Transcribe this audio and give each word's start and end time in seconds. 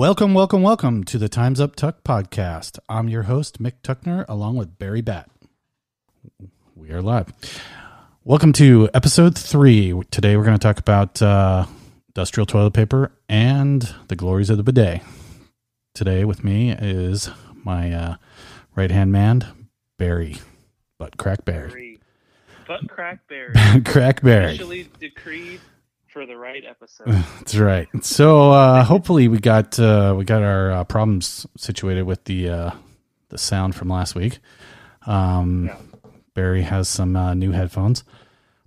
Welcome, 0.00 0.32
welcome, 0.32 0.62
welcome 0.62 1.04
to 1.04 1.18
the 1.18 1.28
Times 1.28 1.60
Up 1.60 1.76
Tuck 1.76 2.02
podcast. 2.04 2.78
I'm 2.88 3.10
your 3.10 3.24
host, 3.24 3.62
Mick 3.62 3.82
Tuckner, 3.82 4.24
along 4.30 4.56
with 4.56 4.78
Barry 4.78 5.02
Bat. 5.02 5.28
We 6.74 6.90
are 6.90 7.02
live. 7.02 7.30
Welcome 8.24 8.54
to 8.54 8.88
episode 8.94 9.36
three. 9.36 9.92
Today 10.10 10.38
we're 10.38 10.44
going 10.44 10.58
to 10.58 10.66
talk 10.66 10.78
about 10.78 11.20
uh, 11.20 11.66
industrial 12.08 12.46
toilet 12.46 12.72
paper 12.72 13.12
and 13.28 13.94
the 14.08 14.16
glories 14.16 14.48
of 14.48 14.56
the 14.56 14.62
bidet. 14.62 15.02
Today 15.94 16.24
with 16.24 16.44
me 16.44 16.70
is 16.70 17.28
my 17.52 17.92
uh, 17.92 18.16
right 18.74 18.90
hand 18.90 19.12
man, 19.12 19.44
Barry, 19.98 20.38
Butt 20.96 21.18
Crack 21.18 21.44
Barry. 21.44 21.68
Barry. 21.68 22.00
Butt 22.66 22.88
crack 22.88 23.28
Barry. 23.28 23.52
Crack 23.84 24.22
Barry. 24.22 24.54
Officially 24.54 24.88
decreed 24.98 25.60
for 26.20 26.26
the 26.26 26.36
right 26.36 26.64
episode. 26.68 27.06
That's 27.38 27.56
right. 27.56 27.88
So 28.02 28.52
uh, 28.52 28.84
hopefully 28.84 29.28
we 29.28 29.38
got 29.38 29.78
uh, 29.78 30.14
we 30.16 30.24
got 30.26 30.42
our 30.42 30.70
uh, 30.70 30.84
problems 30.84 31.46
situated 31.56 32.02
with 32.02 32.24
the 32.24 32.50
uh, 32.50 32.70
the 33.30 33.38
sound 33.38 33.74
from 33.74 33.88
last 33.88 34.14
week. 34.14 34.38
Um, 35.06 35.66
Yeah. 35.66 35.76
Barry 36.34 36.62
has 36.62 36.88
some 36.88 37.16
uh, 37.16 37.34
new 37.34 37.50
headphones, 37.52 38.04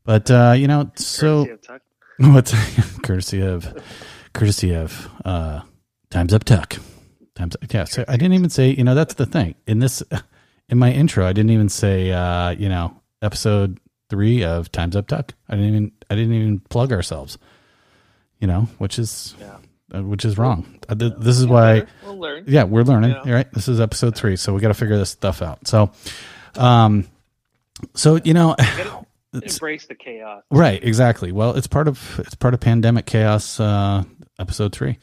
but 0.03 0.29
uh, 0.31 0.53
you 0.57 0.67
know, 0.67 0.91
so 0.95 1.45
Courtesy 1.45 1.69
of 1.69 1.79
what's 2.33 2.99
courtesy 3.03 3.41
of 3.41 3.73
courtesy 4.33 4.73
of 4.73 5.09
uh, 5.23 5.61
Times 6.09 6.33
Up 6.33 6.43
Tuck. 6.43 6.77
Times 7.35 7.55
yeah. 7.71 7.85
So 7.85 8.03
I 8.07 8.17
didn't 8.17 8.33
even 8.33 8.49
say 8.49 8.71
you 8.71 8.83
know 8.83 8.95
that's 8.95 9.13
the 9.13 9.25
thing 9.27 9.55
in 9.67 9.77
this 9.79 10.01
in 10.69 10.77
my 10.79 10.91
intro 10.91 11.25
I 11.25 11.33
didn't 11.33 11.51
even 11.51 11.69
say 11.69 12.11
uh, 12.11 12.49
you 12.49 12.67
know 12.69 12.99
episode 13.21 13.79
three 14.09 14.43
of 14.43 14.71
Times 14.71 14.95
Up 14.95 15.07
Tuck. 15.07 15.33
I 15.49 15.55
didn't 15.55 15.69
even 15.69 15.91
I 16.09 16.15
didn't 16.15 16.33
even 16.33 16.59
plug 16.59 16.91
ourselves. 16.91 17.37
You 18.39 18.47
know, 18.47 18.61
which 18.77 18.99
is 18.99 19.35
Yeah. 19.39 19.57
uh, 19.93 20.03
which 20.03 20.25
is 20.25 20.37
wrong. 20.37 20.79
Uh, 20.89 20.95
th- 20.95 21.13
this 21.17 21.39
is 21.39 21.47
why 21.47 21.83
We'll 22.03 22.19
learn. 22.19 22.43
yeah 22.47 22.63
we're 22.63 22.83
learning 22.83 23.15
Yeah. 23.25 23.33
right. 23.33 23.51
This 23.53 23.67
is 23.67 23.79
episode 23.79 24.15
three, 24.15 24.35
so 24.35 24.53
we 24.53 24.59
got 24.61 24.67
to 24.69 24.73
figure 24.73 24.97
this 24.97 25.11
stuff 25.11 25.41
out. 25.41 25.67
So, 25.67 25.91
um, 26.55 27.07
so 27.95 28.19
you 28.23 28.33
know. 28.33 28.55
Embrace 29.33 29.87
the 29.87 29.95
chaos. 29.95 30.43
Right, 30.51 30.83
exactly. 30.83 31.31
Well, 31.31 31.55
it's 31.55 31.65
part 31.65 31.87
of 31.87 32.19
it's 32.19 32.35
part 32.35 32.53
of 32.53 32.59
pandemic 32.59 33.07
chaos. 33.07 33.59
Uh, 33.59 34.03
episode 34.37 34.73
three. 34.75 34.99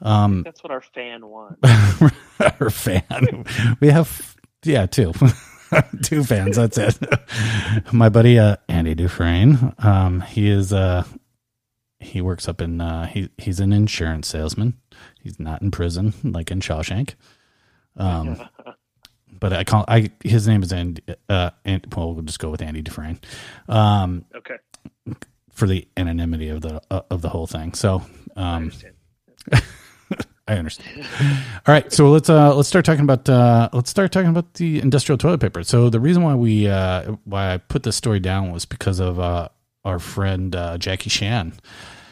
Um, 0.00 0.42
That's 0.44 0.62
what 0.62 0.70
our 0.70 0.80
fan 0.80 1.26
wants. 1.26 1.60
our 2.60 2.70
fan. 2.70 3.44
We 3.80 3.88
have 3.88 4.34
yeah, 4.64 4.86
two, 4.86 5.12
two 6.02 6.24
fans. 6.24 6.56
That's 6.56 6.78
it. 6.78 6.98
My 7.92 8.08
buddy 8.08 8.38
uh, 8.38 8.56
Andy 8.68 8.94
Dufresne. 8.94 9.74
Um, 9.78 10.20
he 10.20 10.50
is 10.50 10.72
uh, 10.72 11.04
he 11.98 12.20
works 12.20 12.48
up 12.48 12.60
in 12.60 12.80
uh, 12.80 13.06
he 13.06 13.28
he's 13.38 13.60
an 13.60 13.72
insurance 13.72 14.28
salesman. 14.28 14.74
He's 15.20 15.38
not 15.40 15.62
in 15.62 15.70
prison 15.70 16.14
like 16.22 16.50
in 16.50 16.60
Shawshank. 16.60 17.14
Um, 17.96 18.40
but 19.40 19.52
I 19.52 19.64
call 19.64 19.84
I 19.88 20.10
his 20.22 20.46
name 20.46 20.62
is 20.62 20.72
Andy. 20.72 21.02
Uh, 21.28 21.50
and 21.64 21.84
well, 21.94 22.14
we'll 22.14 22.22
just 22.22 22.38
go 22.38 22.50
with 22.50 22.62
Andy 22.62 22.82
Dufresne. 22.82 23.20
Um, 23.68 24.24
okay. 24.34 24.56
for 25.52 25.66
the 25.66 25.88
anonymity 25.96 26.48
of 26.48 26.60
the 26.62 26.80
uh, 26.90 27.02
of 27.10 27.22
the 27.22 27.28
whole 27.28 27.46
thing. 27.46 27.74
So 27.74 28.02
um. 28.36 28.72
I 30.48 30.56
understand. 30.56 31.04
All 31.66 31.74
right, 31.74 31.92
so 31.92 32.10
let's 32.10 32.30
uh, 32.30 32.54
let's 32.54 32.68
start 32.68 32.84
talking 32.84 33.02
about 33.02 33.28
uh, 33.28 33.68
let's 33.72 33.90
start 33.90 34.12
talking 34.12 34.30
about 34.30 34.54
the 34.54 34.80
industrial 34.80 35.18
toilet 35.18 35.40
paper. 35.40 35.64
So 35.64 35.90
the 35.90 35.98
reason 35.98 36.22
why 36.22 36.34
we 36.34 36.68
uh, 36.68 37.16
why 37.24 37.52
I 37.52 37.56
put 37.58 37.82
this 37.82 37.96
story 37.96 38.20
down 38.20 38.52
was 38.52 38.64
because 38.64 39.00
of 39.00 39.18
uh, 39.18 39.48
our 39.84 39.98
friend 39.98 40.54
uh, 40.54 40.78
Jackie 40.78 41.10
Shan. 41.10 41.52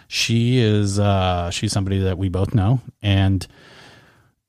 She 0.08 0.58
is 0.58 0.98
uh, 0.98 1.50
she's 1.50 1.72
somebody 1.72 2.00
that 2.00 2.18
we 2.18 2.28
both 2.28 2.54
know 2.54 2.80
and 3.02 3.46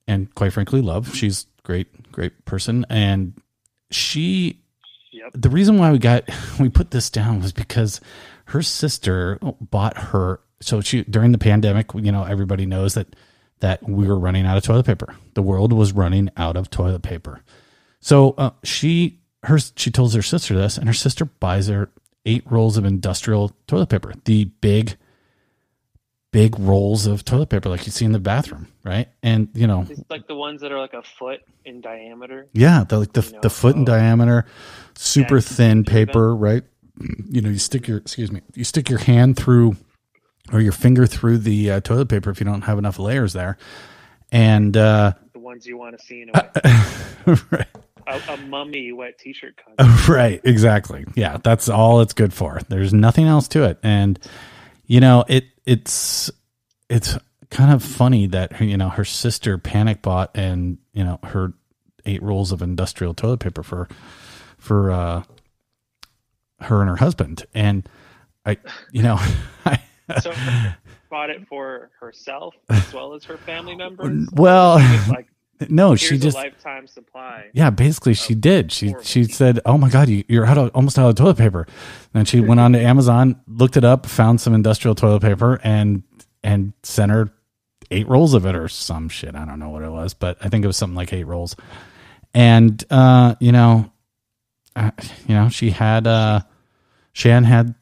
and 0.07 0.33
quite 0.33 0.53
frankly 0.53 0.81
love. 0.81 1.15
She's 1.15 1.45
great 1.63 2.11
great 2.11 2.45
person 2.45 2.85
and 2.89 3.33
she 3.91 4.61
Yep. 5.11 5.31
the 5.33 5.49
reason 5.49 5.77
why 5.77 5.91
we 5.93 5.97
got 5.97 6.23
we 6.59 6.69
put 6.69 6.91
this 6.91 7.09
down 7.09 7.39
was 7.41 7.53
because 7.53 8.01
her 8.45 8.61
sister 8.61 9.39
bought 9.61 9.97
her 9.97 10.41
so 10.61 10.81
she 10.81 11.03
during 11.03 11.31
the 11.31 11.37
pandemic 11.37 11.87
you 11.93 12.11
know 12.11 12.25
everybody 12.25 12.65
knows 12.65 12.95
that 12.95 13.15
that 13.59 13.87
we 13.87 14.07
were 14.07 14.17
running 14.19 14.45
out 14.45 14.57
of 14.57 14.63
toilet 14.63 14.85
paper 14.85 15.15
the 15.33 15.41
world 15.41 15.71
was 15.73 15.93
running 15.93 16.29
out 16.37 16.55
of 16.57 16.69
toilet 16.69 17.01
paper 17.01 17.41
so 17.99 18.31
uh, 18.37 18.51
she 18.63 19.19
her 19.43 19.57
she 19.75 19.89
tells 19.91 20.13
her 20.13 20.21
sister 20.21 20.55
this 20.55 20.77
and 20.77 20.87
her 20.87 20.93
sister 20.93 21.25
buys 21.25 21.67
her 21.67 21.89
eight 22.25 22.43
rolls 22.49 22.77
of 22.77 22.85
industrial 22.85 23.55
toilet 23.67 23.87
paper 23.89 24.13
the 24.25 24.45
big 24.45 24.95
big 26.31 26.59
rolls 26.59 27.05
of 27.05 27.23
toilet 27.23 27.47
paper 27.49 27.69
like 27.69 27.85
you 27.85 27.91
see 27.91 28.03
in 28.03 28.11
the 28.11 28.19
bathroom 28.19 28.67
right 28.83 29.07
and 29.23 29.47
you 29.53 29.67
know 29.67 29.85
It's 29.89 30.01
like 30.09 30.27
the 30.27 30.35
ones 30.35 30.59
that 30.61 30.71
are 30.71 30.79
like 30.79 30.93
a 30.93 31.01
foot 31.01 31.41
in 31.63 31.79
diameter. 31.81 32.47
yeah, 32.53 32.83
the 32.83 32.99
like 32.99 33.13
the, 33.13 33.21
You 33.21 33.31
know, 33.33 33.39
the 33.41 33.49
foot 33.49 33.75
in 33.75 33.85
diameter, 33.85 34.45
super 34.95 35.35
Yeah, 35.35 35.41
thin 35.41 35.83
paper, 35.85 36.35
right? 36.35 36.63
You 37.29 37.41
know, 37.41 37.49
you 37.49 37.57
stick 37.57 37.87
your 37.87 37.97
excuse 37.99 38.31
me, 38.31 38.41
you 38.53 38.63
stick 38.65 38.89
your 38.89 38.99
hand 38.99 39.37
through 39.37 39.77
or 40.51 40.61
your 40.61 40.71
finger 40.71 41.05
through 41.07 41.39
the 41.39 41.71
uh, 41.71 41.79
toilet 41.81 42.09
paper 42.09 42.29
if 42.29 42.39
you 42.39 42.45
don't 42.45 42.61
have 42.63 42.77
enough 42.77 42.99
layers 42.99 43.33
there, 43.33 43.57
and 44.31 44.75
uh, 44.77 45.13
The 45.33 45.39
ones 45.39 45.65
you 45.65 45.77
want 45.77 45.97
to 45.99 46.05
see 46.05 46.21
in 46.21 46.29
a, 46.29 46.33
wet, 47.25 47.41
right, 47.51 47.67
a, 48.07 48.33
a 48.33 48.37
mummy 48.37 48.91
wet 48.91 49.17
t-shirt 49.17 49.55
contest. 49.57 50.07
right, 50.07 50.41
exactly, 50.43 51.05
yeah, 51.15 51.37
that's 51.43 51.69
all 51.69 52.01
it's 52.01 52.13
good 52.13 52.33
for. 52.33 52.59
There's 52.69 52.93
nothing 52.93 53.25
else 53.25 53.47
to 53.49 53.63
it, 53.63 53.79
and 53.83 54.19
you 54.85 54.99
know, 54.99 55.23
it 55.27 55.45
it's 55.65 56.29
it's 56.89 57.17
kind 57.49 57.71
of 57.71 57.81
funny 57.83 58.27
that 58.27 58.59
you 58.61 58.77
know 58.77 58.89
her 58.89 59.05
sister 59.05 59.57
panic 59.57 60.01
bought 60.01 60.31
and 60.35 60.77
you 60.93 61.03
know 61.03 61.19
her 61.23 61.53
eight 62.05 62.21
rolls 62.21 62.51
of 62.51 62.61
industrial 62.61 63.13
toilet 63.13 63.39
paper 63.39 63.63
for 63.63 63.87
for 64.57 64.91
uh 64.91 65.23
her 66.59 66.81
and 66.81 66.89
her 66.89 66.95
husband. 66.97 67.45
And 67.53 67.87
i 68.45 68.57
you 68.91 69.01
know 69.01 69.15
I, 69.65 69.81
So 70.21 70.31
bought 71.09 71.29
it 71.29 71.47
for 71.47 71.89
herself 71.99 72.55
as 72.69 72.93
well 72.93 73.13
as 73.13 73.23
her 73.25 73.37
family 73.37 73.75
members. 73.75 74.27
well 74.33 74.75
like 75.09 75.27
no 75.69 75.95
she 75.95 76.17
just 76.17 76.35
a 76.35 76.39
lifetime 76.41 76.85
supply. 76.87 77.49
yeah 77.53 77.69
basically 77.69 78.13
she 78.13 78.35
did 78.35 78.71
she 78.71 78.93
she 79.03 79.23
said 79.23 79.59
oh 79.65 79.77
my 79.77 79.89
god 79.89 80.09
you, 80.09 80.23
you're 80.27 80.45
out 80.45 80.57
of 80.57 80.69
almost 80.75 80.99
out 80.99 81.07
of 81.07 81.15
toilet 81.15 81.37
paper 81.37 81.65
then 82.13 82.25
she 82.25 82.41
went 82.41 82.59
on 82.59 82.73
to 82.73 82.79
amazon 82.79 83.39
looked 83.47 83.77
it 83.77 83.85
up 83.85 84.05
found 84.05 84.41
some 84.41 84.53
industrial 84.53 84.95
toilet 84.95 85.21
paper 85.21 85.59
and 85.63 86.03
and 86.43 86.73
sent 86.83 87.09
her 87.11 87.31
eight 87.91 88.07
rolls 88.09 88.33
of 88.33 88.45
it 88.45 88.53
or 88.55 88.67
some 88.67 89.07
shit 89.07 89.33
i 89.35 89.45
don't 89.45 89.59
know 89.59 89.69
what 89.69 89.83
it 89.83 89.91
was 89.91 90.13
but 90.13 90.37
i 90.41 90.49
think 90.49 90.63
it 90.63 90.67
was 90.67 90.75
something 90.75 90.95
like 90.95 91.13
eight 91.13 91.23
rolls 91.23 91.55
and 92.33 92.83
uh 92.89 93.35
you 93.39 93.53
know 93.53 93.89
uh, 94.75 94.91
you 95.27 95.35
know 95.35 95.47
she 95.47 95.69
had 95.69 96.05
uh 96.05 96.41
shan 97.13 97.45
had 97.45 97.73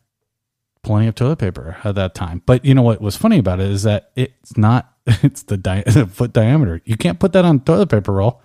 plenty 0.83 1.07
of 1.07 1.15
toilet 1.15 1.39
paper 1.39 1.77
at 1.83 1.95
that 1.95 2.13
time. 2.13 2.41
But 2.45 2.63
you 2.63 2.75
know 2.75 2.81
what 2.81 3.01
was 3.01 3.15
funny 3.15 3.39
about 3.39 3.59
it 3.59 3.69
is 3.69 3.83
that 3.83 4.11
it's 4.15 4.57
not 4.57 4.93
it's 5.07 5.43
the, 5.43 5.57
di- 5.57 5.83
the 5.87 6.05
foot 6.05 6.33
diameter. 6.33 6.81
You 6.85 6.97
can't 6.97 7.19
put 7.19 7.33
that 7.33 7.45
on 7.45 7.61
toilet 7.61 7.89
paper 7.89 8.13
roll 8.13 8.41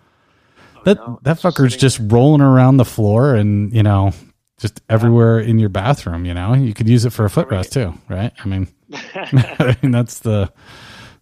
oh, 0.77 0.81
that 0.85 0.99
Oh, 1.01 1.07
no, 1.07 1.21
that 1.23 1.39
fucker's 1.39 1.77
just 1.77 2.01
rolling 2.03 2.41
around 2.41 2.79
the 2.79 2.85
floor 2.85 3.35
and 3.35 3.73
you 3.75 3.83
know 3.83 4.13
just 4.59 4.81
everywhere 4.89 5.39
in 5.39 5.59
your 5.59 5.69
bathroom 5.69 6.25
you 6.25 6.35
know? 6.35 6.55
You 6.55 6.75
could 6.75 6.89
use 6.89 7.05
it 7.05 7.11
for 7.11 7.25
a 7.25 7.29
footrest 7.29 7.71
too 7.71 7.95
right? 8.09 8.33
I 8.43 8.49
mean 8.49 8.69
i 8.95 9.77
mean 9.83 9.93
that's 9.93 10.21
the 10.21 10.51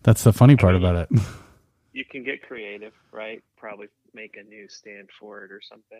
that's 0.02 0.22
the 0.22 0.32
funny 0.32 0.54
part 0.54 0.76
about 0.76 0.94
it. 0.94 1.20
you 1.92 2.04
can 2.04 2.22
get 2.22 2.40
creative, 2.40 2.92
right? 3.10 3.42
Probably 3.56 3.88
make 4.14 4.36
a 4.36 4.42
new 4.48 4.68
stand 4.68 5.08
for 5.18 5.44
it 5.44 5.50
or 5.50 5.60
something. 5.60 5.98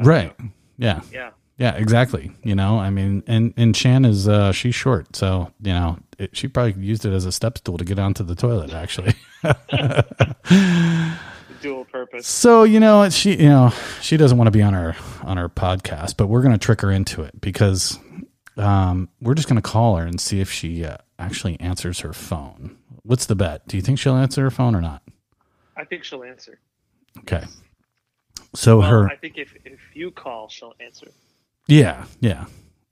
Right. 0.00 0.38
know. 0.38 0.50
yeah. 0.76 1.00
Yeah. 1.10 1.30
Yeah 1.58 1.74
exactly 1.74 2.32
you 2.42 2.54
know 2.54 2.78
i 2.78 2.90
mean 2.90 3.22
and 3.26 3.52
and 3.56 3.76
shan 3.76 4.04
is 4.04 4.26
uh 4.26 4.52
she's 4.52 4.74
short 4.74 5.14
so 5.14 5.52
you 5.60 5.72
know 5.72 5.98
it, 6.18 6.36
she 6.36 6.48
probably 6.48 6.80
used 6.82 7.04
it 7.04 7.12
as 7.12 7.24
a 7.24 7.32
step 7.32 7.58
stool 7.58 7.76
to 7.76 7.84
get 7.84 7.98
onto 7.98 8.24
the 8.24 8.34
toilet 8.34 8.72
actually 8.72 9.14
Dual 11.60 11.84
purpose. 11.86 12.26
So 12.26 12.62
you 12.62 12.78
know 12.78 13.08
she 13.10 13.36
you 13.36 13.48
know 13.48 13.72
she 14.00 14.16
doesn't 14.16 14.38
want 14.38 14.46
to 14.46 14.52
be 14.52 14.62
on 14.62 14.74
our 14.74 14.96
on 15.22 15.38
our 15.38 15.48
podcast, 15.48 16.16
but 16.16 16.28
we're 16.28 16.42
going 16.42 16.52
to 16.52 16.58
trick 16.58 16.80
her 16.82 16.90
into 16.90 17.22
it 17.22 17.40
because 17.40 17.98
um, 18.56 19.08
we're 19.20 19.34
just 19.34 19.48
going 19.48 19.60
to 19.60 19.62
call 19.62 19.96
her 19.96 20.06
and 20.06 20.20
see 20.20 20.40
if 20.40 20.50
she 20.50 20.84
uh, 20.84 20.98
actually 21.18 21.58
answers 21.60 22.00
her 22.00 22.12
phone. 22.12 22.76
What's 23.02 23.26
the 23.26 23.34
bet? 23.34 23.66
Do 23.66 23.76
you 23.76 23.82
think 23.82 23.98
she'll 23.98 24.16
answer 24.16 24.42
her 24.42 24.50
phone 24.50 24.74
or 24.74 24.80
not? 24.80 25.02
I 25.76 25.84
think 25.84 26.04
she'll 26.04 26.24
answer. 26.24 26.58
Okay. 27.20 27.44
So 28.54 28.78
Well, 28.78 28.90
her 28.90 29.08
I 29.08 29.16
think 29.16 29.38
if 29.38 29.54
if 29.64 29.80
you 29.94 30.10
call, 30.10 30.48
she'll 30.48 30.74
answer. 30.80 31.08
Yeah 31.68 32.04
yeah 32.20 32.46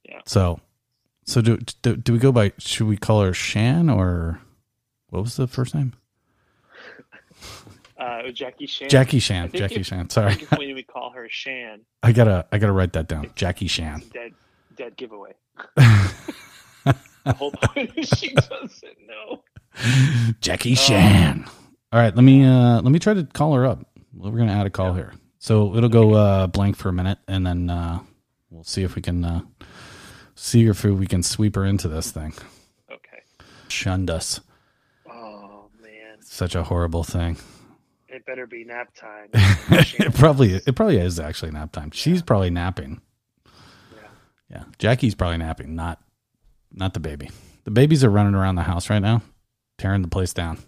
Yeah. 0.08 0.20
So 0.26 0.60
so 1.24 1.40
do, 1.40 1.56
do 1.82 1.96
do 1.96 2.12
we 2.12 2.18
go 2.20 2.30
by 2.30 2.52
should 2.58 2.86
we 2.86 2.96
call 2.96 3.22
her 3.22 3.32
Shan 3.34 3.90
or 3.90 4.40
what 5.10 5.22
was 5.22 5.36
the 5.36 5.46
first 5.48 5.74
name? 5.74 5.92
Uh, 7.98 8.30
Jackie 8.30 8.66
Shan. 8.66 8.88
Jackie 8.90 9.16
I 9.16 9.20
Shan. 9.20 9.50
Jackie 9.52 9.76
if- 9.76 9.86
Shan. 9.86 10.06
I 10.10 10.12
Sorry. 10.12 10.34
when 10.56 10.74
we 10.74 10.82
call 10.82 11.10
her 11.12 11.26
Shan, 11.30 11.80
I 12.02 12.12
gotta 12.12 12.46
I 12.52 12.58
gotta 12.58 12.72
write 12.72 12.92
that 12.92 13.08
down. 13.08 13.30
Jackie 13.34 13.66
Shan. 13.68 14.02
dead 14.12 14.32
dead 14.76 14.96
giveaway. 14.96 15.32
the 15.76 16.94
whole 17.36 17.50
point 17.52 17.90
is 17.96 18.08
she 18.10 18.34
doesn't 18.34 18.98
know. 19.06 19.42
Jackie 20.40 20.74
Shan. 20.74 21.46
All 21.92 21.98
right, 22.00 22.14
let 22.14 22.22
me 22.22 22.44
uh 22.44 22.82
let 22.82 22.92
me 22.92 22.98
try 22.98 23.14
to 23.14 23.24
call 23.24 23.54
her 23.54 23.64
up. 23.66 23.86
We're 24.14 24.30
gonna 24.38 24.52
add 24.52 24.66
a 24.66 24.70
call 24.70 24.92
here, 24.92 25.14
so 25.38 25.74
it'll 25.74 25.88
go 25.88 26.12
uh 26.14 26.46
blank 26.48 26.76
for 26.76 26.90
a 26.90 26.92
minute, 26.92 27.18
and 27.26 27.46
then 27.46 27.70
uh 27.70 28.00
we'll 28.56 28.64
see 28.64 28.82
if 28.82 28.96
we 28.96 29.02
can 29.02 29.24
uh 29.24 29.42
see 30.34 30.66
if 30.66 30.82
we 30.84 31.06
can 31.06 31.22
sweep 31.22 31.54
her 31.54 31.64
into 31.64 31.88
this 31.88 32.10
thing. 32.10 32.32
Okay. 32.90 33.22
Shunned 33.68 34.10
us. 34.10 34.40
Oh 35.08 35.66
man, 35.80 36.20
Such 36.22 36.54
a 36.54 36.64
horrible 36.64 37.04
thing. 37.04 37.36
it 38.08 38.24
better 38.24 38.46
be 38.46 38.64
nap 38.64 38.94
time. 38.94 39.28
it 39.34 40.14
probably 40.14 40.54
it 40.54 40.74
probably 40.74 40.98
is 40.98 41.20
actually 41.20 41.50
nap 41.52 41.72
time. 41.72 41.90
She's 41.90 42.22
probably 42.22 42.50
napping. 42.50 43.00
Yeah. 43.94 44.08
Yeah, 44.50 44.64
Jackie's 44.78 45.14
probably 45.14 45.38
napping, 45.38 45.74
not 45.74 46.00
not 46.72 46.94
the 46.94 47.00
baby. 47.00 47.30
The 47.64 47.70
babies 47.70 48.02
are 48.04 48.10
running 48.10 48.34
around 48.34 48.54
the 48.54 48.62
house 48.62 48.88
right 48.88 49.00
now, 49.00 49.22
tearing 49.76 50.00
the 50.02 50.08
place 50.08 50.32
down. 50.32 50.58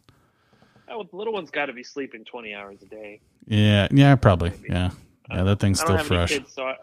Oh, 0.90 1.04
the 1.04 1.16
little 1.16 1.32
one's 1.32 1.50
got 1.50 1.66
to 1.66 1.72
be 1.72 1.84
sleeping 1.84 2.24
20 2.24 2.54
hours 2.54 2.82
a 2.82 2.86
day. 2.86 3.20
Yeah, 3.46 3.88
yeah, 3.92 4.16
probably. 4.16 4.52
Yeah, 4.68 4.90
yeah, 5.30 5.42
that 5.44 5.60
thing's 5.60 5.78
still 5.80 5.96
don't 5.96 5.98
have 5.98 6.10
any 6.10 6.18
fresh. 6.18 6.30
kids, 6.30 6.52
so 6.52 6.64
I, 6.64 6.74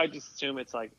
I 0.00 0.06
just 0.06 0.32
assume 0.34 0.58
it's 0.58 0.74
like 0.74 0.90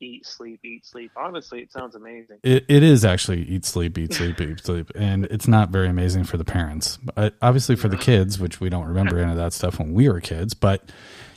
eat, 0.00 0.26
sleep, 0.26 0.60
eat, 0.64 0.84
sleep. 0.84 1.10
Honestly, 1.16 1.60
it 1.62 1.72
sounds 1.72 1.94
amazing. 1.94 2.38
It, 2.42 2.64
it 2.68 2.82
is 2.82 3.04
actually 3.04 3.42
eat, 3.44 3.64
sleep, 3.64 3.96
eat, 3.96 4.12
sleep, 4.12 4.40
eat, 4.40 4.60
sleep, 4.64 4.90
and 4.94 5.24
it's 5.26 5.48
not 5.48 5.70
very 5.70 5.88
amazing 5.88 6.24
for 6.24 6.36
the 6.36 6.44
parents. 6.44 6.98
But 7.14 7.34
obviously 7.40 7.76
for 7.76 7.88
the 7.88 7.96
kids, 7.96 8.38
which 8.38 8.60
we 8.60 8.68
don't 8.68 8.86
remember 8.86 9.18
any 9.18 9.30
of 9.30 9.38
that 9.38 9.52
stuff 9.52 9.78
when 9.78 9.94
we 9.94 10.08
were 10.08 10.20
kids. 10.20 10.52
But 10.54 10.90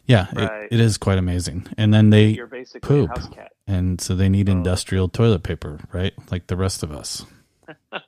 yeah, 0.06 0.28
Right. 0.36 0.64
it, 0.64 0.74
it 0.74 0.80
is 0.80 0.98
quite 0.98 1.18
amazing. 1.18 1.68
And 1.78 1.94
then 1.94 2.10
they 2.10 2.28
You're 2.28 2.48
basically 2.48 2.82
poop. 2.88 3.12
a 3.16 3.20
house 3.20 3.30
cat. 3.30 3.52
and 3.68 4.02
so 4.02 4.16
they 4.16 4.28
need 4.30 4.50
industrial 4.50 5.08
toilet 5.10 5.44
paper, 5.44 5.80
right? 5.94 6.14
Like 6.32 6.48
the 6.48 6.58
rest 6.58 6.84
of 6.84 6.92
us. 6.92 7.26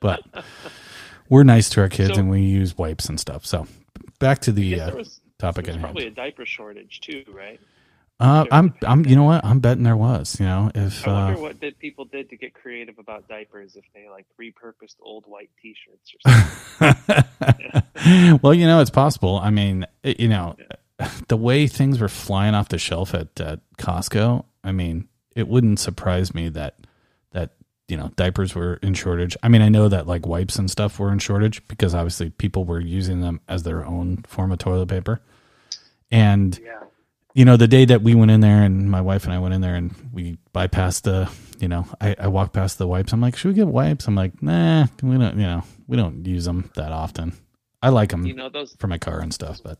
But 0.00 0.22
we're 1.28 1.42
nice 1.44 1.68
to 1.70 1.80
our 1.80 1.88
kids 1.88 2.14
So- 2.14 2.20
and 2.20 2.30
we 2.30 2.40
use 2.42 2.76
wipes 2.76 3.08
and 3.08 3.18
stuff. 3.20 3.46
So 3.46 3.66
back 4.18 4.40
to 4.40 4.52
the 4.52 4.80
uh, 4.80 4.96
was, 4.96 5.20
topic 5.38 5.68
at 5.68 5.74
hand. 5.74 5.84
probably 5.84 6.06
a 6.06 6.10
diaper 6.10 6.44
shortage 6.44 7.00
too, 7.00 7.24
right? 7.32 7.60
Uh, 8.20 8.44
I'm, 8.52 8.74
I'm, 8.82 9.06
you 9.06 9.16
know 9.16 9.24
what? 9.24 9.44
I'm 9.44 9.60
betting 9.60 9.82
there 9.82 9.96
was. 9.96 10.38
You 10.38 10.44
know, 10.46 10.70
if 10.74 11.08
I 11.08 11.10
uh, 11.10 11.24
wonder 11.24 11.40
what 11.40 11.60
did 11.60 11.78
people 11.78 12.04
did 12.04 12.28
to 12.30 12.36
get 12.36 12.52
creative 12.52 12.98
about 12.98 13.26
diapers 13.28 13.76
if 13.76 13.84
they 13.94 14.08
like 14.10 14.26
repurposed 14.40 14.96
old 15.00 15.24
white 15.26 15.50
T-shirts 15.62 16.14
or 16.26 16.94
something. 18.02 18.38
well, 18.42 18.52
you 18.52 18.66
know, 18.66 18.80
it's 18.80 18.90
possible. 18.90 19.38
I 19.38 19.50
mean, 19.50 19.86
it- 20.02 20.20
you 20.20 20.28
know, 20.28 20.54
the 21.28 21.36
way 21.36 21.66
things 21.66 21.98
were 21.98 22.08
flying 22.08 22.54
off 22.54 22.68
the 22.68 22.78
shelf 22.78 23.14
at, 23.14 23.40
at 23.40 23.60
Costco, 23.78 24.44
I 24.62 24.72
mean, 24.72 25.08
it 25.34 25.48
wouldn't 25.48 25.78
surprise 25.78 26.34
me 26.34 26.50
that 26.50 26.76
that 27.32 27.52
you 27.88 27.96
know 27.96 28.10
diapers 28.16 28.54
were 28.54 28.74
in 28.82 28.92
shortage. 28.94 29.36
I 29.42 29.48
mean, 29.48 29.62
I 29.62 29.70
know 29.70 29.88
that 29.88 30.06
like 30.06 30.26
wipes 30.26 30.56
and 30.56 30.70
stuff 30.70 30.98
were 30.98 31.10
in 31.10 31.20
shortage 31.20 31.66
because 31.68 31.94
obviously 31.94 32.28
people 32.30 32.64
were 32.66 32.80
using 32.80 33.22
them 33.22 33.40
as 33.48 33.62
their 33.62 33.84
own 33.86 34.18
form 34.26 34.52
of 34.52 34.58
toilet 34.58 34.88
paper. 34.88 35.22
And 36.10 36.58
yeah. 36.62 36.80
You 37.34 37.44
know, 37.44 37.56
the 37.56 37.68
day 37.68 37.84
that 37.84 38.02
we 38.02 38.14
went 38.14 38.30
in 38.30 38.40
there 38.40 38.62
and 38.62 38.90
my 38.90 39.00
wife 39.00 39.24
and 39.24 39.32
I 39.32 39.38
went 39.38 39.54
in 39.54 39.60
there 39.60 39.74
and 39.74 39.94
we 40.12 40.38
bypassed 40.54 41.02
the, 41.02 41.30
you 41.58 41.68
know, 41.68 41.86
I, 42.00 42.16
I 42.18 42.26
walked 42.28 42.52
past 42.52 42.78
the 42.78 42.86
wipes. 42.86 43.12
I'm 43.12 43.20
like, 43.20 43.36
should 43.36 43.48
we 43.48 43.54
get 43.54 43.68
wipes? 43.68 44.06
I'm 44.08 44.14
like, 44.14 44.42
nah, 44.42 44.86
we 45.02 45.16
don't, 45.18 45.36
you 45.36 45.46
know, 45.46 45.62
we 45.86 45.96
don't 45.96 46.26
use 46.26 46.44
them 46.44 46.70
that 46.76 46.92
often. 46.92 47.32
I 47.82 47.88
like 47.88 48.10
them 48.10 48.26
You 48.26 48.34
know 48.34 48.48
those 48.48 48.76
for 48.78 48.88
my 48.88 48.98
car 48.98 49.20
and 49.20 49.32
stuff, 49.32 49.60
but 49.62 49.78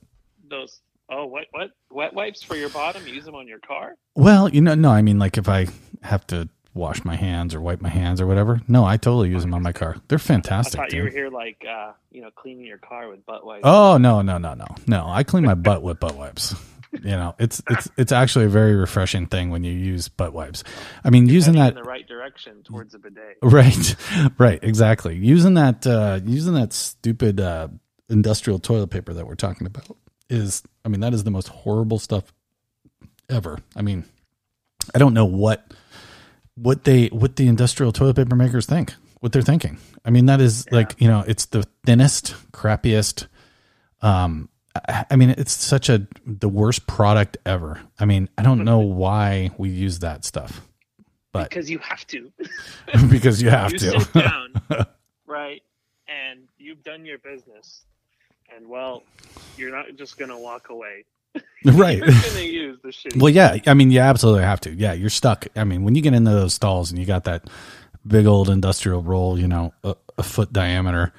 those 0.48 0.80
oh 1.10 1.26
what 1.26 1.44
what 1.50 1.70
wet 1.90 2.14
wipes 2.14 2.42
for 2.42 2.56
your 2.56 2.70
bottom? 2.70 3.06
You 3.06 3.14
use 3.14 3.24
them 3.24 3.34
on 3.34 3.46
your 3.46 3.58
car? 3.58 3.96
well, 4.14 4.48
you 4.48 4.60
know, 4.60 4.74
no, 4.74 4.90
I 4.90 5.02
mean, 5.02 5.18
like 5.18 5.36
if 5.36 5.48
I 5.48 5.66
have 6.02 6.26
to 6.28 6.48
wash 6.72 7.04
my 7.04 7.16
hands 7.16 7.54
or 7.54 7.60
wipe 7.60 7.80
my 7.80 7.88
hands 7.88 8.20
or 8.20 8.26
whatever, 8.26 8.60
no, 8.68 8.84
I 8.84 8.96
totally 8.96 9.28
use 9.28 9.42
them 9.42 9.52
on 9.52 9.62
my 9.62 9.72
car. 9.72 9.96
They're 10.08 10.18
fantastic. 10.18 10.80
I 10.80 10.84
thought 10.84 10.92
you 10.92 11.02
were 11.02 11.10
here 11.10 11.28
like 11.28 11.62
uh, 11.68 11.92
you 12.10 12.22
know 12.22 12.30
cleaning 12.34 12.64
your 12.64 12.78
car 12.78 13.08
with 13.10 13.26
butt 13.26 13.44
wipes. 13.44 13.62
Oh 13.64 13.98
no, 13.98 14.22
no, 14.22 14.38
no, 14.38 14.54
no, 14.54 14.66
no! 14.86 15.06
I 15.06 15.22
clean 15.22 15.44
my 15.44 15.54
butt 15.68 15.82
with 15.82 16.00
butt 16.00 16.16
wipes. 16.16 16.54
You 16.92 17.10
know, 17.10 17.36
it's 17.38 17.62
it's 17.70 17.88
it's 17.96 18.12
actually 18.12 18.46
a 18.46 18.48
very 18.48 18.74
refreshing 18.74 19.26
thing 19.26 19.50
when 19.50 19.62
you 19.62 19.72
use 19.72 20.08
butt 20.08 20.32
wipes. 20.32 20.64
I 21.04 21.10
mean, 21.10 21.28
using 21.28 21.54
that 21.54 21.70
in 21.70 21.74
the 21.76 21.82
right 21.84 22.06
direction 22.06 22.62
towards 22.64 22.94
a 22.94 22.98
bidet. 22.98 23.38
Right, 23.42 23.96
right, 24.38 24.58
exactly. 24.62 25.16
Using 25.16 25.54
that, 25.54 25.86
uh, 25.86 26.20
using 26.24 26.54
that 26.54 26.72
stupid 26.72 27.40
uh, 27.40 27.68
industrial 28.08 28.58
toilet 28.58 28.88
paper 28.88 29.14
that 29.14 29.26
we're 29.26 29.36
talking 29.36 29.66
about 29.66 29.86
is, 30.28 30.62
I 30.84 30.88
mean, 30.88 31.00
that 31.00 31.14
is 31.14 31.24
the 31.24 31.30
most 31.30 31.48
horrible 31.48 31.98
stuff 31.98 32.32
ever. 33.28 33.58
I 33.76 33.82
mean, 33.82 34.04
I 34.94 34.98
don't 34.98 35.14
know 35.14 35.26
what 35.26 35.72
what 36.56 36.84
they 36.84 37.06
what 37.06 37.36
the 37.36 37.46
industrial 37.46 37.92
toilet 37.92 38.16
paper 38.16 38.36
makers 38.36 38.66
think, 38.66 38.94
what 39.20 39.32
they're 39.32 39.42
thinking. 39.42 39.78
I 40.04 40.10
mean, 40.10 40.26
that 40.26 40.40
is 40.40 40.70
like 40.72 41.00
you 41.00 41.08
know, 41.08 41.24
it's 41.26 41.46
the 41.46 41.64
thinnest, 41.86 42.34
crappiest. 42.52 43.28
Um, 44.02 44.48
I, 45.10 45.16
mean, 45.16 45.30
it's 45.30 45.52
such 45.52 45.88
a 45.88 46.06
the 46.26 46.48
worst 46.48 46.86
product 46.86 47.36
ever. 47.44 47.80
I 47.98 48.04
mean, 48.04 48.28
I 48.38 48.42
don't 48.42 48.64
know 48.64 48.78
why 49.04 49.50
we 49.58 49.68
use 49.70 49.98
that 50.00 50.24
stuff, 50.24 50.60
but 51.32 51.48
Because 51.48 51.68
you 51.70 51.78
have 51.78 52.06
to. 52.08 52.32
because 53.08 53.42
you 53.42 53.50
have 53.50 53.72
you 53.72 53.78
to. 53.78 54.00
sit 54.00 54.12
down, 54.12 54.62
right, 55.26 55.62
and 56.08 56.40
you've 56.58 56.82
done 56.84 57.04
your 57.04 57.18
business, 57.18 57.84
and 58.56 58.68
well, 58.68 59.02
you're 59.56 59.72
not 59.72 59.86
just 59.96 60.18
gonna 60.18 60.38
walk 60.38 60.70
away. 60.70 61.04
right. 61.64 61.98
You're 61.98 62.06
gonna 62.08 62.40
use 62.40 62.78
the 62.82 62.88
shitty. 62.88 63.20
Well, 63.20 63.30
yeah. 63.30 63.58
I 63.66 63.74
mean, 63.74 63.90
you 63.90 64.00
absolutely 64.00 64.42
have 64.42 64.60
to. 64.62 64.70
Yeah, 64.72 64.92
you're 64.92 65.10
stuck. 65.10 65.46
I 65.56 65.64
mean, 65.64 65.82
when 65.84 65.94
you 65.94 66.02
get 66.02 66.14
into 66.14 66.30
those 66.30 66.54
stalls 66.54 66.90
and 66.90 66.98
you 66.98 67.06
got 67.06 67.24
that 67.24 67.48
big 68.06 68.26
old 68.26 68.48
industrial 68.48 69.02
roll, 69.02 69.38
you 69.38 69.46
know, 69.48 69.72
a, 69.84 69.94
a 70.18 70.22
foot 70.22 70.52
diameter. 70.52 71.12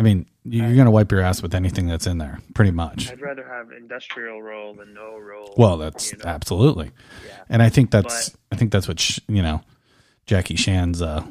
I 0.00 0.02
mean, 0.02 0.24
you- 0.44 0.64
you're 0.64 0.76
gonna 0.76 0.90
wipe 0.90 1.12
your 1.12 1.20
ass 1.20 1.42
with 1.42 1.54
anything 1.54 1.86
that's 1.86 2.06
in 2.06 2.16
there, 2.16 2.38
pretty 2.54 2.70
much. 2.70 3.12
I'd 3.12 3.20
rather 3.20 3.46
have 3.46 3.70
industrial 3.70 4.40
roll 4.40 4.72
than 4.72 4.94
no 4.94 5.18
roll. 5.18 5.52
Well, 5.58 5.76
that's 5.76 6.10
you 6.12 6.16
know? 6.18 6.24
absolutely, 6.24 6.90
Yeah. 7.26 7.32
and 7.50 7.62
I 7.62 7.68
think 7.68 7.90
that's 7.90 8.34
I 8.50 8.56
think 8.56 8.72
that's 8.72 8.88
what 8.88 8.98
sh- 8.98 9.20
you 9.28 9.42
know, 9.42 9.60
Jackie 10.24 10.56
Shan's 10.56 11.02
uh, 11.02 11.22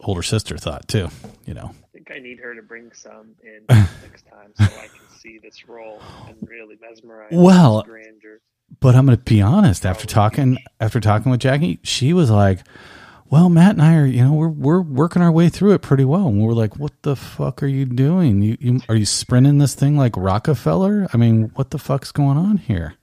older 0.00 0.22
sister 0.22 0.56
thought 0.56 0.88
too. 0.88 1.08
You 1.44 1.52
know, 1.52 1.74
I 1.84 1.88
think 1.92 2.10
I 2.10 2.18
need 2.18 2.38
her 2.40 2.54
to 2.54 2.62
bring 2.62 2.92
some 2.94 3.34
in 3.44 3.64
next 3.68 4.24
time 4.26 4.52
so 4.56 4.64
I 4.64 4.86
can 4.88 5.18
see 5.18 5.38
this 5.42 5.68
roll 5.68 6.00
and 6.28 6.36
really 6.48 6.76
mesmerize 6.80 7.28
Well, 7.32 7.82
grandeur. 7.82 8.40
But 8.80 8.94
I'm 8.94 9.04
going 9.04 9.18
to 9.18 9.22
be 9.24 9.42
honest. 9.42 9.84
After 9.84 10.06
talking, 10.06 10.56
after 10.80 10.98
talking 10.98 11.30
with 11.30 11.40
Jackie, 11.40 11.78
she 11.82 12.12
was 12.14 12.30
like, 12.30 12.60
"Well, 13.30 13.48
Matt 13.48 13.72
and 13.72 13.82
I 13.82 13.96
are, 13.96 14.06
you 14.06 14.22
know, 14.24 14.32
we're 14.32 14.48
we're 14.48 14.80
working 14.82 15.22
our 15.22 15.30
way 15.32 15.48
through 15.48 15.72
it 15.72 15.82
pretty 15.82 16.04
well." 16.04 16.26
And 16.28 16.40
we're 16.42 16.52
like, 16.52 16.76
"What 16.78 16.92
the 17.02 17.16
fuck 17.16 17.62
are 17.62 17.66
you 17.68 17.86
doing? 17.86 18.42
You, 18.42 18.56
you 18.60 18.80
are 18.88 18.96
you 18.96 19.06
sprinting 19.06 19.58
this 19.58 19.74
thing 19.74 19.96
like 19.96 20.16
Rockefeller? 20.16 21.06
I 21.12 21.16
mean, 21.16 21.50
what 21.54 21.70
the 21.70 21.78
fuck's 21.78 22.12
going 22.12 22.36
on 22.38 22.56
here? 22.58 22.94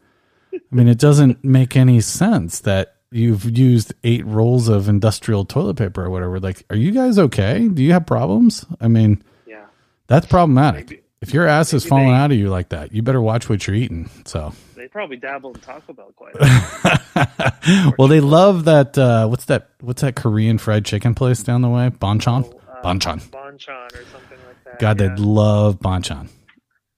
I 0.53 0.59
mean, 0.75 0.87
it 0.87 0.99
doesn't 0.99 1.43
make 1.43 1.75
any 1.77 2.01
sense 2.01 2.59
that 2.61 2.95
you've 3.11 3.57
used 3.57 3.93
eight 4.03 4.25
rolls 4.25 4.67
of 4.67 4.89
industrial 4.89 5.45
toilet 5.45 5.77
paper 5.77 6.03
or 6.03 6.09
whatever. 6.09 6.39
Like, 6.39 6.65
are 6.69 6.75
you 6.75 6.91
guys 6.91 7.17
okay? 7.17 7.67
Do 7.67 7.81
you 7.81 7.93
have 7.93 8.05
problems? 8.05 8.65
I 8.81 8.87
mean, 8.89 9.23
Yeah. 9.47 9.65
that's 10.07 10.25
problematic." 10.25 10.89
Maybe- 10.89 11.01
If 11.21 11.33
your 11.33 11.47
ass 11.47 11.73
is 11.73 11.83
falling 11.85 12.09
they- 12.09 12.13
out 12.13 12.31
of 12.31 12.37
you 12.37 12.49
like 12.49 12.69
that, 12.69 12.93
you 12.93 13.01
better 13.01 13.21
watch 13.21 13.49
what 13.49 13.65
you're 13.65 13.75
eating. 13.75 14.09
So, 14.25 14.53
They 14.77 14.87
probably 14.87 15.17
dabble 15.17 15.55
in 15.55 15.59
Taco 15.59 15.91
Bell 15.91 16.13
quite 16.15 16.35
a 16.35 17.49
bit. 17.65 17.93
well, 17.97 18.07
they 18.07 18.19
love 18.19 18.65
that. 18.65 18.95
Uh, 18.95 19.27
what's 19.27 19.45
that? 19.45 19.71
What's 19.81 20.03
that 20.03 20.15
Korean 20.15 20.59
fried 20.59 20.85
chicken 20.85 21.15
place 21.15 21.41
down 21.41 21.63
the 21.63 21.69
way? 21.69 21.89
Bonchon. 21.89 22.45
Uh, 22.45 22.81
Bonchon. 22.83 23.19
Bonchon 23.29 23.87
or 23.87 24.05
something 24.11 24.37
like 24.45 24.63
that. 24.65 24.79
God, 24.79 25.01
yeah. 25.01 25.07
they 25.07 25.15
love 25.15 25.79
Bonchon. 25.79 26.29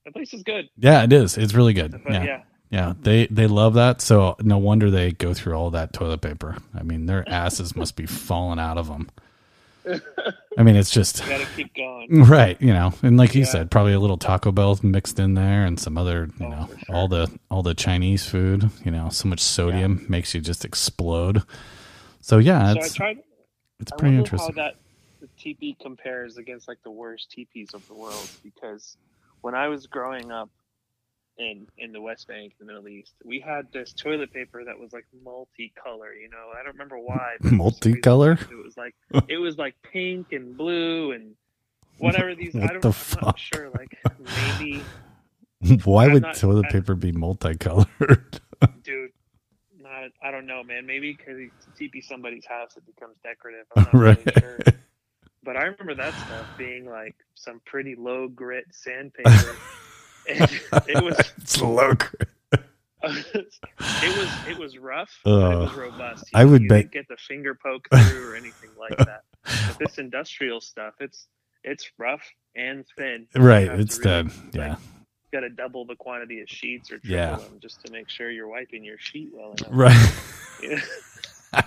That 0.03 0.13
place 0.13 0.33
is 0.33 0.43
good. 0.43 0.69
Yeah, 0.77 1.03
it 1.03 1.13
is. 1.13 1.37
It's 1.37 1.53
really 1.53 1.73
good. 1.73 2.01
But 2.03 2.11
yeah. 2.11 2.23
yeah. 2.23 2.41
yeah, 2.69 2.93
They 2.99 3.27
they 3.27 3.47
love 3.47 3.75
that. 3.75 4.01
So 4.01 4.35
no 4.41 4.57
wonder 4.57 4.91
they 4.91 5.13
go 5.13 5.33
through 5.33 5.53
all 5.53 5.69
that 5.71 5.93
toilet 5.93 6.19
paper. 6.19 6.57
I 6.75 6.83
mean, 6.83 7.05
their 7.05 7.27
asses 7.29 7.77
must 7.77 7.95
be 7.95 8.05
falling 8.05 8.59
out 8.59 8.77
of 8.77 8.89
them. 8.89 9.09
I 10.57 10.63
mean, 10.63 10.75
it's 10.75 10.91
just 10.91 11.19
You 11.23 11.29
gotta 11.29 11.45
keep 11.55 11.73
going. 11.75 12.23
right. 12.25 12.61
You 12.61 12.73
know, 12.73 12.93
and 13.03 13.17
like 13.17 13.33
you 13.35 13.41
Yeah. 13.41 13.47
said, 13.47 13.71
probably 13.71 13.93
a 13.93 13.99
little 13.99 14.17
Taco 14.17 14.51
Bell 14.51 14.79
mixed 14.83 15.19
in 15.19 15.33
there, 15.35 15.65
and 15.65 15.79
some 15.79 15.97
other, 15.97 16.29
you 16.39 16.45
Oh, 16.45 16.49
know, 16.49 16.69
sure. 16.85 16.95
all 16.95 17.07
the 17.07 17.39
all 17.49 17.63
the 17.63 17.73
Chinese 17.73 18.25
food. 18.25 18.69
You 18.83 18.91
know, 18.91 19.09
so 19.09 19.27
much 19.27 19.39
sodium 19.41 20.05
makes 20.09 20.33
you 20.33 20.41
just 20.41 20.65
explode. 20.65 21.43
So 22.21 22.37
yeah, 22.39 22.73
So 22.73 22.79
I 22.81 22.85
it's 22.85 22.95
tried. 22.95 23.17
it's 23.79 23.91
I 23.91 23.95
pretty 23.97 24.17
interesting. 24.17 24.55
how 24.55 24.63
that 24.63 24.75
the 25.21 25.29
TP 25.37 25.77
compares 25.79 26.37
against 26.37 26.67
like 26.67 26.79
the 26.83 26.91
worst 26.91 27.33
TPs 27.37 27.73
of 27.73 27.85
the 27.87 27.93
world 27.93 28.29
because 28.43 28.97
when 29.41 29.55
I 29.55 29.67
was 29.67 29.87
growing 29.87 30.31
up 30.31 30.49
in 31.37 31.67
in 31.77 31.91
the 31.93 32.01
West 32.01 32.27
Bank, 32.27 32.53
the 32.59 32.65
Middle 32.65 32.87
East, 32.89 33.13
we 33.23 33.39
had 33.39 33.67
this 33.71 33.93
toilet 33.93 34.31
paper 34.33 34.63
that 34.65 34.77
was 34.77 34.91
like 34.91 35.05
multicolor. 35.25 36.11
You 36.21 36.29
know, 36.29 36.51
I 36.59 36.63
don't 36.63 36.73
remember 36.73 36.97
why. 36.99 37.35
but 37.41 37.49
for 37.49 37.55
Multicolor? 37.55 38.37
It 39.11 39.13
was 39.13 39.21
like 39.21 39.29
it 39.29 39.37
was 39.37 39.57
like 39.57 39.75
pink 39.91 40.31
and 40.31 40.55
blue 40.57 41.11
and 41.11 41.35
whatever 41.97 42.35
these. 42.35 42.53
What 42.53 42.63
I 42.63 42.67
don't. 42.67 42.81
the 42.81 42.87
I'm 42.89 42.93
fuck? 42.93 43.21
not 43.23 43.39
sure. 43.39 43.69
Like 43.77 43.97
maybe, 44.59 44.81
Why 45.83 46.05
I'm 46.05 46.13
would 46.13 46.21
not- 46.23 46.35
toilet 46.35 46.65
I- 46.67 46.71
paper 46.71 46.95
be 46.95 47.11
multicolored? 47.11 48.39
dude. 48.83 49.11
Not. 49.81 50.09
I 50.23 50.31
don't 50.31 50.45
know, 50.45 50.63
man. 50.63 50.85
Maybe 50.85 51.13
because 51.13 51.37
you 51.39 51.51
TP 51.79 52.03
somebody's 52.03 52.45
house, 52.45 52.77
it 52.77 52.85
becomes 52.85 53.15
decorative. 53.23 53.65
I'm 53.75 53.83
not 53.83 53.93
really 53.93 54.15
Right. 54.25 54.39
sure. 54.39 54.59
but 55.43 55.55
I 55.57 55.63
remember 55.63 55.95
that 55.95 56.13
stuff 56.13 56.45
being 56.57 56.85
like 56.85 57.15
some 57.35 57.61
pretty 57.65 57.95
low 57.95 58.27
grit 58.27 58.65
sandpaper. 58.71 59.55
it 60.27 61.03
was 61.03 61.17
it's 61.37 61.59
low. 61.61 61.93
grit. 61.93 62.27
It 63.03 64.17
was 64.17 64.29
it 64.47 64.57
was 64.57 64.77
rough, 64.77 65.11
but 65.23 65.51
it 65.53 65.57
was 65.57 65.73
robust. 65.75 66.25
I 66.33 66.45
would 66.45 66.63
you 66.63 66.69
bet- 66.69 66.91
didn't 66.91 66.91
get 66.93 67.07
the 67.07 67.17
finger 67.17 67.55
poke 67.61 67.87
through 67.93 68.31
or 68.31 68.35
anything 68.35 68.69
like 68.77 68.97
that. 68.97 69.23
But 69.43 69.77
this 69.79 69.97
industrial 69.97 70.61
stuff, 70.61 70.95
it's 70.99 71.27
it's 71.63 71.89
rough 71.97 72.23
and 72.55 72.85
thin. 72.97 73.27
Right, 73.35 73.67
it's 73.67 73.97
really, 73.99 74.23
dead. 74.23 74.31
Yeah, 74.53 74.75
Got 75.31 75.41
to 75.41 75.49
double 75.49 75.85
the 75.85 75.95
quantity 75.95 76.41
of 76.41 76.49
sheets 76.49 76.91
or 76.91 76.97
triple 76.99 77.11
Yeah. 77.15 77.35
them 77.35 77.59
just 77.61 77.85
to 77.85 77.91
make 77.91 78.09
sure 78.09 78.31
you're 78.31 78.47
wiping 78.47 78.83
your 78.83 78.97
sheet 78.97 79.29
well 79.33 79.51
enough. 79.51 79.69
right. 79.71 80.13
Yeah. 80.61 80.79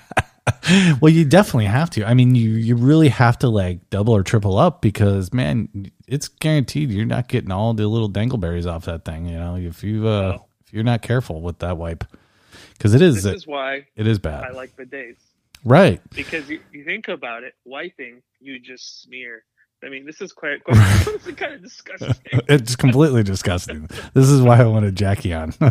well, 1.00 1.12
you 1.12 1.24
definitely 1.24 1.66
have 1.66 1.90
to. 1.90 2.04
I 2.04 2.14
mean, 2.14 2.34
you 2.34 2.50
you 2.50 2.76
really 2.76 3.08
have 3.08 3.38
to 3.40 3.48
like 3.48 3.90
double 3.90 4.14
or 4.14 4.22
triple 4.22 4.58
up 4.58 4.80
because 4.80 5.32
man, 5.32 5.90
it's 6.06 6.28
guaranteed 6.28 6.90
you're 6.90 7.04
not 7.04 7.28
getting 7.28 7.50
all 7.50 7.74
the 7.74 7.86
little 7.88 8.10
dangleberries 8.10 8.70
off 8.70 8.84
that 8.84 9.04
thing. 9.04 9.26
You 9.26 9.38
know, 9.38 9.56
if 9.56 9.82
you 9.82 10.06
uh, 10.06 10.20
No. 10.32 10.46
You're 10.72 10.82
not 10.84 11.02
careful 11.02 11.40
with 11.42 11.58
that 11.60 11.76
wipe, 11.76 12.04
because 12.72 12.94
it 12.94 13.02
is 13.02 13.22
this 13.22 13.34
is 13.34 13.46
why 13.46 13.86
it 13.94 14.06
is 14.06 14.18
bad. 14.18 14.44
I 14.44 14.50
like 14.50 14.74
bidets 14.76 15.18
Right. 15.64 16.00
because 16.10 16.50
you, 16.50 16.60
you 16.72 16.84
think 16.84 17.06
about 17.06 17.44
it, 17.44 17.54
wiping 17.64 18.22
you 18.40 18.58
just 18.58 19.02
smear. 19.02 19.44
I 19.84 19.88
mean, 19.88 20.06
this 20.06 20.20
is 20.20 20.32
quite, 20.32 20.62
quite 20.62 20.76
this 21.04 21.26
is 21.26 21.34
kind 21.34 21.54
of 21.54 21.62
disgusting. 21.62 22.40
It's 22.48 22.76
completely 22.76 23.22
disgusting. 23.24 23.88
This 24.14 24.28
is 24.28 24.40
why 24.40 24.60
I 24.60 24.66
wanted 24.66 24.96
Jackie 24.96 25.32
on 25.34 25.54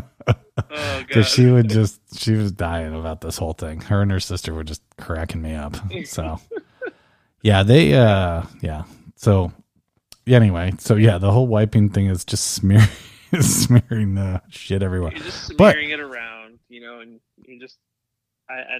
Oh 0.70 1.04
because 1.08 1.28
she 1.28 1.46
would 1.50 1.70
just 1.70 2.00
she 2.20 2.34
was 2.34 2.52
dying 2.52 2.94
about 2.94 3.22
this 3.22 3.38
whole 3.38 3.54
thing. 3.54 3.82
Her 3.82 4.02
and 4.02 4.12
her 4.12 4.20
sister 4.20 4.54
were 4.54 4.64
just 4.66 4.82
cracking 4.98 5.42
me 5.42 5.56
up. 5.56 5.76
So 6.06 6.40
yeah, 7.42 7.64
they 7.64 7.94
uh 7.94 8.44
yeah. 8.62 8.84
So 9.16 9.52
yeah, 10.26 10.38
anyway, 10.38 10.74
so 10.78 10.96
yeah, 10.96 11.18
the 11.18 11.32
whole 11.32 11.48
wiping 11.48 11.90
thing 11.90 12.06
is 12.08 12.24
just 12.26 12.52
smearing 12.52 12.88
smearing 13.42 14.16
the 14.16 14.42
shit 14.50 14.84
everywhere. 14.84 15.12
You're 15.12 15.24
just 15.24 15.58
But- 15.58 15.72
smearing 15.74 15.90
it 15.92 16.00
around, 16.00 16.60
you 16.70 16.82
know, 16.82 17.00
and 17.00 17.20
you 17.46 17.60
just, 17.60 17.78
I, 18.50 18.54
I 18.54 18.78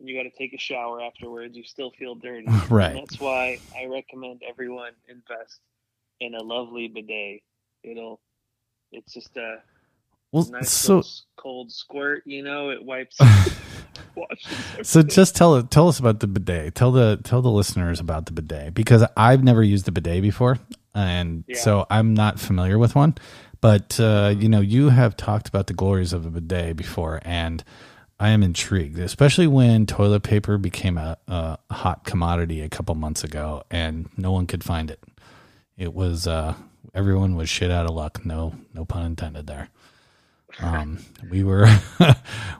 you 0.00 0.16
got 0.16 0.24
to 0.28 0.36
take 0.36 0.52
a 0.52 0.58
shower 0.58 1.00
afterwards. 1.02 1.56
You 1.56 1.62
still 1.64 1.90
feel 1.92 2.14
dirty. 2.14 2.46
Right. 2.68 2.90
And 2.90 2.98
that's 2.98 3.20
why 3.20 3.58
I 3.76 3.86
recommend 3.86 4.42
everyone 4.48 4.92
invest 5.08 5.60
in 6.20 6.34
a 6.34 6.42
lovely 6.42 6.88
bidet. 6.88 7.42
It'll, 7.82 8.20
it's 8.92 9.12
just 9.14 9.36
a 9.36 9.58
Well, 10.32 10.46
nice 10.50 10.70
so 10.70 11.02
cold 11.36 11.70
squirt, 11.72 12.22
you 12.26 12.42
know. 12.42 12.70
It 12.70 12.84
wipes, 12.84 13.18
so 14.82 15.02
just 15.02 15.36
tell 15.36 15.62
tell 15.62 15.88
us 15.88 15.98
about 15.98 16.20
the 16.20 16.26
bidet. 16.26 16.74
Tell 16.74 16.92
the 16.92 17.20
tell 17.22 17.42
the 17.42 17.50
listeners 17.50 18.00
about 18.00 18.26
the 18.26 18.32
bidet 18.32 18.74
because 18.74 19.04
I've 19.16 19.42
never 19.44 19.62
used 19.62 19.86
a 19.88 19.92
bidet 19.92 20.22
before, 20.22 20.58
and 20.94 21.44
Yeah. 21.46 21.58
so 21.58 21.86
I'm 21.90 22.14
not 22.14 22.38
familiar 22.40 22.78
with 22.78 22.94
one. 22.94 23.14
But 23.64 23.98
uh, 23.98 24.34
you 24.38 24.50
know, 24.50 24.60
you 24.60 24.90
have 24.90 25.16
talked 25.16 25.48
about 25.48 25.68
the 25.68 25.72
glories 25.72 26.12
of 26.12 26.26
a 26.26 26.30
bidet 26.30 26.76
before, 26.76 27.20
and 27.22 27.64
I 28.20 28.28
am 28.28 28.42
intrigued, 28.42 28.98
especially 28.98 29.46
when 29.46 29.86
toilet 29.86 30.22
paper 30.22 30.58
became 30.58 30.98
a, 30.98 31.16
a 31.28 31.56
hot 31.70 32.04
commodity 32.04 32.60
a 32.60 32.68
couple 32.68 32.94
months 32.94 33.24
ago, 33.24 33.62
and 33.70 34.10
no 34.18 34.32
one 34.32 34.46
could 34.46 34.62
find 34.62 34.90
it. 34.90 35.02
It 35.78 35.94
was 35.94 36.26
uh, 36.26 36.52
everyone 36.92 37.36
was 37.36 37.48
shit 37.48 37.70
out 37.70 37.86
of 37.86 37.92
luck. 37.92 38.26
No, 38.26 38.54
no 38.74 38.84
pun 38.84 39.06
intended 39.06 39.46
there. 39.46 39.70
Um, 40.60 40.98
we 41.30 41.42
were 41.42 41.66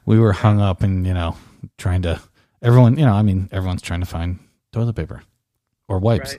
we 0.07 0.19
were 0.19 0.33
hung 0.33 0.59
up 0.59 0.83
and 0.83 1.07
you 1.07 1.13
know 1.13 1.37
trying 1.77 2.01
to 2.01 2.19
everyone 2.63 2.97
you 2.97 3.05
know 3.05 3.13
I 3.13 3.21
mean 3.21 3.51
everyone's 3.53 3.83
trying 3.83 4.01
to 4.01 4.07
find 4.07 4.39
toilet 4.73 4.97
paper 4.97 5.23
or 5.87 5.99
wipes. 5.99 6.39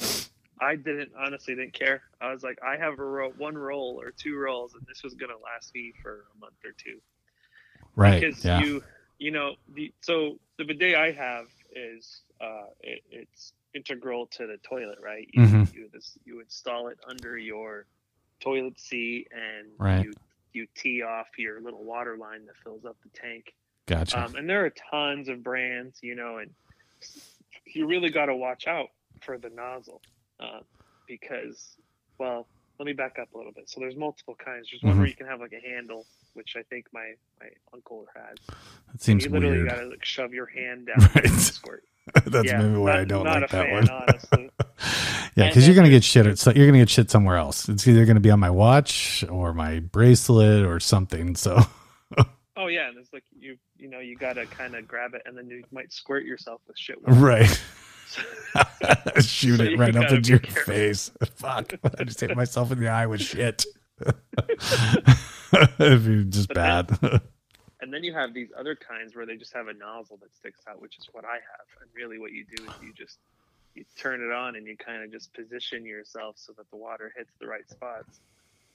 Right. 0.00 0.29
I 0.60 0.76
didn't 0.76 1.12
honestly 1.18 1.54
didn't 1.54 1.72
care. 1.72 2.02
I 2.20 2.32
was 2.32 2.42
like, 2.42 2.58
I 2.62 2.76
have 2.76 2.98
a 2.98 3.04
roll, 3.04 3.32
one 3.38 3.56
roll 3.56 3.98
or 4.00 4.10
two 4.10 4.36
rolls, 4.38 4.74
and 4.74 4.84
this 4.86 5.02
was 5.02 5.14
gonna 5.14 5.38
last 5.42 5.74
me 5.74 5.92
for 6.02 6.26
a 6.36 6.38
month 6.40 6.56
or 6.64 6.72
two. 6.72 7.00
Right. 7.96 8.20
because 8.20 8.44
yeah. 8.44 8.60
you 8.60 8.82
you 9.18 9.30
know 9.30 9.54
the 9.74 9.92
so 10.00 10.38
the 10.58 10.64
bidet 10.64 10.94
I 10.94 11.10
have 11.12 11.46
is 11.74 12.22
uh 12.40 12.66
it, 12.80 13.02
it's 13.10 13.52
integral 13.74 14.26
to 14.26 14.46
the 14.46 14.56
toilet 14.58 14.98
right 15.02 15.28
you 15.32 15.42
Mhm. 15.42 15.74
you 15.74 15.88
this 15.92 16.16
you 16.24 16.40
install 16.40 16.88
it 16.88 16.98
under 17.08 17.36
your 17.36 17.86
toilet 18.40 18.78
seat 18.80 19.28
and 19.32 19.68
Right. 19.78 20.04
you 20.04 20.12
you 20.52 20.66
tee 20.74 21.02
off 21.02 21.26
your 21.38 21.60
little 21.60 21.84
water 21.84 22.16
line 22.16 22.46
that 22.46 22.56
fills 22.64 22.84
up 22.84 22.96
the 23.02 23.08
tank 23.10 23.54
gotcha. 23.86 24.18
um, 24.24 24.34
and 24.36 24.48
there 24.48 24.64
are 24.64 24.70
tons 24.90 25.28
of 25.28 25.42
brands 25.42 25.98
you 26.02 26.14
know 26.14 26.38
and 26.38 26.50
you 27.66 27.86
really 27.86 28.10
got 28.10 28.26
to 28.26 28.34
watch 28.36 28.66
out 28.66 28.88
for 29.20 29.36
the 29.38 29.50
nozzle 29.50 30.00
uh, 30.40 30.60
because 31.06 31.76
well 32.18 32.46
let 32.78 32.86
me 32.86 32.92
back 32.92 33.18
up 33.20 33.28
a 33.34 33.36
little 33.36 33.52
bit 33.52 33.68
so 33.68 33.78
there's 33.80 33.96
multiple 33.96 34.34
kinds 34.42 34.68
there's 34.70 34.82
one 34.82 34.94
Mhm. 34.94 34.98
where 34.98 35.06
you 35.08 35.14
can 35.14 35.26
have 35.26 35.40
like 35.40 35.52
a 35.52 35.60
handle 35.68 36.06
which 36.34 36.54
i 36.56 36.62
think 36.64 36.86
my 36.92 37.12
my 37.40 37.48
uncle 37.74 38.06
has 38.14 38.36
it 38.94 39.02
seems 39.02 39.22
like 39.24 39.30
you 39.30 39.34
literally 39.34 39.58
weird. 39.58 39.68
got 39.70 39.80
to 39.80 39.86
like 39.88 40.04
shove 40.04 40.32
your 40.32 40.46
hand 40.46 40.86
down 40.86 41.08
Right. 41.14 41.24
and 41.26 41.40
squirt. 41.40 41.84
That's 42.26 42.46
yeah, 42.48 42.60
maybe 42.62 42.76
why 42.78 42.90
not, 42.92 42.98
I 43.00 43.04
don't 43.04 43.24
like 43.24 43.50
that 43.50 43.50
fan, 43.50 43.86
one. 44.32 44.50
yeah, 45.36 45.48
because 45.48 45.66
you're 45.66 45.76
gonna 45.76 45.90
get 45.90 46.02
shit. 46.02 46.26
At, 46.26 46.56
you're 46.56 46.66
gonna 46.66 46.78
get 46.78 46.88
shit 46.90 47.10
somewhere 47.10 47.36
else. 47.36 47.68
It's 47.68 47.86
either 47.86 48.04
gonna 48.06 48.18
be 48.20 48.30
on 48.30 48.40
my 48.40 48.50
watch 48.50 49.22
or 49.28 49.52
my 49.54 49.78
bracelet 49.80 50.64
or 50.64 50.80
something. 50.80 51.36
So 51.36 51.60
Oh 52.56 52.66
yeah, 52.66 52.88
and 52.88 52.98
it's 52.98 53.12
like 53.12 53.22
you 53.38 53.56
you 53.76 53.88
know 53.88 54.00
you 54.00 54.16
got 54.16 54.34
to 54.34 54.46
kind 54.46 54.74
of 54.74 54.88
grab 54.88 55.14
it 55.14 55.22
and 55.26 55.36
then 55.36 55.48
you 55.48 55.62
might 55.70 55.92
squirt 55.92 56.24
yourself 56.24 56.60
with 56.66 56.76
shit. 56.78 56.96
right, 57.06 57.62
shoot 59.20 59.56
So 59.58 59.62
it 59.64 59.78
right 59.78 59.94
up 59.96 60.10
into 60.10 60.30
your 60.30 60.38
careful. 60.38 60.72
face. 60.74 61.10
Fuck! 61.36 61.74
I 61.98 62.04
just 62.04 62.20
hit 62.20 62.36
myself 62.36 62.72
in 62.72 62.80
the 62.80 62.88
eye 62.88 63.06
with 63.06 63.20
shit. 63.22 63.64
It'd 65.78 66.04
be 66.06 66.24
just 66.24 66.48
But 66.48 66.54
bad. 66.54 67.20
And 67.82 67.92
then 67.92 68.04
you 68.04 68.12
have 68.12 68.34
these 68.34 68.48
other 68.58 68.74
kinds 68.76 69.16
where 69.16 69.24
they 69.26 69.36
just 69.36 69.54
have 69.54 69.68
a 69.68 69.72
nozzle 69.74 70.18
that 70.22 70.34
sticks 70.36 70.60
out, 70.68 70.80
which 70.82 70.98
is 70.98 71.08
what 71.12 71.24
I 71.24 71.34
have. 71.34 71.66
And 71.80 71.90
really, 71.94 72.18
what 72.18 72.32
you 72.32 72.44
do 72.44 72.62
is 72.64 72.70
you 72.82 72.92
just 72.92 73.18
you 73.74 73.84
turn 73.96 74.20
it 74.20 74.32
on 74.32 74.56
and 74.56 74.66
you 74.66 74.76
kind 74.76 75.02
of 75.02 75.10
just 75.12 75.32
position 75.32 75.84
yourself 75.86 76.36
so 76.38 76.52
that 76.56 76.68
the 76.70 76.76
water 76.76 77.12
hits 77.16 77.30
the 77.40 77.46
right 77.46 77.68
spots. 77.70 78.20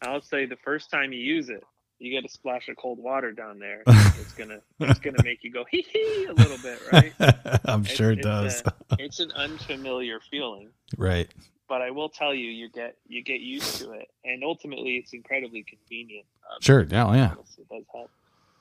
I'll 0.01 0.21
say 0.21 0.45
the 0.45 0.55
first 0.57 0.89
time 0.89 1.11
you 1.13 1.19
use 1.19 1.49
it, 1.49 1.63
you 1.99 2.11
get 2.11 2.25
a 2.25 2.29
splash 2.31 2.67
of 2.69 2.75
cold 2.77 2.99
water 2.99 3.31
down 3.31 3.59
there. 3.59 3.83
It's 4.17 4.33
gonna 4.33 4.59
it's 4.79 4.99
gonna 4.99 5.21
make 5.23 5.43
you 5.43 5.51
go 5.51 5.65
hee 5.71 5.85
hee 5.91 6.25
a 6.29 6.33
little 6.33 6.57
bit, 6.57 6.79
right? 6.91 7.13
I'm 7.65 7.81
It's- 7.81 7.95
sure 7.95 8.11
it 8.11 8.19
it's 8.19 8.25
does. 8.27 8.63
a- 8.65 8.73
it's 8.97 9.19
an 9.19 9.31
unfamiliar 9.33 10.19
feeling, 10.31 10.69
right. 10.97 11.29
but 11.69 11.81
I 11.81 11.91
will 11.91 12.09
tell 12.09 12.33
you, 12.33 12.49
you 12.49 12.69
get 12.69 12.97
you 13.07 13.21
get 13.23 13.41
used 13.41 13.77
to 13.79 13.91
it, 13.91 14.07
and 14.23 14.43
ultimately, 14.43 14.95
it's 14.97 15.13
incredibly 15.13 15.63
convenient. 15.63 16.25
Um, 16.49 16.57
Sure. 16.61 16.83
Yeah. 16.89 17.13
Yeah. 17.13 17.31
It 17.33 17.69
does 17.69 17.83
help, 17.91 18.09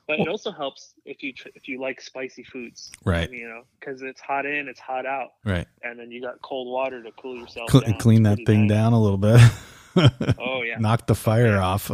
but 0.06 0.18
it 0.20 0.28
also 0.28 0.50
helps 0.50 0.94
if 1.04 1.22
you 1.22 1.32
tr- 1.32 1.48
if 1.54 1.66
you 1.68 1.80
like 1.80 2.00
spicy 2.00 2.42
foods, 2.44 2.90
Right. 3.04 3.30
You 3.30 3.48
know, 3.48 3.62
because 3.80 4.02
it's 4.02 4.20
hot 4.20 4.44
in, 4.46 4.68
it's 4.68 4.80
hot 4.80 5.06
out, 5.06 5.34
Right. 5.44 5.66
and 5.82 5.98
then 5.98 6.10
you 6.10 6.20
got 6.20 6.42
cold 6.42 6.68
water 6.68 7.02
to 7.02 7.10
cool 7.12 7.36
yourself. 7.38 7.70
Down. 7.72 7.98
clean 7.98 8.24
that 8.24 8.38
thing 8.44 8.66
nice. 8.66 8.76
down 8.76 8.92
a 8.92 9.00
little 9.00 9.18
bit. 9.18 9.40
Oh 9.96 10.62
yeah. 10.62 10.76
Knock 10.80 11.06
the 11.06 11.14
fire 11.14 11.58
off. 11.58 11.90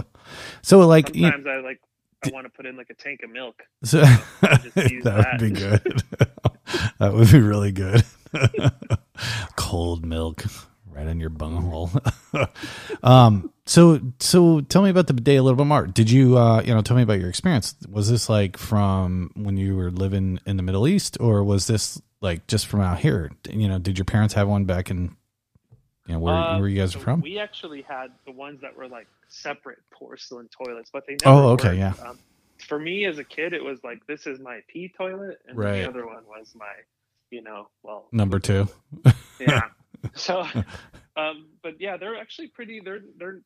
So 0.62 0.80
like, 0.86 1.14
you- 1.14 1.22
Sometimes 1.30 1.46
I 1.46 1.60
like 1.60 1.80
I 2.24 2.30
want 2.32 2.44
to 2.46 2.50
put 2.50 2.66
in 2.66 2.76
like 2.76 2.90
a 2.90 2.94
tank 2.94 3.20
of 3.24 3.30
milk. 3.30 3.62
so, 3.82 3.98
use 4.02 4.10
that 4.44 5.02
that. 5.04 5.40
would 5.40 5.54
be 5.54 5.58
good. 5.58 6.02
that 6.98 7.12
would 7.14 7.30
be 7.32 7.40
really 7.40 7.72
good. 7.72 8.04
Cold 9.56 10.04
milk 10.04 10.44
right 10.86 11.06
in 11.06 11.20
your 11.20 11.30
bunghole. 11.30 11.90
um. 13.02 13.52
So 13.66 14.00
so 14.18 14.60
tell 14.62 14.82
me 14.82 14.90
about 14.90 15.06
the 15.06 15.14
bidet 15.14 15.38
a 15.38 15.42
little 15.42 15.56
bit 15.56 15.66
more. 15.66 15.86
Did 15.86 16.10
you 16.10 16.36
uh 16.36 16.60
you 16.62 16.74
know 16.74 16.82
tell 16.82 16.96
me 16.96 17.02
about 17.04 17.20
your 17.20 17.28
experience? 17.28 17.74
Was 17.88 18.10
this 18.10 18.28
like 18.28 18.56
from 18.56 19.30
when 19.36 19.56
you 19.56 19.76
were 19.76 19.90
living 19.90 20.40
in 20.46 20.56
the 20.56 20.62
Middle 20.62 20.88
East, 20.88 21.16
or 21.20 21.44
was 21.44 21.66
this 21.68 22.00
like 22.20 22.46
just 22.48 22.66
from 22.66 22.80
out 22.80 22.98
here? 22.98 23.30
You 23.48 23.68
know, 23.68 23.78
did 23.78 23.96
your 23.98 24.04
parents 24.06 24.34
have 24.34 24.48
one 24.48 24.64
back 24.64 24.90
in 24.90 25.16
you 26.06 26.14
know 26.14 26.20
where 26.20 26.34
Uh, 26.34 26.58
where 26.58 26.68
you 26.68 26.76
guys 26.78 26.92
so 26.92 27.00
are 27.00 27.02
from? 27.02 27.20
We 27.20 27.38
actually 27.38 27.82
had 27.82 28.08
the 28.26 28.32
ones 28.32 28.60
that 28.62 28.76
were 28.76 28.88
like 28.88 29.08
separate 29.28 29.78
porcelain 29.92 30.48
toilets, 30.48 30.90
but 30.92 31.04
they 31.06 31.16
Oh, 31.24 31.50
okay, 31.50 31.78
worked. 31.78 31.98
yeah. 32.00 32.08
Um, 32.08 32.18
for 32.66 32.78
me 32.78 33.04
as 33.06 33.18
a 33.18 33.24
kid, 33.24 33.52
it 33.52 33.62
was 33.64 33.82
like 33.84 34.06
this 34.06 34.26
is 34.26 34.38
my 34.40 34.60
pee 34.68 34.88
toilet, 34.96 35.38
and 35.46 35.56
Right. 35.56 35.82
the 35.82 35.88
other 35.88 36.06
one 36.06 36.24
was 36.26 36.52
my, 36.54 36.72
you 37.30 37.42
know, 37.42 37.68
well, 37.82 38.08
Number 38.12 38.38
two. 38.38 38.66
yeah. 39.40 39.62
so, 40.14 40.40
um, 41.16 41.48
but 41.62 41.80
yeah, 41.80 41.96
they're 41.96 42.16
actually 42.16 42.48
pretty. 42.48 42.80
They're 42.80 43.00
they're 43.18 43.40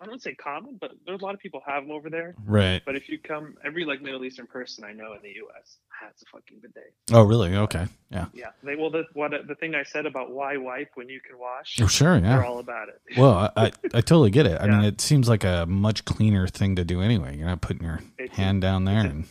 I 0.00 0.06
don't 0.06 0.22
say 0.22 0.34
common, 0.34 0.78
but 0.80 0.92
there's 1.06 1.20
a 1.20 1.24
lot 1.24 1.34
of 1.34 1.40
people 1.40 1.62
have 1.66 1.82
them 1.84 1.90
over 1.92 2.08
there. 2.10 2.34
Right. 2.46 2.80
But 2.86 2.96
if 2.96 3.08
you 3.08 3.18
come, 3.18 3.56
every 3.64 3.84
like 3.84 4.00
Middle 4.00 4.24
Eastern 4.24 4.46
person 4.46 4.84
I 4.84 4.92
know 4.92 5.12
in 5.12 5.20
the 5.22 5.28
U.S. 5.36 5.76
has 6.00 6.12
a 6.22 6.26
fucking 6.32 6.58
bidet. 6.62 6.94
Oh, 7.12 7.22
really? 7.22 7.54
Okay. 7.56 7.86
Yeah. 8.10 8.26
Yeah, 8.32 8.46
they 8.62 8.76
well 8.76 8.90
the 8.90 9.04
what 9.14 9.32
the 9.46 9.54
thing 9.54 9.74
I 9.74 9.82
said 9.82 10.06
about 10.06 10.30
why 10.30 10.56
wipe 10.56 10.90
when 10.94 11.08
you 11.08 11.20
can 11.20 11.38
wash. 11.38 11.78
Oh, 11.82 11.86
sure. 11.86 12.18
They're 12.20 12.30
Yeah. 12.40 12.44
all 12.46 12.58
about 12.60 12.88
it. 12.88 13.00
Well, 13.18 13.50
I, 13.56 13.66
I, 13.66 13.72
I 13.94 14.00
totally 14.00 14.30
get 14.30 14.46
it. 14.46 14.60
I 14.60 14.66
mean, 14.68 14.84
it 14.84 15.00
seems 15.00 15.28
like 15.28 15.44
a 15.44 15.66
much 15.68 16.04
cleaner 16.04 16.46
thing 16.48 16.76
to 16.76 16.84
do 16.84 17.02
anyway. 17.02 17.36
You're 17.36 17.48
not 17.48 17.60
putting 17.60 17.82
your 17.84 18.00
It's- 18.18 18.36
hand 18.36 18.62
down 18.62 18.84
there 18.84 19.00
it's 19.00 19.06
a- 19.06 19.10
and 19.10 19.24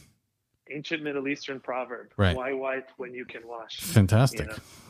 ancient 0.71 1.03
Middle 1.03 1.27
Eastern 1.27 1.59
proverb. 1.59 2.11
Right. 2.17 2.35
Why 2.35 2.53
wipe 2.53 2.89
when 2.97 3.13
you 3.13 3.25
can 3.25 3.47
wash? 3.47 3.79
Fantastic. 3.79 4.47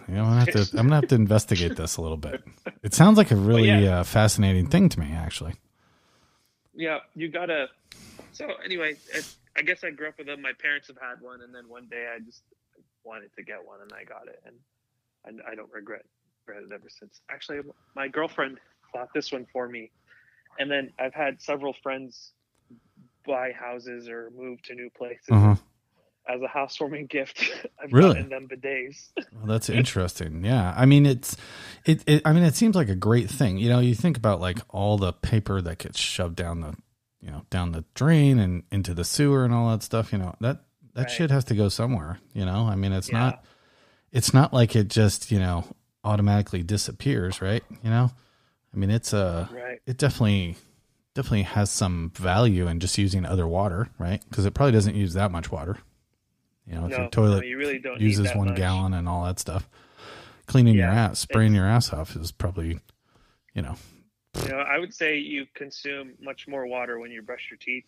You 0.07 0.15
know? 0.15 0.23
Know, 0.23 0.23
I'm 0.23 0.29
gonna 0.29 0.39
have 0.39 0.69
to. 0.69 0.77
I'm 0.77 0.87
gonna 0.87 0.95
have 0.95 1.07
to 1.09 1.15
investigate 1.15 1.75
this 1.75 1.97
a 1.97 2.01
little 2.01 2.17
bit. 2.17 2.43
It 2.81 2.93
sounds 2.93 3.17
like 3.17 3.31
a 3.31 3.35
really 3.35 3.67
yeah. 3.67 3.99
uh, 3.99 4.03
fascinating 4.03 4.67
thing 4.67 4.87
to 4.87 4.99
me, 4.99 5.11
actually. 5.11 5.53
Yeah, 6.73 6.99
you 7.13 7.27
gotta. 7.27 7.67
So 8.31 8.47
anyway, 8.63 8.95
I 9.57 9.61
guess 9.63 9.83
I 9.83 9.89
grew 9.89 10.07
up 10.07 10.17
with 10.17 10.27
them. 10.27 10.41
My 10.41 10.53
parents 10.53 10.87
have 10.87 10.97
had 10.97 11.21
one, 11.21 11.41
and 11.41 11.53
then 11.53 11.67
one 11.67 11.87
day 11.89 12.07
I 12.15 12.19
just 12.19 12.41
wanted 13.03 13.35
to 13.35 13.43
get 13.43 13.65
one, 13.65 13.81
and 13.81 13.91
I 13.91 14.05
got 14.05 14.27
it, 14.27 14.41
and 14.45 14.55
and 15.25 15.41
I 15.49 15.55
don't 15.55 15.71
regret 15.73 16.05
regret 16.47 16.63
it 16.63 16.73
ever 16.73 16.89
since. 16.89 17.21
Actually, 17.29 17.59
my 17.95 18.07
girlfriend 18.07 18.59
bought 18.93 19.09
this 19.13 19.31
one 19.31 19.45
for 19.51 19.67
me, 19.67 19.91
and 20.57 20.71
then 20.71 20.91
I've 20.97 21.13
had 21.13 21.41
several 21.41 21.75
friends 21.83 22.31
buy 23.27 23.51
houses 23.51 24.07
or 24.07 24.31
move 24.35 24.61
to 24.63 24.73
new 24.73 24.89
places 24.97 25.27
Uh 25.29 25.39
huh. 25.39 25.55
As 26.29 26.41
a 26.41 26.47
housewarming 26.47 27.05
gift. 27.09 27.41
I've 27.83 27.91
Really? 27.91 28.15
gotten 28.15 28.29
them 28.29 28.47
bidets. 28.47 29.09
Well, 29.33 29.47
that's 29.47 29.69
interesting. 29.69 30.43
Yeah, 30.45 30.73
I 30.77 30.85
mean, 30.85 31.05
it's 31.05 31.35
it, 31.85 32.03
it. 32.07 32.21
I 32.25 32.33
mean, 32.33 32.43
it 32.43 32.55
seems 32.55 32.75
like 32.75 32.89
a 32.89 32.95
great 32.95 33.29
thing. 33.29 33.57
You 33.57 33.69
know, 33.69 33.79
you 33.79 33.95
think 33.95 34.17
about 34.17 34.39
like 34.41 34.59
all 34.69 34.97
the 34.97 35.13
paper 35.13 35.61
that 35.61 35.77
gets 35.79 35.97
shoved 35.99 36.35
down 36.35 36.61
the, 36.61 36.75
you 37.21 37.31
know, 37.31 37.43
down 37.49 37.71
the 37.71 37.85
drain 37.95 38.37
and 38.39 38.63
into 38.71 38.93
the 38.93 39.03
sewer 39.05 39.43
and 39.45 39.53
all 39.53 39.69
that 39.71 39.81
stuff. 39.83 40.11
You 40.11 40.19
know, 40.19 40.35
that 40.41 40.61
that 40.93 41.01
Right. 41.03 41.11
shit 41.11 41.31
has 41.31 41.45
to 41.45 41.55
go 41.55 41.69
somewhere. 41.69 42.19
You 42.33 42.45
know, 42.45 42.67
I 42.67 42.75
mean, 42.75 42.91
it's 42.91 43.09
Yeah. 43.09 43.19
not. 43.19 43.45
It's 44.11 44.33
not 44.33 44.53
like 44.53 44.75
it 44.75 44.89
just 44.89 45.31
you 45.31 45.39
know 45.39 45.63
automatically 46.03 46.63
disappears, 46.63 47.41
right? 47.41 47.63
You 47.83 47.89
know, 47.89 48.11
I 48.73 48.77
mean, 48.77 48.89
it's 48.89 49.13
a. 49.13 49.49
Right. 49.53 49.79
It 49.85 49.97
definitely 49.97 50.57
definitely 51.13 51.43
has 51.43 51.69
some 51.69 52.11
value 52.15 52.67
in 52.67 52.79
just 52.79 52.97
using 52.97 53.25
other 53.25 53.47
water, 53.47 53.89
right? 53.99 54.21
Because 54.29 54.45
it 54.45 54.53
probably 54.53 54.71
doesn't 54.73 54.95
use 54.95 55.13
that 55.13 55.31
much 55.31 55.51
water. 55.51 55.77
You 56.69 56.75
know, 56.75 56.85
if 56.85 56.91
No, 56.91 56.97
your 56.97 57.09
toilet 57.09 57.37
no, 57.37 57.45
you 57.45 57.57
really 57.57 57.79
don't 57.79 57.99
uses 57.99 58.33
one 58.35 58.49
much. 58.49 58.57
gallon 58.57 58.93
and 58.93 59.09
all 59.09 59.25
that 59.25 59.39
stuff. 59.39 59.67
Cleaning 60.45 60.75
your 60.75 60.87
ass, 60.87 61.19
spraying 61.19 61.53
your 61.53 61.65
ass 61.65 61.91
off 61.93 62.15
is 62.15 62.31
probably, 62.31 62.79
you 63.53 63.61
know, 63.61 63.75
You 64.43 64.49
know, 64.49 64.59
I 64.59 64.77
would 64.79 64.93
say 64.93 65.17
you 65.17 65.45
consume 65.55 66.13
much 66.21 66.47
more 66.47 66.65
water 66.67 66.99
when 66.99 67.11
you 67.11 67.21
brush 67.21 67.47
your 67.49 67.57
teeth. 67.57 67.85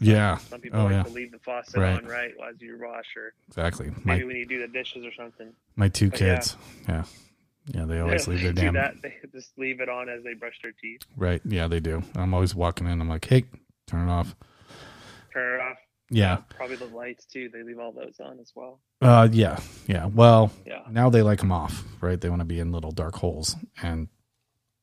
Yeah. 0.00 0.36
Some 0.38 0.60
people 0.60 0.80
Oh, 0.80 0.84
like 0.84 0.92
yeah. 0.92 1.02
to 1.02 1.10
leave 1.10 1.32
the 1.32 1.38
faucet 1.40 1.76
Right. 1.76 1.96
on 2.02 2.06
right 2.06 2.32
as 2.48 2.60
you 2.60 2.78
wash, 2.80 3.04
or 3.16 3.34
exactly. 3.48 3.90
maybe 4.04 4.20
My 4.22 4.24
when 4.24 4.36
you 4.36 4.46
do 4.46 4.60
the 4.60 4.68
dishes 4.68 5.04
or 5.04 5.12
something. 5.12 5.52
my 5.76 5.88
two 5.88 6.08
But 6.10 6.18
kids, 6.18 6.56
yeah. 6.88 7.04
yeah, 7.74 7.84
they 7.84 7.98
always 8.00 8.26
leave 8.28 8.42
their 8.42 8.52
damn 8.52 8.74
that. 8.74 9.02
They 9.02 9.14
just 9.32 9.58
leave 9.58 9.80
it 9.80 9.88
on 9.88 10.08
as 10.08 10.22
they 10.24 10.34
brush 10.34 10.58
their 10.62 10.72
teeth. 10.80 11.02
right. 11.16 11.42
Yeah, 11.44 11.68
they 11.68 11.80
do. 11.80 12.02
I'm 12.14 12.32
always 12.32 12.54
walking 12.54 12.86
in. 12.86 13.00
I'm 13.00 13.08
like, 13.08 13.24
hey, 13.26 13.44
turn 13.86 14.08
it 14.08 14.12
off. 14.12 14.34
Turn 15.32 15.60
it 15.60 15.62
off. 15.62 15.76
Yeah, 16.10 16.36
Probably 16.50 16.76
the 16.76 16.86
lights 16.86 17.24
too. 17.24 17.48
They 17.52 17.62
leave 17.64 17.78
all 17.80 17.90
those 17.92 18.20
on 18.20 18.38
as 18.38 18.52
well. 18.54 18.80
uh, 19.02 19.28
yeah, 19.32 19.58
yeah. 19.88 20.06
Well, 20.06 20.52
Yeah. 20.64 20.82
now 20.88 21.10
they 21.10 21.22
like 21.22 21.40
them 21.40 21.50
off, 21.50 21.82
right? 22.00 22.20
They 22.20 22.28
want 22.28 22.40
to 22.40 22.44
be 22.46 22.60
in 22.60 22.70
little 22.70 22.92
dark 22.92 23.16
holes, 23.16 23.56
and 23.82 24.06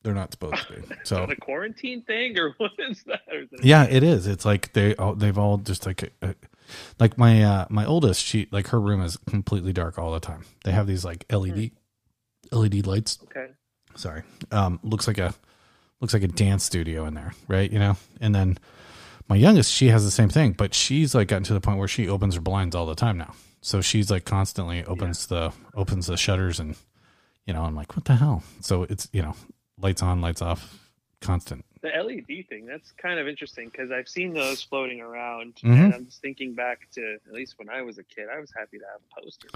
they're 0.03 0.13
not 0.13 0.31
supposed 0.33 0.67
to 0.67 0.73
be. 0.73 0.81
So 1.05 1.25
the 1.25 1.37
quarantine 1.37 2.01
thing, 2.03 2.37
or 2.37 2.53
what 2.57 2.71
is 2.77 3.03
that? 3.05 3.21
Or 3.31 3.39
is 3.43 3.49
it- 3.53 3.63
Yeah, 3.63 3.85
it 3.89 4.03
is. 4.03 4.27
It's 4.27 4.43
like 4.43 4.73
they 4.73 4.95
all 4.95 5.15
they've 5.15 5.37
all 5.37 5.57
just 5.57 5.85
like 5.85 6.11
uh, 6.21 6.33
like 6.99 7.17
my 7.17 7.41
uh 7.43 7.65
my 7.69 7.85
oldest 7.85 8.21
she 8.25 8.47
like 8.51 8.67
her 8.67 8.81
room 8.81 9.01
is 9.01 9.15
completely 9.29 9.71
dark 9.71 9.97
all 9.97 10.11
the 10.11 10.19
time. 10.19 10.43
They 10.65 10.71
have 10.73 10.87
these 10.87 11.05
like 11.05 11.25
LED 11.31 11.71
LED 12.51 12.85
lights. 12.85 13.19
Okay. 13.23 13.47
Sorry. 13.95 14.23
Um 14.51 14.79
looks 14.83 15.07
like 15.07 15.19
a 15.19 15.33
looks 16.01 16.13
like 16.13 16.23
a 16.23 16.27
dance 16.27 16.65
studio 16.65 17.05
in 17.05 17.13
there, 17.13 17.31
right? 17.47 17.71
You 17.71 17.79
know? 17.79 17.95
And 18.19 18.35
then 18.35 18.57
my 19.29 19.35
youngest, 19.35 19.71
she 19.71 19.87
has 19.87 20.03
the 20.03 20.11
same 20.11 20.29
thing, 20.29 20.51
but 20.53 20.73
she's 20.73 21.15
like 21.15 21.27
gotten 21.29 21.43
to 21.45 21.53
the 21.53 21.61
point 21.61 21.77
where 21.79 21.87
she 21.87 22.07
opens 22.07 22.35
her 22.35 22.41
blinds 22.41 22.75
all 22.75 22.85
the 22.85 22.95
time 22.95 23.17
now. 23.17 23.33
So 23.61 23.81
she's 23.81 24.11
like 24.11 24.25
constantly 24.25 24.83
opens 24.83 25.27
the 25.27 25.53
opens 25.73 26.07
the 26.07 26.17
shutters 26.17 26.59
and 26.59 26.75
you 27.45 27.53
know, 27.53 27.63
I'm 27.63 27.75
like, 27.75 27.95
what 27.95 28.05
the 28.05 28.15
hell? 28.15 28.41
So 28.61 28.83
it's, 28.83 29.07
you 29.11 29.21
know, 29.21 29.35
lights 29.79 30.01
on, 30.01 30.21
lights 30.21 30.41
off, 30.41 30.79
constant. 31.21 31.65
The 31.81 31.89
LED 31.89 32.45
thing, 32.47 32.65
that's 32.65 32.91
kind 32.93 33.19
of 33.19 33.27
interesting 33.27 33.67
because 33.69 33.91
I've 33.91 34.07
seen 34.07 34.33
those 34.33 34.63
floating 34.63 35.01
around. 35.01 35.55
Mhm. 35.63 35.83
And 35.85 35.93
I'm 35.93 36.05
just 36.05 36.21
thinking 36.21 36.53
back 36.53 36.87
to 36.95 37.17
at 37.27 37.33
least 37.33 37.55
when 37.57 37.69
I 37.69 37.81
was 37.81 37.97
a 37.97 38.03
kid, 38.03 38.27
I 38.33 38.39
was 38.39 38.51
happy 38.57 38.77
to 38.79 38.85
have 38.91 39.01
a 39.01 39.21
poster. 39.21 39.47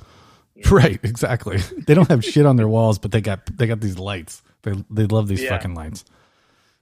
you 0.55 0.63
know? 0.63 0.71
Right, 0.71 0.99
exactly. 1.03 1.59
They 1.87 1.93
don't 1.93 2.09
have 2.09 2.23
shit 2.25 2.45
on 2.45 2.55
their 2.57 2.67
walls, 2.67 2.99
but 2.99 3.11
they 3.11 3.21
got 3.21 3.45
they 3.57 3.67
got 3.67 3.79
these 3.79 3.97
lights. 3.97 4.41
They 4.63 4.73
they 4.89 5.05
love 5.05 5.27
these 5.29 5.43
Yeah. 5.43 5.49
fucking 5.49 5.73
lights. 5.75 6.03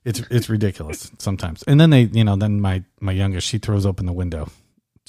It's 0.05 0.19
it's 0.29 0.49
ridiculous 0.49 1.11
sometimes. 1.17 1.63
And 1.63 1.79
then 1.79 1.89
they, 1.89 2.03
you 2.03 2.23
know, 2.23 2.35
then 2.35 2.61
my 2.61 2.83
my 2.99 3.11
youngest, 3.11 3.47
she 3.47 3.57
throws 3.57 3.85
open 3.85 4.05
the 4.05 4.13
window. 4.13 4.49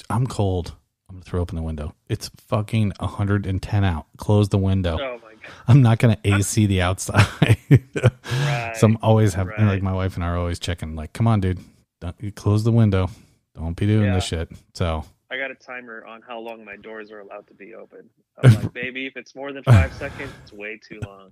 I'm 0.09 0.27
cold. 0.27 0.75
I'm 1.09 1.15
gonna 1.15 1.23
throw 1.25 1.41
open 1.41 1.55
the 1.55 1.61
window. 1.61 1.93
It's 2.09 2.29
fucking 2.47 2.93
110 2.99 3.83
out. 3.83 4.07
Close 4.17 4.49
the 4.49 4.57
window. 4.57 4.97
Oh 4.99 5.19
my 5.23 5.31
god. 5.33 5.51
I'm 5.67 5.81
not 5.81 5.99
gonna 5.99 6.17
AC 6.23 6.65
the 6.65 6.81
outside. 6.81 7.25
Right. 7.69 8.75
so 8.77 8.87
I'm 8.87 8.97
always 9.01 9.33
having 9.33 9.53
right. 9.53 9.67
like 9.67 9.83
my 9.83 9.93
wife 9.93 10.15
and 10.15 10.23
I 10.23 10.29
are 10.29 10.37
always 10.37 10.59
checking. 10.59 10.95
Like, 10.95 11.13
come 11.13 11.27
on, 11.27 11.39
dude, 11.41 11.59
don't, 12.01 12.15
you 12.19 12.31
close 12.31 12.63
the 12.63 12.71
window. 12.71 13.09
Don't 13.55 13.75
be 13.75 13.85
doing 13.85 14.05
Yeah. 14.05 14.15
this 14.15 14.25
shit. 14.25 14.49
So 14.73 15.05
I 15.31 15.37
got 15.37 15.51
a 15.51 15.55
timer 15.55 16.05
on 16.05 16.21
how 16.21 16.39
long 16.39 16.65
my 16.65 16.75
doors 16.75 17.11
are 17.11 17.19
allowed 17.19 17.47
to 17.47 17.53
be 17.53 17.73
open. 17.75 18.09
I'm 18.41 18.53
like, 18.53 18.73
baby, 18.81 19.05
if 19.05 19.15
it's 19.15 19.35
more 19.35 19.51
than 19.53 19.63
five 19.63 19.93
seconds, 19.93 20.31
it's 20.43 20.53
way 20.53 20.79
too 20.81 20.99
long. 21.05 21.31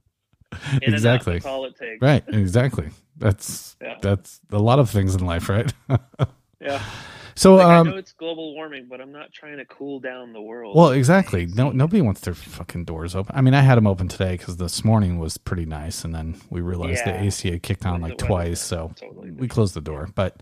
In 0.82 0.94
exactly. 0.94 1.34
that's 1.34 1.46
all 1.46 1.66
it 1.66 1.76
takes. 1.78 2.02
Right, 2.02 2.24
exactly. 2.28 2.90
That's 3.18 3.76
Yeah. 3.82 3.96
that's 4.02 4.40
a 4.52 4.60
lot 4.60 4.80
of 4.80 4.90
things 4.90 5.16
in 5.16 5.26
life, 5.26 5.50
right? 5.50 5.72
Yeah. 6.62 6.82
so, 7.36 7.56
Like, 7.56 7.66
I 7.68 7.76
um, 7.78 7.90
know 7.90 7.98
it's 7.98 8.14
global 8.14 8.56
warming, 8.56 8.88
but 8.90 9.00
I'm 9.02 9.12
not 9.12 9.32
trying 9.32 9.58
to 9.58 9.66
cool 9.66 10.00
down 10.00 10.34
the 10.34 10.42
world. 10.42 10.76
well, 10.76 10.92
exactly. 10.92 11.46
No, 11.46 11.70
nobody 11.72 12.02
wants 12.02 12.22
their 12.22 12.34
fucking 12.34 12.86
doors 12.86 13.16
open. 13.16 13.36
I 13.38 13.42
mean, 13.42 13.54
I 13.54 13.62
had 13.62 13.76
them 13.76 13.86
open 13.86 14.08
today 14.08 14.36
because 14.38 14.58
this 14.58 14.84
morning 14.84 15.20
was 15.20 15.38
pretty 15.38 15.66
nice, 15.66 16.04
and 16.04 16.16
then 16.16 16.40
we 16.50 16.62
realized 16.62 17.04
Yeah. 17.06 17.18
the 17.20 17.26
AC 17.26 17.52
had 17.52 17.62
kicked 17.62 17.86
on 17.86 18.02
like 18.02 18.18
twice, 18.18 18.62
so 18.62 18.94
totally 18.96 19.32
we 19.32 19.48
closed 19.48 19.74
the 19.76 19.82
door. 19.82 20.10
But 20.16 20.42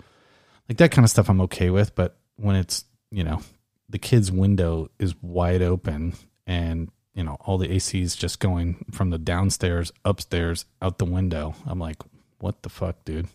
like 0.69 0.77
that 0.77 0.91
kind 0.91 1.03
of 1.03 1.09
stuff, 1.09 1.29
I'm 1.29 1.41
okay 1.41 1.69
with. 1.69 1.93
But 1.95 2.15
when 2.37 2.55
it's 2.55 2.85
you 3.11 3.23
know 3.25 3.41
the 3.89 3.99
kid's 3.99 4.31
window 4.31 4.89
is 4.99 5.13
wide 5.21 5.61
open 5.61 6.13
and 6.47 6.89
you 7.13 7.23
know 7.23 7.37
all 7.41 7.57
the 7.57 7.67
ACs 7.67 8.17
just 8.17 8.39
going 8.39 8.85
from 8.91 9.09
the 9.09 9.17
downstairs 9.17 9.91
upstairs 10.05 10.65
out 10.81 10.97
the 10.97 11.05
window, 11.05 11.55
I'm 11.65 11.79
like, 11.79 11.97
what 12.39 12.61
the 12.63 12.69
fuck, 12.69 13.03
dude? 13.05 13.27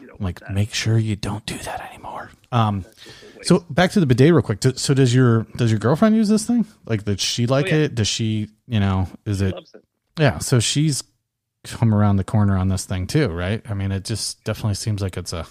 I'm 0.00 0.18
like, 0.24 0.40
that. 0.40 0.52
make 0.52 0.74
sure 0.74 0.98
you 0.98 1.16
don't 1.16 1.44
do 1.46 1.56
that 1.58 1.88
anymore. 1.90 2.30
Um, 2.52 2.82
That's 2.82 2.96
just 3.04 3.22
a 3.22 3.38
waste. 3.38 3.48
so 3.48 3.60
back 3.70 3.90
to 3.92 4.00
the 4.00 4.06
bidet 4.06 4.32
real 4.32 4.42
quick. 4.42 4.58
So 4.76 4.92
does 4.94 5.14
your 5.14 5.44
does 5.56 5.70
your 5.70 5.80
girlfriend 5.80 6.14
use 6.14 6.28
this 6.28 6.46
thing? 6.46 6.66
Like, 6.84 7.04
does 7.04 7.20
she 7.20 7.46
like 7.46 7.66
Oh, 7.66 7.68
yeah. 7.70 7.74
it? 7.84 7.94
Does 7.94 8.08
she, 8.08 8.48
you 8.68 8.78
know, 8.80 9.08
is 9.24 9.40
it? 9.40 9.54
loves 9.54 9.74
it. 9.74 9.82
Yeah. 10.18 10.38
So 10.38 10.60
she's 10.60 11.02
come 11.64 11.94
around 11.94 12.16
the 12.16 12.24
corner 12.24 12.56
on 12.56 12.68
this 12.68 12.84
thing 12.84 13.06
too, 13.06 13.28
right? 13.28 13.62
I 13.68 13.74
mean, 13.74 13.90
it 13.90 14.04
just 14.04 14.44
definitely 14.44 14.74
seems 14.74 15.00
like 15.00 15.16
it's 15.16 15.32
a 15.32 15.46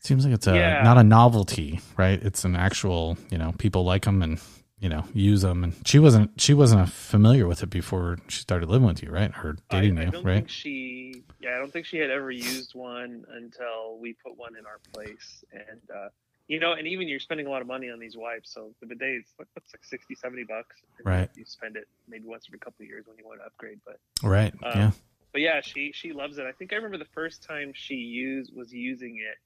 seems 0.00 0.24
like 0.24 0.34
it's 0.34 0.46
a 0.46 0.54
Yeah. 0.54 0.82
not 0.82 0.98
a 0.98 1.02
novelty, 1.02 1.80
right? 1.96 2.22
It's 2.22 2.44
an 2.44 2.56
actual, 2.56 3.16
you 3.30 3.38
know, 3.38 3.52
people 3.58 3.84
like 3.84 4.04
them 4.04 4.22
and 4.22 4.38
you 4.80 4.88
know 4.88 5.04
use 5.14 5.42
them. 5.42 5.62
And 5.64 5.74
she 5.86 5.98
wasn't 5.98 6.40
she 6.40 6.54
wasn't 6.54 6.88
familiar 6.90 7.46
with 7.46 7.62
it 7.62 7.70
before 7.70 8.18
she 8.28 8.40
started 8.40 8.68
living 8.68 8.86
with 8.88 9.02
you, 9.02 9.10
right? 9.10 9.30
her 9.32 9.56
dating 9.68 9.98
I, 9.98 10.02
I 10.02 10.04
you, 10.06 10.10
don't 10.10 10.24
right? 10.24 10.34
think 10.36 10.48
she. 10.50 11.22
Yeah, 11.40 11.54
I 11.54 11.58
don't 11.58 11.72
think 11.72 11.86
she 11.86 11.98
had 11.98 12.10
ever 12.10 12.30
used 12.30 12.74
one 12.74 13.24
until 13.30 13.98
we 13.98 14.14
put 14.14 14.36
one 14.36 14.56
in 14.56 14.66
our 14.66 14.78
place, 14.92 15.44
and 15.52 15.80
uh, 15.94 16.08
you 16.48 16.58
know, 16.60 16.72
and 16.72 16.86
even 16.86 17.08
you're 17.08 17.20
spending 17.20 17.46
a 17.46 17.50
lot 17.50 17.60
of 17.62 17.68
money 17.68 17.90
on 17.90 17.98
these 18.00 18.16
wipes. 18.16 18.52
So 18.52 18.72
the 18.80 18.86
bidet 18.86 19.20
is 19.20 19.24
like 19.38 19.48
what's 19.54 19.72
like 19.72 19.84
60, 19.84 20.14
70 20.16 20.44
bucks. 20.44 20.76
Right. 21.04 21.30
You 21.36 21.44
spend 21.46 21.76
it 21.76 21.86
maybe 22.08 22.26
once 22.26 22.44
every 22.48 22.58
couple 22.58 22.82
of 22.82 22.88
years 22.88 23.06
when 23.06 23.16
you 23.18 23.24
want 23.26 23.40
to 23.40 23.46
upgrade, 23.46 23.78
but 23.86 23.98
Right. 24.22 24.52
Um, 24.62 24.72
yeah. 24.78 24.90
but 25.32 25.40
yeah, 25.40 25.60
she 25.60 25.92
she 25.92 26.12
loves 26.12 26.38
it. 26.38 26.46
I 26.46 26.52
think 26.52 26.72
I 26.72 26.76
remember 26.76 26.98
the 26.98 27.10
first 27.14 27.42
time 27.42 27.72
she 27.74 27.94
used 27.94 28.54
was 28.54 28.72
using 28.72 29.16
it. 29.16 29.38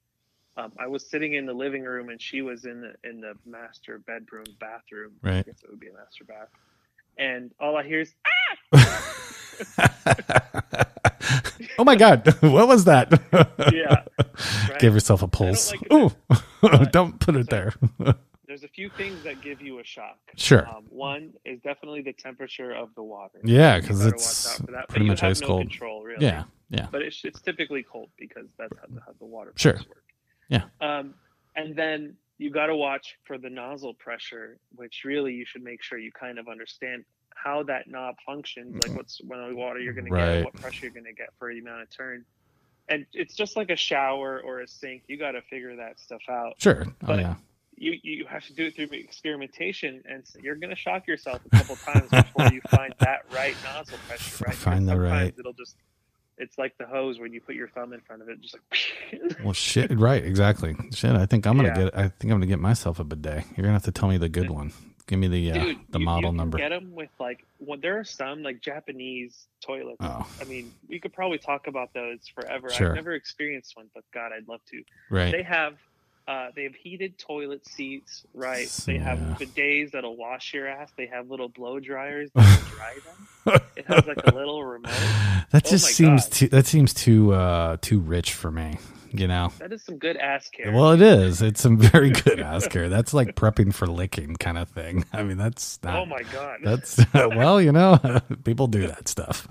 Um, 0.57 0.73
I 0.79 0.87
was 0.87 1.05
sitting 1.09 1.35
in 1.35 1.47
the 1.47 1.53
living 1.53 1.83
room 1.85 2.11
and 2.11 2.21
she 2.23 2.40
was 2.43 2.64
in 2.64 2.81
the 2.81 2.95
in 3.09 3.21
the 3.21 3.35
master 3.45 3.99
bedroom 3.99 4.45
bathroom. 4.61 5.12
Right. 5.23 5.38
I 5.38 5.43
guess 5.43 5.62
it 5.62 5.71
would 5.71 5.81
be 5.81 5.88
a 5.88 5.93
master 5.95 6.25
bath. 6.25 6.49
And 7.19 7.51
all 7.61 7.77
I 7.77 7.83
hear 7.85 8.01
is 8.01 8.14
oh 11.79 11.85
my 11.85 11.97
god, 11.97 12.27
what 12.40 12.69
was 12.69 12.85
that? 12.85 13.11
yeah. 13.73 14.03
Right? 14.69 14.81
Give 14.81 14.95
yourself 14.95 15.23
a 15.23 15.29
pulse. 15.29 15.71
like 15.71 15.87
Oh, 15.93 16.11
but- 16.61 16.93
don't 16.93 17.21
put 17.21 17.37
it 17.37 17.49
there. 17.51 17.73
There's 18.47 18.64
a 18.64 18.69
few 18.69 18.88
things 18.90 19.23
that 19.25 19.40
give 19.40 19.61
you 19.62 19.79
a 19.81 19.85
shock. 19.85 20.19
Sure. 20.37 20.69
Um, 20.69 20.85
one 20.88 21.33
is 21.45 21.61
definitely 21.61 22.03
the 22.03 22.12
temperature 22.12 22.73
of 22.73 22.95
the 22.95 23.03
water. 23.03 23.40
Yeah, 23.45 23.81
because 23.81 24.05
it's 24.05 24.47
watch 24.47 24.59
that, 24.59 24.73
but 24.73 24.88
pretty 24.88 25.07
much 25.07 25.23
ice 25.23 25.40
no 25.40 25.47
cold. 25.47 25.61
Control, 25.62 26.03
really. 26.03 26.25
yeah, 26.25 26.45
yeah, 26.71 26.87
but 26.90 27.03
it's 27.03 27.21
it's 27.25 27.40
typically 27.40 27.83
cold 27.85 28.11
because 28.19 28.47
that's 28.59 28.77
how 28.79 28.87
the, 28.93 29.01
how 29.01 29.12
the 29.19 29.25
water 29.25 29.53
Sure. 29.57 29.75
work. 29.75 30.04
Yeah. 30.48 30.64
Um, 30.80 31.14
and 31.57 31.74
then 31.76 32.16
you 32.38 32.50
got 32.50 32.66
to 32.66 32.76
watch 32.76 33.16
for 33.24 33.38
the 33.38 33.48
nozzle 33.50 33.94
pressure, 33.94 34.59
which 34.74 35.02
really 35.04 35.33
you 35.35 35.44
should 35.46 35.62
make 35.62 35.83
sure 35.83 35.98
you 35.98 36.11
kind 36.12 36.38
of 36.38 36.48
understand 36.48 37.04
how 37.35 37.62
that 37.64 37.88
knob 37.88 38.16
functions, 38.24 38.83
like 38.87 38.96
what's 38.96 39.20
what 39.24 39.54
water 39.54 39.78
you're 39.78 39.92
going 39.92 40.11
to 40.11 40.16
get, 40.16 40.44
what 40.44 40.54
pressure 40.54 40.87
you're 40.87 40.92
going 40.94 41.04
to 41.04 41.12
get 41.12 41.28
for 41.38 41.52
the 41.52 41.61
amount 41.61 41.83
of 41.83 41.90
turn. 41.90 42.24
And 42.88 43.07
it's 43.12 43.35
just 43.35 43.57
like 43.57 43.70
a 43.70 43.76
shower 43.76 44.40
or 44.44 44.61
a 44.61 44.68
sink. 44.68 45.02
You 45.09 45.16
got 45.18 45.33
to 45.33 45.42
figure 45.42 45.76
that 45.76 45.98
stuff 46.00 46.22
out. 46.28 46.54
sure. 46.59 46.85
Oh 46.88 47.07
But- 47.07 47.20
yeah, 47.20 47.35
you 47.76 47.98
you 48.02 48.24
have 48.26 48.44
to 48.46 48.52
do 48.52 48.66
it 48.66 48.76
through 48.76 48.88
experimentation, 48.92 50.02
and 50.09 50.26
so 50.26 50.38
you're 50.40 50.54
gonna 50.54 50.76
shock 50.76 51.07
yourself 51.09 51.40
a 51.50 51.57
couple 51.57 51.74
times 51.76 52.09
before 52.11 52.46
you 52.52 52.61
find 52.70 52.94
that 53.00 53.24
right 53.33 53.57
nozzle 53.64 53.98
pressure. 54.07 54.44
Right, 54.46 54.54
Find 54.54 54.88
the 54.88 54.98
right- 54.98 55.35
It'll 55.38 55.52
just. 55.54 55.76
It's 56.38 56.59
like 56.59 56.77
the 56.79 56.87
hose 56.87 57.18
when 57.20 57.33
you 57.33 57.40
put 57.40 57.55
your 57.55 57.68
thumb 57.68 57.92
in 57.92 58.01
front 58.01 58.23
of 58.23 58.29
it, 58.29 58.40
just 58.40 58.55
like. 58.55 59.37
Well, 59.44 59.53
shit. 59.53 59.97
Right. 59.97 60.25
Exactly. 60.25 60.75
Shit. 60.92 61.12
I 61.12 61.27
think 61.27 61.47
I'm 61.47 61.57
gonna 61.57 61.68
Yeah. 61.68 61.85
get. 61.85 61.97
I 61.97 62.03
think 62.09 62.25
I'm 62.25 62.31
gonna 62.38 62.47
get 62.47 62.59
myself 62.59 62.99
a 62.99 63.05
bidet. 63.05 63.44
You're 63.57 63.62
gonna 63.64 63.73
have 63.75 63.85
to 63.85 63.92
tell 63.92 64.09
me 64.09 64.16
the 64.18 64.29
good 64.29 64.51
one. 64.51 64.73
Give 65.07 65.18
me 65.18 65.29
the 65.29 65.51
uh, 65.53 65.55
Dude, 65.55 65.79
the 65.90 65.99
you- 65.99 66.05
model 66.05 66.31
you 66.33 66.37
number. 66.37 66.59
Get 66.59 66.70
them 66.70 66.92
with 66.94 67.11
like. 67.20 67.44
Well, 67.61 67.79
there 67.81 67.99
are 67.99 68.05
some 68.05 68.42
like 68.42 68.61
Japanese 68.62 69.47
toilets. 69.64 69.99
Oh, 70.01 70.27
I 70.40 70.44
mean, 70.44 70.73
we 70.88 70.99
could 70.99 71.12
probably 71.12 71.38
talk 71.38 71.66
about 71.66 71.92
those 71.94 72.20
forever. 72.35 72.70
Sure. 72.70 72.90
I've 72.90 72.94
never 72.97 73.12
experienced 73.12 73.77
one, 73.77 73.90
but 73.94 74.03
God, 74.12 74.33
I'd 74.37 74.49
love 74.49 74.61
to. 74.70 74.83
right. 75.11 75.31
They 75.31 75.42
have 75.42 75.75
uh, 76.26 76.48
they 76.56 76.62
have 76.64 76.74
heated 76.74 77.18
toilet 77.18 77.66
seats, 77.66 78.24
right? 78.34 78.66
They 78.87 78.98
have 78.98 79.18
Yeah. 79.18 79.34
bidets 79.46 79.90
that'll 79.92 80.16
wash 80.16 80.54
your 80.54 80.66
ass. 80.66 80.90
They 80.96 81.06
have 81.06 81.28
little 81.30 81.48
blow 81.48 81.80
dryers 81.80 82.30
that'll 82.34 82.68
dry 82.76 82.94
them. 83.04 83.60
It 83.76 83.87
has 83.87 84.06
like 84.06 84.24
a 84.26 84.34
little 84.34 84.64
remote. 84.64 84.90
that 85.50 85.66
Oh 85.66 85.70
just 85.70 85.87
seems 85.87 86.24
God. 86.24 86.32
too. 86.32 86.48
That 86.48 86.66
seems 86.66 86.94
too 86.94 87.32
uh 87.34 87.76
too 87.80 88.00
rich 88.00 88.32
for 88.32 88.50
me. 88.50 88.78
You 89.16 89.29
know. 89.29 89.53
That 89.61 89.72
is 89.72 89.85
some 89.85 89.98
good 89.98 90.16
ass 90.16 90.48
care. 90.50 90.72
Well, 90.72 90.90
it 90.90 91.00
is. 91.00 91.40
It's 91.40 91.61
some 91.61 91.79
very 91.79 92.11
good 92.24 92.40
ass 92.40 92.66
care. 92.66 92.88
That's 92.88 93.14
like 93.14 93.37
prepping 93.37 93.72
for 93.72 93.87
licking 93.87 94.35
kind 94.37 94.59
of 94.59 94.68
thing. 94.68 95.05
I 95.12 95.22
mean, 95.22 95.37
that's 95.38 95.79
not. 95.85 96.00
oh 96.00 96.05
my 96.07 96.22
god. 96.33 96.59
That's 96.64 96.98
well, 97.14 97.61
you 97.61 97.70
know, 97.70 97.98
people 98.42 98.66
do 98.66 98.88
that 98.88 99.07
stuff. 99.07 99.46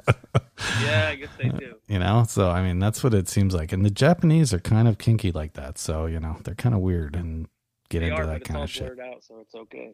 yeah, 0.83 1.07
I 1.11 1.15
guess 1.15 1.29
they 1.41 1.47
do. 1.47 1.75
you 1.87 1.99
know, 1.99 2.25
so 2.27 2.49
I 2.49 2.61
mean, 2.61 2.79
that's 2.79 3.03
what 3.05 3.13
it 3.13 3.29
seems 3.29 3.53
like. 3.55 3.71
And 3.71 3.85
the 3.85 3.89
Japanese 3.89 4.53
are 4.53 4.59
kind 4.59 4.87
of 4.87 4.97
kinky 4.97 5.31
like 5.31 5.53
that. 5.53 5.77
So 5.77 6.07
you 6.07 6.19
know, 6.19 6.35
they're 6.43 6.55
kind 6.55 6.75
of 6.75 6.81
weird 6.81 7.15
and 7.15 7.47
get 7.89 7.99
They 8.01 8.07
into 8.09 8.21
are, 8.21 8.25
that 8.27 8.43
kind 8.43 8.63
of 8.63 8.69
shit. 8.69 8.99
out, 8.99 9.23
so 9.23 9.39
it's 9.39 9.55
okay. 9.55 9.93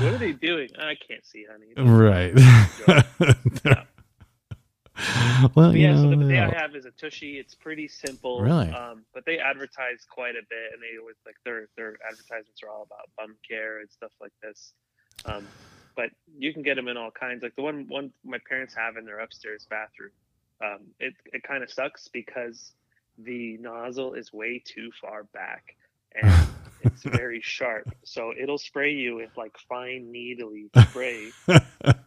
are 0.02 0.18
they 0.18 0.32
doing? 0.32 0.68
I 0.78 0.94
can't 0.94 1.24
see, 1.24 1.46
honey. 1.50 1.72
right. 1.76 2.32
well, 5.54 5.74
you 5.74 5.82
yeah, 5.82 5.94
know, 5.94 6.10
so 6.12 6.16
the 6.16 6.32
yeah. 6.32 6.50
I 6.54 6.58
have 6.58 6.76
is 6.76 6.86
a 6.86 6.90
Tushy. 6.92 7.38
It's 7.38 7.54
pretty 7.54 7.88
simple. 7.88 8.40
Really? 8.40 8.70
Um, 8.70 9.04
but 9.12 9.24
they 9.26 9.38
advertise 9.38 10.06
quite 10.08 10.36
a 10.36 10.42
bit, 10.48 10.72
and 10.72 10.82
they 10.82 10.98
always 11.00 11.16
like 11.24 11.36
their 11.44 11.68
their 11.76 11.96
advertisements 12.08 12.62
are 12.62 12.70
all 12.70 12.82
about 12.82 13.10
bum 13.16 13.36
care 13.48 13.80
and 13.80 13.90
stuff 13.90 14.12
like 14.20 14.32
this. 14.42 14.72
Um, 15.24 15.46
but 15.96 16.10
you 16.38 16.52
can 16.52 16.62
get 16.62 16.76
them 16.76 16.88
in 16.88 16.96
all 16.96 17.10
kinds. 17.10 17.42
Like 17.42 17.56
the 17.56 17.62
one 17.62 17.86
one 17.88 18.12
my 18.24 18.38
parents 18.48 18.74
have 18.74 18.96
in 18.96 19.04
their 19.04 19.18
upstairs 19.20 19.66
bathroom. 19.68 20.12
Um, 20.62 20.86
it 21.00 21.14
it 21.32 21.42
kind 21.42 21.62
of 21.62 21.70
sucks 21.70 22.08
because 22.08 22.72
the 23.18 23.56
nozzle 23.58 24.14
is 24.14 24.32
way 24.32 24.62
too 24.64 24.90
far 25.00 25.24
back 25.24 25.76
and 26.22 26.48
it's 26.82 27.02
very 27.02 27.40
sharp. 27.42 27.88
So 28.04 28.32
it'll 28.40 28.58
spray 28.58 28.92
you 28.92 29.16
with 29.16 29.30
like 29.36 29.56
fine 29.68 30.10
needly 30.10 30.70
spray 30.88 31.30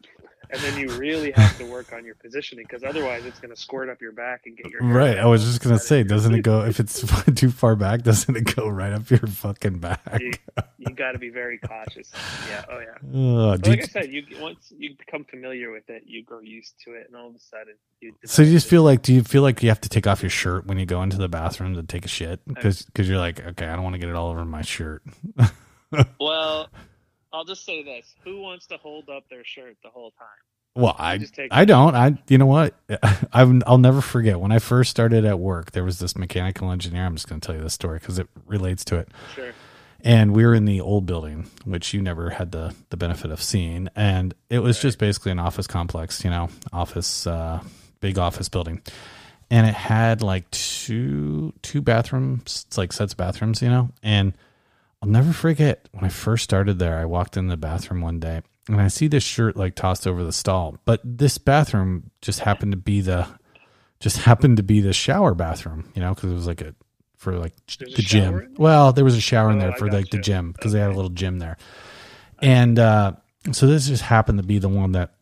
and 0.49 0.59
then 0.61 0.79
you 0.79 0.89
really 0.97 1.31
have 1.31 1.57
to 1.57 1.65
work 1.65 1.93
on 1.93 2.05
your 2.05 2.15
positioning 2.15 2.65
because 2.65 2.83
otherwise 2.83 3.25
it's 3.25 3.39
going 3.39 3.53
to 3.53 3.59
squirt 3.59 3.89
up 3.89 4.01
your 4.01 4.11
back 4.11 4.41
and 4.45 4.57
get 4.57 4.69
your 4.71 4.83
Right. 4.83 5.17
I 5.17 5.25
was 5.25 5.43
just 5.43 5.61
gonna 5.61 5.79
say, 5.79 6.03
doesn't 6.03 6.33
it 6.33 6.41
go 6.41 6.63
if 6.65 6.79
it's 6.79 7.03
too 7.35 7.51
far 7.51 7.75
back? 7.75 8.01
Doesn't 8.01 8.35
it 8.35 8.55
go 8.55 8.67
right 8.67 8.93
up 8.93 9.09
your 9.09 9.19
fucking 9.19 9.79
back? 9.79 10.01
you, 10.19 10.31
you 10.77 10.93
got 10.95 11.11
to 11.13 11.19
be 11.19 11.29
very 11.29 11.57
cautious. 11.59 12.11
Yeah. 12.49 12.65
Oh 12.69 12.79
yeah. 12.79 12.85
Uh, 13.19 13.47
like 13.57 13.65
you- 13.67 13.73
I 13.73 13.85
said, 13.85 14.11
you 14.11 14.23
once 14.39 14.71
you 14.77 14.95
become 14.95 15.23
familiar 15.25 15.71
with 15.71 15.89
it, 15.89 16.03
you 16.05 16.23
grow 16.23 16.39
used 16.39 16.73
to 16.85 16.93
it, 16.93 17.07
and 17.07 17.15
all 17.15 17.27
of 17.29 17.35
a 17.35 17.39
sudden 17.39 17.73
you. 18.01 18.13
so 18.25 18.41
you 18.41 18.51
just 18.51 18.67
feel 18.67 18.83
like 18.83 19.01
do 19.01 19.13
you 19.13 19.23
feel 19.23 19.41
like 19.41 19.61
you 19.63 19.69
have 19.69 19.81
to 19.81 19.89
take 19.89 20.07
off 20.07 20.21
your 20.23 20.29
shirt 20.29 20.65
when 20.65 20.77
you 20.79 20.85
go 20.85 21.01
into 21.03 21.17
the 21.17 21.27
bathroom 21.29 21.75
to 21.75 21.83
take 21.83 22.05
a 22.05 22.07
shit 22.07 22.39
because 22.47 22.83
because 22.83 23.07
you're 23.09 23.17
like 23.17 23.39
okay 23.45 23.65
I 23.67 23.75
don't 23.75 23.83
want 23.83 23.93
to 23.95 23.99
get 23.99 24.09
it 24.09 24.15
all 24.15 24.29
over 24.29 24.45
my 24.45 24.61
shirt. 24.61 25.03
Well, 26.19 26.69
I'll 27.33 27.45
just 27.45 27.65
say 27.65 27.83
this: 27.83 28.15
Who 28.23 28.41
wants 28.41 28.67
to 28.67 28.77
hold 28.77 29.09
up 29.09 29.23
their 29.29 29.43
shirt 29.43 29.77
the 29.83 29.89
whole 29.89 30.11
time? 30.11 30.27
Well, 30.75 30.95
I 30.97 31.17
just 31.17 31.33
take- 31.33 31.49
I 31.51 31.65
don't. 31.65 31.95
I 31.95 32.17
you 32.27 32.37
know 32.37 32.45
what? 32.45 32.75
I've, 33.33 33.63
I'll 33.65 33.77
never 33.79 34.01
forget 34.01 34.39
when 34.39 34.51
I 34.51 34.59
first 34.59 34.91
started 34.91 35.25
at 35.25 35.39
work. 35.39 35.71
There 35.71 35.83
was 35.83 35.99
this 35.99 36.17
mechanical 36.17 36.71
engineer. 36.71 37.05
I'm 37.05 37.15
just 37.15 37.27
going 37.27 37.41
to 37.41 37.45
tell 37.45 37.55
you 37.55 37.61
this 37.61 37.73
story 37.73 37.99
because 37.99 38.19
it 38.19 38.27
relates 38.45 38.85
to 38.85 38.97
it. 38.97 39.09
Sure. 39.35 39.51
and 40.01 40.33
we 40.33 40.45
were 40.45 40.53
in 40.55 40.65
the 40.65 40.79
old 40.79 41.05
building, 41.05 41.49
which 41.65 41.93
you 41.93 42.01
never 42.01 42.29
had 42.29 42.51
the 42.51 42.73
the 42.91 42.97
benefit 42.97 43.31
of 43.31 43.41
seeing, 43.41 43.89
and 43.95 44.33
it 44.49 44.59
was 44.59 44.79
just 44.79 44.99
basically 44.99 45.31
an 45.31 45.39
office 45.39 45.67
complex, 45.67 46.23
you 46.23 46.29
know, 46.29 46.49
office, 46.71 47.27
uh, 47.27 47.59
big 47.99 48.17
office 48.17 48.47
building, 48.47 48.81
and 49.49 49.67
it 49.67 49.73
had 49.73 50.21
like 50.21 50.49
two 50.51 51.51
two 51.63 51.81
bathrooms, 51.81 52.65
it's 52.67 52.77
like 52.77 52.93
sets 52.93 53.13
of 53.13 53.17
bathrooms, 53.17 53.61
you 53.61 53.69
know, 53.69 53.89
and 54.03 54.33
I'll 55.01 55.09
never 55.09 55.31
forget 55.33 55.87
when 55.91 56.03
I 56.03 56.09
first 56.09 56.43
started 56.43 56.79
there. 56.79 56.97
I 56.97 57.05
walked 57.05 57.37
in 57.37 57.47
the 57.47 57.57
bathroom 57.57 58.01
one 58.01 58.19
day 58.19 58.41
and 58.67 58.81
I 58.81 58.87
see 58.89 59.07
this 59.07 59.23
shirt 59.23 59.55
like 59.55 59.75
tossed 59.75 60.05
over 60.05 60.23
the 60.23 60.33
stall, 60.33 60.77
but 60.85 61.01
this 61.03 61.37
bathroom 61.37 62.11
just 62.21 62.41
happened 62.41 62.73
to 62.73 62.77
be 62.77 63.01
the 63.01 63.27
just 63.99 64.17
happened 64.17 64.57
to 64.57 64.63
be 64.63 64.81
the 64.81 64.93
shower 64.93 65.33
bathroom, 65.33 65.91
you 65.95 66.01
know, 66.01 66.13
because 66.13 66.31
it 66.31 66.35
was 66.35 66.47
like 66.47 66.61
a 66.61 66.75
for 67.17 67.37
like 67.37 67.53
There's 67.77 67.95
the 67.95 68.01
gym. 68.01 68.55
Well, 68.57 68.93
there 68.93 69.03
was 69.03 69.15
a 69.15 69.21
shower 69.21 69.51
in 69.51 69.57
Oh, 69.57 69.59
there 69.61 69.71
for 69.73 69.91
like 69.91 70.09
the 70.09 70.19
gym 70.19 70.51
because 70.53 70.71
they 70.71 70.79
had 70.79 70.91
a 70.91 70.95
little 70.95 71.09
gym 71.09 71.39
there, 71.39 71.57
and 72.41 72.79
uh, 72.79 73.13
so 73.51 73.67
this 73.67 73.87
just 73.87 74.03
happened 74.03 74.39
to 74.39 74.45
be 74.45 74.59
the 74.59 74.69
one 74.69 74.93
that 74.93 75.15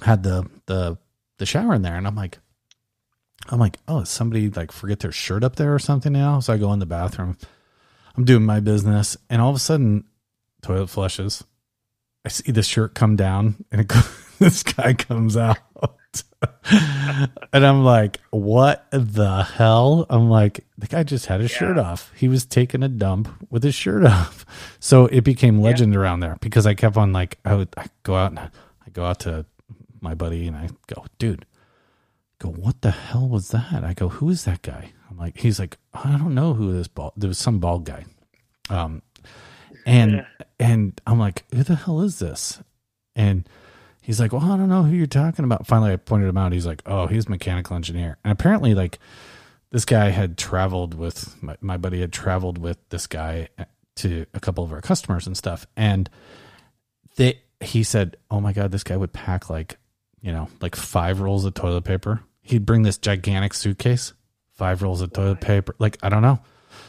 had 0.00 0.22
the 0.22 0.48
the 0.66 0.98
the 1.38 1.46
shower 1.46 1.74
in 1.74 1.82
there, 1.82 1.96
and 1.96 2.06
I'm 2.06 2.16
like, 2.16 2.38
I'm 3.48 3.60
like, 3.60 3.78
oh, 3.86 4.02
somebody 4.04 4.50
like 4.50 4.72
forget 4.72 5.00
their 5.00 5.12
shirt 5.12 5.44
up 5.44 5.56
there 5.56 5.74
or 5.74 5.78
something 5.78 6.12
now? 6.12 6.40
So 6.40 6.52
I 6.52 6.56
go 6.58 6.72
in 6.72 6.78
the 6.80 6.86
bathroom, 6.86 7.36
I'm 8.16 8.24
doing 8.24 8.44
my 8.44 8.60
business, 8.60 9.16
and 9.30 9.40
all 9.40 9.50
of 9.50 9.56
a 9.56 9.60
sudden, 9.60 10.04
toilet 10.62 10.88
flushes. 10.88 11.44
I 12.24 12.28
see 12.28 12.52
the 12.52 12.62
shirt 12.62 12.94
come 12.94 13.16
down, 13.16 13.64
and 13.72 13.80
it 13.80 13.92
this 14.38 14.62
guy 14.62 14.94
comes 14.94 15.36
out. 15.36 15.58
and 17.52 17.64
I'm 17.66 17.84
like, 17.84 18.18
what 18.30 18.86
the 18.90 19.42
hell? 19.44 20.06
I'm 20.10 20.28
like, 20.28 20.64
the 20.78 20.86
guy 20.86 21.02
just 21.04 21.26
had 21.26 21.40
his 21.40 21.52
Yeah. 21.52 21.58
shirt 21.58 21.78
off. 21.78 22.12
He 22.16 22.28
was 22.28 22.44
taking 22.44 22.82
a 22.82 22.88
dump 22.88 23.28
with 23.50 23.62
his 23.62 23.74
shirt 23.74 24.04
off. 24.06 24.44
So 24.80 25.06
it 25.06 25.22
became 25.22 25.60
legend 25.60 25.94
around 25.96 26.20
there 26.20 26.36
because 26.40 26.66
I 26.66 26.74
kept 26.74 26.96
on 26.96 27.12
like, 27.12 27.38
I 27.44 27.54
would 27.54 27.68
I 27.76 27.86
go 28.02 28.16
out 28.16 28.30
and 28.32 28.38
I 28.40 28.48
go 28.92 29.04
out 29.04 29.20
to 29.20 29.46
my 30.00 30.14
buddy 30.14 30.46
and 30.48 30.56
I 30.56 30.68
go, 30.88 31.04
dude, 31.18 31.46
go, 32.40 32.48
what 32.50 32.82
the 32.82 32.90
hell 32.90 33.28
was 33.28 33.48
that? 33.50 33.84
I 33.84 33.94
go, 33.94 34.08
who 34.08 34.28
is 34.28 34.44
that 34.44 34.62
guy? 34.62 34.92
I'm 35.12 35.18
like, 35.18 35.38
he's 35.38 35.58
like, 35.58 35.76
I 35.92 36.16
don't 36.16 36.34
know 36.34 36.54
who 36.54 36.72
this 36.72 36.88
bald, 36.88 37.12
there 37.16 37.28
was 37.28 37.38
some 37.38 37.58
bald 37.58 37.84
guy. 37.84 38.04
Um, 38.70 39.02
and, 39.84 40.12
Yeah. 40.12 40.26
and 40.58 41.00
I'm 41.06 41.18
like, 41.18 41.44
who 41.54 41.62
the 41.62 41.74
hell 41.76 42.00
is 42.00 42.18
this? 42.18 42.62
And 43.14 43.46
he's 44.00 44.18
like, 44.20 44.32
well, 44.32 44.50
I 44.50 44.56
don't 44.56 44.68
know 44.70 44.84
who 44.84 44.96
you're 44.96 45.06
talking 45.06 45.44
about. 45.44 45.66
Finally, 45.66 45.92
I 45.92 45.96
pointed 45.96 46.28
him 46.28 46.38
out. 46.38 46.52
He's 46.52 46.66
like, 46.66 46.82
oh, 46.86 47.06
he's 47.08 47.26
a 47.26 47.30
mechanical 47.30 47.76
engineer. 47.76 48.16
And 48.24 48.32
apparently, 48.32 48.74
like, 48.74 48.98
this 49.70 49.84
guy 49.84 50.08
had 50.10 50.38
traveled 50.38 50.94
with 50.94 51.42
my, 51.42 51.56
my 51.60 51.76
buddy 51.76 52.00
had 52.00 52.12
traveled 52.12 52.56
with 52.58 52.78
this 52.88 53.06
guy 53.06 53.48
to 53.96 54.24
a 54.32 54.40
couple 54.40 54.64
of 54.64 54.72
our 54.72 54.80
customers 54.80 55.26
and 55.26 55.36
stuff. 55.36 55.66
And 55.76 56.08
they, 57.16 57.40
he 57.60 57.82
said, 57.82 58.16
oh 58.30 58.40
my 58.40 58.52
God, 58.54 58.70
this 58.70 58.84
guy 58.84 58.96
would 58.96 59.12
pack 59.12 59.50
like, 59.50 59.76
you 60.22 60.32
know, 60.32 60.48
like 60.62 60.74
five 60.76 61.20
rolls 61.20 61.44
of 61.44 61.52
toilet 61.54 61.84
paper. 61.84 62.22
He'd 62.40 62.64
bring 62.66 62.82
this 62.82 62.96
gigantic 62.98 63.52
suitcase, 63.54 64.12
five 64.54 64.82
rolls 64.82 65.00
of 65.00 65.12
toilet 65.12 65.40
paper. 65.40 65.74
Like, 65.78 65.98
I 66.02 66.08
don't 66.08 66.22
know, 66.22 66.40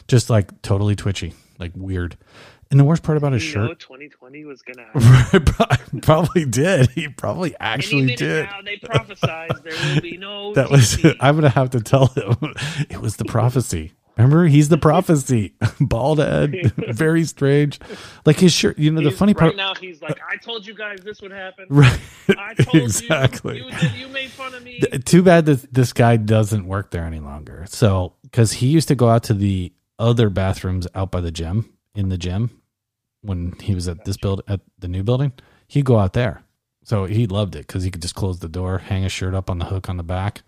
just 0.08 0.30
like 0.30 0.62
totally 0.62 0.96
twitchy, 0.96 1.34
like 1.60 1.72
weird. 1.76 2.18
And 2.72 2.80
the 2.80 2.86
worst 2.86 3.04
part 3.04 3.18
about 3.18 3.34
his 3.34 3.44
you 3.44 3.52
shirt, 3.52 3.80
2020 3.80 4.46
was 4.46 4.64
going 4.64 4.78
to 4.94 5.00
happen. 5.02 6.00
probably 6.02 6.46
did. 6.46 6.90
He 6.92 7.08
probably 7.08 7.56
actually 7.60 8.16
did. 8.16 8.46
now, 8.46 8.62
they 8.64 8.78
prophesized 8.78 9.64
there 9.64 9.94
will 9.94 10.02
be 10.02 10.18
no. 10.18 10.54
That 10.56 10.72
was. 10.72 10.98
I'm 11.20 11.36
gonna 11.36 11.50
have 11.50 11.70
to 11.72 11.82
tell 11.82 12.08
him. 12.08 12.56
It 12.90 13.00
was 13.00 13.18
the 13.18 13.26
prophecy. 13.26 13.94
Remember, 14.18 14.46
he's 14.46 14.70
the 14.70 14.78
prophecy. 14.90 15.56
Bald 15.80 16.20
head, 16.20 16.74
very 16.90 17.24
strange. 17.24 17.80
Like 18.26 18.40
his 18.40 18.54
shirt. 18.54 18.78
You 18.78 18.92
know, 18.92 19.02
the 19.02 19.12
funny 19.12 19.34
part. 19.34 19.52
right 19.52 19.58
now 19.58 19.74
he's 19.76 20.02
like, 20.02 20.20
I 20.30 20.38
told 20.38 20.66
you 20.66 20.74
guys 20.74 21.00
this 21.00 21.22
would 21.22 21.32
happen. 21.32 21.66
Right. 21.70 22.00
I 22.38 22.54
told 22.54 22.84
exactly. 22.84 23.58
you. 23.58 23.66
You, 23.66 23.90
you 24.06 24.08
made 24.10 24.30
fun 24.30 24.54
of 24.54 24.64
me. 24.64 24.80
Too 25.06 25.24
bad 25.24 25.46
that 25.46 25.74
this 25.74 25.94
guy 25.94 26.18
doesn't 26.18 26.68
work 26.68 26.92
there 26.92 27.06
any 27.06 27.20
longer. 27.20 27.66
So, 27.68 28.14
because 28.24 28.54
he 28.54 28.68
used 28.68 28.88
to 28.90 28.96
go 28.96 29.10
out 29.10 29.24
to 29.24 29.34
the 29.34 29.74
other 30.00 30.30
bathrooms 30.30 30.88
out 30.96 31.12
by 31.12 31.22
the 31.22 31.32
gym 31.32 31.72
in 31.96 32.10
the 32.10 32.18
gym 32.18 32.62
when 33.22 33.54
he 33.62 33.74
was 33.74 33.88
at 33.88 34.06
this 34.06 34.18
build 34.18 34.42
at 34.48 34.60
the 34.80 34.88
new 34.88 35.04
building, 35.04 35.32
he'd 35.68 35.86
go 35.86 35.98
out 35.98 36.14
there. 36.14 36.44
So 36.84 37.06
he 37.06 37.28
loved 37.28 37.56
it 37.56 37.66
because 37.66 37.84
he 37.84 37.92
could 37.92 38.02
just 38.02 38.16
close 38.16 38.40
the 38.40 38.50
door, 38.50 38.80
hang 38.80 39.04
his 39.04 39.12
shirt 39.12 39.34
up 39.34 39.50
on 39.50 39.60
the 39.60 39.66
hook 39.66 39.90
on 39.90 39.98
the 39.98 40.04
back, 40.04 40.44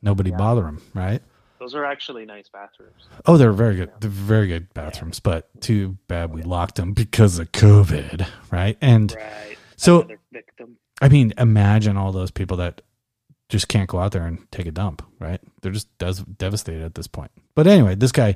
nobody 0.00 0.30
bother 0.30 0.66
him, 0.66 0.80
right? 0.94 1.22
Those 1.64 1.74
are 1.74 1.86
actually 1.86 2.26
nice 2.26 2.46
bathrooms. 2.50 3.08
Oh, 3.24 3.38
they're 3.38 3.50
very 3.54 3.74
good. 3.76 3.90
They're 3.98 4.10
very 4.10 4.48
good 4.48 4.74
bathrooms, 4.74 5.18
but 5.18 5.48
too 5.62 5.96
bad 6.08 6.30
we 6.30 6.42
locked 6.42 6.74
them 6.74 6.92
because 6.92 7.38
of 7.38 7.52
COVID, 7.52 8.28
right? 8.50 8.76
And 8.82 9.14
Right. 9.14 9.56
So- 9.76 10.06
victim. 10.30 10.76
I 11.00 11.08
mean, 11.08 11.32
imagine 11.38 11.96
all 11.96 12.12
those 12.12 12.30
people 12.30 12.58
that 12.58 12.82
just 13.48 13.68
can't 13.68 13.88
go 13.88 13.98
out 13.98 14.12
there 14.12 14.26
and 14.26 14.46
take 14.52 14.66
a 14.66 14.70
dump, 14.70 15.00
right? 15.18 15.40
They're 15.62 15.72
just 15.72 15.88
des- 15.96 16.22
devastated 16.36 16.82
at 16.84 16.96
this 16.96 17.06
point. 17.06 17.30
But 17.54 17.66
anyway, 17.66 17.94
this 17.94 18.12
guy, 18.12 18.34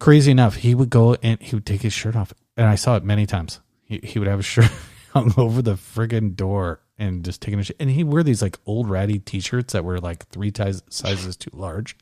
crazy 0.00 0.30
enough, 0.30 0.54
he 0.56 0.74
would 0.74 0.88
go 0.88 1.14
and 1.22 1.38
he 1.42 1.54
would 1.54 1.66
take 1.66 1.82
his 1.82 1.92
shirt 1.92 2.16
off, 2.16 2.32
and 2.56 2.66
I 2.66 2.76
saw 2.76 2.96
it 2.96 3.04
many 3.04 3.26
times. 3.26 3.60
He 3.84 4.00
he 4.02 4.18
would 4.18 4.28
have 4.28 4.38
his 4.38 4.46
shirt 4.54 4.70
hung 5.12 5.34
over 5.36 5.60
the 5.60 5.74
friggin' 5.74 6.36
door 6.36 6.80
and 6.98 7.22
just 7.22 7.42
taking 7.42 7.60
a 7.60 7.64
shit. 7.64 7.76
And 7.78 7.90
he'd 7.90 8.04
wear 8.04 8.22
these 8.22 8.40
like 8.40 8.58
old 8.64 8.88
ratty 8.88 9.18
t-shirts 9.18 9.74
that 9.74 9.84
were 9.84 10.00
like 10.00 10.26
three 10.28 10.50
ties, 10.50 10.82
sizes 10.88 11.36
too 11.36 11.50
large, 11.52 11.96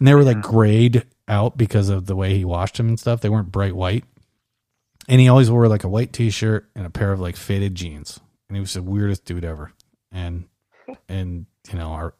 and 0.00 0.08
they 0.08 0.14
were 0.14 0.24
like 0.24 0.40
grayed 0.40 1.04
out 1.28 1.56
because 1.56 1.90
of 1.90 2.06
the 2.06 2.16
way 2.16 2.36
he 2.36 2.44
washed 2.44 2.78
them 2.78 2.88
and 2.88 2.98
stuff. 2.98 3.20
They 3.20 3.28
weren't 3.28 3.52
bright 3.52 3.76
white. 3.76 4.04
And 5.08 5.20
he 5.20 5.28
always 5.28 5.50
wore 5.50 5.68
like 5.68 5.84
a 5.84 5.88
white 5.88 6.12
t-shirt 6.12 6.68
and 6.74 6.86
a 6.86 6.90
pair 6.90 7.12
of 7.12 7.20
like 7.20 7.36
faded 7.36 7.74
jeans. 7.74 8.18
And 8.48 8.56
he 8.56 8.60
was 8.60 8.72
the 8.72 8.82
weirdest 8.82 9.26
dude 9.26 9.44
ever. 9.44 9.72
And 10.10 10.48
and 11.08 11.46
you 11.70 11.78
know, 11.78 11.90
our 11.90 12.14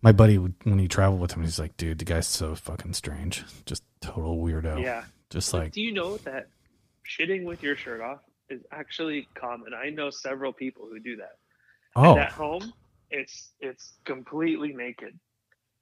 my 0.00 0.12
buddy 0.12 0.38
would 0.38 0.54
when 0.62 0.78
he 0.78 0.88
traveled 0.88 1.20
with 1.20 1.32
him, 1.32 1.42
he's 1.42 1.58
like, 1.58 1.76
dude, 1.76 1.98
the 1.98 2.04
guy's 2.04 2.28
so 2.28 2.54
fucking 2.54 2.94
strange. 2.94 3.44
Just 3.66 3.82
total 4.00 4.38
weirdo. 4.38 4.80
Yeah. 4.80 5.04
Just 5.28 5.52
like 5.52 5.72
do 5.72 5.82
you 5.82 5.92
know 5.92 6.16
that 6.18 6.46
shitting 7.04 7.44
with 7.44 7.62
your 7.62 7.76
shirt 7.76 8.00
off 8.00 8.20
is 8.48 8.62
actually 8.70 9.28
common? 9.34 9.74
I 9.74 9.90
know 9.90 10.10
several 10.10 10.52
people 10.52 10.86
who 10.88 11.00
do 11.00 11.16
that. 11.16 11.36
oh 11.96 12.12
And 12.12 12.20
at 12.20 12.32
home, 12.32 12.72
it's 13.10 13.50
it's 13.60 13.94
completely 14.04 14.72
naked. 14.72 15.18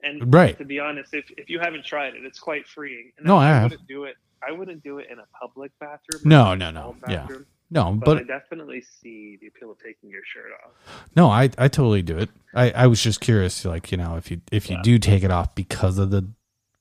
And 0.05 0.33
Right. 0.35 0.57
to 0.59 0.65
be 0.65 0.79
honest, 0.81 1.15
if, 1.15 1.25
if 1.37 1.49
you 1.49 1.59
haven't 1.61 1.85
tried 1.85 2.15
it, 2.15 2.25
it's 2.25 2.39
quite 2.39 2.67
freeing. 2.67 3.11
And 3.17 3.27
No, 3.27 3.37
I 3.39 3.47
have. 3.49 3.71
wouldn't 3.71 3.89
do 3.89 4.05
it. 4.05 4.17
I 4.47 4.53
wouldn't 4.53 4.83
do 4.83 4.99
it 4.99 5.07
in 5.11 5.19
a 5.19 5.25
public 5.41 5.73
bathroom. 5.81 6.21
No, 6.25 6.55
no, 6.55 6.71
no. 6.71 6.95
small 6.99 7.11
Yeah. 7.11 7.27
no, 7.71 7.93
But, 7.95 8.05
but 8.05 8.17
I 8.19 8.23
definitely 8.25 8.83
see 8.83 9.39
the 9.41 9.47
appeal 9.47 9.71
of 9.71 9.79
taking 9.79 10.11
your 10.11 10.21
shirt 10.25 10.51
off. 10.65 10.73
No, 11.17 11.31
I, 11.31 11.45
I 11.57 11.69
totally 11.69 12.03
do 12.03 12.19
it. 12.19 12.29
I, 12.55 12.71
I 12.73 12.87
was 12.87 13.03
just 13.03 13.21
curious, 13.23 13.65
like, 13.65 13.91
you 13.91 13.97
know, 13.97 14.17
if 14.17 14.31
you 14.31 14.43
if 14.53 14.69
you 14.69 14.77
Yeah. 14.77 14.83
do 14.83 14.99
take 14.99 15.23
it 15.25 15.31
off 15.31 15.55
because 15.55 15.97
of 15.99 16.11
the 16.11 16.27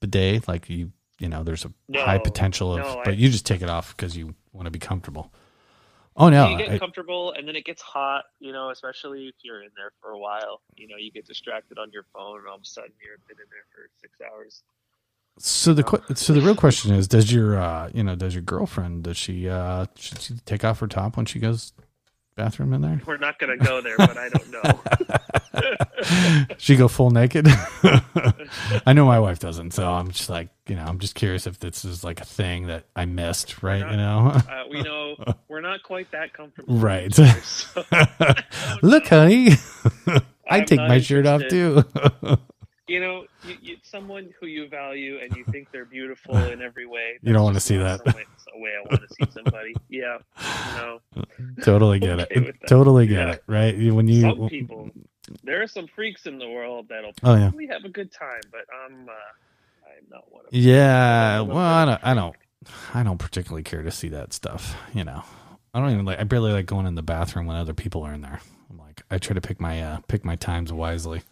bidet, 0.01 0.47
like 0.47 0.69
you 0.69 0.91
you 1.19 1.29
know, 1.29 1.43
there's 1.43 1.63
a 1.63 1.71
No, 1.87 2.01
high 2.03 2.17
potential 2.17 2.73
of 2.73 2.79
no, 2.81 2.99
I- 2.99 3.03
but 3.05 3.17
you 3.17 3.29
just 3.29 3.45
take 3.45 3.61
it 3.61 3.69
off 3.69 3.95
because 3.95 4.17
you 4.17 4.35
want 4.51 4.65
to 4.65 4.71
be 4.71 4.79
comfortable. 4.79 5.31
Oh 6.15 6.29
no. 6.29 6.49
you 6.49 6.57
get 6.57 6.69
I- 6.69 6.77
comfortable, 6.79 7.31
and 7.33 7.47
then 7.47 7.55
it 7.55 7.65
gets 7.65 7.81
hot. 7.81 8.25
You 8.39 8.51
know, 8.51 8.69
especially 8.69 9.27
if 9.27 9.35
you're 9.43 9.63
in 9.63 9.69
there 9.75 9.91
for 10.01 10.11
a 10.11 10.19
while. 10.19 10.61
You 10.75 10.87
know, 10.87 10.95
you 10.97 11.11
get 11.11 11.25
distracted 11.25 11.77
on 11.79 11.91
your 11.91 12.05
phone, 12.13 12.39
and 12.39 12.47
all 12.47 12.55
of 12.55 12.61
a 12.61 12.65
sudden 12.65 12.91
you're 13.03 13.17
been 13.27 13.37
in 13.37 13.49
there 13.49 13.65
for 13.73 13.89
six 14.01 14.13
hours. 14.21 14.63
so 15.39 15.73
the 15.73 15.83
que- 15.83 16.15
so 16.15 16.33
the 16.33 16.41
real 16.41 16.55
question 16.55 16.93
is, 16.93 17.07
does 17.07 17.33
your 17.33 17.59
uh 17.59 17.89
you 17.93 18.03
know, 18.03 18.15
does 18.15 18.35
your 18.35 18.43
girlfriend 18.43 19.03
does 19.03 19.17
she 19.17 19.49
uh 19.49 19.85
should 19.95 20.21
she 20.21 20.33
take 20.45 20.63
off 20.63 20.79
her 20.79 20.87
top 20.87 21.17
when 21.17 21.25
she 21.25 21.39
goes 21.39 21.73
bathroom 22.35 22.73
in 22.73 22.81
there? 22.81 23.01
We're 23.05 23.17
not 23.17 23.39
gonna 23.39 23.57
go 23.57 23.81
there, 23.81 23.97
but 23.97 24.17
I 24.17 24.29
don't 24.29 24.51
know. 24.51 24.81
she 26.57 26.75
go 26.75 26.87
full 26.87 27.11
naked? 27.11 27.47
I 28.85 28.93
know 28.93 29.05
my 29.05 29.19
wife 29.19 29.39
doesn't, 29.39 29.71
so 29.71 29.89
I'm 29.89 30.11
just 30.11 30.29
like, 30.29 30.49
you 30.67 30.75
know, 30.75 30.83
I'm 30.83 30.99
just 30.99 31.15
curious 31.15 31.47
if 31.47 31.59
this 31.59 31.85
is 31.85 32.03
like 32.03 32.21
a 32.21 32.25
thing 32.25 32.67
that 32.67 32.85
I 32.95 33.05
missed, 33.05 33.63
right? 33.63 33.79
You 33.79 33.97
know? 33.97 34.31
Uh, 34.33 34.63
we 34.69 34.81
know 34.81 35.15
we're 35.47 35.61
not 35.61 35.83
quite 35.83 36.11
that 36.11 36.33
comfortable. 36.33 36.75
Right. 36.75 37.13
So, 37.13 37.23
Look, 38.81 39.07
honey, 39.07 39.51
I 40.07 40.21
I'm 40.59 40.65
take 40.65 40.77
not 40.77 40.89
my 40.89 40.99
shirt 40.99 41.25
off 41.25 41.41
too. 41.49 41.83
You 42.93 42.99
know, 42.99 43.25
you, 43.47 43.55
you, 43.61 43.75
someone 43.83 44.29
who 44.39 44.45
you 44.45 44.67
value 44.69 45.17
and 45.21 45.35
you 45.35 45.43
think 45.45 45.67
they're 45.71 45.85
beautiful 45.85 46.37
in 46.37 46.61
every 46.61 46.85
way. 46.85 47.17
You 47.23 47.33
don't 47.33 47.43
wanna 47.43 47.59
see 47.59 47.77
that. 47.77 47.99
some 48.05 48.13
way- 48.61 48.71
I 48.77 48.87
want 48.87 49.01
to 49.01 49.15
see 49.15 49.31
somebody. 49.31 49.75
Yeah, 49.89 50.19
no. 50.77 50.99
totally 51.63 51.99
get 51.99 52.19
Okay 52.19 52.39
it. 52.49 52.55
Totally 52.67 53.07
get 53.07 53.27
Yeah. 53.27 53.33
it. 53.33 53.43
Right? 53.47 53.75
When 53.91 54.07
you 54.07 54.21
Some 54.21 54.47
people, 54.47 54.91
there 55.43 55.61
are 55.63 55.67
some 55.67 55.87
freaks 55.87 56.27
in 56.27 56.37
the 56.37 56.47
world 56.47 56.85
that'll 56.89 57.13
Oh, 57.23 57.33
yeah. 57.33 57.49
probably 57.49 57.67
have 57.67 57.83
a 57.83 57.89
good 57.89 58.11
time, 58.11 58.41
but 58.51 58.61
I'm, 58.85 59.09
uh, 59.09 59.11
I'm 59.87 60.05
not 60.11 60.31
one 60.31 60.45
of 60.45 60.51
them. 60.51 60.61
Yeah, 60.61 61.41
well, 61.41 61.57
I 61.57 61.85
don't, 61.85 61.99
I 62.03 62.13
don't, 62.13 62.35
I 62.93 63.01
don't 63.03 63.17
particularly 63.17 63.63
care 63.63 63.81
to 63.81 63.91
see 63.91 64.09
that 64.09 64.33
stuff. 64.33 64.75
You 64.93 65.03
know, 65.03 65.23
I 65.73 65.79
don't 65.79 65.89
even 65.91 66.05
like. 66.05 66.19
I 66.19 66.23
barely 66.23 66.51
like 66.53 66.67
going 66.67 66.85
in 66.85 66.93
the 66.95 67.01
bathroom 67.03 67.47
when 67.47 67.55
other 67.57 67.73
people 67.73 68.03
are 68.03 68.13
in 68.13 68.21
there. 68.21 68.39
I'm 68.69 68.77
like, 68.77 69.01
I 69.09 69.17
try 69.17 69.33
to 69.33 69.41
pick 69.41 69.59
my 69.59 69.81
uh, 69.81 69.97
pick 70.07 70.23
my 70.23 70.35
times 70.35 70.71
wisely, 70.71 71.23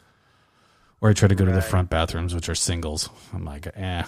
or 1.02 1.10
I 1.10 1.14
try 1.14 1.28
to 1.28 1.36
go 1.36 1.46
to 1.46 1.52
the 1.52 1.62
front 1.62 1.90
bathrooms, 1.90 2.34
which 2.36 2.48
are 2.50 2.56
singles. 2.56 3.10
I'm 3.34 3.44
like, 3.46 3.68
eh, 3.76 4.04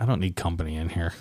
I 0.00 0.04
don't 0.06 0.20
need 0.20 0.34
company 0.36 0.76
in 0.76 0.88
here. 0.88 1.12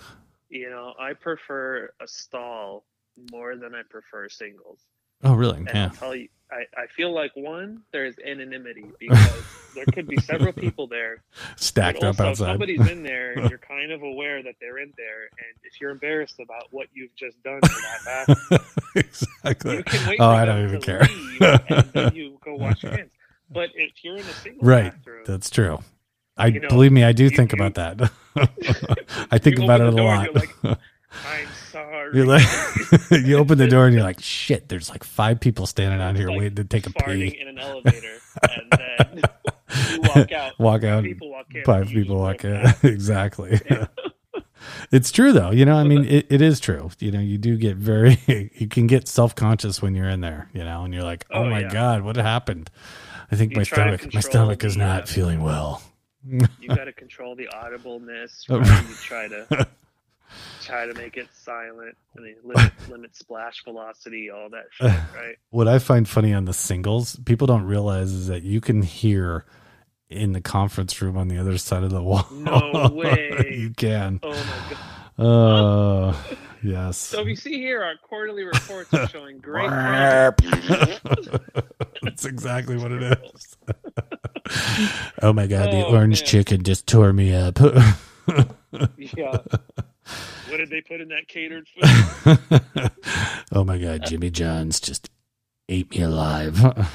You 0.49 0.69
know, 0.69 0.93
I 0.99 1.13
prefer 1.13 1.89
a 2.01 2.07
stall 2.07 2.85
more 3.31 3.55
than 3.55 3.75
I 3.75 3.81
prefer 3.89 4.29
singles. 4.29 4.79
Oh, 5.23 5.33
really? 5.33 5.57
And 5.57 5.67
Yeah. 5.73 5.89
I'll 6.01 6.15
you, 6.15 6.29
I, 6.49 6.63
I 6.81 6.87
feel 6.95 7.13
like 7.13 7.31
one, 7.35 7.81
there's 7.91 8.15
anonymity 8.25 8.85
because 8.99 9.43
there 9.75 9.83
could 9.91 10.07
be 10.07 10.15
several 10.17 10.53
people 10.65 10.87
there. 10.87 11.23
Stacked 11.57 11.97
up 12.03 12.19
also, 12.19 12.23
if 12.23 12.29
outside. 12.29 12.45
somebody's 12.53 12.87
in 12.89 13.03
there, 13.03 13.37
you're 13.49 13.57
kind 13.57 13.91
of 13.91 14.01
aware 14.03 14.41
that 14.43 14.53
they're 14.61 14.77
in 14.77 14.93
there. 14.95 15.23
And 15.23 15.57
if 15.63 15.81
you're 15.81 15.89
embarrassed 15.91 16.39
about 16.39 16.67
what 16.71 16.87
you've 16.93 17.13
just 17.17 17.41
done 17.43 17.59
to 17.59 17.67
that 18.05 18.27
bathroom, 18.49 18.59
exactly. 18.95 19.77
you 19.77 19.83
can 19.83 20.07
wait 20.07 20.19
Oh, 20.21 20.29
for 20.29 20.35
I 20.35 20.45
don't 20.45 20.63
even 20.65 20.81
care. 20.81 21.01
leave 21.01 21.41
and 21.41 21.91
then 21.93 22.15
you 22.15 22.37
go 22.45 22.55
wash 22.55 22.83
your 22.83 22.93
hands. 22.93 23.11
But 23.49 23.69
if 23.75 23.91
you're 24.03 24.15
in 24.15 24.21
a 24.21 24.33
single 24.33 24.63
Right. 24.67 24.91
bathroom, 24.93 25.23
That's 25.25 25.49
true. 25.49 25.79
I 26.36 26.47
You 26.47 26.60
know, 26.60 26.67
believe 26.69 26.91
me, 26.91 27.03
I 27.03 27.13
do 27.13 27.23
you- 27.23 27.29
think 27.29 27.51
you- 27.53 27.57
about 27.63 27.75
that. 27.75 28.12
I 29.31 29.38
think 29.38 29.60
about 29.60 29.81
it 29.81 29.88
a 29.88 29.91
door 29.91 30.05
lot. 30.15 30.36
Like, 30.36 30.55
I'm 30.63 31.47
sorry. 31.71 32.12
You're 32.15 32.25
like, 32.25 32.45
you 33.12 33.38
open 33.38 33.57
the 33.57 33.67
door 33.67 33.86
and 33.86 33.93
you're 33.95 34.03
like, 34.03 34.19
shit. 34.19 34.67
There's 34.69 34.89
like 34.89 35.03
five 35.03 35.39
people 35.39 35.65
standing 35.65 36.01
out 36.01 36.15
here 36.15 36.27
Like 36.27 36.38
waiting 36.39 36.55
to 36.57 36.63
take 36.65 36.86
a 36.86 36.91
pee. 36.91 37.38
in 37.39 37.47
an 37.47 37.57
elevator, 37.57 38.17
and 38.43 38.71
then 38.71 39.21
walk 40.15 40.31
out. 40.31 40.60
Walk 40.60 40.83
out. 40.83 41.03
People 41.03 41.31
walk 41.31 41.47
in. 41.55 41.63
Five 41.63 41.88
people 41.88 42.17
walk 42.17 42.43
in. 42.43 42.55
out. 42.57 42.83
exactly. 42.83 43.60
it's 44.91 45.12
true 45.12 45.31
though. 45.31 45.51
You 45.51 45.65
know, 45.65 45.75
I 45.75 45.83
mean, 45.83 46.05
it, 46.05 46.27
it 46.29 46.41
is 46.41 46.60
true. 46.60 46.89
You 46.99 47.12
know, 47.12 47.19
you 47.19 47.38
do 47.38 47.57
get 47.57 47.77
very, 47.77 48.17
you 48.55 48.67
can 48.67 48.86
get 48.88 49.07
self 49.07 49.33
conscious 49.36 49.81
when 49.81 49.95
you're 49.95 50.10
in 50.10 50.21
there. 50.21 50.49
You 50.53 50.63
know, 50.63 50.83
and 50.83 50.93
you're 50.93 51.03
like, 51.03 51.25
oh, 51.31 51.43
Oh, 51.43 51.49
my 51.49 51.62
yeah. 51.62 51.69
god, 51.73 52.01
what 52.03 52.15
happened? 52.17 52.69
I 53.31 53.35
think 53.35 53.51
You 53.51 53.57
my 53.57 53.63
stomach, 53.63 54.13
my 54.13 54.19
stomach 54.21 54.63
is 54.63 54.77
not 54.77 55.03
uh, 55.03 55.05
feeling 55.05 55.41
well. 55.43 55.81
You 56.25 56.67
got 56.67 56.85
to 56.85 56.93
control 56.93 57.35
the 57.35 57.47
audibleness. 57.53 58.47
Right? 58.49 58.89
You 58.89 58.95
try 58.95 59.27
to 59.27 59.67
try 60.61 60.85
to 60.85 60.93
make 60.93 61.17
it 61.17 61.27
silent, 61.33 61.95
and 62.15 62.25
then 62.25 62.35
limit 62.43 62.71
limit 62.89 63.15
splash 63.15 63.63
velocity, 63.63 64.29
all 64.29 64.49
that 64.49 64.65
shit. 64.71 64.87
Right? 65.15 65.35
what 65.49 65.67
I 65.67 65.79
find 65.79 66.07
funny 66.07 66.33
on 66.33 66.45
the 66.45 66.53
singles, 66.53 67.15
people 67.25 67.47
don't 67.47 67.63
realize 67.65 68.11
is 68.11 68.27
that 68.27 68.43
you 68.43 68.61
can 68.61 68.81
hear 68.81 69.45
in 70.09 70.31
the 70.33 70.41
conference 70.41 71.01
room 71.01 71.17
on 71.17 71.27
the 71.27 71.37
other 71.37 71.57
side 71.57 71.83
of 71.83 71.91
the 71.91 72.01
wall. 72.03 72.25
No 72.31 72.89
way. 72.93 73.55
you 73.57 73.71
can. 73.71 74.19
Oh 74.23 74.29
my 74.31 74.75
god! 74.75 74.77
Uh, 75.19 76.13
yes. 76.63 76.98
So 76.98 77.22
if 77.22 77.28
you 77.28 77.36
see 77.36 77.54
here, 77.60 77.84
our 77.84 77.96
quarterly 78.02 78.43
reports 78.43 78.93
are 78.93 79.08
showing 79.08 79.39
great. 79.39 79.70
That's 82.02 82.26
exactly 82.26 82.78
what 82.78 82.91
it 82.91 83.04
is. 83.04 83.58
oh 85.22 85.34
my 85.34 85.48
god, 85.48 85.72
the 85.72 85.86
Oh, 85.86 85.93
orange 85.96 86.22
man. 86.22 86.28
chicken 86.28 86.63
just 86.63 86.88
tore 86.88 87.13
me 87.13 87.34
up. 87.34 87.60
yeah. 88.98 89.38
What 90.48 90.58
did 90.58 90.70
they 90.70 90.82
put 90.82 91.02
in 91.02 91.10
that 91.10 91.28
catered 91.28 91.67
food? 91.67 92.91
oh 93.52 93.63
my 93.63 93.78
god, 93.78 94.06
Jimmy 94.06 94.30
John's 94.30 94.80
just 94.80 95.10
ate 95.70 95.91
me 95.91 96.02
alive. 96.02 96.88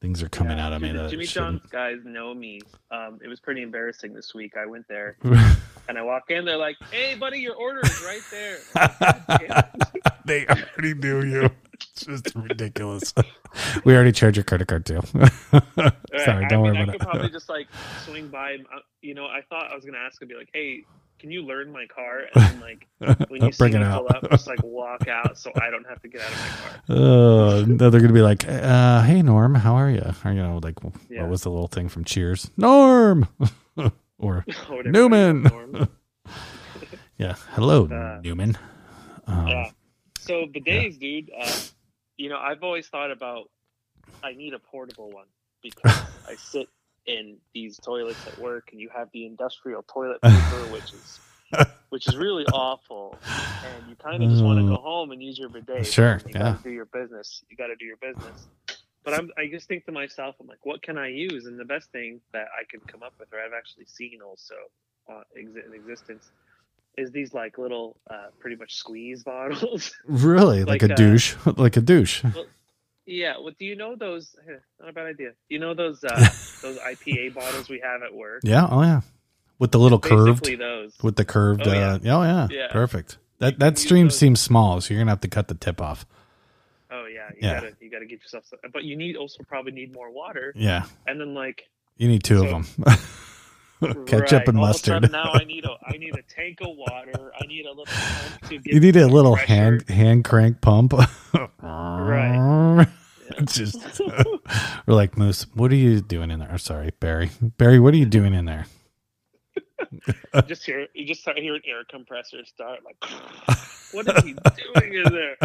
Things 0.00 0.22
are 0.22 0.28
coming 0.30 0.56
Yeah, 0.56 0.66
out 0.66 0.72
of 0.72 0.80
me 0.80 0.92
that 0.92 1.10
Jimmy. 1.10 1.26
John's 1.26 1.60
guys 1.70 1.98
know 2.04 2.32
me. 2.32 2.60
Um, 2.90 3.18
it 3.22 3.28
was 3.28 3.38
pretty 3.38 3.60
embarrassing 3.62 4.14
this 4.14 4.34
week. 4.34 4.56
I 4.56 4.64
went 4.64 4.88
there 4.88 5.16
and 5.22 5.98
I 5.98 6.02
walk 6.02 6.30
in. 6.30 6.46
They're 6.46 6.56
like, 6.56 6.76
"Hey, 6.90 7.16
buddy, 7.16 7.38
your 7.40 7.54
order 7.54 7.80
is 7.84 8.02
right 8.02 8.22
there." 8.30 8.56
I'm 8.74 8.90
like, 8.98 8.98
"God 8.98 9.24
damn 9.38 9.64
it." 9.94 10.12
they 10.24 10.46
already 10.46 10.94
knew 10.94 11.22
you. 11.22 11.50
It's 11.74 12.06
just 12.06 12.34
ridiculous. 12.34 13.12
we 13.84 13.94
already 13.94 14.12
charged 14.12 14.38
your 14.38 14.44
credit 14.44 14.68
card 14.68 14.86
too. 14.86 15.00
Right, 15.12 15.92
Sorry, 16.24 16.44
I 16.44 16.48
don't 16.48 16.62
mean, 16.62 16.72
worry 16.72 16.78
I 16.78 16.82
about 16.84 16.92
could 16.92 17.02
it. 17.02 17.08
probably 17.08 17.30
just 17.30 17.48
like 17.50 17.68
swing 18.06 18.28
by. 18.28 18.54
uh, 18.54 18.78
You 19.02 19.12
know, 19.14 19.26
I 19.26 19.42
thought 19.50 19.70
I 19.70 19.74
was 19.74 19.84
gonna 19.84 19.98
ask 19.98 20.20
and 20.22 20.28
be 20.30 20.34
like, 20.34 20.48
"Hey, 20.54 20.84
can 21.20 21.30
you 21.30 21.42
learn 21.42 21.70
my 21.70 21.86
car?" 21.86 22.22
And 22.34 22.60
like 22.60 22.86
when 23.28 23.42
you 23.42 23.52
see 23.52 23.58
Bring 23.58 23.72
me 23.74 23.80
it 23.80 23.92
pull 23.92 24.06
out. 24.10 24.24
up, 24.24 24.30
just 24.30 24.46
like 24.46 24.60
walk 24.64 25.06
out 25.08 25.38
so 25.38 25.52
I 25.54 25.70
don't 25.70 25.86
have 25.88 26.00
to 26.02 26.08
get 26.08 26.20
out 26.22 26.32
of 26.32 26.38
my 26.38 26.48
car. 26.48 26.76
Uh, 26.90 27.64
no, 27.66 27.90
they're 27.90 28.00
gonna 28.00 28.12
be 28.12 28.22
like, 28.22 28.48
uh, 28.48 29.02
"Hey 29.02 29.22
Norm, 29.22 29.54
how 29.54 29.74
are 29.76 29.90
you?" 29.90 30.02
Or 30.24 30.32
you 30.32 30.42
know, 30.42 30.58
like, 30.62 30.74
Yeah. 31.08 31.22
what 31.22 31.30
was 31.30 31.42
the 31.42 31.50
little 31.50 31.68
thing 31.68 31.88
from 31.88 32.04
Cheers? 32.04 32.50
Norm, 32.56 33.28
or 34.18 34.44
Newman. 34.84 35.42
Norm. 35.44 35.88
yeah, 37.18 37.34
hello 37.50 37.86
Uh, 37.86 38.20
Newman. 38.22 38.56
Um, 39.26 39.46
yeah. 39.48 39.70
So 40.18 40.46
bidets, 40.46 40.98
dude. 40.98 41.30
Uh, 41.38 41.50
you 42.16 42.28
know, 42.28 42.38
I've 42.38 42.62
always 42.62 42.88
thought 42.88 43.10
about 43.10 43.48
I 44.22 44.32
need 44.32 44.52
a 44.54 44.58
portable 44.58 45.10
one 45.10 45.26
because 45.62 45.92
I 46.28 46.34
sit 46.36 46.68
in 47.06 47.36
these 47.54 47.78
toilets 47.78 48.26
at 48.26 48.38
work, 48.38 48.68
and 48.72 48.80
you 48.80 48.88
have 48.94 49.08
the 49.12 49.26
industrial 49.26 49.82
toilet 49.84 50.20
paper, 50.22 50.58
which 50.72 50.92
is 50.92 51.20
which 51.88 52.06
is 52.06 52.16
really 52.16 52.44
awful, 52.52 53.18
and 53.64 53.88
you 53.88 53.96
kind 53.96 54.22
of 54.22 54.30
just 54.30 54.42
want 54.44 54.60
to 54.60 54.66
go 54.66 54.76
home 54.80 55.10
and 55.10 55.20
use 55.22 55.36
your 55.38 55.48
bidet. 55.48 55.86
Sure, 55.86 56.20
You 56.26 56.32
yeah. 56.32 56.38
gotta 56.52 56.62
do 56.62 56.70
your 56.70 56.84
business. 56.84 57.42
You 57.50 57.56
got 57.56 57.66
to 57.66 57.76
do 57.76 57.84
your 57.84 57.96
business. 57.96 58.46
But 59.02 59.14
I'm, 59.14 59.30
I 59.38 59.48
just 59.50 59.66
think 59.66 59.86
to 59.86 59.92
myself, 59.92 60.36
I'm 60.40 60.46
like, 60.46 60.64
what 60.64 60.82
can 60.82 60.98
I 60.98 61.08
use? 61.08 61.46
And 61.46 61.58
the 61.58 61.64
best 61.64 61.90
thing 61.90 62.20
that 62.32 62.46
I 62.58 62.64
can 62.70 62.80
come 62.80 63.02
up 63.02 63.14
with, 63.18 63.32
or 63.32 63.40
I've 63.40 63.54
actually 63.56 63.86
seen 63.86 64.20
also 64.24 64.54
uh, 65.10 65.22
in 65.34 65.54
existence, 65.74 66.30
is 66.98 67.10
these 67.10 67.32
like 67.32 67.56
little, 67.56 67.96
uh, 68.10 68.26
pretty 68.38 68.56
much 68.56 68.74
squeeze 68.76 69.24
bottles. 69.32 69.92
Really, 70.06 70.64
like, 70.64 70.82
Like, 70.82 70.90
a 70.90 70.92
uh, 70.92 70.96
douche, 70.96 71.34
like 71.56 71.76
a 71.76 71.80
douche. 71.80 72.22
Yeah. 73.10 73.34
Well, 73.38 73.52
do 73.58 73.64
you 73.64 73.76
know 73.76 73.96
those? 73.96 74.34
Not 74.80 74.88
a 74.88 74.92
bad 74.92 75.06
idea. 75.06 75.30
You 75.48 75.58
know 75.58 75.74
those 75.74 76.02
uh, 76.04 76.08
those 76.62 76.78
IPA 76.78 77.34
bottles 77.34 77.68
we 77.68 77.80
have 77.84 78.02
at 78.02 78.14
work? 78.14 78.40
Yeah. 78.44 78.66
Oh 78.70 78.82
yeah. 78.82 79.00
With 79.58 79.72
the 79.72 79.78
little 79.78 79.98
curved, 79.98 80.42
Basically 80.42 80.56
those. 80.56 80.94
with 81.02 81.16
the 81.16 81.24
curved. 81.24 81.66
Oh, 81.66 81.70
uh, 81.70 81.98
yeah. 82.02 82.16
oh 82.16 82.22
yeah. 82.22 82.48
Yeah. 82.50 82.66
Perfect. 82.70 83.18
That 83.38 83.58
that 83.58 83.78
stream 83.78 84.06
those- 84.06 84.18
seems 84.18 84.40
small, 84.40 84.80
so 84.80 84.94
you're 84.94 85.00
gonna 85.02 85.10
have 85.12 85.20
to 85.20 85.28
cut 85.28 85.48
the 85.48 85.54
tip 85.54 85.80
off. 85.82 86.06
Oh 86.90 87.06
yeah, 87.06 87.28
you 87.32 87.38
Yeah. 87.48 87.60
gotta 87.60 87.72
you 87.80 87.90
gotta 87.90 88.06
get 88.06 88.20
yourself. 88.22 88.44
Some, 88.46 88.58
but 88.72 88.84
you 88.84 88.96
need 88.96 89.16
also 89.16 89.42
probably 89.44 89.72
need 89.72 89.92
more 89.94 90.10
water, 90.10 90.52
Yeah. 90.56 90.84
and 91.06 91.20
then 91.20 91.34
like 91.34 91.64
You 91.98 92.08
need 92.08 92.22
two 92.24 92.38
So- 92.38 92.56
of 92.56 92.76
them. 92.76 92.94
Ketchup 94.06 94.30
right, 94.40 94.48
and 94.48 94.58
mustard. 94.58 95.10
now 95.10 95.30
I 95.32 95.44
need 95.44 95.64
a 95.64 95.70
I 95.86 95.96
need 95.96 96.14
a 96.14 96.20
tank 96.34 96.58
of 96.60 96.68
water. 96.76 97.32
I 97.40 97.46
need 97.46 97.64
a 97.64 97.70
little 97.70 97.86
pump 97.86 98.48
to 98.50 98.58
get 98.58 98.74
You 98.74 98.78
need 98.80 98.96
a 98.96 99.06
little 99.06 99.36
pressure. 99.36 99.46
hand 99.54 99.88
hand 99.88 100.24
crank 100.24 100.60
pump. 100.60 100.92
Right. 101.62 102.86
Just 103.44 104.00
we're 104.86 104.94
like 104.94 105.16
Moose. 105.16 105.46
What 105.54 105.72
are 105.72 105.76
you 105.76 106.00
doing 106.00 106.30
in 106.30 106.40
there? 106.40 106.58
Sorry, 106.58 106.92
Barry. 107.00 107.30
Barry, 107.40 107.78
what 107.80 107.94
are 107.94 107.98
you 107.98 108.06
doing 108.06 108.34
in 108.34 108.44
there? 108.44 108.66
just 110.46 110.64
hear 110.64 110.86
you 110.94 111.06
just 111.06 111.22
start 111.22 111.38
hear 111.38 111.54
an 111.54 111.62
air 111.66 111.82
compressor 111.90 112.44
start 112.44 112.80
like 112.84 112.96
what 113.92 114.06
is 114.08 114.24
he 114.24 114.34
doing 114.34 114.94
in 114.94 115.12
there? 115.12 115.36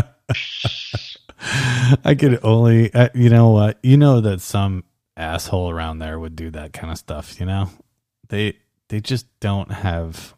I 2.03 2.15
could 2.15 2.39
only, 2.43 2.93
uh, 2.93 3.09
you 3.13 3.29
know 3.29 3.49
what? 3.49 3.79
You 3.83 3.97
know 3.97 4.21
that 4.21 4.41
some 4.41 4.83
asshole 5.17 5.69
around 5.69 5.99
there 5.99 6.19
would 6.19 6.35
do 6.35 6.49
that 6.51 6.73
kind 6.73 6.91
of 6.91 6.97
stuff. 6.97 7.39
You 7.39 7.45
know, 7.45 7.69
they 8.29 8.57
they 8.89 8.99
just 8.99 9.27
don't 9.39 9.71
have 9.71 10.35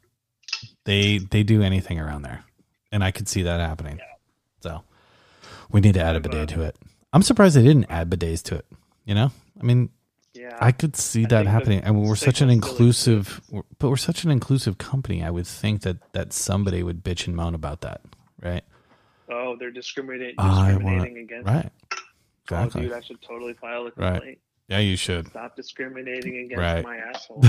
they 0.86 1.18
they 1.18 1.44
do 1.44 1.62
anything 1.62 2.00
around 2.00 2.24
there, 2.24 2.44
and 2.92 3.04
I 3.04 3.12
could 3.12 3.28
see 3.28 3.44
that 3.44 3.60
happening. 3.60 4.00
So 4.62 4.84
we 5.72 5.82
need 5.82 5.96
to 5.96 6.02
add 6.02 6.16
a 6.16 6.20
bidet 6.20 6.50
to 6.50 6.62
it. 6.64 6.76
I'm 7.18 7.24
surprised 7.24 7.56
they 7.56 7.64
didn't 7.64 7.88
add 7.90 8.12
bidets 8.12 8.44
to 8.44 8.56
it. 8.58 8.66
You 9.06 9.16
know, 9.16 9.32
I 9.60 9.64
mean, 9.64 9.90
Yeah, 10.36 10.56
I 10.62 10.72
could 10.72 10.96
see 10.96 11.24
I 11.26 11.28
that 11.30 11.48
happening. 11.48 11.80
And 11.82 12.00
we're 12.04 12.16
such 12.16 12.42
an 12.42 12.52
inclusive, 12.52 13.42
we're- 13.50 13.64
but 13.80 13.90
we're 13.90 13.96
such 13.98 14.24
an 14.24 14.30
inclusive 14.30 14.78
company. 14.78 15.24
I 15.24 15.32
would 15.32 15.48
think 15.48 15.82
that 15.82 15.98
that 16.14 16.32
somebody 16.32 16.84
would 16.84 17.04
bitch 17.04 17.26
and 17.26 17.36
moan 17.36 17.56
about 17.56 17.82
that, 17.82 18.02
right? 18.40 18.64
oh 19.32 19.56
they're 19.60 19.72
discriminating 19.72 20.36
discriminating 20.38 20.84
want- 20.86 21.18
against. 21.18 21.48
Right. 21.48 21.72
Oh, 21.92 21.98
Exactly. 22.44 22.82
dude, 22.84 22.94
I 22.94 23.02
should 23.02 23.22
totally 23.24 23.54
file 23.54 23.88
a 23.88 23.92
Right. 23.96 24.14
complaint. 24.14 24.38
Yeah, 24.70 24.80
you 24.80 24.96
should. 24.96 25.28
Stop 25.30 25.56
discriminating 25.56 26.38
against 26.38 26.62
Right. 26.62 26.84
my 26.84 26.98
asshole. 26.98 27.44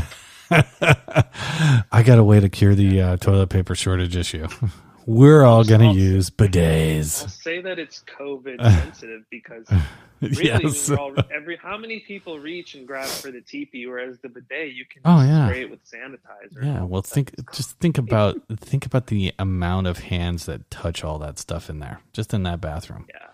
I 1.93 2.03
got 2.05 2.19
a 2.19 2.25
way 2.25 2.41
to 2.41 2.49
cure 2.49 2.75
the 2.75 3.03
uh, 3.03 3.17
toilet 3.19 3.49
paper 3.51 3.75
shortage 3.75 4.17
issue. 4.17 4.47
We're 5.09 5.43
all 5.43 5.65
going 5.65 5.81
to 5.81 5.87
I'll- 5.87 5.97
use 5.97 6.31
I'll 6.39 6.47
bidets. 6.49 7.31
say 7.31 7.63
that 7.63 7.79
it's 7.79 8.05
COVID 8.19 8.61
sensitive 8.83 9.23
because 9.31 9.67
really, 10.21 10.45
yes. 10.45 10.91
all, 10.91 11.15
every 11.35 11.57
how 11.57 11.79
many 11.79 12.01
people 12.01 12.39
reach 12.39 12.75
and 12.75 12.87
grab 12.87 13.07
for 13.09 13.31
the 13.31 13.41
teepee, 13.41 13.87
whereas 13.87 14.19
the 14.19 14.29
bidet 14.29 14.75
you 14.75 14.85
can 14.85 15.01
Oh, 15.07 15.23
yeah. 15.23 15.47
spray 15.49 15.63
it 15.63 15.71
with 15.71 15.81
sanitizer. 15.91 16.63
Yeah, 16.63 16.83
well, 16.85 17.01
think 17.01 17.33
just 17.53 17.79
think 17.81 17.97
about 17.97 18.37
think 18.59 18.85
about 18.85 19.07
the 19.07 19.33
amount 19.39 19.87
of 19.87 19.99
hands 20.01 20.45
that 20.45 20.71
touch 20.71 21.03
all 21.03 21.19
that 21.21 21.39
stuff 21.39 21.71
in 21.71 21.79
there, 21.79 22.01
just 22.13 22.35
in 22.35 22.43
that 22.43 22.61
bathroom. 22.61 23.07
Yeah, 23.09 23.29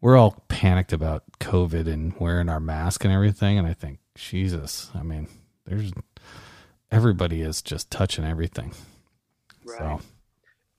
We're 0.00 0.16
all 0.16 0.42
panicked 0.48 0.92
about 0.92 1.22
COVID 1.38 1.86
and 1.86 2.14
wearing 2.18 2.48
our 2.48 2.60
mask 2.60 3.04
and 3.04 3.14
everything, 3.14 3.58
and 3.58 3.68
I 3.68 3.74
think 3.74 4.00
Jesus, 4.16 4.90
I 4.94 5.02
mean, 5.04 5.28
there's 5.66 5.92
everybody 6.90 7.42
is 7.42 7.62
just 7.62 7.90
touching 7.92 8.24
everything. 8.24 8.72
right. 9.64 9.78
So 9.78 10.00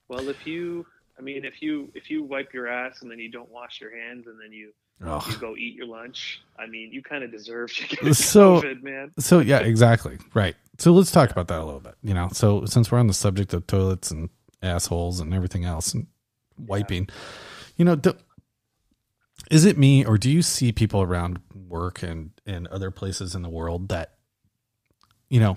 Well, 0.08 0.28
if 0.28 0.46
you, 0.46 0.86
I 1.18 1.22
mean, 1.22 1.44
if 1.44 1.62
you 1.62 1.90
if 1.94 2.10
you 2.10 2.22
wipe 2.22 2.52
your 2.52 2.68
ass 2.68 3.02
and 3.02 3.10
then 3.10 3.18
you 3.18 3.30
don't 3.30 3.50
wash 3.50 3.80
your 3.80 3.96
hands 3.96 4.26
and 4.26 4.38
then 4.40 4.52
you 4.52 4.72
you 5.00 5.36
go 5.38 5.56
eat 5.56 5.74
your 5.74 5.86
lunch, 5.86 6.42
I 6.58 6.66
mean, 6.66 6.92
you 6.92 7.02
kind 7.02 7.24
of 7.24 7.30
deserve 7.30 7.72
to 7.74 7.96
get 7.96 8.14
So- 8.16 8.62
COVID, 8.62 8.82
man. 8.82 9.12
So 9.18 9.40
yeah, 9.40 9.58
exactly. 9.60 10.18
Right. 10.34 10.54
So 10.78 10.92
let's 10.92 11.10
talk 11.10 11.30
about 11.30 11.48
that 11.48 11.60
a 11.60 11.64
little 11.64 11.80
bit. 11.80 11.94
You 12.02 12.14
know, 12.14 12.28
so 12.32 12.64
since 12.64 12.90
we're 12.90 12.98
on 12.98 13.06
the 13.06 13.14
subject 13.14 13.52
of 13.54 13.66
toilets 13.66 14.10
and 14.10 14.28
assholes 14.62 15.20
and 15.20 15.32
everything 15.34 15.64
else 15.64 15.94
and 15.94 16.06
wiping, 16.58 17.08
you 17.76 17.84
know, 17.84 17.96
do, 17.96 18.14
is 19.50 19.64
it 19.64 19.76
me 19.78 20.04
or 20.04 20.16
do 20.18 20.30
you 20.30 20.42
see 20.42 20.72
people 20.72 21.02
around 21.02 21.40
work 21.54 22.02
and 22.02 22.30
and 22.46 22.66
other 22.68 22.90
places 22.90 23.34
in 23.34 23.42
the 23.42 23.48
world 23.48 23.88
that, 23.88 24.14
you 25.28 25.40
know, 25.40 25.56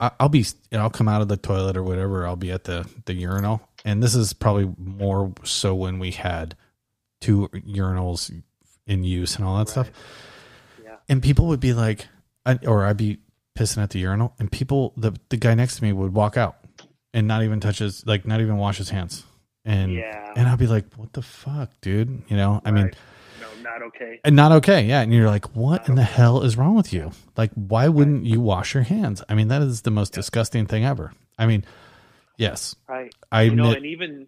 I, 0.00 0.10
I'll 0.20 0.28
be 0.28 0.38
you 0.40 0.44
know, 0.72 0.80
I'll 0.80 0.90
come 0.90 1.08
out 1.08 1.22
of 1.22 1.28
the 1.28 1.36
toilet 1.36 1.76
or 1.76 1.82
whatever. 1.82 2.26
I'll 2.26 2.36
be 2.36 2.50
at 2.52 2.64
the 2.64 2.88
the 3.04 3.14
urinal, 3.14 3.60
and 3.86 4.02
this 4.02 4.14
is 4.14 4.34
probably 4.34 4.70
more 4.76 5.32
so 5.44 5.74
when 5.74 5.98
we 5.98 6.10
had 6.10 6.56
two 7.22 7.48
urinals 7.48 8.42
in 8.86 9.04
use 9.04 9.36
and 9.36 9.44
all 9.46 9.56
that 9.58 9.68
stuff. 9.68 9.90
Yeah, 10.84 10.96
and 11.08 11.22
people 11.22 11.46
would 11.46 11.60
be 11.60 11.72
like 11.72 12.08
I, 12.44 12.58
or 12.66 12.84
i'd 12.84 12.98
be 12.98 13.18
pissing 13.56 13.82
at 13.82 13.90
the 13.90 14.00
urinal 14.00 14.34
and 14.38 14.52
people 14.52 14.92
the 14.96 15.12
the 15.30 15.36
guy 15.36 15.54
next 15.54 15.76
to 15.76 15.84
me 15.84 15.92
would 15.92 16.12
walk 16.12 16.36
out 16.36 16.58
and 17.14 17.26
not 17.26 17.42
even 17.42 17.60
touch 17.60 17.78
his 17.78 18.04
like 18.06 18.26
not 18.26 18.40
even 18.40 18.58
wash 18.58 18.76
his 18.76 18.90
hands. 18.90 19.24
And 19.64 19.92
yeah. 19.92 20.32
and 20.36 20.48
i'd 20.48 20.58
be 20.58 20.66
like 20.66 20.92
what 20.96 21.12
the 21.12 21.22
fuck 21.22 21.70
dude? 21.80 22.22
You 22.28 22.36
know? 22.36 22.60
I 22.64 22.72
mean 22.72 22.90
no, 23.40 23.46
not 23.62 23.82
okay. 23.82 24.20
and 24.24 24.36
not 24.36 24.52
okay 24.52 24.84
yeah. 24.84 25.00
And 25.00 25.12
you're 25.12 25.28
like 25.28 25.56
what 25.56 25.88
in 25.88 25.94
the 25.94 26.02
hell 26.02 26.42
is 26.42 26.56
wrong 26.56 26.74
with 26.74 26.92
you? 26.92 27.12
Like 27.36 27.52
why 27.54 27.88
wouldn't 27.88 28.26
you 28.26 28.40
wash 28.40 28.74
your 28.74 28.82
hands? 28.82 29.22
I 29.28 29.34
mean 29.34 29.48
that 29.48 29.62
is 29.62 29.82
the 29.82 29.90
most 29.90 30.12
disgusting 30.12 30.66
thing 30.66 30.84
ever. 30.84 31.12
I 31.38 31.46
mean 31.46 31.64
yes 32.36 32.74
Right. 32.88 33.14
i 33.32 33.42
You 33.42 33.54
know, 33.54 33.64
admit 33.64 33.76
and 33.78 33.86
even 33.86 34.26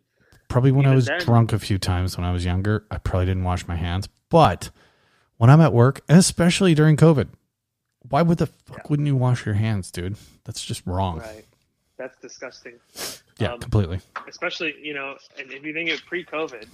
probably 0.49 0.73
when 0.73 0.87
I 0.87 0.95
was 0.95 1.07
then- 1.07 1.21
drunk 1.21 1.53
a 1.53 1.59
few 1.59 1.79
times 1.79 2.17
when 2.17 2.25
I 2.27 2.33
was 2.33 2.45
younger, 2.45 2.87
I 2.91 2.99
probably 2.99 3.27
didn't 3.27 3.45
wash 3.45 3.67
my 3.69 3.77
hands. 3.77 4.09
But 4.31 4.71
when 5.37 5.51
I'm 5.51 5.61
at 5.61 5.73
work, 5.73 6.01
and 6.09 6.19
especially 6.19 6.75
during 6.75 6.97
COVID, 6.97 7.29
why 8.09 8.23
would 8.23 8.39
the 8.39 8.47
fuck 8.47 8.79
Yeah. 8.79 8.83
wouldn't 8.89 9.07
you 9.07 9.17
wash 9.17 9.45
your 9.45 9.55
hands, 9.57 9.91
dude? 9.91 10.17
That's 10.45 10.65
just 10.65 10.87
wrong. 10.87 11.19
right, 11.19 11.45
that's 11.99 12.17
disgusting. 12.21 12.75
Yeah, 13.39 13.53
Um, 13.53 13.61
completely. 13.61 14.01
especially 14.27 14.75
you 14.83 14.95
know, 14.95 15.17
and 15.39 15.53
if 15.53 15.63
you 15.65 15.73
think 15.75 15.91
of 15.91 16.05
pre-COVID, 16.07 16.67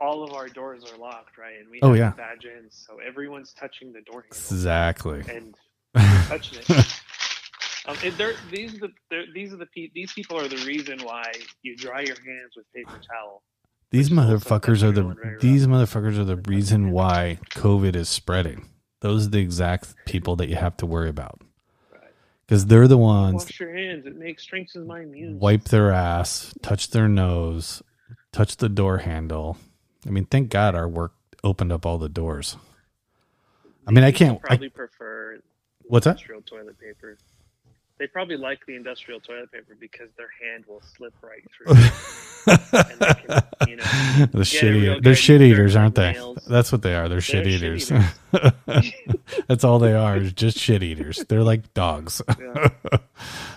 all 0.00 0.22
of 0.24 0.32
our 0.32 0.48
doors 0.48 0.84
are 0.92 0.98
locked, 0.98 1.38
right? 1.38 1.58
And 1.60 1.70
we 1.70 1.80
Oh, 1.82 1.90
have 1.90 1.96
yeah. 1.96 2.10
badge 2.10 2.44
in, 2.44 2.68
so 2.70 2.98
everyone's 2.98 3.52
touching 3.54 3.92
the 3.92 4.00
door 4.02 4.22
handle 4.22 4.36
Exactly. 4.36 5.20
and 5.28 5.54
touching 6.28 6.58
it. 6.68 7.00
Um, 7.86 7.96
these 8.50 8.74
are 8.74 8.78
the 8.78 9.24
these 9.34 9.52
are 9.52 9.56
the 9.56 9.66
pe- 9.66 9.90
these 9.94 10.12
people 10.12 10.38
are 10.38 10.48
the 10.48 10.64
reason 10.64 11.00
why 11.02 11.30
you 11.62 11.76
dry 11.76 12.00
your 12.00 12.16
hands 12.16 12.52
with 12.56 12.70
paper 12.72 12.98
towel. 13.06 13.42
These 13.90 14.10
which 14.10 14.12
is 14.12 14.18
also 14.18 14.38
motherfuckers 14.38 14.82
are 14.82 14.92
the 14.92 15.38
these 15.40 15.66
motherfuckers 15.66 16.18
are 16.18 16.24
the 16.24 16.36
reason 16.36 16.92
why 16.92 17.38
COVID 17.50 17.94
is 17.94 18.08
spreading. 18.08 18.68
Those 19.00 19.26
are 19.26 19.30
the 19.30 19.40
exact 19.40 19.94
people 20.06 20.36
that 20.36 20.48
you 20.48 20.56
have 20.56 20.76
to 20.78 20.86
worry 20.86 21.10
about 21.10 21.42
because 22.46 22.66
they're 22.66 22.88
the 22.88 22.98
ones 22.98 23.44
Wash 23.44 23.60
your 23.60 23.74
hands; 23.74 24.06
it 24.06 24.16
makes 24.16 24.42
strengthens 24.42 24.86
my 24.86 25.02
immune. 25.02 25.38
wipe 25.38 25.64
their 25.64 25.92
ass, 25.92 26.54
touch 26.62 26.90
their 26.90 27.08
nose, 27.08 27.82
touch 28.32 28.56
the 28.56 28.68
door 28.68 28.98
handle. 28.98 29.58
I 30.06 30.10
mean, 30.10 30.26
thank 30.26 30.50
God 30.50 30.74
our 30.74 30.88
work 30.88 31.12
opened 31.42 31.72
up 31.72 31.86
all 31.86 31.98
the 31.98 32.08
doors. 32.08 32.56
I 33.86 33.90
mean, 33.90 34.04
I 34.04 34.12
can't. 34.12 34.38
I, 34.44 34.48
probably 34.48 34.68
prefer 34.70 35.40
what's 35.82 36.04
that? 36.04 36.12
industrial 36.12 36.42
toilet 36.42 36.78
paper. 36.78 37.18
They 37.98 38.08
probably 38.08 38.36
like 38.36 38.66
the 38.66 38.74
industrial 38.74 39.20
toilet 39.20 39.52
paper 39.52 39.76
because 39.78 40.08
their 40.16 40.30
hand 40.42 40.64
will 40.66 40.82
slip 40.96 41.14
right 41.22 41.44
through. 41.54 41.74
and 42.46 42.98
they 43.00 43.14
can, 43.14 43.42
you 43.68 43.76
know, 43.76 44.26
the 44.32 44.44
shit 44.44 44.62
real 44.64 44.82
eater. 44.82 44.94
good 44.94 45.04
They're 45.04 45.14
shit 45.14 45.40
eaters, 45.42 45.76
aren't 45.76 45.94
they? 45.94 46.12
nails. 46.12 46.44
That's 46.48 46.72
what 46.72 46.82
they 46.82 46.94
are. 46.96 47.08
They're 47.08 47.20
shit 47.20 47.44
They're 47.44 47.52
eaters. 47.52 47.86
shit 47.86 49.14
That's 49.48 49.62
all 49.62 49.78
they 49.78 49.94
are. 49.94 50.18
Just 50.20 50.58
shit 50.58 50.82
eaters. 50.82 51.24
They're 51.28 51.44
like 51.44 51.72
dogs. 51.74 52.20
Yeah. 52.28 52.68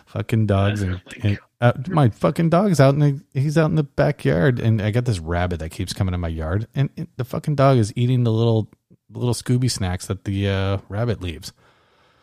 fucking 0.05 0.45
dogs 0.45 0.81
and, 0.81 0.93
my 0.93 1.01
and 1.23 1.39
out, 1.59 1.87
my 1.89 2.09
fucking 2.09 2.49
dog's 2.49 2.79
out 2.79 2.93
in 2.93 2.99
the 2.99 3.21
he's 3.33 3.57
out 3.57 3.69
in 3.69 3.75
the 3.75 3.83
backyard 3.83 4.59
and 4.59 4.81
I 4.81 4.91
got 4.91 5.05
this 5.05 5.19
rabbit 5.19 5.59
that 5.59 5.69
keeps 5.69 5.93
coming 5.93 6.13
in 6.13 6.19
my 6.21 6.29
yard 6.29 6.67
and 6.73 6.89
it, 6.95 7.09
the 7.17 7.25
fucking 7.25 7.55
dog 7.55 7.77
is 7.77 7.91
eating 7.95 8.23
the 8.23 8.31
little 8.31 8.69
little 9.11 9.33
Scooby 9.33 9.69
snacks 9.69 10.05
that 10.07 10.23
the 10.25 10.47
uh, 10.49 10.77
rabbit 10.89 11.21
leaves. 11.21 11.51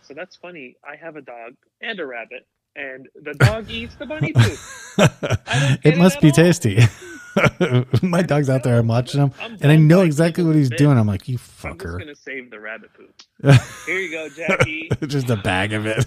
So 0.06 0.14
that's 0.14 0.36
funny. 0.36 0.76
I 0.84 0.96
have 0.96 1.16
a 1.16 1.22
dog 1.22 1.54
and 1.80 1.98
a 2.00 2.06
rabbit, 2.06 2.46
and 2.76 3.08
the 3.22 3.34
dog 3.34 3.70
eats 3.70 3.94
the 3.96 4.06
bunny 4.06 4.32
poop. 4.32 4.58
it 4.98 5.82
get 5.82 5.94
it 5.94 5.98
must 5.98 6.20
be 6.20 6.28
all. 6.28 6.32
tasty. 6.34 6.78
my 8.02 8.22
dog's 8.22 8.48
out 8.48 8.62
there. 8.62 8.78
I'm 8.78 8.86
watching 8.86 9.20
him, 9.20 9.32
I'm 9.40 9.56
and 9.60 9.72
I 9.72 9.76
know 9.76 10.02
exactly 10.02 10.44
what 10.44 10.54
he's 10.54 10.70
doing. 10.70 10.96
I'm 10.98 11.06
like, 11.06 11.26
you 11.28 11.38
fucker. 11.38 11.70
I'm 11.72 11.78
just 11.78 11.98
gonna 11.98 12.14
save 12.16 12.50
the 12.50 12.60
rabbit 12.60 12.90
poop. 12.94 13.12
Here 13.86 13.98
you 13.98 14.10
go, 14.10 14.28
Jackie. 14.28 14.88
Just 15.06 15.30
a 15.30 15.36
bag 15.36 15.72
of 15.72 15.86
it. 15.86 16.04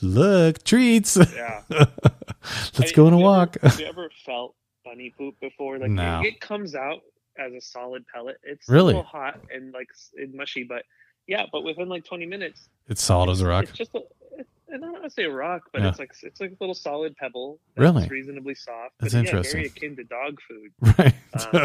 Look, 0.00 0.62
treats. 0.62 1.16
Yeah. 1.16 1.62
Let's 1.70 2.92
I- 2.92 2.94
go 2.94 3.06
on 3.06 3.12
a 3.12 3.18
walk. 3.18 3.56
Ever, 3.62 3.68
have 3.70 3.80
you 3.80 3.86
ever 3.86 4.10
felt 4.24 4.54
bunny 4.84 5.12
poop 5.16 5.34
before? 5.40 5.78
Like 5.78 5.90
No. 5.90 6.20
it, 6.20 6.26
it 6.34 6.40
comes 6.40 6.74
out 6.76 7.00
as 7.38 7.52
a 7.52 7.60
solid 7.60 8.04
pellet. 8.14 8.36
It's 8.44 8.68
Really? 8.68 8.94
hot 8.94 9.40
and 9.52 9.72
like 9.72 9.88
mushy, 10.32 10.62
but 10.62 10.82
yeah, 11.26 11.46
but 11.50 11.62
within 11.64 11.88
like 11.88 12.04
20 12.04 12.26
minutes, 12.26 12.68
It's 12.88 13.02
solid 13.02 13.30
as 13.30 13.40
a 13.40 13.46
rock. 13.46 13.64
it's 13.64 13.72
just 13.72 13.94
a. 13.94 13.98
It, 14.38 14.46
I 14.72 14.78
don't 14.78 14.92
want 14.92 15.04
to 15.04 15.10
say 15.10 15.24
a 15.24 15.30
rock, 15.30 15.62
but 15.72 15.80
Yeah. 15.82 15.88
it's 15.90 15.98
like 15.98 16.12
it's 16.22 16.40
like 16.40 16.50
a 16.50 16.56
little 16.60 16.74
solid 16.74 17.16
pebble. 17.16 17.58
Really? 17.76 18.02
It's 18.02 18.10
reasonably 18.10 18.54
soft. 18.54 18.94
That's 19.00 19.14
but, 19.14 19.20
interesting. 19.20 19.62
Yeah, 19.62 19.68
very 19.68 19.90
akin 19.92 19.96
to 19.96 20.04
dog 20.04 20.38
food. 20.46 20.72
Right. 20.98 21.14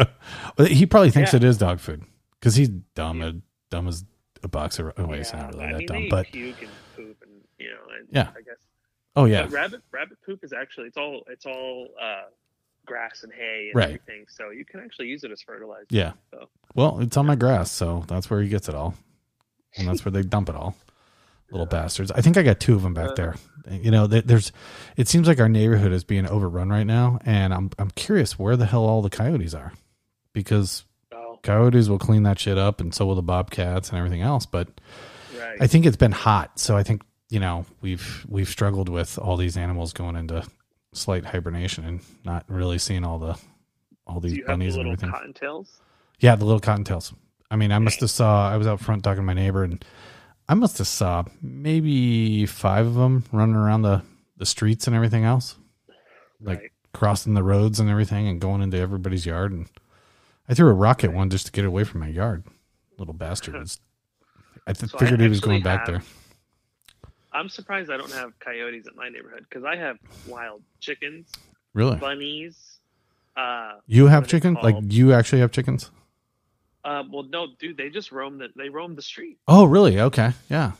Um, 0.00 0.06
Well, 0.58 0.68
he 0.68 0.86
probably 0.86 1.10
thinks 1.10 1.32
yeah. 1.32 1.38
it 1.38 1.44
is 1.44 1.58
dog 1.58 1.80
food 1.80 2.04
because 2.40 2.54
he's 2.54 2.68
dumb. 2.94 3.20
Yeah. 3.20 3.32
dumb 3.70 3.88
as 3.88 4.04
a 4.42 4.48
box 4.48 4.78
of. 4.78 4.92
Oh 4.96 5.06
wait, 5.06 5.26
yeah, 5.32 5.42
not 5.42 5.54
really 5.54 5.64
I 5.64 5.72
that 5.72 5.78
mean, 5.78 5.86
dumb. 5.88 6.06
But 6.10 6.26
puke 6.26 6.60
and 6.62 6.70
poop 6.96 7.16
and 7.22 7.32
you 7.58 7.70
know, 7.70 7.80
and 7.98 8.08
Yeah. 8.10 8.30
I 8.36 8.40
guess. 8.42 8.56
oh 9.16 9.24
yeah, 9.26 9.42
But 9.42 9.52
rabbit 9.52 9.82
rabbit 9.92 10.18
poop 10.24 10.42
is 10.44 10.52
actually 10.52 10.86
it's 10.88 10.96
all 10.96 11.22
it's 11.28 11.44
all 11.46 11.88
uh, 12.00 12.22
grass 12.86 13.22
and 13.24 13.32
hay 13.32 13.68
and 13.72 13.76
Right. 13.76 13.84
everything, 13.86 14.24
so 14.28 14.50
you 14.50 14.64
can 14.64 14.80
actually 14.80 15.08
use 15.08 15.22
it 15.24 15.30
as 15.30 15.42
fertilizer. 15.42 15.86
yeah. 15.90 16.12
So 16.32 16.48
Well, 16.74 17.00
it's 17.00 17.16
on 17.16 17.26
my 17.26 17.36
grass, 17.36 17.70
so 17.70 18.04
that's 18.08 18.30
where 18.30 18.40
he 18.40 18.48
gets 18.48 18.68
it 18.68 18.74
all, 18.74 18.94
and 19.76 19.88
that's 19.88 20.04
where 20.04 20.12
they 20.12 20.22
dump 20.22 20.48
it 20.48 20.54
all. 20.56 20.76
Little 21.50 21.66
bastards. 21.66 22.10
I 22.10 22.20
think 22.22 22.36
I 22.38 22.42
got 22.42 22.60
two 22.60 22.74
of 22.74 22.82
them 22.82 22.94
back 22.94 23.10
Uh. 23.10 23.14
there. 23.14 23.34
You 23.70 23.90
know, 23.92 24.06
there's. 24.08 24.50
It 24.96 25.06
seems 25.06 25.28
like 25.28 25.38
our 25.38 25.48
neighborhood 25.48 25.92
is 25.92 26.02
being 26.02 26.26
overrun 26.26 26.68
right 26.70 26.86
now, 26.86 27.20
and 27.24 27.54
I'm 27.54 27.70
I'm 27.78 27.90
curious 27.92 28.36
where 28.38 28.56
the 28.56 28.66
hell 28.66 28.84
all 28.84 29.02
the 29.02 29.10
coyotes 29.10 29.54
are, 29.54 29.72
because 30.32 30.84
coyotes 31.42 31.88
will 31.88 31.98
clean 31.98 32.24
that 32.24 32.38
shit 32.40 32.58
up, 32.58 32.80
and 32.80 32.92
so 32.94 33.06
will 33.06 33.14
the 33.14 33.22
bobcats 33.22 33.90
and 33.90 33.98
everything 33.98 34.20
else. 34.22 34.46
But 34.46 34.68
right. 35.38 35.58
I 35.60 35.66
think 35.68 35.86
it's 35.86 35.96
been 35.96 36.10
hot, 36.12 36.58
so 36.58 36.76
I 36.76 36.82
think 36.82 37.02
you 37.30 37.38
know 37.38 37.64
we've 37.80 38.26
we've 38.28 38.48
struggled 38.48 38.88
with 38.88 39.16
all 39.18 39.36
these 39.36 39.56
animals 39.56 39.92
going 39.92 40.16
into 40.16 40.44
slight 40.92 41.24
hibernation 41.24 41.84
and 41.84 42.00
not 42.24 42.44
really 42.48 42.78
seeing 42.78 43.04
all 43.04 43.18
the 43.20 43.38
all 44.08 44.18
these 44.18 44.32
have 44.32 44.38
the 44.40 44.44
bunnies 44.46 44.74
and 44.76 44.86
everything. 44.88 45.10
cottontails? 45.10 45.68
Yeah, 46.18 46.34
the 46.34 46.44
little 46.44 46.60
cottontails. 46.60 47.12
I 47.52 47.56
mean, 47.56 47.70
I 47.70 47.78
must 47.78 48.00
have 48.00 48.10
saw. 48.10 48.50
I 48.50 48.56
was 48.56 48.66
out 48.66 48.80
front 48.80 49.04
talking 49.04 49.18
to 49.18 49.22
my 49.22 49.34
neighbor, 49.34 49.62
and 49.62 49.84
I 50.48 50.54
must 50.54 50.78
have 50.78 50.86
saw 50.86 51.24
maybe 51.42 52.46
five 52.46 52.86
of 52.86 52.94
them 52.94 53.24
running 53.30 53.56
around 53.56 53.82
the 53.82 54.02
the 54.38 54.46
streets 54.46 54.86
and 54.86 54.96
everything 54.96 55.24
else, 55.24 55.56
like 56.40 56.58
Right. 56.60 56.70
crossing 56.94 57.34
the 57.34 57.42
roads 57.42 57.78
and 57.78 57.88
everything, 57.90 58.26
and 58.26 58.40
going 58.40 58.62
into 58.62 58.78
everybody's 58.78 59.26
yard. 59.26 59.52
And 59.52 59.68
I 60.48 60.54
threw 60.54 60.68
a 60.68 60.72
rock 60.72 61.04
at 61.04 61.12
one 61.12 61.28
just 61.30 61.46
to 61.46 61.52
get 61.52 61.64
away 61.64 61.84
from 61.84 62.00
my 62.00 62.08
yard. 62.08 62.44
Little 62.98 63.14
bastard. 63.14 63.54
was- 63.60 63.78
I 64.66 64.72
th- 64.72 64.90
So 64.90 64.96
I 64.96 65.00
figured 65.00 65.20
he 65.20 65.28
was 65.28 65.40
going 65.40 65.62
back 65.62 65.80
have- 65.80 65.86
there. 65.88 66.02
I'm 67.34 67.48
surprised 67.48 67.90
I 67.90 67.96
don't 67.96 68.12
have 68.12 68.38
coyotes 68.40 68.86
in 68.86 68.94
my 68.96 69.08
neighborhood 69.08 69.46
because 69.48 69.64
I 69.64 69.76
have 69.76 69.98
wild 70.26 70.62
chickens, 70.80 71.30
Really? 71.74 71.96
bunnies. 71.96 72.78
Uh, 73.36 73.74
You 73.86 74.06
have 74.08 74.24
what 74.24 74.24
are 74.24 74.26
they 74.26 74.30
chickens? 74.38 74.58
Like 74.62 74.76
you 74.88 75.12
actually 75.12 75.40
have 75.40 75.50
chickens? 75.52 75.90
Uh, 76.84 77.02
well, 77.10 77.24
no, 77.24 77.48
dude, 77.58 77.76
they 77.76 77.88
just 77.90 78.12
roam 78.12 78.38
the 78.38 78.48
they 78.56 78.68
roam 78.68 78.94
the 78.94 79.02
street. 79.02 79.38
Oh, 79.48 79.64
really? 79.64 80.00
Okay. 80.00 80.32
Yeah. 80.50 80.72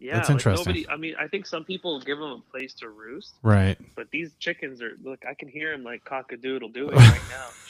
Yeah, 0.00 0.16
That's 0.16 0.28
like 0.28 0.34
interesting. 0.36 0.66
Nobody, 0.66 0.88
I 0.88 0.96
mean, 0.96 1.14
I 1.18 1.28
think 1.28 1.46
some 1.46 1.64
people 1.64 1.98
give 2.00 2.18
them 2.18 2.30
a 2.30 2.40
place 2.50 2.74
to 2.74 2.90
roost, 2.90 3.34
Right. 3.42 3.78
but 3.96 4.10
these 4.10 4.34
chickens 4.38 4.82
are 4.82 4.92
look. 5.02 5.20
I 5.26 5.32
can 5.34 5.48
hear 5.48 5.70
them 5.72 5.82
like 5.82 6.04
cock 6.04 6.30
a 6.32 6.36
doodle 6.36 6.68
doing 6.68 6.94
right 6.96 7.20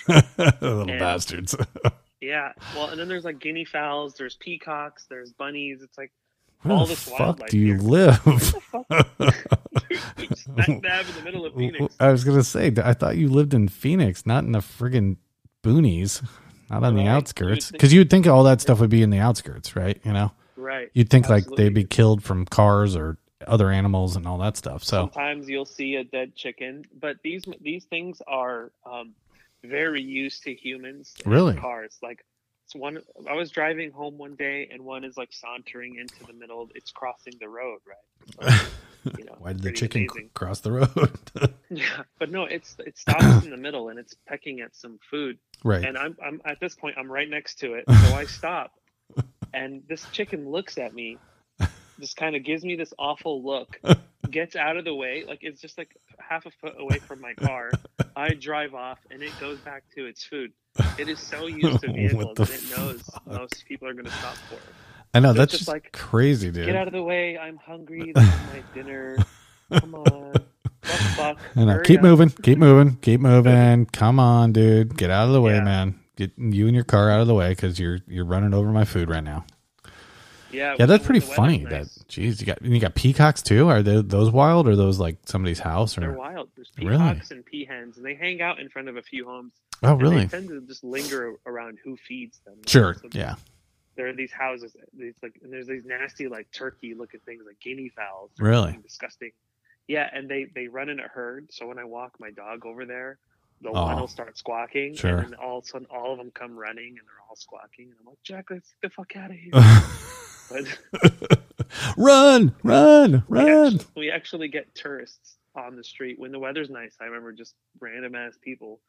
now. 0.08 0.20
Little 0.60 0.80
And- 0.90 0.98
bastards. 0.98 1.54
Yeah, 2.20 2.52
well, 2.74 2.86
and 2.88 2.98
then 2.98 3.06
there's 3.06 3.24
like 3.26 3.38
guinea 3.38 3.66
fowls, 3.66 4.14
there's 4.14 4.34
peacocks, 4.36 5.04
there's 5.10 5.30
bunnies. 5.34 5.82
It's 5.82 5.98
like 5.98 6.10
Where 6.62 6.74
all 6.74 6.86
the 6.86 6.94
this 6.94 7.06
fuck 7.06 7.18
wildlife 7.20 7.50
do 7.50 7.58
you 7.58 7.74
here. 7.74 7.82
live? 7.82 8.16
what 8.26 8.40
the 8.40 8.60
fuck? 8.62 10.16
Dude, 10.16 10.38
smack 10.38 10.66
dab 10.82 11.06
in 11.06 11.14
the 11.16 11.22
middle 11.22 11.44
of 11.44 11.54
Phoenix. 11.54 11.94
I 12.00 12.10
was 12.10 12.24
gonna 12.24 12.42
say, 12.42 12.72
I 12.82 12.94
thought 12.94 13.18
you 13.18 13.28
lived 13.28 13.52
in 13.52 13.68
Phoenix, 13.68 14.24
not 14.24 14.44
in 14.44 14.52
the 14.52 14.60
friggin' 14.60 15.18
boonies, 15.62 16.26
not 16.70 16.82
on 16.84 16.94
the 16.94 17.00
Right. 17.02 17.08
outskirts. 17.08 17.66
You'd 17.66 17.72
Because 17.72 17.92
you'd 17.92 18.10
think 18.10 18.26
all 18.26 18.44
that 18.44 18.60
stuff 18.60 18.80
would 18.80 18.90
be 18.90 19.02
in 19.02 19.10
the 19.10 19.18
outskirts, 19.18 19.76
right? 19.76 20.00
You 20.04 20.12
know, 20.12 20.32
Right. 20.56 20.90
you'd 20.94 21.10
think 21.10 21.28
like 21.28 21.44
they'd 21.56 21.74
be 21.74 21.84
killed 21.84 22.22
from 22.22 22.44
cars 22.46 22.96
or 22.96 23.18
other 23.46 23.70
animals 23.70 24.16
and 24.16 24.26
all 24.26 24.38
that 24.38 24.56
stuff. 24.56 24.82
So 24.84 25.02
Sometimes 25.02 25.48
you'll 25.48 25.66
see 25.66 25.96
a 25.96 26.04
dead 26.04 26.34
chicken, 26.34 26.84
but 26.98 27.16
these 27.22 27.44
these 27.60 27.84
things 27.84 28.22
are 28.26 28.72
um, 28.86 29.14
very 29.62 30.02
used 30.02 30.42
to 30.44 30.54
humans. 30.54 31.14
Really? 31.26 31.54
Cars 31.56 31.98
like 32.02 32.24
it's 32.64 32.74
one. 32.74 33.00
I 33.28 33.34
was 33.34 33.50
driving 33.50 33.90
home 33.90 34.16
one 34.16 34.36
day, 34.36 34.68
and 34.72 34.82
one 34.84 35.04
is 35.04 35.18
like 35.18 35.32
sauntering 35.32 35.96
into 35.96 36.24
the 36.26 36.32
middle. 36.32 36.70
It's 36.74 36.90
crossing 36.90 37.34
the 37.38 37.48
road, 37.48 37.80
right? 37.86 38.60
you 39.18 39.24
know, 39.24 39.36
why 39.38 39.52
did 39.52 39.62
the 39.62 39.72
chicken 39.72 40.06
amazing. 40.10 40.30
cross 40.34 40.60
the 40.60 40.72
road? 40.72 41.20
Yeah, 41.70 42.02
but 42.20 42.30
no, 42.30 42.44
it's 42.44 42.76
it 42.86 42.96
stops 42.96 43.44
in 43.44 43.50
the 43.50 43.56
middle 43.56 43.88
and 43.88 43.98
it's 43.98 44.14
pecking 44.28 44.60
at 44.60 44.76
some 44.76 45.00
food, 45.10 45.38
right. 45.64 45.84
and 45.84 45.98
I'm 45.98 46.16
I'm 46.24 46.40
at 46.44 46.60
this 46.60 46.76
point 46.76 46.96
I'm 46.96 47.10
right 47.10 47.28
next 47.28 47.58
to 47.60 47.74
it, 47.74 47.84
so 47.88 48.14
I 48.14 48.26
stop, 48.26 48.72
and 49.52 49.82
this 49.88 50.06
chicken 50.12 50.48
looks 50.48 50.78
at 50.78 50.94
me, 50.94 51.18
just 51.98 52.16
kind 52.16 52.36
of 52.36 52.44
gives 52.44 52.64
me 52.64 52.76
this 52.76 52.92
awful 52.96 53.42
look, 53.42 53.80
gets 54.30 54.54
out 54.54 54.76
of 54.76 54.84
the 54.84 54.94
way, 54.94 55.24
like 55.26 55.40
it's 55.42 55.60
just 55.60 55.76
like 55.78 55.96
half 56.20 56.46
a 56.46 56.50
foot 56.60 56.74
away 56.78 56.98
from 56.98 57.20
my 57.20 57.34
car. 57.34 57.72
I 58.14 58.34
drive 58.34 58.74
off, 58.74 59.00
and 59.10 59.20
it 59.20 59.32
goes 59.40 59.58
back 59.58 59.82
to 59.96 60.06
its 60.06 60.22
food. 60.22 60.52
It 60.96 61.08
is 61.08 61.18
so 61.18 61.46
used 61.46 61.80
to 61.80 61.92
vehicles, 61.92 62.38
and 62.38 62.50
it 62.50 62.76
knows 62.76 63.02
fuck? 63.02 63.26
most 63.26 63.64
people 63.66 63.88
are 63.88 63.94
going 63.94 64.04
to 64.04 64.12
stop 64.12 64.36
for 64.48 64.56
it. 64.56 64.93
I 65.14 65.20
know 65.20 65.32
so 65.32 65.38
that's 65.38 65.52
just 65.52 65.60
just 65.62 65.68
like, 65.68 65.92
crazy, 65.92 66.50
dude. 66.50 66.66
Get 66.66 66.76
out 66.76 66.86
of 66.88 66.92
the 66.92 67.02
way! 67.02 67.38
I'm 67.38 67.56
hungry. 67.56 68.12
This 68.14 68.24
is 68.24 68.30
my 68.52 68.62
dinner. 68.74 69.16
Come 69.72 69.94
on, 69.94 70.34
fuck? 70.82 71.38
I 71.56 71.64
know. 71.64 71.80
Keep 71.84 71.98
up. 72.00 72.02
moving. 72.04 72.30
Keep 72.30 72.58
moving. 72.58 72.96
Keep 73.02 73.20
moving. 73.20 73.86
Come 73.86 74.18
on, 74.20 74.52
dude. 74.52 74.96
Get 74.96 75.10
out 75.10 75.26
of 75.28 75.32
the 75.32 75.40
way, 75.40 75.54
Yeah. 75.54 75.62
man. 75.64 76.00
Get 76.16 76.32
you 76.36 76.66
and 76.66 76.74
your 76.74 76.84
car 76.84 77.10
out 77.10 77.20
of 77.20 77.26
the 77.26 77.34
way 77.34 77.50
because 77.50 77.78
you're 77.80 77.98
you're 78.06 78.24
running 78.26 78.54
over 78.54 78.70
my 78.70 78.84
food 78.84 79.08
right 79.08 79.24
now. 79.24 79.44
Yeah, 80.52 80.76
Yeah, 80.78 80.86
that's 80.86 81.04
pretty 81.04 81.18
funny. 81.20 81.58
nice. 81.58 81.94
That 81.96 82.08
jeez, 82.08 82.38
you 82.40 82.46
got 82.46 82.62
you 82.62 82.78
got 82.78 82.94
peacocks 82.94 83.42
too. 83.42 83.68
Are 83.68 83.82
they, 83.82 84.00
those 84.02 84.30
wild 84.30 84.68
or 84.68 84.76
those 84.76 85.00
like 85.00 85.16
somebody's 85.26 85.58
house 85.58 85.98
Or? 85.98 86.02
They're 86.02 86.12
wild. 86.12 86.48
There's 86.54 86.70
Really? 86.78 86.96
peacocks 86.98 87.30
and 87.32 87.44
peahens, 87.44 87.96
and 87.96 88.04
they 88.04 88.14
hang 88.14 88.40
out 88.40 88.60
in 88.60 88.68
front 88.68 88.88
of 88.88 88.96
a 88.96 89.02
few 89.02 89.24
homes. 89.24 89.52
Oh, 89.82 89.94
really? 89.94 90.18
They 90.20 90.26
tend 90.26 90.48
to 90.50 90.60
just 90.60 90.84
linger 90.84 91.34
around 91.46 91.78
who 91.82 91.96
feeds 91.96 92.38
them. 92.46 92.54
Sure. 92.66 92.94
So 92.94 93.08
Yeah. 93.12 93.34
There 93.96 94.08
are 94.08 94.12
these 94.12 94.32
houses. 94.32 94.76
These 94.96 95.14
like, 95.22 95.38
and 95.42 95.52
there's 95.52 95.66
these 95.68 95.84
nasty 95.84 96.28
like 96.28 96.50
turkey-looking 96.52 97.20
things 97.26 97.44
like 97.46 97.60
guinea 97.60 97.90
fowls. 97.90 98.30
Really? 98.38 98.78
Disgusting. 98.82 99.30
Yeah, 99.86 100.08
and 100.12 100.28
they 100.28 100.46
they 100.54 100.68
run 100.68 100.88
in 100.88 100.98
a 101.00 101.08
herd. 101.08 101.48
So 101.52 101.66
when 101.66 101.78
I 101.78 101.84
walk 101.84 102.14
my 102.18 102.30
dog 102.30 102.66
over 102.66 102.84
there, 102.86 103.18
the 103.60 103.68
Oh. 103.70 103.72
one 103.84 104.00
will 104.00 104.08
start 104.08 104.36
squawking, 104.36 104.94
Sure. 104.94 105.18
and 105.18 105.26
then 105.32 105.34
all 105.34 105.58
of 105.58 105.64
a 105.64 105.66
sudden 105.68 105.86
all 105.90 106.12
of 106.12 106.18
them 106.18 106.30
come 106.32 106.56
running, 106.56 106.88
and 106.88 106.96
they're 106.98 107.22
all 107.28 107.36
squawking, 107.36 107.86
and 107.90 107.94
I'm 108.00 108.06
like, 108.06 108.22
Jack, 108.24 108.46
let's 108.50 108.74
get 108.82 108.90
the 108.90 108.94
fuck 108.94 109.14
out 109.16 109.30
of 109.30 109.36
here. 109.36 109.52
but 110.50 111.38
run, 111.96 112.54
run, 112.62 113.24
we 113.28 113.38
run. 113.38 113.74
actually, 113.76 113.86
we 113.96 114.10
actually 114.10 114.48
get 114.48 114.74
tourists 114.74 115.36
on 115.54 115.76
the 115.76 115.84
street 115.84 116.18
when 116.18 116.32
the 116.32 116.38
weather's 116.38 116.70
nice. 116.70 116.96
I 117.00 117.04
remember 117.04 117.32
just 117.32 117.54
random 117.80 118.14
ass 118.14 118.34
people 118.42 118.80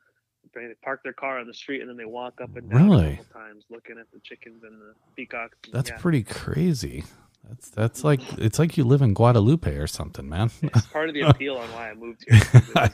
they 0.54 0.74
park 0.84 1.02
their 1.04 1.14
car 1.14 1.40
on 1.40 1.48
the 1.48 1.54
street 1.54 1.82
and 1.82 1.90
then 1.90 1.98
they 1.98 2.06
walk 2.06 2.40
up 2.42 2.56
and 2.56 2.70
down 2.70 2.90
Really? 2.90 3.14
a 3.14 3.18
couple 3.18 3.42
times 3.42 3.64
looking 3.70 3.98
at 4.00 4.12
the 4.14 4.20
chickens 4.20 4.64
and 4.64 4.80
the 4.80 4.94
peacocks. 5.16 5.58
and 5.66 5.74
That's 5.74 5.90
yeah, 5.90 5.98
pretty 5.98 6.24
crazy. 6.24 7.04
That's 7.48 7.70
that's 7.70 8.04
like 8.04 8.22
it's 8.40 8.58
like 8.58 8.76
you 8.76 8.84
live 8.86 9.04
in 9.04 9.14
Guadalupe 9.14 9.70
or 9.78 9.86
something, 9.86 10.28
man. 10.28 10.50
It's 10.64 10.88
part 10.88 11.10
of 11.10 11.14
the 11.14 11.22
appeal 11.30 11.58
on 11.58 11.70
why 11.74 11.92
I 11.92 11.94
moved 11.94 12.26
here. 12.28 12.42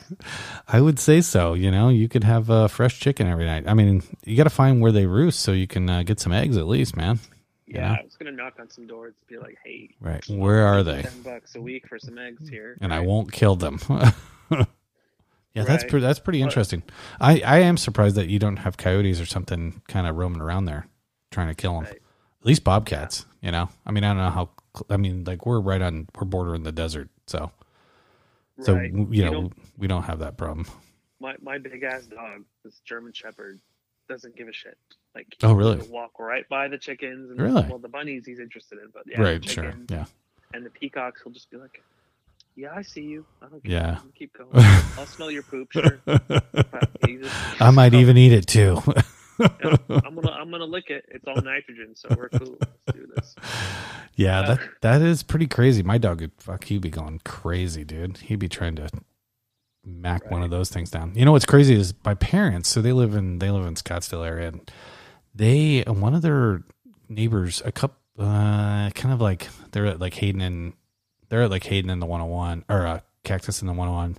I, 0.67 0.81
would 0.81 0.99
say 0.99 1.21
so. 1.21 1.53
You 1.53 1.71
know, 1.71 1.87
you 1.87 2.09
could 2.09 2.25
have 2.25 2.49
uh, 2.51 2.67
fresh 2.67 2.99
chicken 2.99 3.27
every 3.27 3.45
night. 3.45 3.63
I 3.65 3.73
mean, 3.73 4.03
you 4.25 4.35
got 4.35 4.43
to 4.43 4.49
find 4.49 4.81
where 4.81 4.91
they 4.91 5.05
roost 5.05 5.39
so 5.39 5.53
you 5.53 5.67
can 5.67 5.89
uh, 5.89 6.03
get 6.03 6.19
some 6.19 6.33
eggs 6.33 6.57
at 6.57 6.67
least, 6.67 6.97
man. 6.97 7.19
yeah. 7.65 7.93
I 7.97 8.03
was 8.03 8.15
gonna 8.17 8.33
knock 8.33 8.55
on 8.59 8.69
some 8.69 8.87
doors 8.87 9.13
and 9.21 9.27
be 9.29 9.41
like, 9.41 9.57
"Hey, 9.63 9.91
Right? 10.01 10.21
Where 10.27 10.67
are 10.67 10.83
they? 10.83 11.03
Ten 11.03 11.21
bucks 11.21 11.55
a 11.55 11.61
week 11.61 11.87
for 11.87 11.97
some 11.97 12.17
eggs 12.17 12.49
here." 12.49 12.75
And 12.81 12.93
I 12.93 12.97
Right. 12.97 13.07
won't. 13.07 13.27
won't 13.27 13.31
kill 13.31 13.55
them. 13.55 13.79
Yeah, 15.53 15.63
that's 15.63 15.83
Right. 15.83 15.89
pre- 15.91 15.99
that's 16.01 16.19
pretty 16.19 16.39
But- 16.39 16.45
interesting. 16.45 16.83
I 17.19 17.41
I 17.41 17.57
am 17.59 17.77
surprised 17.77 18.15
that 18.15 18.27
you 18.29 18.39
don't 18.39 18.57
have 18.57 18.77
coyotes 18.77 19.19
or 19.19 19.25
something 19.25 19.81
kind 19.87 20.07
of 20.07 20.15
roaming 20.15 20.41
around 20.41 20.65
there 20.65 20.87
trying 21.31 21.47
to 21.47 21.55
kill 21.55 21.73
them. 21.75 21.83
Right. 21.85 21.95
At 22.41 22.45
least 22.45 22.63
bobcats. 22.63 23.25
You 23.41 23.51
know, 23.51 23.69
I 23.85 23.91
mean, 23.91 24.03
I 24.03 24.09
don't 24.09 24.17
know 24.17 24.29
how. 24.29 24.49
I 24.89 24.97
mean, 24.97 25.23
like 25.25 25.45
we're 25.45 25.59
right 25.59 25.81
on 25.81 26.07
we're 26.15 26.25
bordering 26.25 26.63
the 26.63 26.71
desert, 26.71 27.09
so 27.27 27.51
so 28.61 28.79
you 28.79 29.07
You 29.11 29.25
know 29.25 29.31
don't- 29.33 29.53
we 29.77 29.87
don't 29.87 30.03
have 30.03 30.19
that 30.19 30.37
problem. 30.37 30.65
my 31.19 31.35
my 31.41 31.57
big 31.57 31.83
ass 31.83 32.05
dog, 32.05 32.43
this 32.63 32.79
German 32.81 33.13
Shepherd, 33.13 33.59
doesn't 34.07 34.35
give 34.35 34.47
a 34.47 34.53
shit. 34.53 34.77
Like, 35.15 35.35
Oh, 35.43 35.53
really? 35.53 35.77
Walk 35.89 36.19
right 36.19 36.47
by 36.49 36.67
the 36.67 36.77
chickens. 36.77 37.29
And 37.31 37.39
Really? 37.41 37.63
Well, 37.67 37.79
the 37.79 37.89
bunnies 37.89 38.25
he's 38.25 38.39
interested 38.39 38.79
in, 38.79 38.89
but 38.93 39.03
yeah, 39.07 39.21
right? 39.21 39.43
Sure. 39.43 39.73
Yeah. 39.89 40.05
And 40.53 40.65
the 40.65 40.69
peacocks 40.69 41.23
will 41.25 41.31
just 41.31 41.49
be 41.49 41.57
like, 41.57 41.81
"Yeah, 42.55 42.73
I 42.75 42.81
see 42.81 43.01
you. 43.01 43.25
I 43.41 43.47
don't 43.47 43.65
Yeah. 43.65 43.99
Keep 44.17 44.33
going. 44.37 44.49
I'll 44.97 45.05
smell 45.05 45.31
your 45.31 45.43
poop. 45.43 45.71
Sure. 45.71 45.99
But 46.05 46.89
he 47.05 47.17
just- 47.17 47.61
I 47.61 47.69
might 47.71 47.93
even 47.93 48.17
eat 48.17 48.31
it 48.33 48.47
too. 48.47 48.81
yeah, 49.39 49.75
I'm 49.89 50.15
gonna 50.15 50.31
I'm 50.31 50.51
gonna 50.51 50.65
lick 50.65 50.89
it. 50.89 51.05
It's 51.09 51.25
all 51.27 51.35
nitrogen, 51.41 51.95
so 51.95 52.09
we're 52.15 52.29
cool. 52.29 52.57
Let's 52.59 52.97
do 52.99 53.07
this. 53.15 53.35
Yeah, 54.15 54.39
Uh, 54.41 54.47
that 54.55 54.59
that 54.81 55.01
is 55.01 55.23
pretty 55.23 55.47
crazy. 55.47 55.81
My 55.83 55.97
dog 55.97 56.21
would 56.21 56.31
fuck 56.37 56.65
he'd 56.65 56.81
be 56.81 56.89
going 56.91 57.21
crazy, 57.25 57.83
dude. 57.83 58.17
He'd 58.17 58.39
be 58.39 58.49
trying 58.49 58.75
to 58.75 58.89
mac 59.83 60.29
one 60.29 60.43
of 60.43 60.51
those 60.51 60.69
things 60.69 60.91
down. 60.91 61.13
You 61.15 61.25
know 61.25 61.31
what's 61.31 61.45
crazy 61.45 61.73
is 61.73 61.93
my 62.05 62.13
parents. 62.13 62.69
So 62.69 62.81
they 62.81 62.93
live 62.93 63.15
in 63.15 63.39
they 63.39 63.49
live 63.49 63.65
in 63.65 63.73
Scottsdale 63.75 64.25
area. 64.25 64.49
And 64.49 64.71
they 65.33 65.81
one 65.87 66.13
of 66.13 66.21
their 66.21 66.61
neighbors, 67.09 67.61
a 67.65 67.71
couple, 67.71 67.97
uh, 68.19 68.89
kind 68.91 69.13
of 69.13 69.19
like 69.21 69.47
they're 69.71 69.87
at 69.87 69.99
like 69.99 70.13
Hayden 70.15 70.41
and 70.41 70.73
they're 71.31 71.43
at 71.43 71.49
like 71.49 71.63
Hayden 71.63 71.89
in 71.89 72.01
the 72.01 72.05
101 72.05 72.65
or 72.67 72.85
uh, 72.85 72.99
Cactus 73.23 73.61
in 73.61 73.67
the 73.67 73.73
101. 73.73 74.17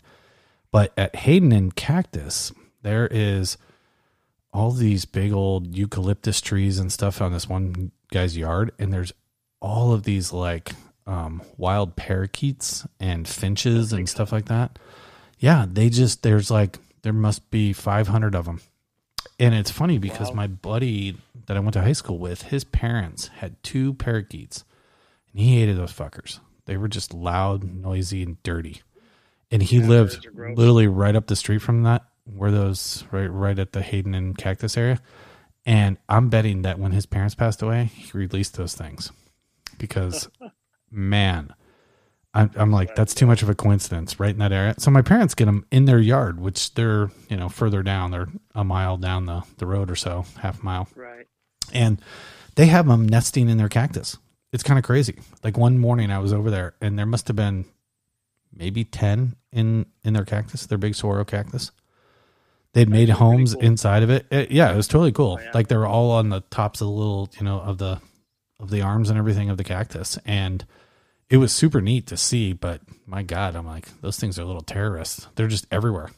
But 0.70 0.94
at 0.96 1.14
Hayden 1.14 1.52
and 1.52 1.76
Cactus, 1.76 2.52
there 2.80 3.06
is 3.06 3.58
all 4.50 4.70
these 4.70 5.04
big 5.04 5.30
old 5.30 5.76
eucalyptus 5.76 6.40
trees 6.40 6.78
and 6.78 6.90
stuff 6.90 7.20
on 7.20 7.30
this 7.32 7.46
one 7.46 7.92
guy's 8.10 8.34
yard, 8.36 8.72
and 8.78 8.90
there's 8.92 9.12
all 9.60 9.92
of 9.92 10.04
these 10.04 10.32
like 10.32 10.72
um, 11.06 11.42
wild 11.58 11.96
parakeets 11.96 12.86
and 12.98 13.28
finches 13.28 13.92
and 13.92 14.08
stuff 14.08 14.32
like 14.32 14.46
that. 14.46 14.78
Yeah, 15.38 15.66
they 15.68 15.90
just 15.90 16.22
there's 16.22 16.50
like 16.50 16.78
there 17.02 17.12
must 17.12 17.50
be 17.50 17.74
500 17.74 18.34
of 18.34 18.46
them, 18.46 18.62
and 19.38 19.54
it's 19.54 19.70
funny 19.70 19.98
because 19.98 20.28
Wow. 20.30 20.34
my 20.36 20.46
buddy 20.46 21.18
that 21.46 21.58
I 21.58 21.60
went 21.60 21.74
to 21.74 21.82
high 21.82 21.92
school 21.92 22.18
with, 22.18 22.42
his 22.44 22.64
parents 22.64 23.26
had 23.28 23.62
two 23.62 23.92
parakeets, 23.94 24.64
and 25.32 25.42
he 25.42 25.58
hated 25.58 25.76
those 25.76 25.92
fuckers. 25.92 26.40
They 26.66 26.76
were 26.76 26.88
just 26.88 27.12
loud, 27.12 27.64
noisy, 27.64 28.22
and 28.22 28.42
dirty. 28.42 28.82
And 29.50 29.62
he 29.62 29.78
Yeah, 29.78 29.88
lived 29.88 30.12
birds 30.14 30.26
are 30.26 30.30
gross. 30.30 30.56
literally 30.58 30.86
right 30.86 31.14
up 31.16 31.26
the 31.26 31.36
street 31.36 31.58
from 31.62 31.82
that, 31.82 32.04
where 32.24 32.50
those 32.50 33.04
right 33.10 33.26
right 33.26 33.58
at 33.58 33.72
the 33.72 33.82
Hayden 33.82 34.14
and 34.14 34.36
Cactus 34.36 34.76
area. 34.76 35.00
And 35.66 35.96
I'm 36.08 36.28
betting 36.28 36.62
that 36.62 36.78
when 36.78 36.92
his 36.92 37.06
parents 37.06 37.34
passed 37.34 37.62
away, 37.62 37.84
he 37.84 38.10
released 38.16 38.56
those 38.56 38.74
things 38.74 39.12
because, 39.78 40.28
man, 40.90 41.54
I'm, 42.34 42.50
I'm 42.56 42.70
like 42.72 42.94
that's 42.94 43.14
too 43.14 43.26
much 43.26 43.42
of 43.42 43.48
a 43.50 43.54
coincidence 43.54 44.18
right 44.18 44.30
in 44.30 44.38
that 44.38 44.52
area. 44.52 44.74
So 44.78 44.90
my 44.90 45.02
parents 45.02 45.34
get 45.34 45.44
them 45.44 45.66
in 45.70 45.84
their 45.84 45.98
yard, 46.00 46.40
which 46.40 46.74
they're 46.74 47.10
you 47.28 47.36
know 47.36 47.48
further 47.50 47.82
down. 47.82 48.10
They're 48.10 48.28
a 48.54 48.64
mile 48.64 48.96
down 48.96 49.26
the 49.26 49.42
the 49.58 49.66
road 49.66 49.90
or 49.90 49.96
so, 49.96 50.24
half 50.40 50.62
mile 50.62 50.88
Right. 50.96 51.26
and 51.74 52.00
they 52.54 52.66
have 52.66 52.86
them 52.86 53.06
nesting 53.08 53.48
in 53.50 53.58
their 53.58 53.68
cactus. 53.68 54.16
It's 54.52 54.62
kind 54.62 54.78
of 54.78 54.84
crazy. 54.84 55.18
Like 55.42 55.56
one 55.56 55.78
morning 55.78 56.10
I 56.10 56.18
was 56.18 56.32
over 56.32 56.50
there 56.50 56.74
and 56.80 56.98
there 56.98 57.06
must 57.06 57.26
have 57.28 57.36
been 57.36 57.64
maybe 58.54 58.84
10 58.84 59.34
in 59.52 59.86
in 60.04 60.12
their 60.12 60.24
cactus, 60.24 60.66
their 60.66 60.78
big 60.78 60.94
saguaro 60.94 61.24
cactus. 61.24 61.70
They'd 62.74 62.88
made 62.88 63.08
That's 63.08 63.18
pretty 63.18 63.30
homes 63.36 63.54
cool. 63.54 63.62
inside 63.62 64.02
of 64.02 64.10
it. 64.10 64.26
It- 64.30 64.50
Yeah, 64.50 64.72
it 64.72 64.76
was 64.76 64.88
totally 64.88 65.12
cool. 65.12 65.38
Oh, 65.40 65.42
yeah. 65.42 65.50
Like 65.54 65.68
they 65.68 65.76
were 65.76 65.86
all 65.86 66.10
on 66.12 66.28
the 66.30 66.40
tops 66.50 66.80
of 66.80 66.86
the 66.86 66.92
little, 66.92 67.30
you 67.38 67.44
know, 67.44 67.60
of 67.60 67.78
the 67.78 68.00
of 68.60 68.70
the 68.70 68.80
arms 68.82 69.10
and 69.10 69.18
everything 69.18 69.50
of 69.50 69.56
the 69.56 69.64
cactus 69.64 70.18
and 70.24 70.64
it 71.28 71.38
was 71.38 71.50
super 71.50 71.80
neat 71.80 72.06
to 72.08 72.16
see, 72.18 72.52
but 72.52 72.82
my 73.06 73.22
god, 73.22 73.56
I'm 73.56 73.66
like 73.66 73.88
those 74.02 74.18
things 74.18 74.38
are 74.38 74.44
little 74.44 74.62
terrorists. 74.62 75.26
They're 75.34 75.48
just 75.48 75.66
everywhere. 75.70 76.10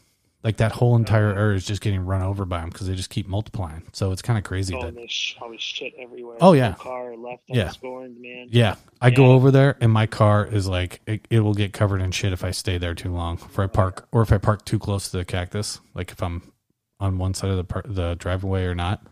Like 0.45 0.59
that 0.59 0.73
whole 0.73 0.95
entire 0.95 1.31
Uh-huh. 1.31 1.41
area 1.41 1.57
is 1.57 1.65
just 1.65 1.81
getting 1.81 2.05
run 2.05 2.21
over 2.21 2.45
by 2.45 2.61
them 2.61 2.69
because 2.69 2.87
they 2.87 2.95
just 2.95 3.09
keep 3.09 3.27
multiplying. 3.27 3.83
So 3.93 4.13
it's 4.13 4.21
kind 4.21 4.37
of 4.39 4.45
crazy 4.45 4.75
Oh, 4.75 4.83
that 4.83 4.95
there's 4.95 5.11
sh- 5.11 5.37
always 5.41 5.63
shit 5.63 5.95
everywhere. 5.99 6.37
Oh, 6.41 6.53
yeah. 6.53 6.75
Car 6.75 7.17
left 7.17 7.45
Yeah. 7.49 7.69
unscorned, 7.71 8.21
man. 8.21 8.49
Yeah, 8.51 8.75
I 9.01 9.09
go 9.11 9.33
over 9.33 9.51
there 9.51 9.77
and 9.81 9.91
my 9.91 10.07
car 10.07 10.45
is 10.47 10.69
like 10.69 11.01
it, 11.07 11.27
it 11.31 11.41
will 11.41 11.55
get 11.55 11.73
covered 11.73 12.03
in 12.03 12.11
shit 12.11 12.35
if 12.35 12.45
I 12.45 12.51
stay 12.51 12.77
there 12.77 12.95
too 12.95 13.11
long. 13.11 13.39
If 13.39 13.59
I 13.59 13.67
park 13.67 14.07
or 14.13 14.21
if 14.21 14.31
I 14.33 14.37
park 14.39 14.67
too 14.67 14.79
close 14.79 15.09
to 15.11 15.17
the 15.17 15.25
cactus, 15.25 15.81
like 15.95 16.13
if 16.13 16.23
I'm 16.23 16.53
on 17.01 17.17
one 17.17 17.33
side 17.33 17.51
of 17.51 17.57
the 17.57 17.65
par- 17.65 17.85
the 17.87 18.15
driveway 18.15 18.65
or 18.65 18.75
not. 18.75 19.03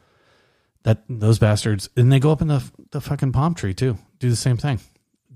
That 0.85 1.05
those 1.09 1.39
bastards 1.39 1.89
and 1.97 2.13
they 2.13 2.19
go 2.21 2.31
up 2.33 2.43
in 2.43 2.49
the 2.49 2.63
the 2.91 3.01
fucking 3.01 3.33
palm 3.33 3.55
tree 3.55 3.73
too. 3.73 3.97
Do 4.19 4.29
the 4.29 4.37
same 4.37 4.57
thing. 4.59 4.81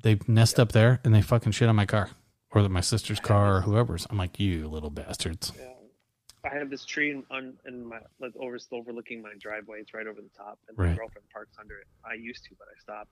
They 0.03 0.19
nest 0.29 0.61
up 0.61 0.73
there 0.73 1.01
and 1.05 1.15
they 1.15 1.23
fucking 1.23 1.53
shit 1.53 1.69
on 1.71 1.77
my 1.77 1.87
car 1.87 2.11
or 2.51 2.63
that 2.63 2.69
my 2.69 2.81
sister's 2.83 3.21
car 3.31 3.57
or 3.57 3.61
whoever's. 3.63 4.07
I'm 4.11 4.19
like, 4.19 4.39
you 4.39 4.69
little 4.69 4.91
bastards. 4.91 5.53
Yeah. 5.59 5.69
I 6.51 6.59
have 6.59 6.71
this 6.71 6.85
tree 6.85 7.11
in, 7.11 7.25
on, 7.31 7.55
in 7.67 7.87
my 7.87 7.99
like 8.21 8.33
over 8.39 8.59
overlooking 8.73 9.23
my 9.23 9.33
driveway. 9.39 9.81
It's 9.81 9.95
right 9.95 10.07
over 10.07 10.21
the 10.21 10.31
top, 10.37 10.59
and 10.69 10.77
my 10.77 10.95
girlfriend 10.97 11.29
parks 11.33 11.57
under 11.59 11.79
it. 11.79 11.87
I 12.09 12.15
used 12.15 12.45
to, 12.45 12.51
but 12.59 12.69
I 12.75 12.79
stopped. 12.81 13.11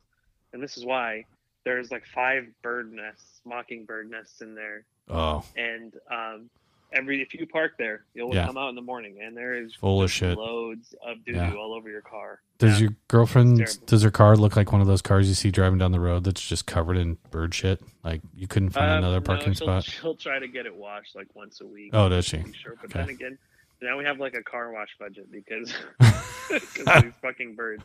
And 0.53 0.62
this 0.62 0.76
is 0.76 0.85
why 0.85 1.24
there's 1.64 1.91
like 1.91 2.05
five 2.07 2.47
bird 2.62 2.93
nests, 2.93 3.41
mockingbird 3.45 4.11
nests 4.11 4.41
in 4.41 4.55
there. 4.55 4.85
Oh, 5.09 5.45
And 5.57 5.95
um, 6.11 6.51
every 6.95 7.21
if 7.21 7.35
you 7.35 7.47
park 7.47 7.73
there, 7.79 8.05
you'll 8.15 8.35
Yeah. 8.35 8.47
come 8.47 8.57
out 8.57 8.69
in 8.71 8.75
the 8.75 8.81
morning, 8.83 9.19
and 9.23 9.37
there 9.37 9.55
is 9.55 9.75
Full 9.75 10.03
of 10.03 10.11
shit. 10.11 10.37
loads 10.39 10.95
of 11.07 11.25
doo 11.25 11.33
doo 11.33 11.39
Yeah. 11.39 11.55
all 11.55 11.75
over 11.75 11.91
your 11.91 12.01
car. 12.03 12.41
does 12.59 12.75
Yeah. 12.81 12.85
your 12.89 12.97
girlfriend 13.09 13.59
does 13.87 14.03
her 14.03 14.11
car 14.11 14.37
look 14.37 14.55
like 14.57 14.71
one 14.73 14.81
of 14.81 14.87
those 14.87 15.03
cars 15.03 15.29
you 15.29 15.35
see 15.35 15.51
driving 15.51 15.79
down 15.79 15.91
the 15.93 16.01
road 16.01 16.25
that's 16.25 16.47
just 16.47 16.67
covered 16.67 16.97
in 16.97 17.19
bird 17.31 17.53
shit? 17.55 17.83
Like 18.05 18.23
you 18.35 18.47
couldn't 18.47 18.71
find 18.71 18.91
Um, 18.91 18.99
another 18.99 19.17
no, 19.21 19.23
parking 19.27 19.53
she'll, 19.55 19.67
spot. 19.67 19.85
She'll 19.85 20.15
try 20.15 20.39
to 20.39 20.47
get 20.49 20.65
it 20.67 20.75
washed 20.75 21.15
like 21.17 21.27
once 21.35 21.61
a 21.61 21.67
week. 21.67 21.91
Oh, 21.93 22.09
does 22.09 22.25
she? 22.25 22.43
Sure, 22.53 22.77
but 22.81 22.87
Okay. 22.87 23.01
then 23.01 23.09
again, 23.11 23.39
now 23.83 23.99
we 23.99 24.05
have 24.05 24.19
like 24.21 24.35
a 24.35 24.43
car 24.43 24.71
wash 24.73 24.91
budget 24.99 25.31
because 25.33 25.75
because 26.49 26.87
of 26.87 27.03
these 27.03 27.13
fucking 27.21 27.55
birds. 27.57 27.83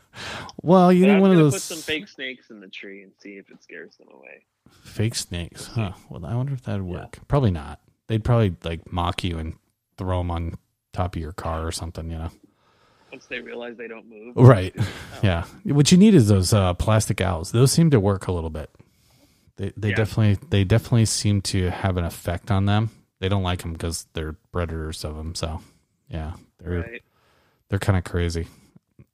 Well, 0.62 0.92
you 0.92 1.02
But 1.04 1.06
need 1.08 1.14
I'm 1.16 1.20
one 1.20 1.30
of 1.32 1.36
gonna 1.36 1.44
those 1.44 1.54
put 1.54 1.62
some 1.62 1.78
fake 1.78 2.06
snakes 2.08 2.50
in 2.50 2.60
the 2.60 2.68
tree 2.68 3.02
and 3.02 3.12
see 3.18 3.36
if 3.38 3.50
it 3.50 3.62
scares 3.62 3.96
them 3.96 4.08
away. 4.12 4.44
fake 4.84 5.14
snakes, 5.16 5.66
huh? 5.66 5.92
Well, 6.08 6.24
I 6.24 6.34
wonder 6.36 6.52
if 6.52 6.62
that'd 6.62 6.84
Yeah. 6.86 6.90
work. 6.90 7.18
Probably 7.28 7.50
not. 7.50 7.80
They'd 8.10 8.24
probably 8.24 8.56
like 8.64 8.92
mock 8.92 9.22
you 9.22 9.38
and 9.38 9.54
throw 9.96 10.18
them 10.18 10.32
on 10.32 10.54
top 10.92 11.14
of 11.14 11.22
your 11.22 11.30
car 11.30 11.64
or 11.64 11.70
something, 11.70 12.10
you 12.10 12.18
know? 12.18 12.30
Once 13.12 13.26
they 13.26 13.38
realize 13.38 13.76
they 13.76 13.86
don't 13.86 14.08
move. 14.10 14.34
Right. 14.36 14.74
Yeah. 15.22 15.44
What 15.64 15.92
you 15.92 15.98
need 15.98 16.14
is 16.14 16.26
those 16.26 16.52
uh, 16.52 16.74
plastic 16.74 17.20
owls. 17.20 17.52
Those 17.52 17.70
seem 17.70 17.90
to 17.90 18.00
work 18.00 18.26
a 18.26 18.32
little 18.32 18.50
bit. 18.50 18.68
They 19.58 19.72
they 19.76 19.90
Yeah. 19.90 19.94
definitely 19.96 20.44
they 20.50 20.64
definitely 20.64 21.04
seem 21.04 21.40
to 21.42 21.70
have 21.70 21.96
an 21.98 22.04
effect 22.04 22.50
on 22.50 22.64
them. 22.66 22.90
They 23.20 23.28
don't 23.28 23.42
like 23.44 23.60
them 23.62 23.74
because 23.74 24.08
they're 24.14 24.32
predators 24.50 25.04
of 25.04 25.14
them. 25.16 25.34
So 25.36 25.60
yeah, 26.08 26.32
they're 26.58 26.80
Right. 26.80 27.02
they're 27.68 27.78
kind 27.78 27.96
of 27.96 28.02
crazy. 28.02 28.48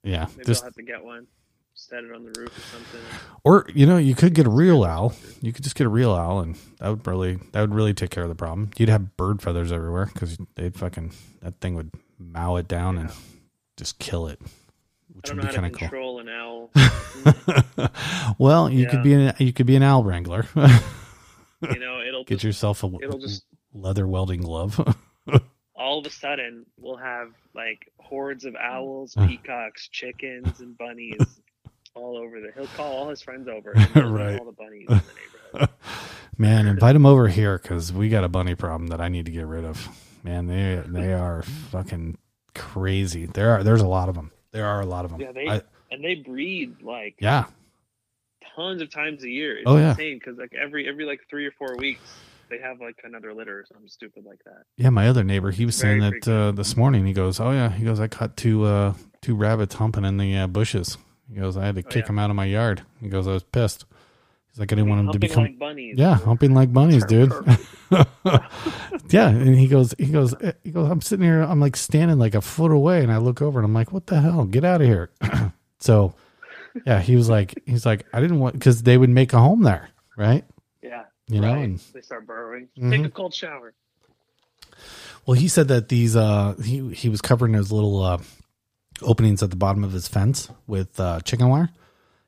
Yeah. 0.04 0.26
Maybe 0.36 0.44
Just 0.46 0.62
I'll 0.62 0.68
have 0.68 0.74
to 0.76 0.82
get 0.82 1.04
one. 1.04 1.26
Set 1.78 2.04
it 2.04 2.10
on 2.10 2.24
the 2.24 2.32
roof 2.40 2.56
or 2.56 2.60
something. 2.72 3.00
Or 3.44 3.66
you 3.74 3.84
know, 3.84 3.98
you 3.98 4.14
could 4.14 4.32
get 4.32 4.46
a 4.46 4.50
real 4.50 4.82
owl. 4.82 5.14
You 5.42 5.52
could 5.52 5.62
just 5.62 5.76
get 5.76 5.86
a 5.86 5.90
real 5.90 6.14
owl, 6.14 6.40
and 6.40 6.56
that 6.80 6.88
would 6.88 7.06
really 7.06 7.38
that 7.52 7.60
would 7.60 7.74
really 7.74 7.92
take 7.92 8.08
care 8.08 8.22
of 8.22 8.30
the 8.30 8.34
problem. 8.34 8.70
You'd 8.78 8.88
have 8.88 9.18
bird 9.18 9.42
feathers 9.42 9.70
everywhere 9.70 10.06
because 10.06 10.38
they'd 10.54 10.74
fucking 10.74 11.12
that 11.42 11.60
thing 11.60 11.74
would 11.74 11.90
mow 12.18 12.56
it 12.56 12.66
down 12.66 12.96
and 12.96 13.10
just 13.76 13.98
kill 13.98 14.26
it, 14.26 14.40
which 15.12 15.30
would 15.30 15.42
be 15.42 15.48
kind 15.48 15.66
of 15.66 15.90
cool. 15.90 16.18
an 16.18 16.30
owl. 16.30 16.70
well, 18.38 18.70
you 18.70 18.86
could 18.86 19.02
be 19.02 19.12
an 19.12 19.34
you 19.38 19.52
could 19.52 19.66
be 19.66 19.76
an 19.76 19.82
owl 19.82 20.02
wrangler. 20.02 20.46
you 20.56 21.78
know, 21.78 22.00
it'll 22.00 22.24
get 22.26 22.36
just, 22.36 22.44
yourself 22.44 22.84
a 22.84 22.90
it'll 23.02 23.18
just 23.18 23.44
leather 23.74 24.08
welding 24.08 24.40
glove. 24.40 24.80
all 25.76 25.98
of 25.98 26.06
a 26.06 26.10
sudden 26.10 26.64
we'll 26.78 26.96
have 26.96 27.32
like 27.54 27.92
hordes 27.98 28.46
of 28.46 28.56
owls, 28.56 29.14
peacocks, 29.26 29.88
chickens, 29.88 30.60
and 30.60 30.78
bunnies 30.78 31.42
all 31.96 32.16
over 32.16 32.40
the. 32.40 32.52
He'll 32.54 32.66
call 32.68 32.92
all 32.92 33.08
his 33.08 33.20
friends 33.22 33.48
over. 33.48 33.72
And 33.94 34.14
Right. 34.14 34.38
All 34.38 34.46
the 34.46 34.52
bunnies 34.52 34.86
in 34.88 34.96
the 34.96 35.02
neighborhood. 35.52 35.68
Man, 36.38 36.66
invite 36.66 36.92
them 36.92 37.06
over 37.06 37.28
here 37.28 37.58
because 37.58 37.92
we 37.92 38.08
got 38.10 38.22
a 38.24 38.28
bunny 38.28 38.54
problem 38.54 38.88
that 38.88 39.00
I 39.00 39.08
need 39.08 39.24
to 39.26 39.32
get 39.32 39.46
rid 39.46 39.64
of. 39.64 39.88
Man, 40.22 40.46
they 40.46 40.82
they 40.86 41.12
are 41.14 41.42
fucking 41.42 42.18
crazy. 42.54 43.26
There 43.26 43.50
are 43.52 43.62
there's 43.64 43.80
a 43.80 43.88
lot 43.88 44.08
of 44.08 44.14
them. 44.14 44.30
There 44.52 44.66
are 44.66 44.80
a 44.80 44.86
lot 44.86 45.04
of 45.04 45.10
them. 45.12 45.20
Yeah, 45.20 45.32
they 45.32 45.48
I- 45.48 45.62
and 45.90 46.04
they 46.04 46.16
breed 46.16 46.82
like 46.82 47.14
yeah. 47.20 47.44
tons 48.54 48.82
of 48.82 48.90
times 48.90 49.22
a 49.24 49.28
year. 49.30 49.56
It's 49.56 49.64
Oh, 49.66 49.76
yeah. 49.76 49.90
insane 49.90 50.18
because 50.18 50.36
like 50.38 50.52
every 50.54 50.88
every 50.88 51.04
like 51.06 51.20
three 51.30 51.46
or 51.46 51.52
four 51.52 51.76
weeks 51.76 52.00
they 52.50 52.58
have 52.58 52.80
like 52.80 52.96
another 53.04 53.32
litter 53.34 53.58
or 53.60 53.64
something 53.66 53.88
stupid 53.88 54.24
like 54.24 54.38
that. 54.44 54.62
Yeah, 54.76 54.90
my 54.90 55.08
other 55.08 55.24
neighbor, 55.24 55.50
he 55.50 55.64
was 55.66 55.74
saying 55.76 56.00
that 56.00 56.28
uh, 56.28 56.52
this 56.52 56.76
morning. 56.76 57.04
He 57.06 57.12
goes, 57.12 57.40
"Oh 57.40 57.50
yeah," 57.52 57.70
he 57.70 57.84
goes, 57.84 57.98
"I 57.98 58.06
caught 58.08 58.36
two 58.36 58.64
uh, 58.64 58.94
two 59.22 59.34
rabbits 59.34 59.76
humping 59.76 60.04
in 60.04 60.16
the 60.18 60.36
uh, 60.36 60.46
bushes." 60.46 60.96
He 61.32 61.40
goes, 61.40 61.56
"I 61.56 61.64
had 61.66 61.74
to 61.76 61.82
Oh, 61.84 61.88
kick 61.88 62.02
yeah. 62.04 62.06
them 62.06 62.18
out 62.18 62.30
of 62.30 62.36
my 62.36 62.44
yard." 62.44 62.82
He 63.00 63.08
goes, 63.08 63.26
"I 63.26 63.32
was 63.32 63.42
pissed." 63.42 63.84
He's 64.50 64.60
like, 64.60 64.72
"I 64.72 64.76
didn't 64.76 64.88
want 64.90 65.04
them 65.06 65.12
to 65.12 65.18
become 65.18 65.42
like 65.44 65.58
bunnies. 65.58 65.96
yeah, 65.98 66.14
humping 66.14 66.54
like 66.54 66.72
bunnies, 66.72 67.04
dude." 67.08 67.32
yeah, 69.10 69.28
and 69.28 69.54
he 69.58 69.68
goes, 69.68 69.94
he 69.98 70.06
goes, 70.06 70.34
he 70.64 70.70
goes. 70.70 70.90
I'm 70.90 71.00
sitting 71.00 71.24
here, 71.24 71.42
I'm 71.42 71.60
like 71.60 71.76
standing 71.76 72.18
like 72.18 72.34
a 72.34 72.40
foot 72.40 72.70
away, 72.72 73.02
and 73.02 73.12
I 73.12 73.18
look 73.18 73.42
over, 73.42 73.58
and 73.58 73.64
I'm 73.66 73.74
like, 73.74 73.92
"What 73.92 74.06
the 74.06 74.20
hell? 74.20 74.44
Get 74.44 74.64
out 74.64 74.80
of 74.80 74.86
here!" 74.86 75.10
so, 75.78 76.14
yeah, 76.86 77.00
he 77.00 77.16
was 77.16 77.28
like, 77.28 77.60
he's 77.66 77.84
like, 77.86 78.06
I 78.12 78.20
didn't 78.20 78.38
want 78.38 78.54
because 78.54 78.82
they 78.82 78.96
would 78.98 79.10
make 79.10 79.32
a 79.32 79.38
home 79.38 79.62
there, 79.62 79.88
right? 80.16 80.44
Yeah. 80.82 81.04
You 81.28 81.40
know, 81.40 81.54
and- 81.54 81.78
they 81.92 82.00
start 82.02 82.26
burrowing. 82.26 82.68
Mhm. 82.78 82.90
Take 82.90 83.04
a 83.06 83.10
cold 83.10 83.34
shower. 83.34 83.72
Well, 85.26 85.34
he 85.36 85.48
said 85.48 85.68
that 85.68 85.88
these 85.88 86.14
uh 86.14 86.54
he 86.62 86.88
he 86.94 87.08
was 87.08 87.20
covering 87.20 87.52
those 87.52 87.72
little 87.72 88.00
uh 88.02 88.18
openings 89.02 89.42
at 89.42 89.50
the 89.50 89.56
bottom 89.56 89.84
of 89.84 89.92
his 89.92 90.08
fence 90.08 90.50
with 90.66 90.98
uh 91.00 91.20
chicken 91.20 91.48
wire. 91.48 91.70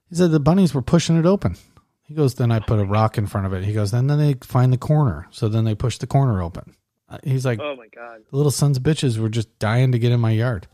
He 0.08 0.16
said 0.16 0.30
the 0.30 0.40
bunnies 0.40 0.74
were 0.74 0.82
pushing 0.82 1.18
it 1.18 1.26
open. 1.26 1.56
He 2.02 2.14
goes, 2.14 2.34
then 2.36 2.50
I 2.50 2.60
put 2.60 2.78
a 2.80 2.84
rock 2.84 3.18
in 3.18 3.26
front 3.26 3.46
of 3.46 3.52
it. 3.52 3.64
He 3.64 3.74
goes, 3.74 3.90
then 3.90 4.06
then 4.06 4.18
they 4.18 4.34
find 4.42 4.72
the 4.72 4.78
corner, 4.78 5.26
so 5.30 5.48
then 5.48 5.64
they 5.64 5.74
push 5.74 5.98
the 5.98 6.06
corner 6.06 6.42
open. 6.42 6.74
Uh, 7.08 7.18
He's 7.22 7.44
like, 7.44 7.60
Oh 7.60 7.76
my 7.76 7.86
god. 7.94 8.22
the 8.30 8.36
little 8.36 8.50
sons 8.50 8.78
of 8.78 8.82
bitches 8.82 9.18
were 9.18 9.28
just 9.28 9.58
dying 9.58 9.92
to 9.92 9.98
get 9.98 10.12
in 10.12 10.20
my 10.20 10.30
yard. 10.30 10.66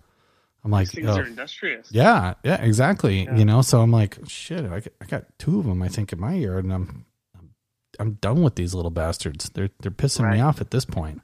I'm 0.65 0.71
like, 0.71 0.87
These 0.91 0.95
things 1.05 1.09
oh, 1.09 1.21
are 1.21 1.27
industrious. 1.27 1.89
yeah, 1.91 2.35
yeah, 2.45 2.63
exactly. 2.63 3.25
Yeah. 3.25 3.37
You 3.37 3.45
know, 3.45 3.61
so 3.63 3.81
I'm 3.83 3.91
like, 3.91 4.19
shit, 4.29 4.65
I 4.65 4.81
got, 4.81 4.93
I 5.03 5.05
got 5.07 5.25
two 5.39 5.59
of 5.59 5.67
them, 5.67 5.83
I 5.83 5.89
think, 5.89 6.13
in 6.13 6.21
my 6.21 6.35
yard, 6.35 6.65
and 6.65 6.73
I'm, 6.73 7.05
I'm, 7.37 7.51
I'm 7.99 8.13
done 8.15 8.43
with 8.43 8.55
these 8.55 8.73
little 8.75 8.91
bastards. 8.91 9.51
They're, 9.51 9.71
they're 9.81 9.91
pissing 9.91 10.31
me 10.33 10.41
off 10.41 10.61
at 10.61 10.71
this 10.71 10.85
point. 10.85 11.21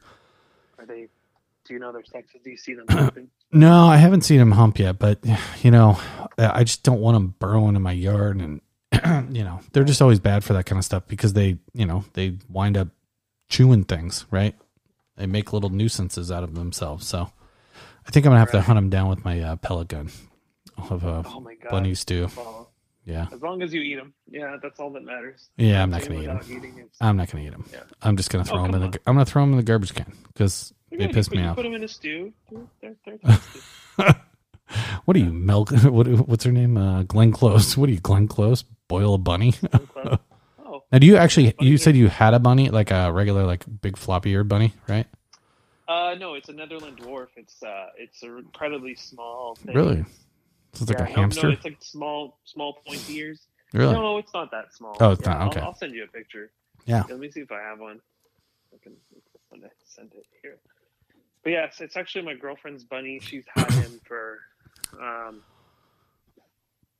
Do 1.71 1.75
you 1.75 1.81
know 1.81 1.93
their 1.93 2.05
sexes? 2.05 2.41
Do 2.43 2.51
you 2.51 2.57
see 2.57 2.75
them 2.75 2.87
humping? 2.91 3.29
No, 3.53 3.87
I 3.87 3.97
haven't 3.97 4.23
seen 4.23 4.41
him 4.41 4.51
hump 4.51 4.81
yet, 4.81 4.99
but 4.99 5.21
you 5.63 5.71
know, 5.71 6.01
I 6.37 6.65
just 6.65 6.83
don't 6.83 7.01
want 7.01 7.15
them 7.15 7.37
burrowing 7.39 7.77
in 7.77 7.83
my 7.83 7.93
yard, 7.93 8.39
and 8.39 8.61
you 9.33 9.45
know, 9.45 9.61
they're 9.73 9.85
just 9.85 10.03
always 10.03 10.19
bad 10.19 10.43
for 10.43 10.53
that 10.55 10.67
kind 10.67 10.81
of 10.81 10.85
stuff 10.85 11.05
because 11.07 11.35
they, 11.35 11.59
you 11.73 11.87
know, 11.87 12.05
they 12.15 12.39
wind 12.49 12.77
up 12.77 12.89
chewing 13.49 13.85
things, 13.85 14.27
right? 14.33 14.57
They 15.17 15.27
make 15.27 15.53
little 15.53 15.71
nuisances 15.71 16.33
out 16.33 16.43
of 16.43 16.57
themselves. 16.57 17.07
So, 17.07 17.31
I 18.05 18.11
think 18.11 18.27
I'm 18.27 18.31
gonna 18.31 18.41
have 18.41 18.51
to 18.51 18.63
hunt 18.63 18.77
them 18.77 18.91
down 18.91 19.09
with 19.09 19.25
my 19.25 19.41
uh, 19.41 19.55
pellet 19.55 19.87
gun. 19.87 20.11
I'll 20.77 20.89
have 20.89 21.05
a 21.05 21.23
Oh 21.25 21.39
my 21.39 21.55
god. 21.55 21.71
bunny 21.71 21.95
stew. 21.95 22.31
Well, 22.37 22.70
Yeah, 23.07 23.27
as 23.33 23.41
long 23.41 23.63
as 23.63 23.73
you 23.73 23.81
eat 23.81 23.97
them, 23.97 24.13
yeah, 24.31 24.57
that's 24.63 24.79
all 24.79 24.91
that 24.91 25.03
matters. 25.05 25.49
yeah, 25.57 25.83
I'm 25.83 25.91
not 25.91 26.03
gonna 26.03 26.21
eat 26.21 26.27
them. 26.27 26.39
without 26.39 26.51
eating 26.51 26.79
is- 26.79 26.97
I'm 27.01 27.17
not 27.17 27.31
gonna 27.31 27.45
eat 27.45 27.51
them. 27.51 27.65
Yeah. 27.73 27.81
I'm 28.03 28.17
just 28.17 28.31
gonna 28.31 28.45
Oh, 28.45 28.53
throw 28.53 28.63
them 28.67 28.75
in 28.83 28.91
the. 28.91 29.01
I'm 29.07 29.15
gonna 29.15 29.25
throw 29.25 29.43
them 29.43 29.53
in 29.53 29.57
the 29.57 29.63
garbage 29.63 29.95
can 29.95 30.13
because 30.29 30.73
Yeah, 30.91 30.99
they 31.07 31.09
piss 31.09 31.29
put- 31.29 31.39
me 31.39 31.45
off. 31.45 31.57
Put 31.57 31.63
them 31.63 31.75
in 31.75 31.83
a 31.85 31.89
stew. 31.89 32.33
They're, 32.81 32.97
they're. 33.05 34.15
What 35.05 35.17
are 35.17 35.21
you, 35.21 35.33
Milk? 35.33 35.71
What, 35.83 36.07
what's 36.29 36.45
her 36.45 36.53
name? 36.53 36.77
Uh, 36.77 37.03
Glenn 37.03 37.33
Close. 37.33 37.77
What 37.77 37.89
are 37.89 37.93
you, 37.93 37.99
Glenn 38.01 38.29
Close? 38.29 38.63
Boil 38.87 39.15
a 39.15 39.19
bunny? 39.19 39.55
oh, 40.65 40.83
now, 40.93 40.99
do 40.99 41.07
you 41.07 41.17
actually? 41.17 41.55
You 41.59 41.77
said 41.79 41.97
you 41.97 42.09
had 42.09 42.35
a 42.35 42.39
bunny, 42.39 42.71
like 42.71 42.91
a 42.93 43.11
regular, 43.13 43.45
like 43.47 43.65
big 43.81 43.97
floppy 43.97 44.31
eared 44.31 44.49
bunny, 44.49 44.73
right? 44.89 45.07
uh, 45.89 46.15
no, 46.21 46.35
it's 46.35 46.49
a 46.49 46.53
Netherland 46.53 46.99
dwarf. 46.99 47.29
It's 47.37 47.61
uh, 47.65 47.87
it's 47.99 48.23
an 48.23 48.39
incredibly 48.39 48.95
small. 48.95 49.57
Thing. 49.57 49.75
Really? 49.75 50.05
So 50.73 50.83
it's 50.85 50.91
like 50.91 51.01
a 51.01 51.05
no, 51.11 51.17
hamster. 51.23 51.47
No, 51.49 51.53
it's 51.53 51.65
like 51.65 51.79
small, 51.81 52.39
small 52.45 52.79
pointy 52.87 53.17
ears. 53.17 53.41
really? 53.73 53.93
No, 53.95 54.19
it's 54.19 54.33
not 54.33 54.51
that 54.53 54.73
small. 54.75 54.97
Oh, 55.01 55.11
it's 55.13 55.23
Yeah, 55.23 55.31
not, 55.33 55.41
I'll- 55.41 55.49
okay. 55.49 55.61
I'll, 55.61 55.75
send 55.75 55.95
you 55.95 56.05
a 56.05 56.07
picture. 56.07 56.51
Yeah. 56.87 57.03
Let 57.09 57.19
me 57.19 57.31
see 57.31 57.41
if 57.41 57.51
I 57.53 57.61
have 57.61 57.79
one. 57.81 58.01
I 58.73 58.77
can 58.83 58.95
send 59.85 60.13
it 60.15 60.27
here. 60.43 60.59
But 61.43 61.51
yes, 61.51 61.81
it's 61.81 61.97
actually 61.97 62.25
my 62.25 62.35
girlfriend's 62.35 62.85
bunny. 62.85 63.19
She's 63.21 63.45
had 63.55 63.71
him 63.73 64.01
for, 64.07 64.39
um, 65.01 65.43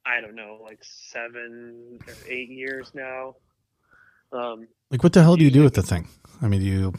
I 0.05 0.21
don't 0.21 0.35
know, 0.35 0.59
like 0.63 0.81
seven 0.83 1.99
or 2.07 2.15
eight 2.29 2.49
years 2.51 2.91
now. 2.95 3.37
Um, 4.33 4.67
Like, 4.91 5.03
what 5.03 5.13
the 5.13 5.23
hell 5.23 5.37
do 5.37 5.45
you 5.45 5.51
do 5.51 5.63
with 5.63 5.75
the 5.75 5.83
thing? 5.83 6.09
I 6.43 6.49
mean, 6.49 6.61
do 6.61 6.67
you 6.67 6.93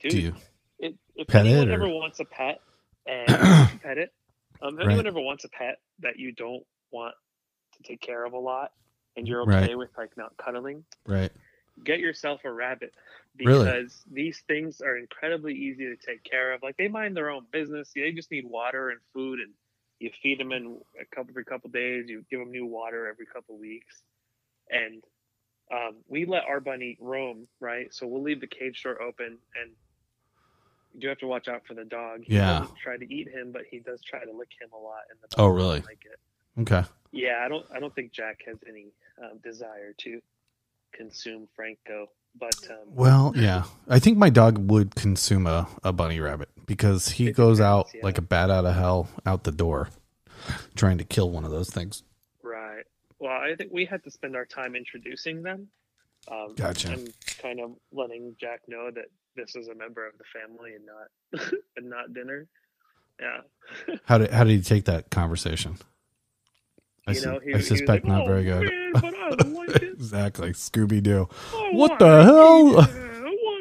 dude, 0.00 0.10
do 0.12 0.18
you? 0.20 0.34
it, 0.78 0.94
if 1.14 1.28
pet 1.28 1.46
anyone 1.46 1.68
it, 1.68 1.70
or- 1.70 1.74
ever 1.74 1.88
wants 1.88 2.18
a 2.20 2.24
pet 2.24 2.60
and 3.06 3.28
pet 3.82 3.98
it, 3.98 4.12
um, 4.62 4.74
if 4.74 4.80
anyone 4.80 5.06
Right. 5.06 5.06
ever 5.06 5.20
wants 5.20 5.44
a 5.44 5.48
pet 5.48 5.80
that 6.00 6.18
you 6.18 6.32
don't 6.32 6.64
want 6.90 7.14
to 7.76 7.82
take 7.82 8.00
care 8.00 8.24
of 8.24 8.32
a 8.32 8.38
lot, 8.38 8.72
and 9.16 9.26
you're 9.26 9.42
Right. 9.44 9.64
okay 9.64 9.74
with 9.74 9.90
like 9.96 10.16
not 10.16 10.36
cuddling, 10.36 10.84
Right. 11.06 11.30
get 11.84 12.00
yourself 12.00 12.44
a 12.44 12.52
rabbit 12.52 12.94
Really? 13.44 13.66
because 13.66 14.02
these 14.10 14.42
things 14.48 14.80
are 14.80 14.96
incredibly 14.96 15.54
easy 15.54 15.84
to 15.86 15.96
take 15.96 16.22
care 16.24 16.52
of. 16.52 16.62
Like 16.62 16.76
they 16.76 16.88
mind 16.88 17.16
their 17.16 17.30
own 17.30 17.46
business. 17.52 17.92
They 17.94 18.12
just 18.12 18.30
need 18.30 18.46
water 18.46 18.90
and 18.90 19.00
food, 19.12 19.40
and 19.40 19.52
you 19.98 20.10
feed 20.22 20.40
them 20.40 20.52
in 20.52 20.80
a 21.00 21.04
couple 21.14 21.30
every 21.30 21.44
couple 21.44 21.70
days. 21.70 22.08
You 22.08 22.24
give 22.30 22.40
them 22.40 22.50
new 22.50 22.66
water 22.66 23.06
every 23.08 23.26
couple 23.26 23.58
weeks, 23.58 24.02
and 24.70 25.02
um, 25.72 25.96
we 26.08 26.24
let 26.26 26.44
our 26.44 26.60
bunny 26.60 26.96
roam. 27.00 27.48
Right, 27.60 27.92
so 27.92 28.06
we'll 28.06 28.22
leave 28.22 28.40
the 28.40 28.46
cage 28.46 28.82
door 28.82 29.00
open, 29.00 29.38
and 29.60 29.72
you 30.96 31.02
do 31.02 31.08
have 31.08 31.18
to 31.18 31.26
watch 31.26 31.46
out 31.46 31.66
for 31.66 31.74
the 31.74 31.84
dog. 31.84 32.22
He 32.24 32.34
Yeah. 32.36 32.60
doesn't 32.60 32.76
try 32.78 32.96
to 32.96 33.14
eat 33.14 33.28
him, 33.28 33.52
but 33.52 33.62
he 33.70 33.80
does 33.80 34.00
try 34.02 34.24
to 34.24 34.32
lick 34.32 34.48
him 34.60 34.70
a 34.72 34.78
lot. 34.78 35.02
And 35.10 35.18
the 35.20 35.40
Oh, 35.40 35.46
really? 35.48 35.80
Like. 35.80 36.06
Okay. 36.58 36.82
Yeah, 37.12 37.42
I 37.44 37.48
don't. 37.48 37.66
I 37.74 37.78
don't 37.80 37.94
think 37.94 38.12
Jack 38.12 38.40
has 38.46 38.56
any 38.66 38.86
um, 39.22 39.38
desire 39.44 39.92
to 39.98 40.20
consume 40.92 41.48
Franco, 41.54 42.08
but 42.38 42.54
um, 42.70 42.94
Well, 42.94 43.32
yeah. 43.36 43.64
I 43.88 43.98
think 43.98 44.16
my 44.16 44.30
dog 44.30 44.70
would 44.70 44.94
consume 44.94 45.46
a, 45.46 45.68
a 45.84 45.92
bunny 45.92 46.18
rabbit 46.20 46.48
because 46.66 47.08
he 47.08 47.30
goes 47.32 47.60
out 47.60 47.88
yeah. 47.94 48.00
like 48.02 48.16
a 48.18 48.22
bat 48.22 48.50
out 48.50 48.64
of 48.64 48.74
hell 48.74 49.08
out 49.26 49.44
the 49.44 49.52
door 49.52 49.88
trying 50.74 50.96
to 50.98 51.04
kill 51.04 51.30
one 51.30 51.44
of 51.44 51.50
those 51.50 51.70
things. 51.70 52.02
right. 52.42 52.84
Well, 53.18 53.32
I 53.32 53.54
think 53.56 53.72
we 53.72 53.84
had 53.86 54.04
to 54.04 54.10
spend 54.10 54.36
our 54.36 54.44
time 54.44 54.76
introducing 54.76 55.42
them. 55.42 55.68
Um, 56.30 56.54
Gotcha. 56.54 56.92
And 56.92 57.12
kind 57.38 57.60
of 57.60 57.72
letting 57.92 58.36
Jack 58.38 58.60
know 58.68 58.90
that 58.90 59.06
this 59.36 59.54
is 59.56 59.68
a 59.68 59.74
member 59.74 60.06
of 60.06 60.14
the 60.18 60.24
family 60.38 60.72
and 60.74 60.84
not 60.86 61.52
and 61.76 61.88
not 61.90 62.12
dinner. 62.14 62.46
Yeah. 63.20 63.96
How 64.04 64.18
did 64.18 64.30
how 64.30 64.44
did 64.44 64.52
he 64.52 64.62
take 64.62 64.84
that 64.86 65.10
conversation? 65.10 65.76
I, 67.06 67.12
You 67.12 67.20
know, 67.24 67.40
he- 67.44 67.54
I 67.54 67.60
suspect 67.60 68.04
like, 68.04 68.12
not 68.12 68.22
"Oh, 68.22 68.26
very 68.26 68.44
good. 68.44 68.70
man, 68.94 69.54
like 69.54 69.82
exactly. 69.82 70.50
Scooby 70.52 71.02
Doo. 71.02 71.28
Oh, 71.52 71.70
What 71.72 71.98
the 71.98 72.22
hell? 72.24 72.64
What 72.74 72.90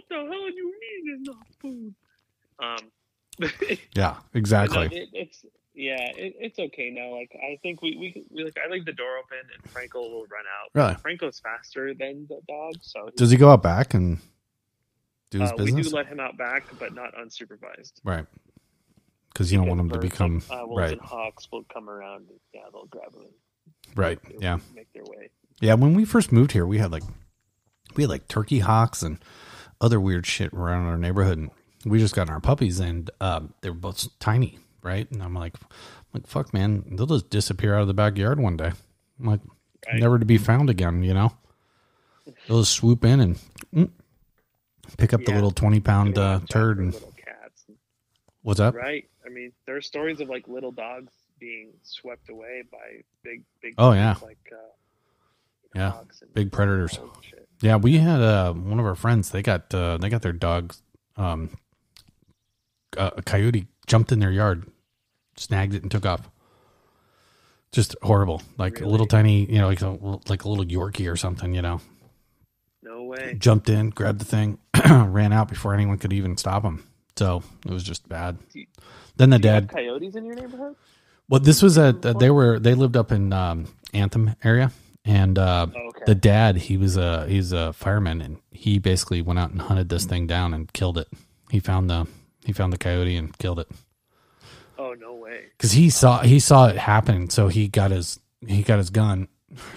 the 0.09 0.15
hell 0.15 0.49
you 0.49 0.73
mean 0.81 1.15
is 1.15 1.21
not 1.27 1.47
food? 1.59 1.93
Um, 2.59 3.49
Yeah, 3.95 4.15
exactly. 4.33 4.87
it, 4.91 5.09
it's 5.13 5.45
yeah, 5.73 5.97
it, 6.15 6.35
it's 6.39 6.57
okay 6.59 6.89
now. 6.89 7.13
Like 7.15 7.31
I 7.35 7.57
think 7.61 7.81
we, 7.81 7.97
we 7.97 8.25
we 8.31 8.43
like 8.45 8.57
I 8.65 8.69
leave 8.71 8.85
the 8.85 8.93
door 8.93 9.17
open 9.17 9.37
and 9.53 9.71
Franco 9.71 9.99
will 10.01 10.25
run 10.31 10.45
out. 10.45 10.69
Really? 10.73 10.95
Franco's 11.01 11.39
faster 11.39 11.93
than 11.93 12.25
the 12.29 12.39
dog, 12.47 12.75
so 12.81 13.09
Does 13.15 13.31
he 13.31 13.37
go 13.37 13.49
out 13.51 13.61
back 13.63 13.93
and 13.93 14.19
uh, 15.33 15.51
we 15.57 15.65
business? 15.65 15.89
do 15.89 15.95
let 15.95 16.07
him 16.07 16.19
out 16.19 16.37
back, 16.37 16.63
but 16.79 16.93
not 16.93 17.13
unsupervised. 17.15 17.93
right. 18.03 18.25
Because 19.33 19.51
you 19.51 19.57
don't 19.57 19.67
want 19.67 19.81
him 19.81 19.89
to 19.89 19.99
become 19.99 20.41
like, 20.49 20.59
uh, 20.61 20.65
wolves 20.65 20.79
right. 20.81 20.91
and 20.93 21.01
hawks 21.01 21.49
will 21.51 21.65
come 21.65 21.89
around. 21.89 22.27
And, 22.29 22.39
yeah, 22.53 22.61
they'll 22.71 22.85
grab 22.85 23.13
him. 23.13 23.23
And 23.23 23.97
Right. 23.97 24.19
they'll 24.23 24.41
Yeah. 24.41 24.59
make 24.73 24.91
their 24.93 25.03
way. 25.03 25.29
Yeah, 25.59 25.73
when 25.73 25.93
we 25.93 26.05
first 26.05 26.31
moved 26.31 26.53
here, 26.53 26.65
we 26.65 26.77
had 26.77 26.91
like 26.91 27.03
we 27.95 28.03
had 28.03 28.09
like 28.09 28.27
turkey 28.29 28.59
hawks 28.59 29.03
and 29.03 29.17
other 29.81 29.99
weird 29.99 30.25
shit 30.25 30.53
around 30.53 30.85
our 30.87 30.97
neighborhood, 30.97 31.37
and 31.37 31.51
we 31.85 31.99
just 31.99 32.15
got 32.15 32.29
our 32.29 32.39
puppies, 32.39 32.79
and 32.79 33.09
um, 33.21 33.53
they 33.61 33.69
were 33.69 33.75
both 33.75 34.07
tiny, 34.19 34.57
right? 34.81 35.09
And 35.11 35.21
I'm 35.21 35.33
like, 35.33 35.55
I'm 35.61 35.67
like 36.13 36.27
fuck, 36.27 36.53
man, 36.53 36.83
they'll 36.95 37.05
just 37.05 37.29
disappear 37.29 37.75
out 37.75 37.81
of 37.81 37.87
the 37.87 37.93
backyard 37.93 38.39
one 38.39 38.55
day, 38.57 38.71
I'm 39.19 39.25
like 39.25 39.41
Right. 39.87 39.99
never 39.99 40.17
to 40.17 40.25
be 40.25 40.37
found 40.37 40.69
again, 40.69 41.03
you 41.03 41.13
know? 41.13 41.33
They'll 42.47 42.61
just 42.61 42.71
swoop 42.73 43.03
in 43.05 43.19
and 43.19 43.39
mm, 43.73 43.89
pick 44.97 45.13
up 45.13 45.23
the 45.25 45.33
little 45.33 45.51
twenty 45.51 45.79
pound 45.79 46.17
uh, 46.17 46.39
turd, 46.49 46.79
and 46.79 46.93
cats. 46.93 47.65
what's 48.41 48.59
up? 48.59 48.75
Right. 48.75 49.07
I 49.25 49.29
mean, 49.29 49.51
there 49.65 49.75
are 49.75 49.81
stories 49.81 50.21
of 50.21 50.29
like 50.29 50.47
little 50.47 50.71
dogs 50.71 51.11
being 51.39 51.71
swept 51.83 52.29
away 52.29 52.63
by 52.71 53.01
big, 53.23 53.43
big. 53.61 53.73
Oh, 53.77 53.91
yeah. 53.91 54.15
Like 54.21 54.37
uh, 54.51 54.57
Yeah, 55.73 55.93
big 56.33 56.51
predators. 56.51 56.97
owls 56.97 57.09
and 57.15 57.25
shit. 57.25 57.49
Yeah, 57.61 57.77
we 57.77 57.97
had 57.97 58.21
uh, 58.21 58.53
one 58.53 58.79
of 58.79 58.85
our 58.85 58.95
friends. 58.95 59.31
They 59.31 59.41
got 59.41 59.73
uh, 59.73 59.97
they 59.97 60.09
got 60.09 60.21
their 60.21 60.33
dogs. 60.33 60.81
Um, 61.17 61.57
a, 62.97 63.21
coyote 63.21 63.67
jumped 63.87 64.11
in 64.11 64.19
their 64.19 64.31
yard, 64.31 64.65
snagged 65.37 65.73
it, 65.73 65.81
and 65.81 65.91
took 65.91 66.05
off. 66.05 66.29
Just 67.71 67.95
horrible, 68.01 68.41
like 68.57 68.79
a 68.79 68.87
little 68.87 69.05
tiny, 69.05 69.45
you 69.51 69.57
know, 69.59 69.67
like 69.67 69.81
a 69.81 69.97
like 70.29 70.43
a 70.43 70.49
little 70.49 70.63
Yorkie 70.65 71.11
or 71.11 71.17
something. 71.17 71.53
You 71.53 71.61
know, 71.61 71.81
No 72.85 73.03
way. 73.03 73.35
jumped 73.39 73.67
in, 73.69 73.89
grabbed 73.89 74.19
the 74.19 74.25
thing, 74.25 74.59
ran 74.89 75.33
out 75.33 75.47
before 75.49 75.73
anyone 75.73 75.97
could 75.97 76.13
even 76.13 76.37
stop 76.37 76.63
him. 76.63 76.87
So 77.17 77.41
it 77.65 77.71
was 77.71 77.83
just 77.83 78.07
bad. 78.07 78.37
You- 78.53 78.67
Then 79.17 79.31
the 79.31 79.39
dad. 79.39 79.69
coyotes 79.69 80.15
in 80.15 80.25
your 80.25 80.35
neighborhood? 80.35 80.75
Well, 81.27 81.39
this 81.39 81.61
was 81.63 81.77
a 81.77 81.91
they 81.93 82.29
were 82.29 82.59
they 82.59 82.75
lived 82.75 82.95
up 82.95 83.11
in 83.11 83.33
um, 83.33 83.65
Anthem 83.93 84.35
area, 84.43 84.71
and 85.03 85.39
uh, 85.39 85.65
Oh, 85.75 85.79
okay. 85.87 86.03
the 86.05 86.13
dad 86.15 86.55
he 86.57 86.77
was 86.77 86.97
a 86.97 87.25
he's 87.27 87.51
a 87.51 87.73
fireman 87.73 88.21
and 88.21 88.37
he 88.51 88.77
basically 88.77 89.21
went 89.23 89.39
out 89.39 89.49
and 89.49 89.59
hunted 89.61 89.89
this 89.89 90.05
thing 90.05 90.27
down 90.27 90.53
and 90.53 90.71
killed 90.73 90.97
it 90.99 91.07
he 91.49 91.59
found 91.59 91.89
the 91.89 92.05
he 92.45 92.53
found 92.53 92.71
the 92.71 92.77
coyote 92.77 93.15
and 93.15 93.35
killed 93.39 93.57
it 93.59 93.67
oh 94.77 94.93
no 94.99 95.15
way. 95.15 95.45
because 95.57 95.71
he 95.71 95.89
saw 95.89 96.19
he 96.21 96.39
saw 96.39 96.67
it 96.67 96.77
happen 96.77 97.29
so 97.29 97.47
he 97.47 97.67
got 97.67 97.89
his 97.91 98.19
he 98.45 98.61
got 98.61 98.77
his 98.77 98.89
gun 98.91 99.27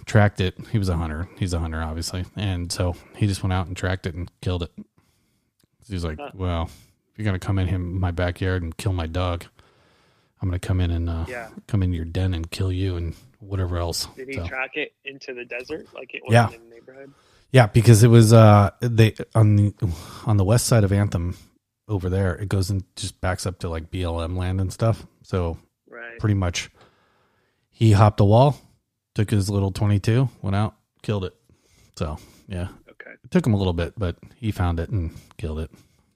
tracked 0.06 0.40
it 0.40 0.56
he 0.72 0.78
was 0.78 0.88
a 0.88 0.96
hunter 0.96 1.28
he's 1.38 1.52
a 1.52 1.58
hunter 1.58 1.82
obviously 1.82 2.24
and 2.36 2.70
so 2.72 2.94
he 3.16 3.26
just 3.26 3.42
went 3.42 3.52
out 3.52 3.66
and 3.66 3.76
tracked 3.76 4.06
it 4.06 4.14
and 4.14 4.30
killed 4.40 4.62
it 4.62 4.72
he 5.86 5.94
was 5.94 6.04
like 6.04 6.18
Huh. 6.18 6.30
well 6.34 6.62
if 7.12 7.18
you're 7.18 7.24
gonna 7.24 7.38
come 7.38 7.58
in 7.58 7.98
my 8.00 8.10
backyard 8.10 8.62
and 8.62 8.76
kill 8.76 8.92
my 8.92 9.06
dog 9.06 9.44
i'm 10.40 10.48
gonna 10.48 10.58
come 10.58 10.80
in 10.80 10.90
and 10.90 11.08
uh, 11.08 11.24
Yeah. 11.28 11.48
come 11.66 11.82
in 11.82 11.92
your 11.92 12.04
den 12.04 12.34
and 12.34 12.50
kill 12.50 12.72
you 12.72 12.96
and 12.96 13.14
whatever 13.40 13.76
else 13.78 14.06
Did 14.16 14.28
he 14.28 14.34
So- 14.34 14.46
track 14.46 14.70
it 14.76 14.92
into 15.04 15.34
the 15.34 15.44
desert 15.44 15.86
like 15.94 16.14
it 16.14 16.22
was 16.24 16.32
Yeah. 16.32 16.50
in 16.50 16.68
the 16.68 16.74
neighborhood? 16.74 17.12
Yeah, 17.50 17.66
because 17.66 18.02
it 18.02 18.08
was 18.08 18.32
uh 18.32 18.70
they 18.80 19.14
on 19.34 19.56
the 19.56 19.72
on 20.26 20.36
the 20.36 20.44
west 20.44 20.66
side 20.66 20.84
of 20.84 20.92
Anthem 20.92 21.34
over 21.86 22.10
there, 22.10 22.34
it 22.34 22.48
goes 22.50 22.68
and 22.68 22.82
just 22.94 23.18
backs 23.22 23.46
up 23.46 23.60
to 23.60 23.70
like 23.70 23.90
BLM 23.90 24.36
land 24.36 24.60
and 24.60 24.70
stuff. 24.70 25.06
So 25.22 25.56
Right. 25.88 26.18
pretty 26.18 26.34
much 26.34 26.68
he 27.70 27.92
hopped 27.92 28.20
a 28.20 28.24
wall, 28.24 28.58
took 29.14 29.30
his 29.30 29.48
little 29.50 29.70
twenty 29.72 29.98
two, 29.98 30.28
went 30.42 30.56
out, 30.56 30.74
killed 31.02 31.24
it. 31.24 31.34
So 31.96 32.18
yeah. 32.48 32.68
Okay. 32.90 33.10
It 33.24 33.30
took 33.30 33.46
him 33.46 33.54
a 33.54 33.56
little 33.56 33.72
bit, 33.72 33.94
but 33.96 34.16
he 34.36 34.50
found 34.50 34.80
it 34.80 34.90
and 34.90 35.10
killed 35.36 35.60
it. 35.60 35.70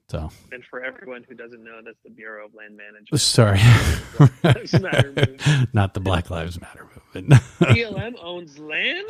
So 0.09 0.31
And 0.53 0.63
for 0.69 0.83
everyone 0.83 1.25
who 1.27 1.35
doesn't 1.35 1.65
know, 1.65 1.81
that's 1.83 1.97
the 2.05 2.11
Bureau 2.11 2.45
of 2.45 2.55
Land 2.55 2.77
Management. 2.77 3.19
sorry. 3.21 3.59
Matter. 4.83 5.37
Not 5.73 5.95
the 5.95 6.01
Black 6.01 6.29
Lives 6.29 6.61
Matter 6.61 6.87
movement. 7.15 7.43
BLM 7.61 8.15
owns 8.23 8.59
land. 8.59 9.07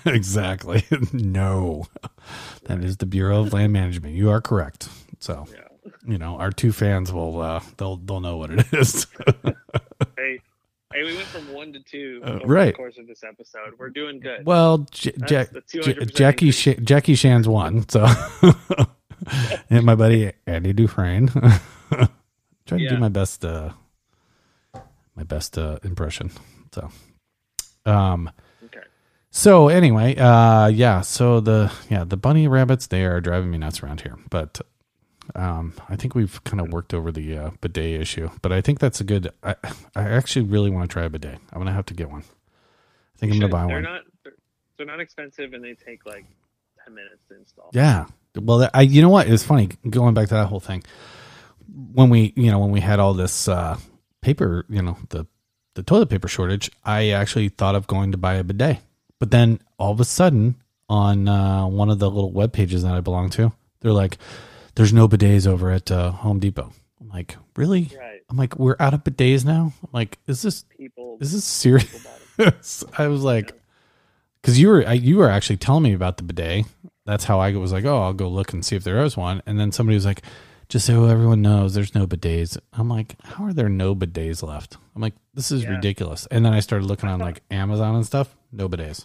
exactly. 0.06 0.84
no. 1.12 1.86
That 2.66 2.84
is 2.84 2.98
the 2.98 3.06
Bureau 3.06 3.40
of 3.42 3.52
Land 3.52 3.72
Management. 3.72 4.14
You 4.14 4.30
are 4.30 4.40
correct. 4.40 4.88
So 5.18 5.46
Yeah. 5.50 5.90
you 6.06 6.18
know, 6.18 6.36
our 6.38 6.50
two 6.52 6.70
fans 6.70 7.12
will 7.12 7.40
uh, 7.40 7.60
they'll 7.76 7.96
they'll 7.96 8.20
know 8.20 8.36
what 8.36 8.50
it 8.52 8.66
is. 8.72 9.06
hey, 10.16 10.40
hey, 10.94 11.02
we 11.04 11.14
went 11.16 11.26
from 11.28 11.52
one 11.52 11.72
to 11.74 11.80
two 11.80 12.20
Uh, 12.24 12.30
over 12.42 12.46
right. 12.46 12.66
the 12.66 12.72
course 12.72 12.96
of 12.98 13.06
this 13.06 13.22
episode. 13.24 13.74
We're 13.78 13.90
doing 13.90 14.20
good. 14.20 14.46
well, 14.46 14.78
J- 14.90 15.12
Jack, 15.26 15.48
J- 15.70 16.04
Jackie. 16.06 16.50
Sh- 16.52 16.78
Jackie 16.82 17.14
Shan's 17.16 17.46
won, 17.48 17.86
so 17.88 18.06
and 19.70 19.84
my 19.84 19.94
buddy 19.94 20.32
Andy 20.46 20.72
Dufresne. 20.72 21.28
Trying 22.66 22.80
to 22.80 22.88
do 22.88 22.96
my 22.98 23.08
best 23.10 23.44
uh 23.44 23.70
my 25.16 25.22
best 25.24 25.58
uh 25.58 25.78
impression. 25.84 26.30
So 26.72 26.90
um 27.86 28.30
Okay. 28.64 28.80
So 29.30 29.68
anyway, 29.68 30.16
uh 30.16 30.68
yeah, 30.68 31.02
so 31.02 31.40
the 31.40 31.70
yeah, 31.90 32.04
the 32.04 32.16
bunny 32.16 32.48
rabbits 32.48 32.86
they 32.86 33.04
are 33.04 33.20
driving 33.20 33.50
me 33.50 33.58
nuts 33.58 33.82
around 33.82 34.00
here. 34.00 34.16
But 34.30 34.60
um 35.34 35.72
I 35.88 35.96
think 35.96 36.14
we've 36.14 36.42
kind 36.44 36.60
of 36.60 36.70
worked 36.72 36.94
over 36.94 37.10
the 37.12 37.36
uh, 37.38 37.50
bidet 37.60 38.00
issue. 38.00 38.30
But 38.42 38.52
I 38.52 38.60
think 38.60 38.78
that's 38.78 39.00
a 39.00 39.04
good 39.04 39.30
I 39.42 39.56
I 39.94 40.02
actually 40.10 40.46
really 40.46 40.70
want 40.70 40.88
to 40.88 40.92
try 40.92 41.04
a 41.04 41.10
bidet. 41.10 41.38
I'm 41.52 41.58
going 41.58 41.66
to 41.66 41.72
have 41.72 41.86
to 41.86 41.94
get 41.94 42.10
one. 42.10 42.22
I 42.22 43.18
think 43.18 43.32
I'm 43.32 43.38
gonna 43.40 43.50
buy 43.52 43.66
they're 43.66 43.76
one. 43.76 43.82
not 43.82 44.02
they're, 44.24 44.32
they're 44.76 44.86
not 44.86 45.00
expensive 45.00 45.52
and 45.54 45.62
they 45.64 45.74
take 45.74 46.04
like 46.06 46.24
ten 46.84 46.94
minutes 46.94 47.22
to 47.28 47.36
install. 47.36 47.70
Yeah. 47.72 48.06
Well, 48.36 48.58
that- 48.58 48.72
I 48.74 48.82
you 48.82 49.02
know 49.02 49.08
what? 49.08 49.28
It's 49.28 49.44
funny 49.44 49.68
going 49.88 50.14
back 50.14 50.28
to 50.28 50.34
that 50.34 50.46
whole 50.46 50.60
thing. 50.60 50.82
When 51.92 52.10
we, 52.10 52.32
you 52.36 52.50
know, 52.50 52.58
when 52.58 52.70
we 52.70 52.80
had 52.80 52.98
all 53.00 53.14
this 53.14 53.48
uh 53.48 53.78
paper, 54.20 54.64
you 54.68 54.82
know, 54.82 54.96
the 55.10 55.26
the 55.74 55.82
toilet 55.82 56.08
paper 56.08 56.28
shortage, 56.28 56.70
I 56.84 57.10
actually 57.10 57.48
thought 57.48 57.74
of 57.74 57.86
going 57.86 58.12
to 58.12 58.18
buy 58.18 58.34
a 58.34 58.44
bidet. 58.44 58.78
But 59.18 59.30
then 59.30 59.60
all 59.78 59.92
of 59.92 60.00
a 60.00 60.04
sudden 60.04 60.56
on 60.88 61.28
uh 61.28 61.66
one 61.66 61.88
of 61.90 61.98
the 61.98 62.10
little 62.10 62.32
web 62.32 62.52
pages 62.52 62.82
that 62.82 62.94
I 62.94 63.00
belong 63.00 63.30
to, 63.30 63.52
they're 63.80 63.92
like 63.92 64.18
there's 64.74 64.92
no 64.92 65.08
bidets 65.08 65.46
over 65.46 65.70
at 65.70 65.90
uh, 65.90 66.10
Home 66.10 66.38
Depot. 66.40 66.72
I'm 67.00 67.08
like, 67.08 67.36
"Really?" 67.56 67.90
Right. 67.98 68.20
I'm 68.28 68.36
like, 68.36 68.58
"We're 68.58 68.76
out 68.80 68.94
of 68.94 69.04
bidets 69.04 69.44
now?" 69.44 69.72
I'm 69.82 69.88
like, 69.92 70.18
"Is 70.26 70.42
this 70.42 70.64
People 70.76 71.18
is 71.20 71.32
this 71.32 71.44
serious?" 71.44 71.84
people 71.90 72.10
bought 72.38 72.46
it. 72.48 72.84
I 72.98 73.06
was 73.08 73.22
like, 73.22 73.52
because 74.42 74.58
you 74.58 74.68
were 74.68 74.86
I, 74.86 74.94
you 74.94 75.16
were 75.18 75.30
actually 75.30 75.56
telling 75.58 75.82
me 75.82 75.92
about 75.94 76.16
the 76.16 76.22
bidet. 76.24 76.66
That's 77.06 77.24
how 77.24 77.38
I 77.38 77.52
was 77.52 77.70
like, 77.72 77.84
oh, 77.84 78.02
I'll 78.02 78.14
go 78.14 78.28
look 78.28 78.52
and 78.54 78.64
see 78.64 78.76
if 78.76 78.84
there 78.84 79.02
is 79.04 79.14
one. 79.16 79.42
And 79.44 79.60
then 79.60 79.72
somebody 79.72 79.94
was 79.94 80.06
like, 80.06 80.22
just 80.70 80.86
so 80.86 81.04
everyone 81.04 81.42
knows, 81.42 81.74
there's 81.74 81.94
no 81.94 82.06
bidets. 82.06 82.56
I'm 82.72 82.88
like, 82.88 83.14
how 83.22 83.44
are 83.44 83.52
there 83.52 83.68
no 83.68 83.94
bidets 83.94 84.42
left? 84.42 84.78
I'm 84.96 85.02
like, 85.02 85.12
this 85.34 85.52
is 85.52 85.64
Yeah. 85.64 85.72
ridiculous. 85.76 86.26
And 86.30 86.42
then 86.46 86.54
I 86.54 86.60
started 86.60 86.86
looking 86.86 87.10
on 87.10 87.20
like 87.20 87.42
Amazon 87.50 87.94
and 87.96 88.06
stuff, 88.06 88.34
no 88.52 88.70
bidets, 88.70 89.04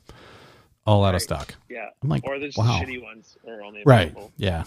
all 0.86 1.04
out 1.04 1.14
of 1.14 1.22
stock. 1.22 1.56
Yeah. 1.70 1.88
I'm 2.02 2.08
like, 2.08 2.24
Or 2.26 2.40
there's 2.40 2.56
wow. 2.56 2.80
shitty 2.82 3.04
ones 3.04 3.38
are 3.46 3.62
only 3.62 3.82
available. 3.82 4.22
Right? 4.22 4.32
Yeah, 4.38 4.64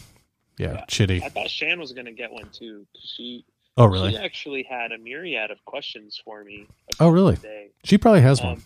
yeah, 0.62 0.72
Yeah. 0.74 0.84
shitty. 0.86 1.22
I 1.22 1.28
thought 1.28 1.50
Shan 1.50 1.78
was 1.80 1.92
gonna 1.92 2.12
get 2.12 2.32
one 2.32 2.48
too. 2.52 2.86
She 2.98 3.44
Oh, 3.76 3.86
really? 3.86 4.10
she 4.12 4.16
actually 4.18 4.62
had 4.64 4.92
a 4.92 4.98
myriad 4.98 5.50
of 5.50 5.64
questions 5.64 6.20
for 6.24 6.44
me. 6.44 6.66
Oh, 7.00 7.08
really? 7.08 7.38
She 7.84 7.96
probably 7.98 8.20
has 8.20 8.42
one. 8.42 8.56
Um, 8.56 8.62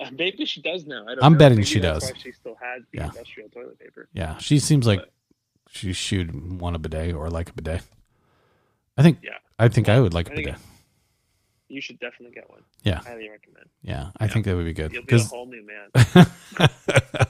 uh, 0.00 0.10
maybe 0.16 0.44
she 0.46 0.60
does 0.62 0.86
now. 0.86 1.02
I 1.06 1.14
don't 1.14 1.24
I'm 1.24 1.32
know. 1.32 1.38
betting 1.38 1.58
Maybe 1.58 1.66
she 1.66 1.78
that's 1.80 2.06
does. 2.06 2.12
Why 2.14 2.20
she 2.22 2.32
still 2.32 2.56
has 2.60 2.82
the 2.92 2.98
Yeah. 2.98 3.06
industrial 3.08 3.48
toilet 3.50 3.78
paper. 3.78 4.08
Yeah, 4.14 4.38
she 4.38 4.58
seems 4.58 4.86
like 4.86 5.00
But- 5.00 5.10
she 5.70 5.92
should 5.92 6.60
want 6.60 6.76
a 6.76 6.78
bidet 6.78 7.14
or 7.14 7.28
like 7.30 7.50
a 7.50 7.52
bidet. 7.54 7.82
I 8.96 9.02
think. 9.02 9.18
Yeah. 9.22 9.38
I 9.58 9.68
think 9.68 9.88
I 9.88 10.00
would 10.00 10.12
like 10.14 10.28
a 10.28 10.32
I 10.32 10.34
think 10.36 10.46
bidet. 10.48 10.60
You 11.68 11.80
should 11.80 11.98
definitely 12.00 12.34
get 12.34 12.50
one. 12.50 12.62
Yeah. 12.84 13.00
Highly 13.00 13.30
recommend. 13.30 13.66
Yeah, 13.82 14.10
I 14.18 14.28
think 14.28 14.44
that 14.44 14.54
would 14.54 14.64
be 14.66 14.74
good. 14.74 14.92
You'll 14.92 15.04
be 15.04 15.14
a 15.14 15.18
'Cause- 15.18 15.30
whole 15.30 15.46
new 15.46 15.64
man. 15.66 15.90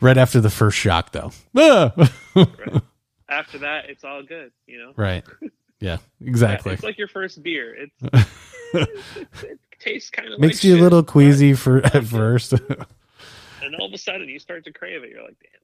right 0.00 0.16
after 0.18 0.40
the 0.40 0.50
first 0.50 0.78
shock, 0.78 1.12
though. 1.12 1.32
Right. 1.54 1.92
After 3.28 3.58
that, 3.58 3.88
it's 3.88 4.02
all 4.02 4.24
good. 4.24 4.50
You 4.66 4.78
know. 4.78 4.92
right. 4.96 5.24
Yeah. 5.82 5.96
Yeah, 6.20 6.28
Exactly. 6.28 6.74
It's 6.74 6.82
like 6.82 6.98
your 6.98 7.08
first 7.08 7.42
beer. 7.42 7.74
It's, 7.74 8.28
it's 8.74 9.42
it 9.44 9.58
tastes 9.78 10.10
kind 10.10 10.30
of 10.30 10.38
Makes 10.38 10.56
like 10.56 10.64
you 10.64 10.76
a 10.76 10.82
little 10.82 11.02
queasy 11.02 11.54
for 11.54 11.78
at 11.86 12.04
first. 12.04 12.52
and 12.52 13.74
all 13.78 13.86
of 13.86 13.92
a 13.94 13.96
sudden 13.96 14.28
you 14.28 14.38
start 14.38 14.64
to 14.64 14.72
crave 14.74 15.04
it. 15.04 15.08
You're 15.10 15.22
like, 15.22 15.36
damn. 15.40 15.60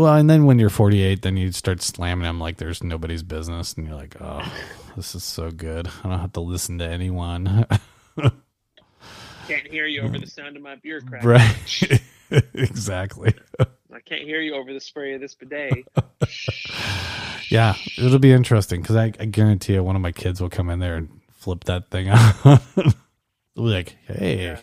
Well, 0.00 0.14
and 0.14 0.30
then 0.30 0.44
when 0.44 0.60
you're 0.60 0.70
48, 0.70 1.22
then 1.22 1.36
you 1.36 1.50
start 1.50 1.82
slamming 1.82 2.22
them 2.22 2.38
like 2.38 2.58
there's 2.58 2.84
nobody's 2.84 3.24
business, 3.24 3.72
and 3.74 3.86
you're 3.86 3.96
like, 3.96 4.14
oh, 4.20 4.42
this 4.94 5.14
is 5.16 5.24
so 5.24 5.50
good. 5.50 5.88
I 6.04 6.08
don't 6.08 6.20
have 6.20 6.34
to 6.34 6.40
listen 6.40 6.78
to 6.78 6.86
anyone. 6.86 7.66
Can't 9.48 9.66
hear 9.66 9.86
you 9.86 10.02
over 10.02 10.18
the 10.18 10.26
sound 10.26 10.56
of 10.56 10.62
my 10.62 10.76
beer 10.76 11.00
crack. 11.00 11.24
right. 11.24 12.02
exactly. 12.54 13.34
I 13.60 14.00
can't 14.04 14.22
hear 14.22 14.40
you 14.40 14.54
over 14.54 14.72
the 14.72 14.80
spray 14.80 15.14
of 15.14 15.20
this 15.20 15.34
bidet. 15.34 15.86
Yeah, 17.50 17.76
it'll 17.96 18.18
be 18.18 18.30
interesting 18.30 18.82
because 18.82 18.96
I, 18.96 19.04
I 19.18 19.24
guarantee 19.24 19.72
you 19.72 19.82
one 19.82 19.96
of 19.96 20.02
my 20.02 20.12
kids 20.12 20.38
will 20.38 20.50
come 20.50 20.68
in 20.68 20.80
there 20.80 20.96
and 20.96 21.08
flip 21.30 21.64
that 21.64 21.88
thing 21.88 22.10
on. 22.10 22.34
They'll 22.44 22.84
be 23.56 23.62
like, 23.62 23.96
hey, 24.06 24.42
Yeah. 24.42 24.58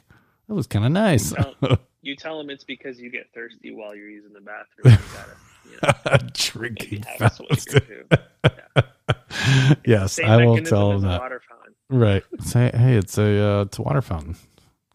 that 0.47 0.53
was 0.53 0.67
kind 0.67 0.85
of 0.85 0.91
nice. 0.91 1.31
Tell- 1.31 1.55
you 2.03 2.15
tell 2.15 2.37
them 2.37 2.51
it's 2.51 2.63
because 2.63 2.99
you 2.99 3.09
get 3.09 3.33
thirsty 3.33 3.71
while 3.71 3.95
you're 3.95 4.09
using 4.11 4.33
the 4.33 4.41
bathroom. 4.41 4.99
You 5.73 5.81
gotta, 5.81 6.11
you 6.11 6.21
know, 6.21 6.29
Drinking 6.33 7.03
fast. 7.17 7.37
swig 7.37 8.05
yes, 9.83 10.19
I 10.19 10.45
will 10.45 10.61
tell 10.61 10.91
them 10.91 11.01
that. 11.09 11.39
Right. 11.89 12.23
Say, 12.41 12.69
hey, 12.71 12.97
it's 12.97 13.17
a 13.17 13.43
uh, 13.43 13.61
it's 13.63 13.79
a 13.79 13.81
water 13.81 14.03
fountain. 14.03 14.35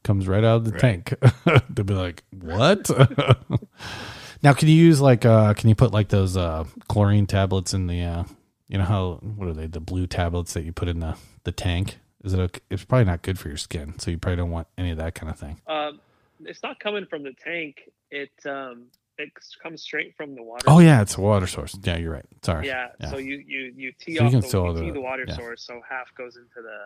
Comes 0.02 0.26
right 0.26 0.42
out 0.44 0.56
of 0.56 0.64
the 0.64 0.70
Right. 0.72 0.80
tank. 0.80 1.14
They'll 1.70 1.84
be 1.84 1.94
like, 1.94 2.22
what? 2.30 2.88
now, 4.42 4.52
can 4.54 4.68
you 4.68 4.74
use 4.74 5.00
like 5.00 5.24
uh 5.24 5.54
can 5.54 5.68
you 5.68 5.74
put 5.74 5.92
like 5.92 6.08
those 6.08 6.36
uh 6.36 6.64
chlorine 6.88 7.26
tablets 7.26 7.74
in 7.74 7.86
the 7.86 8.02
uh 8.02 8.24
you 8.68 8.78
know 8.78 8.84
how 8.84 9.14
what 9.36 9.48
are 9.48 9.52
they 9.52 9.66
the 9.66 9.80
blue 9.80 10.06
tablets 10.06 10.54
that 10.54 10.62
you 10.64 10.72
put 10.72 10.88
in 10.88 11.00
the 11.00 11.16
the 11.44 11.52
tank? 11.52 11.98
Is 12.24 12.32
it 12.34 12.38
okay? 12.40 12.60
It's 12.70 12.84
probably 12.84 13.04
not 13.06 13.22
good 13.22 13.38
for 13.38 13.48
your 13.48 13.56
skin, 13.56 13.98
so 13.98 14.10
you 14.10 14.18
probably 14.18 14.36
don't 14.36 14.50
want 14.50 14.68
any 14.78 14.90
of 14.90 14.98
that 14.98 15.14
kind 15.14 15.30
of 15.30 15.38
thing. 15.38 15.58
Um, 15.66 16.00
it's 16.44 16.62
not 16.62 16.78
coming 16.80 17.06
from 17.06 17.22
the 17.22 17.32
tank. 17.44 17.82
It 18.10 18.30
um, 18.46 18.86
it 19.18 19.30
comes 19.62 19.82
straight 19.82 20.16
from 20.16 20.34
the 20.34 20.42
water. 20.42 20.64
Oh 20.66 20.78
yeah, 20.80 21.02
it's 21.02 21.16
a 21.16 21.20
water 21.20 21.46
source. 21.46 21.76
Yeah, 21.82 21.96
you're 21.98 22.12
right. 22.12 22.24
Sorry. 22.42 22.66
Yeah, 22.66 22.88
Yeah. 23.00 23.10
so 23.10 23.18
you 23.18 23.42
you 23.46 23.72
you 23.76 23.92
tee 23.98 24.16
So 24.16 24.22
you 24.22 24.26
off 24.26 24.32
can 24.32 24.40
the, 24.40 24.80
you 24.80 24.86
tee 24.86 24.90
the 24.92 25.00
water 25.00 25.24
yeah. 25.28 25.36
source, 25.36 25.62
so 25.62 25.80
half 25.88 26.14
goes 26.16 26.36
into 26.36 26.62
the 26.62 26.78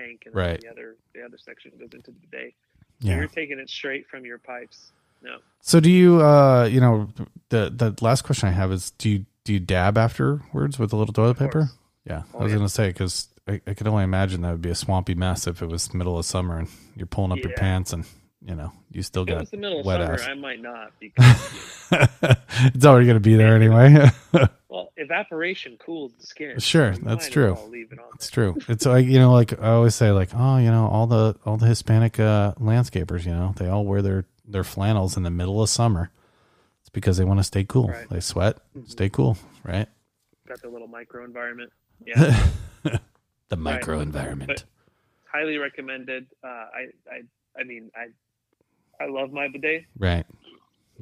tank, 0.00 0.22
and 0.26 0.34
Right. 0.34 0.60
the 0.60 0.68
other 0.68 0.96
the 1.14 1.22
other 1.22 1.38
section 1.38 1.72
goes 1.78 1.90
into 1.92 2.10
the. 2.30 2.52
So 3.02 3.08
Yeah. 3.08 3.16
you're 3.16 3.28
taking 3.28 3.58
it 3.58 3.70
straight 3.70 4.06
from 4.08 4.24
your 4.24 4.38
pipes. 4.38 4.92
No, 5.22 5.36
So 5.60 5.80
do 5.80 5.90
you 5.90 6.20
uh 6.22 6.64
you 6.70 6.80
know 6.80 7.08
the 7.50 7.70
the 7.74 7.94
last 8.00 8.22
question 8.22 8.48
I 8.48 8.52
have 8.52 8.72
is 8.72 8.90
do 8.92 9.08
you 9.10 9.26
do 9.44 9.52
you 9.52 9.60
dab 9.60 9.98
afterwards 9.98 10.78
with 10.78 10.92
a 10.92 10.96
little 10.96 11.12
toilet 11.12 11.38
paper? 11.38 11.70
Yeah, 12.06 12.22
I 12.34 12.36
Oh, 12.36 12.42
was 12.44 12.52
yeah. 12.52 12.56
gonna 12.58 12.68
say 12.70 12.88
because 12.88 13.28
I, 13.46 13.60
I 13.66 13.74
could 13.74 13.86
only 13.86 14.04
imagine 14.04 14.40
that 14.42 14.52
would 14.52 14.62
be 14.62 14.70
a 14.70 14.74
swampy 14.74 15.14
mess 15.14 15.46
if 15.46 15.60
it 15.62 15.66
was 15.66 15.92
middle 15.92 16.18
of 16.18 16.24
summer 16.24 16.58
and 16.58 16.68
you're 16.96 17.06
pulling 17.06 17.32
up 17.32 17.38
your 17.38 17.52
pants 17.52 17.92
and 17.92 18.04
you 18.42 18.54
know 18.54 18.72
you 18.90 19.02
still 19.02 19.22
if 19.24 19.28
got 19.28 19.50
the 19.50 19.56
middle 19.58 19.80
of 19.80 19.86
wet 19.86 20.00
summer, 20.00 20.14
ass. 20.14 20.26
I 20.26 20.34
might 20.34 20.62
not 20.62 20.92
because 20.98 21.52
it's 22.74 22.86
already 22.86 23.06
gonna 23.06 23.20
be 23.20 23.36
there 23.36 23.54
anyway. 23.54 24.08
well, 24.80 24.92
evaporation 24.96 25.76
cools 25.78 26.12
the 26.18 26.26
skin. 26.26 26.58
Sure, 26.58 26.92
You 26.92 26.98
that's 27.02 27.28
true. 27.28 27.54
well 27.54 27.68
leave 27.68 27.92
it's 28.14 28.30
true. 28.30 28.56
It's 28.68 28.86
like 28.86 29.06
you 29.06 29.18
know, 29.18 29.32
like 29.32 29.60
I 29.60 29.68
always 29.72 29.94
say, 29.94 30.10
like 30.10 30.30
oh, 30.34 30.56
you 30.58 30.70
know, 30.70 30.86
all 30.88 31.06
the 31.06 31.36
all 31.44 31.56
the 31.56 31.66
Hispanic 31.66 32.18
uh, 32.18 32.54
landscapers, 32.54 33.24
you 33.24 33.32
know, 33.32 33.54
they 33.56 33.68
all 33.68 33.84
wear 33.84 34.02
their 34.02 34.24
their 34.46 34.64
flannels 34.64 35.16
in 35.16 35.22
the 35.22 35.30
middle 35.30 35.62
of 35.62 35.68
summer. 35.68 36.10
It's 36.80 36.90
because 36.90 37.16
they 37.16 37.24
want 37.24 37.40
to 37.40 37.44
stay 37.44 37.64
cool. 37.64 37.88
Right. 37.88 38.08
They 38.08 38.20
sweat, 38.20 38.58
stay 38.86 39.08
cool, 39.08 39.36
right? 39.64 39.88
Got 40.48 40.62
the 40.62 40.68
little 40.68 40.88
micro 40.88 41.24
environment. 41.24 41.72
Yeah, 42.06 42.46
the 43.48 43.56
micro 43.56 44.00
environment. 44.00 44.48
But- 44.48 44.64
highly 45.32 45.58
recommended. 45.58 46.26
Uh, 46.42 46.48
I 46.48 46.86
I 47.10 47.60
I 47.60 47.64
mean 47.64 47.90
I 47.94 49.04
I 49.04 49.08
love 49.08 49.32
my 49.32 49.48
bidet. 49.48 49.84
Right. 49.98 50.26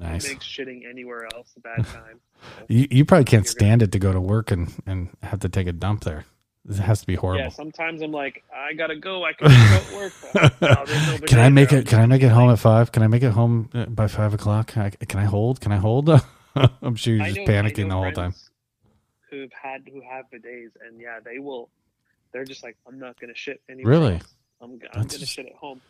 It 0.01 0.05
Nice. 0.05 0.29
makes 0.29 0.45
shitting 0.47 0.89
anywhere 0.89 1.27
else 1.35 1.53
a 1.57 1.61
bad 1.61 1.85
time. 1.87 2.21
So, 2.41 2.65
You 2.69 2.87
you 2.91 3.05
probably 3.05 3.25
can't 3.25 3.47
stand 3.49 3.83
it 3.83 3.91
to 3.93 3.99
go 3.99 4.13
to 4.13 4.21
work 4.21 4.51
and 4.53 4.73
and 4.87 5.09
have 5.23 5.41
to 5.41 5.49
take 5.49 5.67
a 5.67 5.73
dump 5.73 6.05
there. 6.05 6.25
It 6.69 6.77
has 6.77 7.01
to 7.01 7.07
be 7.07 7.15
horrible. 7.15 7.45
yeah, 7.45 7.49
sometimes 7.49 8.03
I'm 8.03 8.13
like, 8.13 8.45
I 8.55 8.75
gotta 8.75 8.97
go. 8.97 9.25
I 9.25 9.33
can 9.33 9.49
go 9.49 9.97
work. 9.97 10.13
No 10.61 11.19
can 11.27 11.39
I 11.41 11.49
make 11.49 11.71
there. 11.71 11.81
it? 11.81 11.87
Can 11.87 11.99
I 12.01 12.07
make 12.07 12.23
it 12.23 12.29
home 12.29 12.51
at 12.51 12.59
five? 12.59 12.93
Can 12.93 13.03
I 13.03 13.07
make 13.07 13.23
it 13.23 13.31
home 13.31 13.71
uh, 13.75 13.87
by 13.87 14.07
five 14.07 14.35
o'clock? 14.35 14.69
Can 14.69 14.83
I, 14.83 14.91
can 14.91 15.19
I 15.19 15.25
hold? 15.25 15.61
Can 15.61 15.73
I 15.73 15.77
hold? 15.79 16.09
I'm 16.83 16.95
sure 16.97 17.15
you're 17.15 17.25
just 17.27 17.39
know- 17.39 17.45
panicking 17.47 17.89
the 17.89 17.95
whole 17.95 18.13
time. 18.13 18.35
Who've 19.31 19.53
had 19.53 19.83
who 19.93 20.01
have 20.09 20.27
bidets, 20.31 20.73
and 20.87 21.01
yeah, 21.01 21.19
they 21.25 21.39
will. 21.39 21.69
They're 22.33 22.45
just 22.45 22.63
like, 22.63 22.77
I'm 22.87 22.99
not 22.99 23.19
gonna 23.21 23.35
shit 23.35 23.61
anywhere. 23.69 23.91
Really? 23.93 24.15
else. 24.15 24.35
I'm, 24.61 24.71
I'm 24.73 24.79
gonna 24.79 25.05
just- 25.09 25.33
shit 25.33 25.47
at 25.47 25.55
home. 25.55 25.81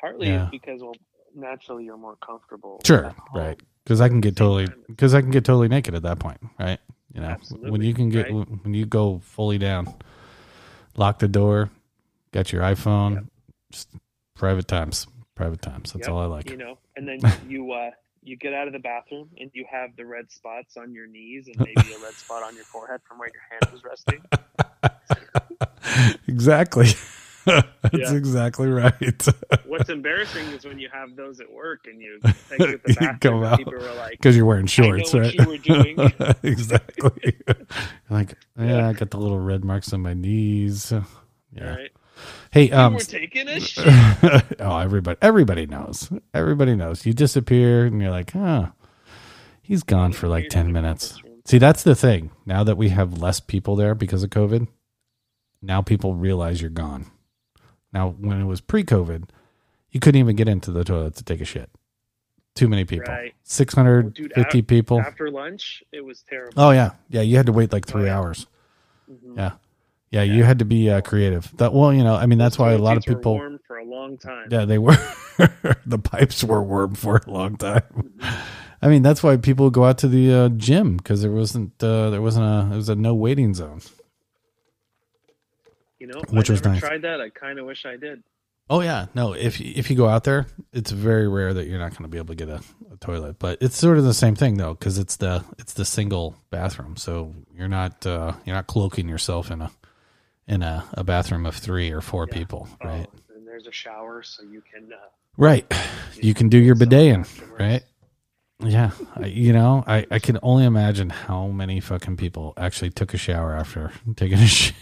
Partly 0.00 0.28
Yeah. 0.28 0.48
because 0.50 0.80
well, 0.82 0.94
naturally 1.36 1.84
you're 1.84 1.96
more 1.96 2.16
comfortable. 2.16 2.80
Sure, 2.84 3.14
right? 3.34 3.60
Because 3.84 4.00
I 4.00 4.08
can 4.08 4.20
get 4.20 4.36
totally 4.36 4.68
because 4.88 5.14
I 5.14 5.20
can 5.20 5.30
get 5.30 5.44
totally 5.44 5.68
naked 5.68 5.94
at 5.94 6.02
that 6.02 6.18
point, 6.18 6.38
right? 6.58 6.80
You 7.14 7.20
know, 7.20 7.36
when 7.60 7.82
you 7.82 7.94
can 7.94 8.08
get 8.08 8.30
right. 8.30 8.48
when 8.62 8.74
you 8.74 8.86
go 8.86 9.20
fully 9.22 9.58
down, 9.58 9.94
lock 10.96 11.18
the 11.18 11.28
door, 11.28 11.70
got 12.32 12.52
your 12.52 12.62
iPhone, 12.62 13.14
Yep. 13.14 13.24
just 13.70 13.88
private 14.34 14.68
times, 14.68 15.06
private 15.34 15.62
times. 15.62 15.92
That's 15.92 16.08
Yep, 16.08 16.14
all 16.14 16.20
I 16.20 16.26
like. 16.26 16.50
You 16.50 16.56
know, 16.56 16.78
and 16.96 17.06
then 17.08 17.20
you 17.48 17.72
uh 17.72 17.90
you 18.22 18.36
get 18.36 18.52
out 18.52 18.66
of 18.66 18.72
the 18.72 18.80
bathroom 18.80 19.30
and 19.38 19.50
you 19.54 19.64
have 19.70 19.94
the 19.96 20.04
red 20.04 20.30
spots 20.30 20.76
on 20.76 20.92
your 20.92 21.06
knees 21.06 21.46
and 21.46 21.56
maybe 21.60 21.92
a 21.92 21.98
red 22.02 22.14
spot 22.14 22.42
on 22.42 22.54
your 22.54 22.64
forehead 22.64 23.00
from 23.08 23.18
where 23.18 23.30
your 23.32 23.42
hand 23.50 23.72
was 23.72 23.84
resting. 23.84 24.20
exactly. 26.28 26.88
That's 27.82 27.94
Yeah. 27.94 28.14
exactly 28.14 28.68
right. 28.68 29.26
What's 29.66 29.88
embarrassing 29.88 30.46
is 30.48 30.64
when 30.64 30.78
you 30.78 30.88
have 30.92 31.16
those 31.16 31.40
at 31.40 31.50
work 31.52 31.86
and 31.86 32.00
you 32.00 32.18
take 32.50 32.60
it 32.60 32.82
the 32.84 32.94
bathroom 32.98 33.18
come 33.20 33.34
and 33.36 33.44
out. 33.44 33.58
people 33.58 33.74
are 33.74 33.94
like, 33.94 34.12
Because 34.12 34.36
you're 34.36 34.44
wearing 34.46 34.66
shorts, 34.66 35.14
right? 35.14 35.32
you 35.32 35.44
were 35.46 35.56
doing. 35.58 35.96
exactly. 36.42 37.36
like, 38.10 38.34
yeah, 38.58 38.64
Yeah. 38.66 38.88
I 38.88 38.92
got 38.92 39.10
the 39.10 39.18
little 39.18 39.38
red 39.38 39.64
marks 39.64 39.92
on 39.92 40.02
my 40.02 40.14
knees. 40.14 40.92
Yeah. 41.52 41.74
right? 41.76 41.90
Hey, 42.50 42.70
um, 42.70 42.94
were 42.94 43.00
taking 43.00 43.46
a 43.48 43.60
shit. 43.60 43.84
oh, 44.60 44.78
everybody, 44.78 45.18
everybody 45.22 45.66
knows. 45.66 46.10
Everybody 46.34 46.74
knows. 46.74 47.04
You 47.06 47.12
disappear, 47.12 47.84
and 47.86 48.00
you're 48.00 48.10
like, 48.10 48.32
huh, 48.32 48.70
he's 49.62 49.82
gone 49.82 50.12
for 50.12 50.26
like 50.26 50.48
ten 50.48 50.72
minutes. 50.72 51.20
See, 51.44 51.58
that's 51.58 51.82
the 51.82 51.94
thing. 51.94 52.30
Now 52.46 52.64
that 52.64 52.76
we 52.78 52.88
have 52.88 53.18
less 53.20 53.38
people 53.40 53.76
there 53.76 53.94
because 53.94 54.22
of 54.22 54.30
COVID, 54.30 54.66
now 55.60 55.82
people 55.82 56.14
realize 56.14 56.60
you're 56.62 56.70
gone. 56.70 57.10
Now, 57.92 58.10
when 58.18 58.40
it 58.40 58.44
was 58.44 58.60
pre-COVID, 58.60 59.28
you 59.90 60.00
couldn't 60.00 60.18
even 60.20 60.36
get 60.36 60.48
into 60.48 60.70
the 60.70 60.84
toilet 60.84 61.14
to 61.16 61.24
take 61.24 61.40
a 61.40 61.44
shit. 61.44 61.70
Too 62.54 62.68
many 62.68 62.84
people. 62.84 63.12
Right. 63.12 63.34
Six 63.42 63.74
hundred 63.74 64.06
Oh, 64.06 64.10
dude, 64.10 64.32
fifty 64.34 64.60
af- 64.60 64.66
people. 64.66 65.00
After 65.00 65.30
lunch, 65.30 65.82
it 65.92 66.04
was 66.04 66.22
terrible. 66.22 66.54
Oh 66.56 66.70
yeah, 66.70 66.92
yeah. 67.10 67.20
You 67.20 67.36
had 67.36 67.46
to 67.46 67.52
wait 67.52 67.70
like 67.72 67.84
Oh, 67.88 67.92
three 67.92 68.04
yeah. 68.06 68.16
hours. 68.18 68.46
Mhm. 69.10 69.36
Yeah, 69.36 69.50
yeah. 70.10 70.22
You 70.22 70.42
had 70.42 70.58
to 70.60 70.64
be 70.64 70.88
uh, 70.90 71.02
creative. 71.02 71.54
That 71.58 71.74
well, 71.74 71.92
you 71.92 72.02
know, 72.02 72.14
I 72.14 72.24
mean, 72.24 72.38
that's 72.38 72.58
why 72.58 72.72
a 72.72 72.78
lot 72.78 72.96
of 72.96 73.04
people. 73.04 73.34
warm 73.34 73.58
for 73.66 73.76
a 73.76 73.84
long 73.84 74.16
time. 74.16 74.48
Yeah, 74.50 74.64
they 74.64 74.78
were. 74.78 74.96
the 75.86 75.98
pipes 76.02 76.42
were 76.42 76.62
warm 76.62 76.94
for 76.94 77.16
a 77.26 77.30
long 77.30 77.56
time. 77.58 78.12
I 78.80 78.88
mean, 78.88 79.02
that's 79.02 79.22
why 79.22 79.36
people 79.36 79.68
go 79.70 79.84
out 79.84 79.98
to 79.98 80.08
the 80.08 80.32
uh, 80.32 80.48
gym 80.50 80.96
because 80.96 81.20
there 81.20 81.32
wasn't 81.32 81.72
uh, 81.84 82.08
there 82.08 82.22
wasn't 82.22 82.46
a 82.46 82.68
there 82.70 82.76
was 82.78 82.88
a 82.88 82.94
no 82.96 83.14
waiting 83.14 83.52
zone. 83.52 83.80
You 85.98 86.08
know, 86.08 86.20
Which 86.30 86.50
I 86.50 86.52
was 86.54 86.64
nice. 86.64 86.80
tried 86.80 87.02
that. 87.02 87.20
I 87.20 87.30
kind 87.30 87.58
of 87.58 87.66
wish 87.66 87.86
I 87.86 87.96
did. 87.96 88.22
Oh 88.68 88.80
yeah, 88.80 89.06
no. 89.14 89.32
If 89.32 89.60
if 89.60 89.90
you 89.90 89.96
go 89.96 90.08
out 90.08 90.24
there, 90.24 90.46
it's 90.72 90.90
very 90.90 91.28
rare 91.28 91.54
that 91.54 91.66
you're 91.68 91.78
not 91.78 91.92
going 91.92 92.02
to 92.02 92.08
be 92.08 92.18
able 92.18 92.34
to 92.34 92.34
get 92.34 92.48
a, 92.48 92.60
a 92.92 92.96
toilet. 92.98 93.38
But 93.38 93.58
it's 93.60 93.76
sort 93.78 93.96
of 93.96 94.04
the 94.04 94.12
same 94.14 94.34
thing 94.34 94.56
though, 94.56 94.74
because 94.74 94.98
it's 94.98 95.16
the 95.16 95.44
it's 95.58 95.74
the 95.74 95.84
single 95.84 96.34
bathroom, 96.50 96.96
so 96.96 97.32
you're 97.54 97.68
not 97.68 98.04
uh, 98.04 98.32
you're 98.44 98.56
not 98.56 98.66
cloaking 98.66 99.08
yourself 99.08 99.50
in 99.52 99.62
a 99.62 99.70
in 100.48 100.62
a, 100.62 100.84
a 100.94 101.04
bathroom 101.04 101.46
of 101.46 101.54
three 101.56 101.90
or 101.92 102.00
four 102.00 102.26
Yeah. 102.28 102.34
people, 102.38 102.68
right? 102.82 103.06
Oh, 103.08 103.34
and 103.36 103.46
there's 103.46 103.66
a 103.68 103.72
shower, 103.72 104.22
so 104.22 104.42
you 104.42 104.62
can. 104.62 104.92
Uh, 104.92 104.96
Right. 105.38 105.70
You 106.14 106.32
can 106.32 106.48
do 106.48 106.56
your 106.56 106.74
bidet 106.76 107.08
in, 107.14 107.26
right? 107.58 107.82
Yeah. 108.60 108.90
I, 109.14 109.26
you 109.26 109.52
know, 109.52 109.84
I, 109.86 110.06
I 110.10 110.18
can 110.18 110.38
only 110.42 110.64
imagine 110.64 111.10
how 111.10 111.48
many 111.48 111.78
fucking 111.80 112.16
people 112.16 112.54
actually 112.56 112.90
took 112.90 113.12
a 113.14 113.18
shower 113.18 113.54
after 113.54 113.92
taking 114.16 114.38
a 114.38 114.46
shit. 114.46 114.76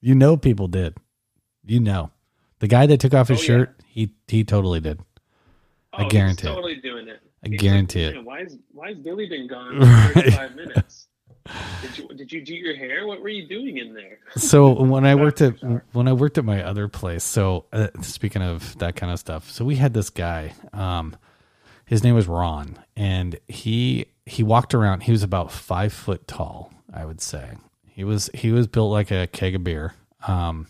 you 0.00 0.14
know, 0.14 0.36
people 0.36 0.68
did. 0.68 0.96
You 1.64 1.80
know, 1.80 2.10
the 2.60 2.68
guy 2.68 2.86
that 2.86 2.98
took 3.00 3.14
off 3.14 3.28
his 3.28 3.38
Oh, 3.38 3.42
yeah. 3.42 3.46
shirt, 3.46 3.80
he 3.86 4.10
he 4.26 4.42
totally 4.44 4.80
did. 4.80 5.00
I 5.92 6.04
oh, 6.04 6.08
guarantee 6.08 6.46
he's 6.46 6.50
it. 6.50 6.54
totally 6.54 6.76
doing 6.76 7.08
it. 7.08 7.20
I 7.44 7.48
He's 7.50 7.60
guarantee 7.60 8.06
like, 8.06 8.14
it. 8.14 8.16
"Man, 8.16 8.24
Why 8.24 8.40
is 8.40 8.58
why 8.72 8.88
is 8.90 8.98
Billy 8.98 9.26
been 9.28 9.46
gone 9.46 9.78
Right. 9.80 10.12
for 10.12 10.20
35 10.22 10.56
minutes? 10.56 11.08
Did 11.82 11.98
you 11.98 12.08
did 12.08 12.32
you 12.32 12.40
do 12.44 12.54
your 12.54 12.74
hair? 12.76 13.06
What 13.06 13.20
were 13.20 13.28
you 13.28 13.46
doing 13.46 13.78
in 13.78 13.94
there? 13.94 14.18
So 14.36 14.72
when 14.82 15.04
I 15.04 15.14
worked 15.14 15.40
at 15.40 15.54
when 15.92 16.08
I 16.08 16.12
worked 16.14 16.38
at 16.38 16.44
my 16.44 16.62
other 16.64 16.88
place, 16.88 17.22
so 17.24 17.66
uh, 17.72 17.88
speaking 18.00 18.42
of 18.42 18.76
that 18.78 18.96
kind 18.96 19.12
of 19.12 19.18
stuff, 19.18 19.50
so 19.50 19.64
we 19.64 19.76
had 19.76 19.92
this 19.92 20.08
guy. 20.10 20.54
Um, 20.72 21.14
his 21.84 22.02
name 22.02 22.14
was 22.14 22.28
Ron, 22.28 22.78
and 22.96 23.38
he 23.48 24.06
he 24.26 24.42
walked 24.42 24.74
around. 24.74 25.02
He 25.02 25.12
was 25.12 25.22
about 25.22 25.50
five 25.50 25.92
foot 25.92 26.26
tall, 26.26 26.72
I 26.92 27.04
would 27.04 27.20
say. 27.20 27.52
He 27.86 28.04
was 28.04 28.30
he 28.34 28.52
was 28.52 28.66
built 28.66 28.90
like 28.90 29.10
a 29.10 29.26
keg 29.26 29.54
of 29.54 29.64
beer. 29.64 29.94
Um, 30.26 30.68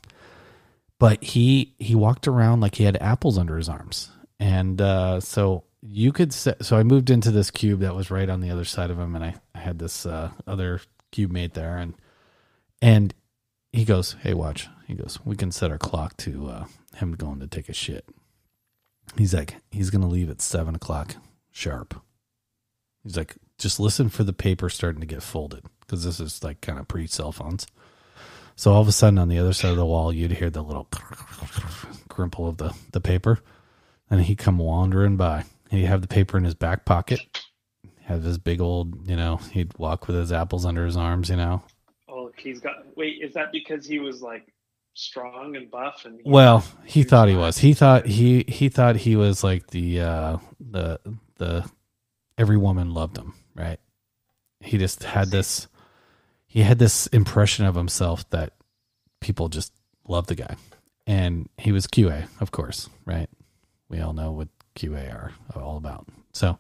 but 0.99 1.23
he 1.23 1.75
he 1.79 1.95
walked 1.95 2.29
around 2.29 2.61
like 2.61 2.77
he 2.77 2.85
had 2.85 2.97
apples 3.01 3.37
under 3.37 3.57
his 3.57 3.69
arms, 3.69 4.11
and 4.39 4.81
uh, 4.81 5.21
so 5.21 5.65
you 5.83 6.13
could 6.13 6.33
say, 6.33 6.55
so 6.63 6.77
I 6.77 6.85
moved 6.85 7.11
into 7.11 7.31
this 7.31 7.51
cube 7.51 7.81
that 7.81 7.97
was 7.97 8.11
right 8.11 8.29
on 8.29 8.41
the 8.41 8.51
other 8.51 8.65
side 8.65 8.91
of 8.91 8.99
him, 8.99 9.17
and 9.17 9.25
I, 9.25 9.35
I 9.55 9.59
had 9.59 9.79
this 9.79 10.07
uh, 10.07 10.31
other 10.47 10.81
cube 11.11 11.33
mate 11.33 11.55
there, 11.55 11.77
and 11.77 11.95
and 12.81 13.13
he 13.73 13.85
goes, 13.85 14.17
"Hey, 14.23 14.35
watch." 14.35 14.69
He 14.87 14.95
goes, 14.95 15.19
"We 15.25 15.37
can 15.37 15.51
set 15.51 15.71
our 15.71 15.79
clock 15.79 16.17
to 16.19 16.49
uh, 16.49 16.65
him 16.95 17.15
going 17.17 17.41
to 17.41 17.49
take 17.49 17.69
a 17.69 17.75
shit." 17.75 18.05
He's 19.17 19.35
like, 19.35 19.57
he's 19.71 19.91
gonna 19.91 20.09
leave 20.09 20.31
at 20.31 20.41
seven 20.41 20.75
o'clock 20.75 21.17
sharp. 21.51 22.01
He's 23.03 23.17
like, 23.17 23.37
just 23.59 23.79
listen 23.81 24.09
for 24.09 24.25
the 24.25 24.33
paper 24.33 24.69
starting 24.69 25.01
to 25.01 25.07
get 25.07 25.23
folded 25.23 25.65
because 25.81 26.05
this 26.05 26.21
is 26.21 26.43
like 26.43 26.61
kind 26.61 26.79
of 26.79 26.89
pre 26.89 27.07
cell 27.07 27.33
phones. 27.33 27.67
So 28.55 28.73
all 28.73 28.83
of 28.83 28.89
a 28.89 28.93
sudden, 28.93 29.19
on 29.19 29.29
the 29.29 29.39
other 29.39 29.53
side 29.53 29.71
of 29.71 29.77
the 29.77 29.87
wall, 29.87 30.13
you'd 30.13 30.33
hear 30.33 30.51
the 30.51 30.63
little 30.63 30.85
crimple 32.11 32.49
of 32.49 32.59
the 32.59 32.75
the 32.93 33.01
paper, 33.01 33.41
and 34.11 34.21
he'd 34.23 34.39
come 34.39 34.59
wandering 34.59 35.17
by. 35.17 35.45
He'd 35.71 35.85
have 35.87 36.03
the 36.03 36.09
paper 36.09 36.37
in 36.37 36.45
his 36.45 36.55
back 36.55 36.85
pocket, 36.85 37.21
have 38.03 38.23
his 38.23 38.37
big 38.39 38.61
old, 38.61 39.09
you 39.09 39.17
know, 39.17 39.37
he'd 39.53 39.77
walk 39.79 40.07
with 40.07 40.17
his 40.17 40.31
apples 40.31 40.67
under 40.67 40.85
his 40.85 40.99
arms, 40.99 41.31
you 41.31 41.37
know, 41.37 41.63
Oh, 42.09 42.31
he's 42.37 42.61
got. 42.61 42.75
Wait, 42.95 43.23
is 43.23 43.33
that 43.35 43.53
because 43.53 43.87
he 43.87 43.99
was 43.99 44.21
like 44.21 44.53
strong 44.95 45.57
and 45.57 45.71
buff 45.71 46.05
and? 46.05 46.21
Well, 46.25 46.65
he 46.85 47.03
thought 47.03 47.29
he 47.29 47.37
was. 47.37 47.59
He 47.59 47.75
thought 47.75 48.07
he 48.07 48.45
he 48.49 48.69
thought 48.69 48.97
he 48.97 49.17
was 49.17 49.43
like 49.43 49.69
the 49.69 50.01
uh 50.01 50.37
the 50.61 51.01
the 51.37 51.71
every 52.39 52.57
woman 52.57 52.95
loved 52.95 53.17
him, 53.17 53.35
right? 53.55 53.79
He 54.61 54.79
just 54.79 55.03
had 55.05 55.31
this 55.31 55.69
he 56.47 56.61
had 56.61 56.79
this 56.79 57.07
impression 57.09 57.65
of 57.65 57.75
himself 57.75 58.29
that 58.31 58.53
people 59.21 59.49
just 59.49 59.73
loved 60.07 60.29
the 60.29 60.35
guy. 60.35 60.57
And 61.07 61.49
he 61.57 61.73
was 61.73 61.87
QA, 61.87 62.29
of 62.41 62.51
course, 62.53 62.89
right? 63.07 63.29
We 63.89 64.01
all 64.01 64.13
know 64.13 64.33
what 64.33 64.49
QA 64.77 65.13
are 65.15 65.33
all 65.57 65.77
about. 65.79 66.07
So 66.33 66.59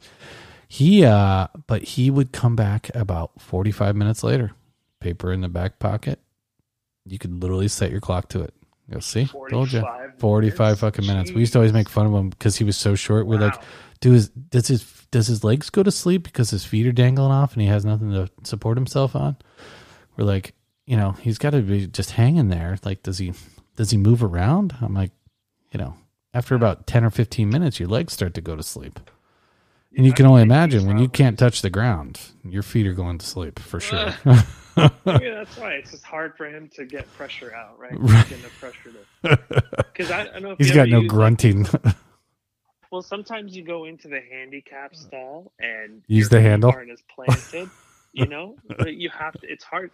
he 0.66 1.04
uh 1.04 1.48
but 1.66 1.82
he 1.82 2.10
would 2.10 2.32
come 2.32 2.56
back 2.56 2.90
about 2.94 3.40
45 3.40 3.94
minutes 3.94 4.24
later. 4.24 4.52
Paper 5.00 5.32
in 5.32 5.42
the 5.42 5.48
back 5.48 5.78
pocket. 5.78 6.20
You 7.04 7.18
could 7.18 7.40
literally 7.42 7.68
set 7.68 7.90
your 7.90 8.00
clock 8.00 8.28
to 8.30 8.40
it. 8.42 8.54
Go 8.90 8.98
see, 9.00 9.26
told 9.48 9.72
you. 9.72 9.80
45 9.80 10.18
45 10.18 10.58
minutes? 10.60 10.80
fucking 10.80 11.06
minutes. 11.06 11.32
We 11.32 11.40
used 11.40 11.52
to 11.54 11.58
always 11.60 11.72
make 11.72 11.88
fun 11.88 12.06
of 12.06 12.12
him 12.12 12.28
because 12.30 12.56
he 12.56 12.64
was 12.64 12.76
so 12.76 12.94
short. 12.94 13.26
We're 13.26 13.38
like, 13.40 13.56
Wow. 13.56 13.62
do 14.00 14.10
his 14.12 14.28
does 14.28 14.68
his 14.68 14.84
does 15.10 15.26
his 15.28 15.44
legs 15.44 15.70
go 15.70 15.82
to 15.82 15.90
sleep 15.90 16.24
because 16.24 16.50
his 16.50 16.64
feet 16.64 16.86
are 16.86 16.92
dangling 16.92 17.30
off 17.32 17.52
and 17.52 17.62
he 17.62 17.68
has 17.68 17.84
nothing 17.84 18.10
to 18.12 18.28
support 18.44 18.76
himself 18.76 19.14
on? 19.16 19.36
We're 20.16 20.24
like, 20.24 20.54
you 20.84 20.96
know, 20.96 21.12
he's 21.12 21.38
got 21.38 21.50
to 21.50 21.62
be 21.62 21.86
just 21.86 22.10
hanging 22.12 22.48
there. 22.48 22.76
Like, 22.84 23.02
does 23.02 23.18
he 23.18 23.32
does 23.76 23.90
he 23.90 23.96
move 23.96 24.22
around? 24.22 24.74
I'm 24.82 24.94
like, 24.94 25.12
you 25.70 25.78
know, 25.78 25.94
after 26.34 26.54
about 26.54 26.86
10 26.86 27.04
or 27.04 27.10
15 27.10 27.48
minutes, 27.48 27.80
your 27.80 27.88
legs 27.88 28.12
start 28.12 28.34
to 28.34 28.40
go 28.40 28.56
to 28.56 28.62
sleep. 28.62 29.00
And 29.96 30.04
you 30.06 30.12
can 30.12 30.26
only 30.26 30.42
imagine 30.42 30.86
when 30.86 30.98
you 30.98 31.08
can't 31.08 31.38
touch 31.38 31.62
the 31.62 31.70
ground, 31.70 32.18
your 32.44 32.62
feet 32.62 32.86
are 32.86 32.94
going 32.94 33.18
to 33.18 33.26
sleep 33.26 33.58
for 33.58 33.78
sure. 33.80 34.14
Yeah, 34.76 34.88
that's 35.04 35.56
why 35.56 35.72
it's 35.72 35.90
just 35.90 36.04
hard 36.04 36.36
for 36.36 36.46
him 36.46 36.68
to 36.74 36.84
get 36.84 37.10
pressure 37.14 37.54
out, 37.54 37.78
right? 37.78 37.92
Right. 37.98 38.28
Get 38.28 38.38
enough 38.40 38.58
pressure 38.58 38.92
to. 39.22 39.38
Because 39.92 40.10
I, 40.10 40.22
I 40.22 40.24
don't 40.24 40.42
know 40.42 40.50
if 40.52 40.58
He's 40.58 40.70
got 40.70 40.88
no 40.88 41.00
use, 41.00 41.10
like, 41.10 41.18
grunting. 41.18 41.66
Well, 42.90 43.02
sometimes 43.02 43.54
you 43.54 43.62
go 43.62 43.84
into 43.84 44.08
the 44.08 44.20
handicap 44.20 44.94
stall 44.94 45.52
and 45.58 46.02
Use 46.06 46.28
the 46.30 46.40
handle? 46.40 46.70
aren't 46.70 46.90
as 46.90 47.02
planted. 47.14 47.68
you 48.14 48.26
know, 48.26 48.56
but 48.78 48.94
you 48.94 49.10
have 49.10 49.32
to. 49.40 49.46
It's 49.50 49.64
hard. 49.64 49.90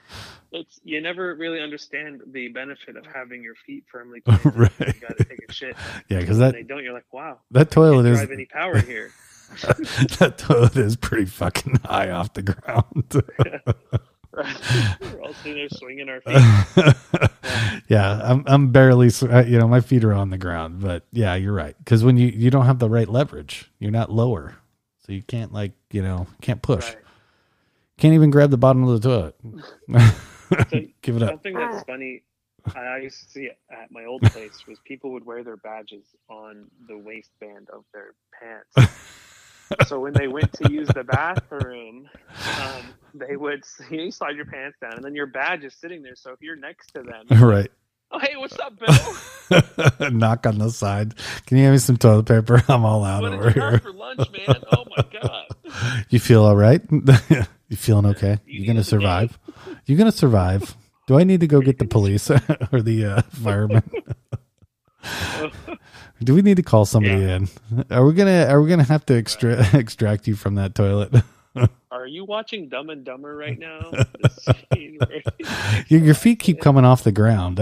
It's 0.53 0.81
you 0.85 1.01
never 1.01 1.35
really 1.35 1.61
understand 1.61 2.22
the 2.29 2.49
benefit 2.49 2.97
of 2.97 3.07
having 3.07 3.43
your 3.43 3.55
feet 3.66 3.85
firmly 3.91 4.20
planted. 4.20 4.55
Right. 4.57 4.70
You 4.81 5.01
got 5.01 5.16
to 5.16 5.24
take 5.24 5.45
a 5.49 5.53
shit. 5.53 5.76
yeah, 6.09 6.20
because 6.20 6.39
that 6.39 6.55
they 6.55 6.62
don't, 6.62 6.83
you're 6.85 6.93
like, 6.95 7.12
wow, 7.12 7.39
that 7.51 7.70
toilet 7.72 8.07
is 8.07 8.18
drive 8.18 8.31
any 8.31 8.47
power 8.47 8.79
here. 8.79 9.11
that 10.18 10.35
toilet 10.39 10.76
is 10.76 10.95
pretty 10.97 11.24
fucking 11.26 11.76
high 11.85 12.11
off 12.11 12.33
the 12.35 12.43
ground. 12.43 13.22
We're 15.01 15.22
all 15.22 15.34
sitting 15.34 15.57
there 15.59 15.68
swinging 15.70 16.09
our 16.09 16.20
feet. 16.22 16.49
yeah, 17.89 18.20
I'm 18.22 18.45
I'm 18.47 18.72
barely, 18.72 19.11
uh, 19.22 19.45
you 19.45 19.59
know, 19.59 19.68
my 19.68 19.80
feet 19.80 20.05
are 20.05 20.12
on 20.14 20.30
the 20.30 20.39
ground, 20.39 20.80
but 20.80 21.05
yeah, 21.12 21.34
you're 21.34 21.53
right. 21.55 21.76
Because 21.78 22.05
when 22.05 22.16
you 22.16 22.28
you 22.28 22.51
don't 22.51 22.66
have 22.66 22.78
the 22.78 22.91
right 22.91 23.09
leverage, 23.09 23.70
you're 23.78 23.91
not 23.93 24.11
lower, 24.12 24.57
so 25.07 25.12
you 25.12 25.22
can't 25.22 25.53
like 25.53 25.72
you 25.93 26.03
know 26.03 26.26
can't 26.43 26.62
push, 26.62 26.86
Right. 26.86 26.99
can't 27.99 28.14
even 28.14 28.30
grab 28.30 28.51
the 28.51 28.59
bottom 28.59 28.84
of 28.84 29.01
the 29.01 29.09
toilet. 29.09 29.36
So, 30.70 30.80
Give 31.03 31.16
it 31.16 31.22
up. 31.22 31.30
Something 31.30 31.55
that's 31.55 31.82
funny, 31.84 32.22
I 32.76 32.99
used 32.99 33.22
to 33.24 33.30
see 33.30 33.51
at 33.70 33.91
my 33.91 34.05
old 34.05 34.22
place 34.32 34.64
was 34.66 34.78
people 34.84 35.12
would 35.12 35.24
wear 35.26 35.45
their 35.45 35.57
badges 35.57 36.05
on 36.28 36.66
the 36.89 36.99
waistband 36.99 37.68
of 37.70 37.84
their 37.93 38.14
pants. 38.41 38.74
So 39.87 40.01
when 40.01 40.12
they 40.12 40.29
went 40.29 40.53
to 40.55 40.73
use 40.73 40.89
the 40.89 41.05
bathroom, 41.05 42.09
um, 42.61 42.83
they 43.14 43.37
would 43.37 43.64
you 43.91 44.11
slide 44.11 44.37
your 44.37 44.47
pants 44.47 44.79
down, 44.81 44.95
and 44.95 45.05
then 45.05 45.14
your 45.14 45.27
badge 45.27 45.64
is 45.64 45.75
sitting 45.75 46.03
there. 46.03 46.16
So 46.16 46.33
if 46.33 46.41
you're 46.41 46.57
next 46.57 46.93
to 46.95 47.03
them, 47.03 47.27
right. 47.43 47.71
Oh, 48.11 48.19
hey, 48.19 48.37
what's 48.37 48.59
up, 48.59 48.73
Bill? 48.79 50.11
Knock 50.11 50.47
on 50.47 50.59
the 50.59 50.71
side. 50.71 51.14
Can 51.47 51.59
you 51.59 51.64
give 51.64 51.73
me 51.73 51.79
some 51.79 51.99
toilet 51.99 52.25
paper? 52.25 52.62
I'm 52.69 52.85
all 52.85 53.05
out 53.05 53.23
what 53.23 53.35
over 53.35 53.51
here. 53.51 53.79
for 53.81 53.93
lunch, 53.93 54.31
man? 54.31 54.62
Oh 54.73 54.85
my 54.97 55.05
god. 55.21 55.47
You 56.09 56.19
feel 56.19 56.45
all 56.45 56.57
right? 56.57 56.81
you 57.69 57.77
feeling 57.77 58.07
okay? 58.07 58.39
You 58.47 58.61
You 58.62 58.66
gonna 58.66 58.85
survive? 58.85 59.39
You're 59.85 59.99
gonna 59.99 60.11
survive? 60.12 60.75
Do 61.07 61.19
I 61.19 61.25
need 61.25 61.41
to 61.41 61.47
go 61.47 61.61
get 61.61 61.79
the 61.79 61.87
police 61.87 62.31
or 62.31 62.81
the 62.81 63.05
uh, 63.05 63.23
firemen? 63.23 63.83
Do 66.22 66.34
we 66.34 66.42
need 66.42 66.57
to 66.57 66.62
call 66.62 66.84
somebody 66.84 67.20
Yeah. 67.22 67.36
in? 67.36 67.49
Are 67.90 68.05
we 68.05 68.12
gonna 68.12 68.46
Are 68.46 68.61
we 68.61 68.68
gonna 68.68 68.82
have 68.84 69.07
to 69.07 69.16
extra- 69.16 69.64
extract 69.78 70.26
you 70.26 70.34
from 70.34 70.57
that 70.57 70.74
toilet? 70.74 71.14
Are 71.90 72.07
you 72.07 72.24
watching 72.24 72.68
Dumb 72.68 72.90
and 72.90 73.05
Dumber 73.05 73.36
right 73.36 73.59
now? 73.59 73.90
This 74.22 74.49
scene 74.74 74.99
where- 74.99 75.22
your, 75.88 76.01
your 76.01 76.14
feet 76.14 76.38
keep 76.40 76.61
coming 76.61 76.84
off 76.84 77.05
the 77.05 77.12
ground. 77.12 77.61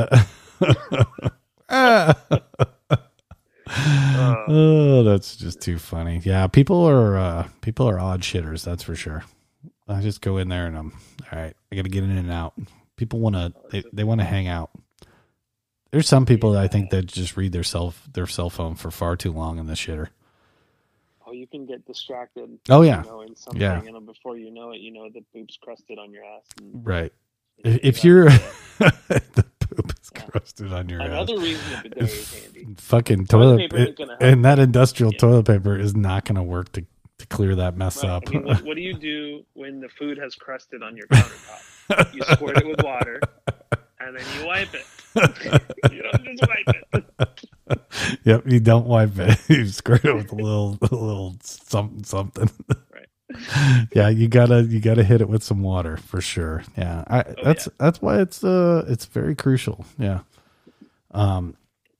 Uh, 1.68 2.14
oh, 4.49 5.03
that's 5.03 5.37
just 5.37 5.61
too 5.61 5.78
funny. 5.78 6.20
Yeah, 6.24 6.47
people 6.47 6.84
are 6.84 7.16
uh, 7.16 7.49
people 7.61 7.89
are 7.89 7.99
odd 7.99 8.22
shitters. 8.22 8.64
That's 8.64 8.82
for 8.82 8.95
sure. 8.95 9.24
I 9.89 10.01
just 10.01 10.20
go 10.20 10.37
in 10.39 10.49
there 10.49 10.66
and 10.66 10.76
I'm 10.76 10.93
all 11.32 11.39
right. 11.39 11.55
I 11.70 11.76
got 11.76 11.82
to 11.82 11.89
get 11.91 12.05
in 12.05 12.11
and 12.16 12.30
out. 12.30 12.55
People 12.97 13.20
want 13.20 13.37
to 13.37 13.53
they, 13.70 13.82
they 13.93 14.05
want 14.05 14.20
to 14.20 14.24
hang 14.24 14.49
out. 14.49 14.70
There's 15.97 16.09
some 16.11 16.27
people 16.27 16.53
that 16.53 16.63
I 16.63 16.69
think 16.69 16.91
that 16.91 17.07
just 17.07 17.39
read 17.39 17.53
their 17.53 17.63
cell 17.63 17.95
their 18.13 18.27
cell 18.27 18.51
phone 18.51 18.75
for 18.75 18.91
far 18.91 19.17
too 19.17 19.33
long 19.33 19.59
in 19.59 19.65
the 19.67 19.73
shitter. 19.73 20.09
oh, 21.27 21.33
you 21.33 21.47
can 21.47 21.65
get 21.65 21.87
distracted. 21.87 22.59
Oh, 22.69 22.83
yeah. 22.83 23.03
You 23.03 23.09
know, 23.09 23.21
in 23.23 23.35
something, 23.35 23.63
Yeah. 23.63 23.79
and 23.83 23.95
then 23.95 24.05
before 24.05 24.37
you 24.37 24.51
know 24.51 24.73
it, 24.73 24.81
you 24.81 24.93
know 24.93 25.09
the 25.09 25.25
boob's 25.33 25.57
crusted 25.57 25.99
on 25.99 26.13
your 26.13 26.23
ass. 26.23 26.43
And, 26.61 26.87
Right. 26.87 27.13
and 27.65 27.77
If, 27.77 27.81
if 27.97 28.05
you're 28.05 28.29
the 28.79 29.45
poop 29.59 29.91
is 29.99 30.11
Yeah. 30.15 30.21
crusted 30.27 30.71
on 30.71 30.91
your 30.91 31.01
ass. 31.01 31.07
another 31.09 31.39
reason 31.39 31.65
the 31.83 31.89
bidet 31.89 32.03
is 32.11 32.35
handy. 32.45 32.67
Fucking 32.77 33.27
Toilet 33.29 33.71
toilet, 33.71 33.95
paper 33.97 34.13
it- 34.13 34.17
and 34.21 34.45
that 34.45 34.59
industrial 34.59 35.13
Yeah. 35.15 35.19
toilet 35.19 35.47
paper 35.47 35.79
is 35.79 35.97
not 35.97 36.27
going 36.27 36.37
to 36.37 36.43
work 36.43 36.73
to 36.73 36.85
to 37.21 37.27
clear 37.29 37.55
that 37.55 37.75
mess 37.79 38.03
Right. 38.05 38.11
up. 38.13 38.25
I 38.27 38.33
mean, 38.33 38.45
what, 38.45 38.63
what 38.63 38.77
do 38.77 38.83
you 38.83 38.93
do 38.93 39.43
when 39.55 39.81
the 39.81 39.89
food 39.89 40.19
has 40.19 40.35
crusted 40.35 40.83
on 40.83 40.95
your 40.95 41.07
countertop? 41.11 42.15
You 42.15 42.21
squirt 42.25 42.59
it 42.59 42.67
with 42.67 42.85
water, 42.85 43.23
and 43.99 44.15
then 44.15 44.25
you 44.39 44.47
wipe 44.47 44.75
it. 44.75 44.85
You 45.17 46.03
don't 46.03 46.25
just 46.25 46.43
wipe 46.43 46.77
it. 46.95 47.51
Yep, 48.25 48.43
you 48.47 48.61
don't 48.61 48.87
wipe 48.87 49.19
it. 49.19 49.39
You 49.49 49.67
squirt 49.67 50.05
it 50.05 50.14
with 50.14 50.31
a 50.31 50.37
little, 50.37 50.79
a 50.83 50.95
little 50.95 51.37
something, 51.43 52.05
something. 52.05 52.49
Right. 52.93 53.87
yeah, 53.95 54.09
you 54.09 54.29
gotta, 54.29 54.62
you 54.62 54.81
gotta 54.81 55.03
hit 55.03 55.21
it 55.21 55.29
with 55.29 55.43
some 55.43 55.62
water 55.62 55.97
for 55.97 56.21
sure. 56.21 56.62
Yeah, 56.77 57.05
I, 57.09 57.25
that's 57.43 57.69
that's 57.79 58.01
why 58.01 58.21
it's 58.21 58.45
uh, 58.45 58.85
it's 58.89 59.07
very 59.07 59.35
crucial. 59.35 59.85
Yeah. 59.99 60.21
Um, 61.12 61.57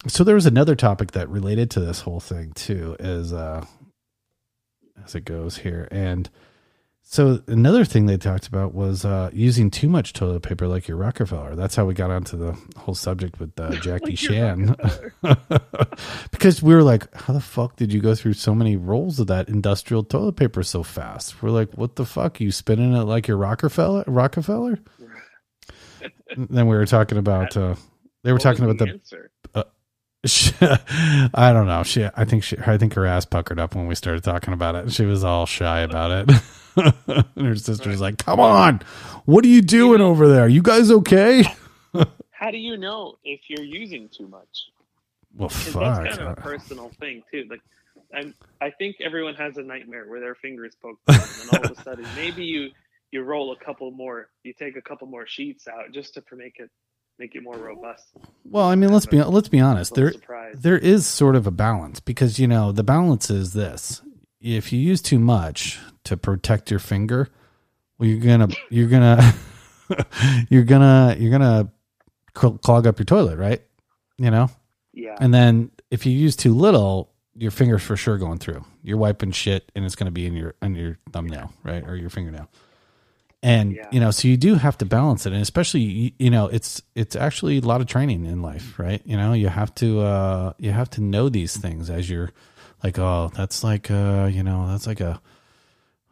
so 0.07 0.23
there 0.23 0.35
was 0.35 0.47
another 0.47 0.77
topic 0.77 1.12
that 1.12 1.29
related 1.29 1.71
to 1.73 1.81
this 1.81 2.01
whole 2.03 2.21
thing 2.21 2.53
too, 2.53 2.97
is 3.01 3.33
uh, 3.33 3.64
as 5.05 5.14
it 5.14 5.25
goes 5.25 5.59
here, 5.59 5.89
and 5.91 6.29
so 7.09 7.41
another 7.47 7.85
thing 7.85 8.07
they 8.07 8.17
talked 8.17 8.49
about 8.49 8.75
was 8.75 9.05
uh, 9.05 9.31
using 9.33 9.71
too 9.71 9.89
much 9.89 10.13
toilet 10.13 10.43
paper, 10.43 10.67
like 10.67 10.89
your 10.89 10.97
Rockefeller. 10.97 11.55
That's 11.55 11.77
how 11.77 11.85
we 11.85 11.95
got 11.95 12.11
onto 12.11 12.37
the 12.37 12.59
whole 12.77 12.97
subject 12.97 13.39
with 13.39 13.59
uh, 13.61 13.71
Jackie 13.81 14.07
Like 14.11 14.17
Chan. 14.17 14.75
because 16.33 16.65
we 16.65 16.75
were 16.75 16.83
like, 16.83 17.15
how 17.15 17.33
the 17.33 17.41
fuck 17.41 17.77
did 17.77 17.93
you 17.93 18.01
go 18.01 18.17
through 18.17 18.33
so 18.33 18.57
many 18.57 18.77
rolls 18.77 19.21
of 19.21 19.29
that 19.29 19.49
industrial 19.49 20.03
toilet 20.03 20.35
paper 20.35 20.65
so 20.65 20.83
fast? 20.83 21.41
We're 21.43 21.51
like, 21.51 21.75
what 21.75 21.95
the 21.95 22.05
fuck? 22.05 22.41
You 22.41 22.51
spinning 22.51 22.93
it 22.93 23.05
like 23.05 23.29
your 23.29 23.37
Rockefeller? 23.37 24.03
Rockefeller? 24.09 24.81
then 26.37 26.67
we 26.67 26.77
were 26.77 26.87
talking 26.87 27.19
about. 27.19 27.57
Uh, 27.57 27.77
they 28.25 28.33
were 28.33 28.37
What 28.37 28.43
talking 28.43 28.65
about 28.65 28.79
the. 28.79 28.89
answer? 28.89 29.31
I 31.35 31.53
don't 31.53 31.69
know. 31.69 31.85
She, 31.85 32.05
I 32.17 32.25
think 32.25 32.43
she, 32.43 32.57
I 32.67 32.77
think 32.79 32.95
her 32.95 33.07
ass 33.07 33.25
puckered 33.25 33.61
up 33.61 33.77
when 33.77 33.87
we 33.87 33.95
started 33.95 34.25
talking 34.25 34.53
about 34.53 34.75
it. 34.75 34.93
She 34.93 35.05
was 35.05 35.23
all 35.23 35.47
shy 35.47 35.83
about 35.83 36.29
it. 36.29 36.37
and 37.07 37.47
her 37.47 37.57
sister's 37.57 38.01
like, 38.01 38.18
"Come 38.18 38.41
on, 38.41 38.83
what 39.24 39.45
are 39.45 39.49
you 39.49 39.62
doing 39.62 40.01
over 40.01 40.29
there? 40.29 40.49
You 40.49 40.62
guys 40.62 40.91
okay?" 40.91 41.45
How 42.31 42.51
do 42.51 42.59
you 42.59 42.77
know 42.77 43.16
if 43.24 43.41
you're 43.49 43.64
using 43.64 44.09
too 44.09 44.29
much? 44.29 44.68
Well, 45.35 45.49
fuck. 45.49 46.03
that's 46.03 46.16
kind 46.16 46.29
of 46.29 46.39
a 46.39 46.41
personal 46.41 46.91
thing 47.01 47.22
too. 47.31 47.47
Like, 47.49 47.61
I'm, 48.14 48.35
I 48.61 48.70
think 48.70 48.97
everyone 49.01 49.35
has 49.35 49.57
a 49.57 49.62
nightmare 49.62 50.05
where 50.07 50.20
their 50.20 50.35
fingers 50.35 50.74
poke, 50.81 50.99
and 51.09 51.18
all 51.53 51.64
of 51.64 51.79
a 51.79 51.83
sudden, 51.83 52.07
maybe 52.14 52.45
you 52.45 52.70
you 53.11 53.22
roll 53.22 53.53
a 53.53 53.57
couple 53.64 53.91
more, 53.91 54.29
you 54.43 54.53
take 54.53 54.77
a 54.77 54.83
couple 54.83 55.07
more 55.07 55.27
sheets 55.27 55.66
out 55.68 55.93
just 55.93 56.14
to 56.14 56.22
make 56.37 56.59
it 56.59 56.70
make 57.18 57.35
it 57.35 57.43
more 57.43 57.57
robust. 57.57 58.05
Well, 58.45 58.66
I 58.66 58.74
mean, 58.74 58.93
let's 58.93 59.07
be 59.07 59.22
let's 59.22 59.49
be 59.49 59.61
honest. 59.61 59.95
There 59.95 60.12
surprise. 60.12 60.57
there 60.59 60.79
is 60.79 61.07
sort 61.07 61.37
of 61.37 61.47
a 61.47 61.51
balance 61.51 62.01
because 62.01 62.39
you 62.39 62.47
know 62.47 62.72
the 62.72 62.85
balance 62.85 63.31
is 63.31 63.53
this: 63.53 64.03
if 64.41 64.72
you 64.72 64.81
use 64.81 65.03
too 65.03 65.18
much 65.18 65.79
to 66.07 66.17
protect 66.17 66.71
your 66.71 66.81
finger, 66.81 67.29
well, 67.99 68.09
you're 68.09 68.21
gonna 68.21 68.49
you're 68.71 68.89
gonna 68.89 69.35
you're 70.51 70.65
gonna 70.65 71.17
you're 71.19 71.31
gonna 71.31 71.71
clog 72.35 72.87
up 72.87 72.99
your 72.99 73.05
toilet, 73.07 73.39
right? 73.39 73.63
You 74.19 74.31
know, 74.31 74.51
yeah, 74.93 75.17
and 75.21 75.33
then 75.33 75.71
if 75.91 76.07
you 76.07 76.13
use 76.13 76.37
too 76.37 76.55
little, 76.55 77.13
your 77.35 77.51
finger's 77.51 77.83
for 77.83 77.97
sure 77.97 78.19
going 78.19 78.39
through. 78.39 78.65
You're 78.83 78.97
wiping 78.99 79.33
shit, 79.33 79.71
and 79.75 79.85
it's 79.85 79.95
going 79.95 80.07
to 80.07 80.13
be 80.13 80.27
in 80.27 80.35
your 80.35 80.55
on 80.63 80.75
your 80.75 80.99
thumbnail, 81.13 81.53
right, 81.65 81.87
or 81.87 81.97
your 81.97 82.11
fingernail. 82.11 82.49
And 83.43 83.75
Yeah. 83.75 83.89
you 83.93 84.01
know, 84.01 84.11
so 84.11 84.27
you 84.29 84.37
do 84.37 84.55
have 84.55 84.79
to 84.79 84.87
balance 84.87 85.27
it, 85.27 85.33
and 85.33 85.43
especially 85.43 85.81
you, 85.83 86.11
you 86.19 86.31
know, 86.31 86.47
it's 86.49 86.83
it's 86.95 87.15
actually 87.15 87.59
a 87.59 87.61
lot 87.61 87.81
of 87.81 87.87
training 87.87 88.25
in 88.27 88.43
life, 88.43 88.79
right? 88.79 89.03
You 89.05 89.17
know, 89.17 89.35
you 89.35 89.49
have 89.49 89.75
to 89.77 90.01
uh 90.01 90.53
you 90.59 90.73
have 90.73 90.91
to 90.91 91.03
know 91.03 91.29
these 91.29 91.57
things 91.57 91.91
as 91.91 92.09
you're 92.09 92.33
like, 92.83 92.99
oh, 92.99 93.31
that's 93.35 93.63
like 93.63 93.91
uh 93.91 94.29
you 94.33 94.43
know, 94.43 94.69
that's 94.69 94.87
like 94.87 95.01
a 95.01 95.21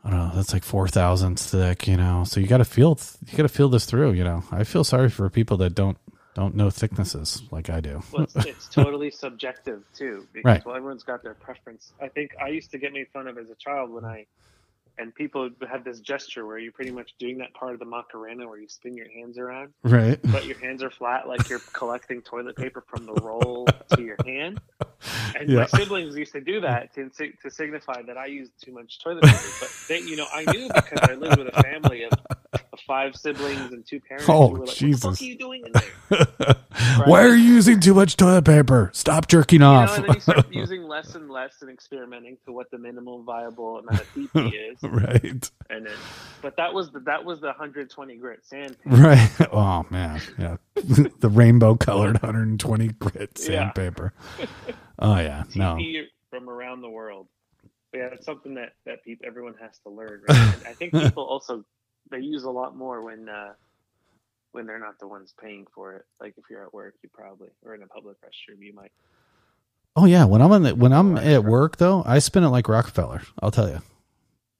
I 0.05 0.11
don't 0.11 0.18
know, 0.18 0.32
that's 0.34 0.52
like 0.52 0.64
four 0.64 0.86
thousandths 0.86 1.50
thick, 1.50 1.86
you 1.88 1.96
know. 1.96 2.24
So 2.24 2.38
you 2.40 2.46
got 2.46 2.59
to 2.59 2.64
feel 2.64 2.98
you 3.26 3.36
got 3.36 3.44
to 3.44 3.48
feel 3.48 3.68
this 3.70 3.86
through, 3.86 4.12
you 4.12 4.24
know. 4.24 4.44
I 4.52 4.64
feel 4.64 4.84
sorry 4.84 5.09
for 5.09 5.28
people 5.30 5.57
that 5.59 5.74
don't 5.74 5.96
don't 6.34 6.55
know 6.57 6.68
thicknesses 6.68 7.42
like 7.50 7.70
I 7.70 7.80
do. 7.80 8.02
well, 8.12 8.24
it's, 8.24 8.36
it's 8.46 8.68
totally 8.68 9.11
subjective 9.11 9.82
too, 9.96 10.26
because 10.32 10.44
Right. 10.44 10.66
well, 10.66 10.74
everyone's 10.76 11.05
got 11.05 11.22
their 11.22 11.34
preference. 11.34 11.92
I 12.02 12.09
think 12.09 12.32
I 12.42 12.48
used 12.48 12.70
to 12.72 12.78
get 12.78 12.92
made 12.92 13.07
fun 13.12 13.28
of 13.28 13.38
as 13.38 13.48
a 13.50 13.55
child 13.55 13.90
when 13.92 14.05
I, 14.05 14.26
and 14.99 15.14
people 15.14 15.51
have 15.68 15.84
this 15.84 16.01
gesture 16.01 16.47
where 16.47 16.59
you're 16.59 16.72
pretty 16.72 16.90
much 16.92 17.11
doing 17.18 17.38
that 17.38 17.53
part 17.55 17.72
of 17.74 17.78
the 17.80 17.84
Macarena 17.84 18.47
where 18.49 18.59
you 18.59 18.68
spin 18.68 18.95
your 18.97 19.11
hands 19.11 19.38
around, 19.38 19.72
Right. 19.82 20.20
but 20.22 20.47
your 20.47 20.59
hands 20.59 20.82
are 20.82 20.90
flat, 20.90 21.26
like 21.28 21.49
you're 21.49 21.61
collecting 21.72 22.22
toilet 22.22 22.57
paper 22.57 22.84
from 22.88 23.07
the 23.07 23.12
roll 23.12 23.74
to 23.95 24.03
your 24.03 24.18
hand. 24.24 24.61
And 25.36 25.51
Yeah. 25.51 25.61
my 25.61 25.66
siblings 25.66 26.16
used 26.16 26.32
to 26.32 26.40
do 26.40 26.61
that 26.61 26.95
to, 26.95 27.11
to 27.11 27.51
signify 27.51 28.03
that 28.03 28.16
I 28.16 28.26
used 28.26 28.53
too 28.64 28.72
much 28.72 29.01
toilet 29.03 29.22
paper. 29.22 29.36
But 29.61 29.68
they, 29.88 29.99
you 29.99 30.16
know, 30.16 30.26
I 30.32 30.45
knew 30.45 30.70
because 30.72 31.01
I 31.05 31.14
lived 31.14 31.38
with 31.38 31.49
a 31.49 31.62
family 31.62 32.05
of 32.05 32.12
five 32.86 33.16
siblings 33.16 33.72
and 33.72 33.86
two 33.86 34.00
parents. 34.00 34.28
Oh, 34.28 34.48
who 34.48 34.52
were 34.61 34.66
like, 34.66 34.74
Jesus. 34.76 35.05
What 35.05 35.11
the 35.11 35.16
fuck 35.16 35.22
are 35.22 35.24
you 35.30 35.38
doing 35.38 35.64
in 35.66 35.72
there? 35.72 36.57
Why 37.07 37.22
are 37.24 37.34
you 37.34 37.55
using 37.55 37.80
too 37.80 37.94
much 37.94 38.16
toilet 38.16 38.44
paper? 38.44 38.90
Stop 38.92 39.28
jerking 39.28 39.57
You 39.57 39.61
know, 39.61 39.72
off. 39.72 39.96
and 39.96 40.07
then 40.07 40.14
you 40.14 40.20
start 40.20 40.46
using 40.52 40.84
less 40.84 41.14
and 41.14 41.30
less 41.30 41.62
and 41.62 41.70
experimenting 41.70 42.36
to 42.46 42.52
what 42.52 42.70
the 42.70 42.78
minimum 42.78 43.24
viable 43.24 43.78
amount 43.78 44.00
of 44.00 44.14
TP 44.14 44.52
is, 44.72 44.82
right. 44.82 45.50
and 45.70 45.86
then, 45.86 45.94
but 46.42 46.57
that 46.57 46.72
was 46.74 46.90
the 46.90 47.00
that 47.00 47.24
was 47.24 47.40
the 47.40 47.48
120 47.48 48.16
grit 48.16 48.44
sand. 48.46 48.76
Right. 48.84 49.30
Oh 49.52 49.84
man. 49.90 50.20
Yeah. 50.38 50.57
the 50.74 51.28
rainbow 51.30 51.74
colored 51.76 52.14
120 52.22 52.88
grit 52.88 53.30
Yeah. 53.40 53.44
sandpaper. 53.46 54.12
Oh 54.98 55.18
yeah. 55.18 55.44
No. 55.55 55.74
TP 55.76 56.05
from 56.30 56.48
around 56.48 56.80
the 56.82 56.90
world. 56.90 57.28
Yeah, 57.94 58.09
it's 58.12 58.26
something 58.26 58.55
that 58.55 58.72
that 58.86 59.05
people, 59.05 59.26
everyone 59.26 59.55
has 59.61 59.78
to 59.84 59.90
learn. 59.90 60.22
Right? 60.28 60.36
and 60.38 60.66
I 60.66 60.72
think 60.72 60.92
people 60.92 61.24
also 61.24 61.64
they 62.14 62.20
use 62.24 62.44
a 62.44 62.50
lot 62.50 62.76
more 62.76 63.02
when 63.02 63.28
uh, 63.28 63.52
when 64.52 64.66
they're 64.66 64.78
not 64.78 64.98
the 65.00 65.08
ones 65.08 65.34
paying 65.40 65.66
for 65.74 65.94
it. 65.96 66.04
Like 66.20 66.34
if 66.36 66.44
you're 66.50 66.64
at 66.64 66.72
work, 66.72 66.94
you 67.02 67.08
probably 67.12 67.48
or 67.64 67.74
in 67.74 67.82
a 67.82 67.86
public 67.86 68.16
restroom, 68.20 68.60
you 68.64 68.72
might. 68.74 68.92
Oh 69.96 70.06
yeah. 70.06 70.24
When 70.24 70.40
I'm 70.42 70.52
on 70.52 70.62
the, 70.62 70.74
when 70.74 70.92
I'm 70.92 71.16
at 71.16 71.44
work 71.44 71.76
though, 71.76 72.02
I 72.06 72.18
spin 72.20 72.44
it 72.44 72.48
like 72.48 72.68
Rockefeller. 72.68 73.22
I'll 73.42 73.50
tell 73.50 73.68
you. 73.68 73.80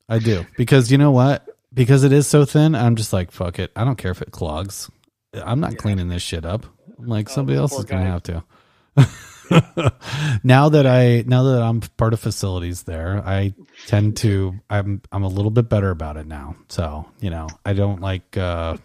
I 0.09 0.19
do 0.19 0.45
because 0.57 0.91
you 0.93 0.99
know 0.99 1.11
what? 1.13 1.49
Because 1.73 2.05
it 2.05 2.13
is 2.13 2.27
so 2.27 2.45
thin. 2.45 2.75
I'm 2.75 2.97
just 2.97 3.13
like 3.13 3.31
fuck 3.31 3.59
it. 3.59 3.71
I 3.77 3.85
don't 3.85 3.97
care 3.97 4.11
if 4.11 4.21
it 4.23 4.31
clogs. 4.33 4.91
I'm 5.33 5.61
not 5.61 5.73
Yeah. 5.73 5.79
cleaning 5.79 6.09
this 6.09 6.23
shit 6.23 6.45
up. 6.45 6.67
I'm 6.99 7.07
like 7.07 7.29
Oh, 7.31 7.35
somebody 7.35 7.59
else 7.59 7.73
is 7.79 7.85
gonna 7.85 8.05
have 8.05 8.23
to. 8.25 8.45
now 10.45 10.69
that 10.69 10.87
I 10.87 11.25
now 11.27 11.43
that 11.45 11.63
I'm 11.63 11.81
part 11.81 12.13
of 12.13 12.21
facilities 12.21 12.85
there, 12.85 13.23
I 13.25 13.55
tend 13.87 14.17
to 14.19 14.55
I'm 14.71 15.03
I'm 15.13 15.23
a 15.23 15.29
little 15.29 15.51
bit 15.51 15.69
better 15.69 15.91
about 15.91 16.17
it 16.17 16.27
now. 16.27 16.57
So, 16.69 17.07
you 17.21 17.31
know, 17.31 17.49
I 17.65 17.73
don't 17.73 18.01
like 18.01 18.37
uh 18.37 18.77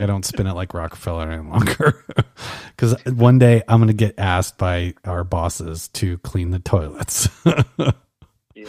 I 0.00 0.06
don't 0.06 0.24
spin 0.24 0.46
it 0.46 0.54
like 0.54 0.74
Rockefeller 0.74 1.30
any 1.30 1.48
longer. 1.48 2.04
Cuz 2.76 2.94
one 3.06 3.38
day 3.38 3.62
I'm 3.68 3.78
going 3.78 3.88
to 3.88 3.94
get 3.94 4.18
asked 4.18 4.58
by 4.58 4.94
our 5.04 5.24
bosses 5.24 5.88
to 5.88 6.18
clean 6.18 6.50
the 6.50 6.58
toilets. 6.58 7.28
Yeah. 8.54 8.68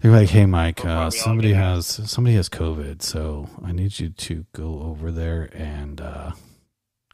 They're 0.00 0.12
like, 0.12 0.28
"Hey 0.28 0.46
Mike, 0.46 0.84
uh, 0.84 1.10
somebody 1.10 1.52
has 1.52 1.86
somebody 1.86 2.36
has 2.36 2.48
COVID, 2.48 3.02
so 3.02 3.48
I 3.64 3.72
need 3.72 3.98
you 3.98 4.10
to 4.10 4.46
go 4.52 4.80
over 4.82 5.10
there 5.10 5.50
and 5.52 6.00
uh 6.00 6.30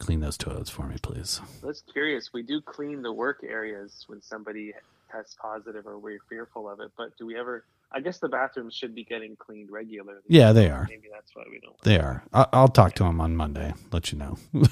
clean 0.03 0.21
those 0.21 0.37
toilets 0.37 0.69
for 0.71 0.87
me, 0.87 0.97
please. 1.01 1.41
That's 1.63 1.81
curious. 1.93 2.33
We 2.33 2.43
do 2.43 2.61
clean 2.61 3.03
the 3.03 3.13
work 3.13 3.41
areas 3.43 4.05
when 4.09 4.21
somebody 4.21 4.73
tests 5.11 5.37
positive 5.41 5.87
or 5.87 5.99
we're 5.99 6.19
fearful 6.29 6.69
of 6.69 6.81
it. 6.81 6.91
But 6.99 7.17
do 7.17 7.27
we 7.27 7.39
ever? 7.39 7.65
I 7.93 8.01
guess 8.01 8.19
the 8.19 8.29
bathrooms 8.29 8.75
should 8.75 8.95
be 8.95 9.05
getting 9.05 9.37
cleaned 9.37 9.71
regularly. 9.71 10.21
Yeah, 10.27 10.53
they 10.53 10.69
are. 10.71 10.87
Maybe 10.89 11.09
that's 11.13 11.35
why 11.35 11.45
we 11.51 11.61
don't. 11.61 11.81
They 11.83 11.99
are. 11.99 12.25
I- 12.33 12.49
I'll 12.53 12.69
talk 12.69 12.95
to 12.95 13.05
them 13.05 13.21
on 13.21 13.37
Monday. 13.37 13.73
Let 13.93 14.13
you 14.13 14.19
know. 14.19 14.39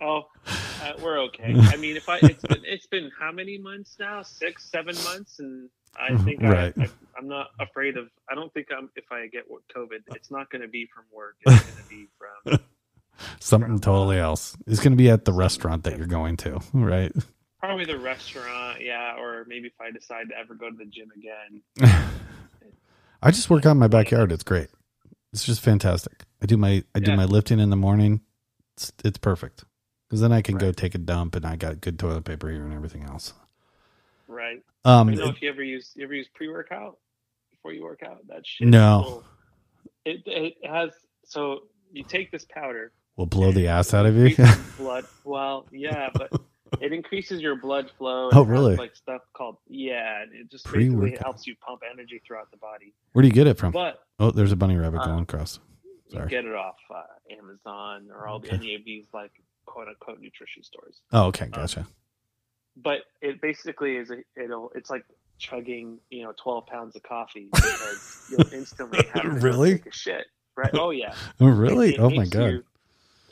Oh, 0.00 0.22
uh, 0.82 0.92
we're 1.02 1.18
okay. 1.24 1.54
I 1.60 1.76
mean, 1.76 1.96
if 1.96 2.08
I 2.08 2.18
it's 2.22 2.42
been, 2.42 2.62
it's 2.64 2.86
been 2.86 3.10
how 3.18 3.30
many 3.32 3.58
months 3.58 3.96
now? 3.98 4.22
Six, 4.22 4.64
seven 4.70 4.94
months, 5.04 5.38
and 5.38 5.68
I 5.98 6.16
think 6.24 6.42
Right. 6.42 6.72
I, 6.78 6.82
I, 6.84 6.88
I'm 7.18 7.28
not 7.28 7.48
afraid 7.60 7.96
of. 7.96 8.08
I 8.30 8.34
don't 8.34 8.52
think 8.52 8.68
I'm. 8.76 8.90
If 8.96 9.10
I 9.10 9.26
get 9.26 9.44
COVID, 9.50 10.00
it's 10.14 10.30
not 10.30 10.50
going 10.50 10.62
to 10.62 10.68
be 10.68 10.86
from 10.94 11.04
work. 11.12 11.36
It's 11.46 11.62
going 11.62 11.82
to 11.82 11.88
be 11.88 12.06
from 12.18 12.58
Something 13.40 13.78
totally 13.80 14.18
else. 14.18 14.56
It's 14.66 14.80
going 14.80 14.92
to 14.92 14.96
be 14.96 15.08
at 15.10 15.24
the 15.24 15.32
restaurant 15.32 15.84
that 15.84 15.96
you're 15.98 16.06
going 16.06 16.36
to, 16.38 16.60
right? 16.72 17.12
probably 17.60 17.86
the 17.86 17.98
restaurant, 17.98 18.82
yeah, 18.82 19.16
or 19.18 19.46
maybe 19.48 19.68
if 19.68 19.80
I 19.80 19.90
decide 19.90 20.28
to 20.28 20.36
ever 20.38 20.54
go 20.54 20.68
to 20.70 20.76
the 20.76 20.84
gym 20.84 21.08
again. 21.16 21.62
I 23.22 23.30
just 23.30 23.48
work 23.48 23.64
out 23.64 23.70
in 23.72 23.78
my 23.78 23.88
backyard. 23.88 24.32
It's 24.32 24.42
great. 24.42 24.68
It's 25.32 25.44
just 25.44 25.62
fantastic. 25.62 26.24
I 26.42 26.46
do 26.46 26.56
my 26.58 26.84
I 26.94 27.00
do 27.00 27.12
Yeah. 27.12 27.16
my 27.16 27.24
lifting 27.24 27.58
in 27.60 27.70
the 27.70 27.76
morning. 27.76 28.20
It's 28.76 28.92
it's 29.04 29.16
perfect 29.18 29.64
because 30.06 30.20
then 30.20 30.30
I 30.32 30.42
can 30.42 30.56
go 30.58 30.72
take 30.72 30.94
a 30.94 30.98
dump 30.98 31.34
and 31.36 31.46
I 31.46 31.56
got 31.56 31.80
good 31.80 31.98
toilet 31.98 32.24
paper 32.24 32.50
here 32.50 32.64
and 32.64 32.74
everything 32.74 33.04
else. 33.04 33.32
Right. 34.28 34.62
Um, 34.84 35.08
you 35.10 35.16
know, 35.16 35.28
if 35.30 35.40
you 35.40 35.48
ever 35.48 35.62
use 35.62 35.92
you 35.94 36.04
ever 36.04 36.12
use 36.14 36.28
pre 36.34 36.48
workout 36.48 36.98
before 37.50 37.72
you 37.72 37.82
work 37.82 38.02
out, 38.02 38.26
that 38.28 38.46
shit. 38.46 38.68
No. 38.68 39.00
will- 39.06 39.24
It 40.04 40.22
it 40.26 40.54
has 40.68 40.90
so 41.24 41.60
you 41.92 42.04
take 42.04 42.30
this 42.30 42.44
powder. 42.44 42.92
We'll 43.16 43.26
blow 43.26 43.52
the 43.52 43.68
ass 43.68 43.94
out 43.94 44.06
of 44.06 44.16
you. 44.16 44.34
blood. 44.78 45.04
Well, 45.24 45.66
yeah, 45.72 46.10
but 46.14 46.30
it 46.80 46.92
increases 46.92 47.40
your 47.40 47.56
blood 47.56 47.90
flow. 47.98 48.30
Oh, 48.32 48.44
has, 48.44 48.46
really? 48.46 48.76
Like 48.76 48.96
stuff 48.96 49.22
called 49.34 49.56
yeah, 49.68 50.22
and 50.22 50.32
it 50.32 50.50
just 50.50 50.64
basically 50.64 50.88
Pre-workout. 50.96 51.22
helps 51.22 51.46
you 51.46 51.54
pump 51.66 51.82
energy 51.92 52.20
throughout 52.26 52.50
the 52.50 52.56
body. 52.56 52.92
Where 53.12 53.22
do 53.22 53.28
you 53.28 53.34
get 53.34 53.46
it 53.46 53.56
from? 53.58 53.72
But 53.72 54.00
Oh, 54.18 54.30
there's 54.30 54.52
a 54.52 54.56
bunny 54.56 54.76
rabbit 54.76 55.00
Uh, 55.00 55.06
going 55.06 55.22
across. 55.24 55.58
you 56.08 56.24
get 56.26 56.44
it 56.44 56.54
off 56.54 56.76
uh, 56.94 57.02
Amazon 57.36 58.08
or 58.14 58.26
all 58.28 58.36
Okay. 58.36 58.54
any 58.56 58.74
of 58.74 58.84
these 58.84 59.06
like 59.12 59.32
quote 59.66 59.88
unquote 59.88 60.20
nutrition 60.20 60.62
stores. 60.62 61.00
Oh, 61.12 61.26
okay, 61.26 61.46
gotcha. 61.48 61.86
But 62.76 63.00
it 63.22 63.40
basically 63.40 63.96
is 63.96 64.10
a, 64.10 64.16
it'll 64.36 64.70
it's 64.74 64.90
like 64.90 65.04
chugging 65.38 65.98
you 66.10 66.22
know 66.22 66.32
12 66.42 66.66
pounds 66.66 66.94
of 66.96 67.02
coffee 67.02 67.48
because 67.54 68.28
you'll 68.30 68.52
instantly 68.52 69.04
have 69.14 69.42
Really? 69.42 69.82
shit. 69.90 70.26
Right? 70.56 70.70
Oh 70.74 70.90
yeah. 70.90 71.14
Oh, 71.40 71.46
really? 71.48 71.88
It- 71.90 71.94
it 71.94 72.00
oh 72.00 72.10
my 72.10 72.26
god. 72.26 72.46
you- 72.50 72.64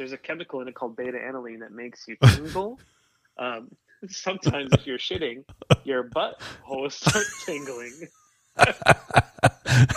there's 0.03 0.11
a 0.13 0.17
chemical 0.19 0.61
in 0.61 0.67
it 0.67 0.75
called 0.75 0.97
beta 0.97 1.17
alanine 1.17 1.61
that 1.61 1.71
makes 1.71 2.09
you 2.09 2.17
tingle. 2.27 2.81
um, 3.39 3.71
sometimes 4.09 4.73
if 4.73 4.85
you're 4.85 4.99
shitting, 4.99 5.45
your 5.85 6.03
butt 6.03 6.43
will 6.69 6.91
start 6.91 7.25
tingling. 7.47 7.93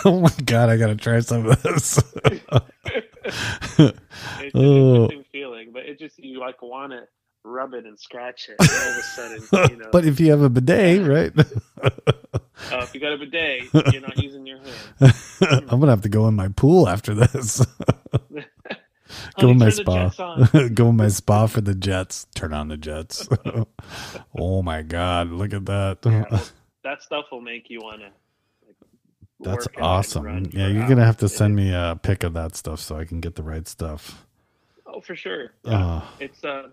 oh 0.04 0.20
my 0.20 0.30
god, 0.44 0.68
I 0.68 0.76
gotta 0.76 0.94
try 0.94 1.18
some 1.18 1.44
of 1.46 1.60
this. 1.64 1.98
It's 2.24 2.48
an 3.80 3.92
Oh. 4.54 4.94
interesting 4.94 5.24
feeling, 5.32 5.72
but 5.72 5.86
it 5.86 5.98
just 5.98 6.20
you 6.20 6.38
like 6.38 6.62
want 6.62 6.92
to 6.92 7.02
rub 7.42 7.74
it 7.74 7.84
and 7.84 7.98
scratch 7.98 8.48
it. 8.48 8.54
And 8.60 8.70
all 8.70 8.90
of 8.92 8.96
a 8.96 9.02
sudden, 9.02 9.70
you 9.72 9.76
know, 9.82 9.88
but 9.90 10.04
if 10.04 10.20
you 10.20 10.30
have 10.30 10.42
a 10.42 10.48
bidet, 10.48 11.04
right? 11.04 11.32
uh, 11.82 12.78
if 12.84 12.94
you 12.94 13.00
got 13.00 13.12
a 13.12 13.18
bidet, 13.18 13.64
you're 13.92 14.02
not 14.02 14.16
using 14.22 14.46
your 14.46 14.58
hand. 14.58 15.12
I'm 15.68 15.80
gonna 15.80 15.90
have 15.90 16.02
to 16.02 16.08
go 16.08 16.28
in 16.28 16.34
my 16.36 16.46
pool 16.48 16.88
after 16.88 17.12
this. 17.12 17.66
Go 19.38 19.48
Honey, 19.48 19.52
in 19.52 19.58
my 19.58 19.70
turn 19.70 19.86
the 19.86 20.10
spa. 20.10 20.36
jets 20.38 20.70
go 20.74 20.92
my 20.92 21.08
spa 21.08 21.46
for 21.46 21.60
the 21.60 21.74
jets. 21.74 22.26
Turn 22.34 22.52
on 22.52 22.68
the 22.68 22.76
jets. 22.76 23.28
oh 24.38 24.62
my 24.62 24.82
god, 24.82 25.30
look 25.30 25.52
at 25.52 25.66
that. 25.66 25.98
Yeah, 26.04 26.40
that 26.84 27.02
stuff 27.04 27.26
will 27.32 27.40
make 27.40 27.70
you 27.70 27.80
want 27.80 28.00
to. 28.00 28.06
Like, 29.38 29.54
That's 29.56 29.66
work 29.66 29.74
out 29.78 29.78
and 29.78 29.86
awesome. 29.86 30.44
Yeah, 30.52 30.68
you're 30.68 30.88
gonna 30.88 31.04
have 31.04 31.18
to 31.18 31.28
send 31.28 31.54
me 31.56 31.72
a 31.72 31.98
pic 32.02 32.22
of 32.24 32.32
that 32.34 32.56
stuff 32.56 32.80
so 32.80 32.96
I 32.96 33.04
can 33.04 33.20
get 33.20 33.34
the 33.34 33.42
right 33.42 33.66
stuff. 33.68 34.26
Oh, 34.86 35.00
for 35.00 35.14
sure. 35.16 35.52
Yeah. 35.64 36.00
Oh, 36.02 36.08
It's 36.20 36.42
uh, 36.44 36.68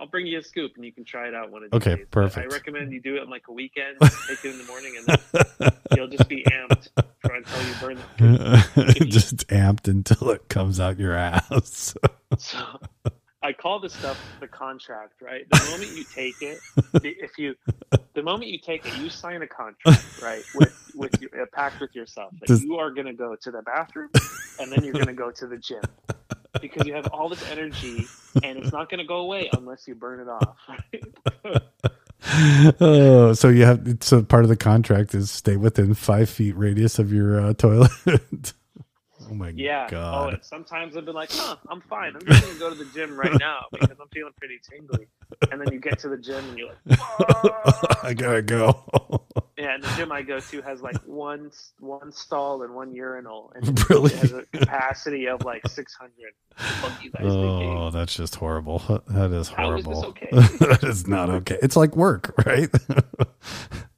I'll 0.00 0.06
bring 0.06 0.26
you 0.26 0.38
a 0.38 0.42
scoop 0.42 0.72
and 0.76 0.84
you 0.84 0.92
can 0.92 1.04
try 1.04 1.28
it 1.28 1.34
out 1.34 1.50
one 1.50 1.64
of 1.64 1.72
Okay, 1.72 1.90
these 1.90 1.96
days. 1.98 2.06
But 2.10 2.20
perfect. 2.22 2.52
I 2.52 2.54
recommend 2.54 2.92
you 2.92 3.00
do 3.00 3.16
it 3.16 3.22
on 3.22 3.30
like 3.30 3.48
a 3.48 3.52
weekend. 3.52 3.96
take 4.28 4.44
it 4.44 4.50
in 4.52 4.58
the 4.58 4.64
morning, 4.64 4.96
and 4.98 5.06
then 5.06 5.70
you'll 5.96 6.08
just 6.08 6.28
be 6.28 6.44
amped 6.44 6.88
for 7.22 7.34
until 7.34 7.62
you 7.68 7.74
burn 7.80 7.98
the. 8.18 9.04
just 9.08 9.46
amped 9.48 9.88
until 9.88 10.30
it 10.30 10.48
comes 10.48 10.78
out 10.80 10.98
your 10.98 11.14
ass. 11.14 11.94
So 12.36 12.58
I 13.42 13.54
call 13.54 13.80
this 13.80 13.94
stuff 13.94 14.20
the 14.40 14.46
contract, 14.48 15.22
right? 15.22 15.46
The 15.50 15.70
moment 15.70 15.96
you 15.96 16.04
take 16.04 16.42
it, 16.42 16.58
the- 16.92 17.16
if 17.20 17.38
you, 17.38 17.54
the 18.14 18.22
moment 18.22 18.50
you 18.50 18.58
take 18.58 18.84
it, 18.86 18.94
you 18.98 19.08
sign 19.08 19.40
a 19.40 19.46
contract, 19.46 20.20
right? 20.20 20.42
With 20.54 20.92
with 20.94 21.20
your, 21.22 21.30
a 21.42 21.46
pact 21.46 21.80
with 21.80 21.94
yourself 21.94 22.32
that 22.40 22.46
Does- 22.48 22.62
you 22.62 22.76
are 22.76 22.90
going 22.90 23.06
to 23.06 23.14
go 23.14 23.34
to 23.34 23.50
the 23.50 23.62
bathroom 23.62 24.10
and 24.60 24.70
then 24.70 24.84
you're 24.84 24.92
going 24.92 25.06
to 25.06 25.14
go 25.14 25.30
to 25.30 25.46
the 25.46 25.56
gym 25.56 25.80
because 26.60 26.86
you 26.86 26.94
have 26.94 27.06
all 27.08 27.28
this 27.28 27.48
energy 27.50 28.06
and 28.42 28.58
it's 28.58 28.72
not 28.72 28.90
going 28.90 28.98
to 28.98 29.04
go 29.06 29.18
away 29.18 29.48
unless 29.52 29.86
you 29.88 29.94
burn 29.94 30.20
it 30.20 30.28
off. 30.28 30.56
Right? 30.68 31.62
oh, 32.80 33.32
so 33.32 33.48
you 33.48 33.64
have 33.64 33.98
so 34.00 34.22
part 34.22 34.44
of 34.44 34.48
the 34.48 34.56
contract 34.56 35.14
is 35.14 35.30
stay 35.30 35.56
within 35.56 35.94
five 35.94 36.28
feet 36.28 36.56
radius 36.56 36.98
of 36.98 37.12
your 37.12 37.40
uh, 37.40 37.54
toilet. 37.54 37.90
oh 39.30 39.34
my 39.34 39.50
Yeah. 39.54 39.86
Oh, 39.86 39.90
god! 39.90 40.34
and 40.34 40.44
sometimes 40.44 40.96
I've 40.96 41.04
been 41.04 41.14
like, 41.14 41.30
huh, 41.32 41.56
I'm 41.68 41.80
fine. 41.82 42.14
I'm 42.14 42.26
just 42.26 42.42
gonna 42.42 42.58
go 42.58 42.70
to 42.70 42.76
the 42.76 42.90
gym 42.92 43.18
right 43.18 43.38
now 43.38 43.66
because 43.72 43.96
I'm 44.00 44.08
feeling 44.08 44.32
pretty 44.38 44.60
tingly. 44.68 45.08
And 45.50 45.60
then 45.60 45.72
you 45.72 45.78
get 45.78 45.98
to 46.00 46.08
the 46.08 46.16
gym 46.16 46.44
and 46.48 46.58
you're 46.58 46.68
like. 46.86 46.98
I 48.04 48.14
gotta 48.14 48.42
go. 48.42 48.82
yeah. 49.58 49.74
And 49.74 49.82
the 49.82 49.88
gym 49.96 50.10
I 50.12 50.22
go 50.22 50.40
to 50.40 50.62
has 50.62 50.80
like 50.82 50.96
one 51.06 51.50
one 51.80 52.12
stall 52.12 52.62
and 52.62 52.74
one 52.74 52.92
urinal, 52.94 53.52
and 53.54 53.78
Really? 53.90 54.12
it 54.12 54.18
has 54.18 54.32
a 54.32 54.42
capacity 54.52 55.28
of 55.28 55.44
like 55.44 55.66
600. 55.68 56.12
Fuck 56.56 57.04
you 57.04 57.10
guys 57.10 57.22
oh, 57.24 57.58
thinking? 57.58 57.76
Oh, 57.76 57.90
that's 57.90 58.14
just 58.16 58.34
horrible. 58.36 58.78
That 59.08 59.30
is 59.32 59.48
How 59.48 59.76
is 59.76 59.84
this 59.84 59.94
horrible. 59.94 60.10
okay? 60.10 60.28
that 60.32 60.80
is 60.84 61.06
not 61.06 61.30
okay. 61.30 61.58
It's 61.62 61.76
like 61.76 61.94
work, 61.96 62.34
right? 62.46 62.68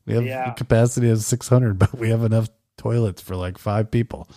we 0.06 0.14
have 0.14 0.24
Yeah. 0.24 0.50
a 0.50 0.54
capacity 0.54 1.08
of 1.10 1.22
600, 1.22 1.78
but 1.78 1.94
we 1.96 2.10
have 2.10 2.22
enough 2.24 2.48
toilets 2.76 3.22
for 3.22 3.36
like 3.36 3.56
five 3.58 3.90
people. 3.90 4.28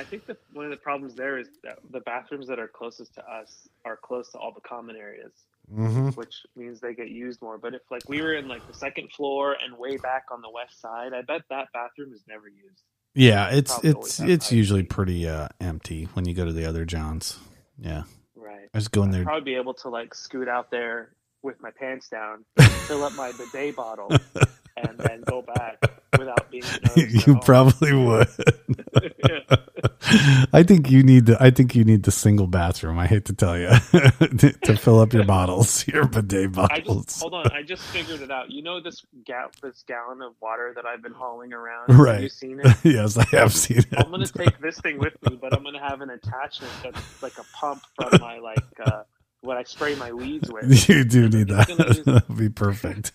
I 0.00 0.04
think 0.04 0.26
that 0.26 0.38
one 0.52 0.64
of 0.64 0.70
the 0.70 0.76
problems 0.76 1.14
there 1.14 1.38
is 1.38 1.48
that 1.62 1.78
the 1.90 2.00
bathrooms 2.00 2.48
that 2.48 2.58
are 2.58 2.68
closest 2.68 3.14
to 3.14 3.24
us 3.30 3.68
are 3.84 3.96
close 3.96 4.30
to 4.32 4.38
all 4.38 4.52
the 4.52 4.60
common 4.62 4.96
areas. 4.96 5.32
Mm-hmm. 5.72 6.08
which 6.10 6.34
means 6.56 6.80
they 6.80 6.94
get 6.94 7.10
used 7.10 7.40
more. 7.40 7.56
But 7.56 7.74
if 7.74 7.82
like 7.92 8.02
we 8.08 8.20
were 8.20 8.34
in 8.34 8.48
like 8.48 8.66
the 8.66 8.74
second 8.74 9.12
floor 9.12 9.54
and 9.64 9.78
way 9.78 9.98
back 9.98 10.24
on 10.32 10.42
the 10.42 10.50
west 10.50 10.80
side, 10.80 11.12
I 11.14 11.22
bet 11.22 11.42
that 11.48 11.68
bathroom 11.72 12.12
is 12.12 12.22
never 12.26 12.48
used. 12.48 12.82
Yeah, 13.14 13.50
it's 13.50 13.70
Probably 13.78 13.90
it's 13.90 14.18
it's 14.18 14.50
usually 14.52 14.82
pretty 14.82 15.28
uh, 15.28 15.46
empty 15.60 16.08
when 16.14 16.24
you 16.26 16.34
go 16.34 16.44
to 16.44 16.52
the 16.52 16.64
other 16.64 16.84
Johns. 16.84 17.38
Yeah, 17.78 18.02
Right. 18.34 18.68
I 18.74 18.78
just 18.78 18.90
go 18.90 19.04
in 19.04 19.10
I'd 19.10 19.14
there. 19.14 19.24
probably 19.24 19.44
be 19.44 19.54
able 19.54 19.74
to 19.74 19.90
like 19.90 20.12
scoot 20.12 20.48
out 20.48 20.72
there 20.72 21.10
with 21.42 21.60
my 21.62 21.70
pants 21.70 22.08
down, 22.08 22.44
fill 22.88 23.04
up 23.04 23.12
my 23.14 23.30
bidet 23.30 23.76
bottle, 23.76 24.10
and 24.76 24.98
then 24.98 25.22
go 25.28 25.42
back 25.42 25.80
without 26.18 26.50
being 26.50 26.64
you 26.96 27.38
probably 27.44 27.92
would. 27.92 28.26
Yeah. 29.28 29.56
I 30.52 30.62
think 30.62 30.90
you 30.90 31.02
need 31.02 31.26
the. 31.26 31.36
I 31.42 31.50
think 31.50 31.74
you 31.74 31.84
need 31.84 32.02
the 32.02 32.10
single 32.10 32.46
bathroom. 32.46 32.98
I 32.98 33.06
hate 33.06 33.24
to 33.26 33.32
tell 33.34 33.58
you 33.58 33.68
to, 34.38 34.52
to 34.64 34.76
fill 34.76 35.00
up 35.00 35.12
your 35.12 35.24
bottles, 35.24 35.86
your 35.88 36.06
bidet 36.06 36.44
I 36.44 36.46
bottles. 36.48 37.06
just 37.06 37.20
hold 37.20 37.34
on. 37.34 37.50
I 37.52 37.62
just 37.62 37.82
figured 37.82 38.20
it 38.20 38.30
out. 38.30 38.50
You 38.50 38.62
know 38.62 38.80
this 38.80 39.04
ga- 39.26 39.48
this 39.62 39.84
gallon 39.86 40.22
of 40.22 40.32
water 40.40 40.72
that 40.74 40.86
I've 40.86 41.02
been 41.02 41.12
hauling 41.12 41.52
around. 41.52 41.96
Right. 41.98 42.14
Have 42.14 42.22
you 42.22 42.28
seen 42.28 42.60
it? 42.62 42.76
yes, 42.82 43.16
I 43.16 43.24
have 43.36 43.52
seen 43.54 43.78
it. 43.78 43.86
I'm 43.96 44.10
gonna 44.10 44.26
take 44.26 44.60
this 44.60 44.78
thing 44.80 44.98
with 44.98 45.14
me, 45.30 45.38
but 45.40 45.54
I'm 45.54 45.62
gonna 45.62 45.80
have 45.86 46.00
an 46.00 46.10
attachment 46.10 46.72
that's 46.82 47.22
like 47.22 47.38
a 47.38 47.44
pump 47.54 47.82
from 47.96 48.20
my 48.20 48.38
like 48.38 48.58
uh, 48.84 49.02
what 49.42 49.56
I 49.56 49.62
spray 49.62 49.94
my 49.94 50.12
weeds 50.12 50.50
with. 50.52 50.88
You 50.88 51.04
do 51.04 51.28
need 51.28 51.48
that. 51.48 51.68
use- 51.68 52.04
That'd 52.04 52.36
be 52.36 52.48
perfect. 52.48 53.12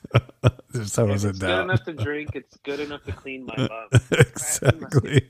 Just 0.73 0.97
If 0.97 1.07
hose 1.07 1.23
it 1.25 1.29
it's 1.29 1.39
good 1.39 1.59
enough 1.61 1.83
to 1.85 1.93
drink, 1.93 2.31
it's 2.33 2.57
good 2.63 2.79
enough 2.79 3.03
to 3.05 3.11
clean 3.11 3.45
my 3.45 3.55
bum. 3.55 4.01
exactly. 4.11 5.29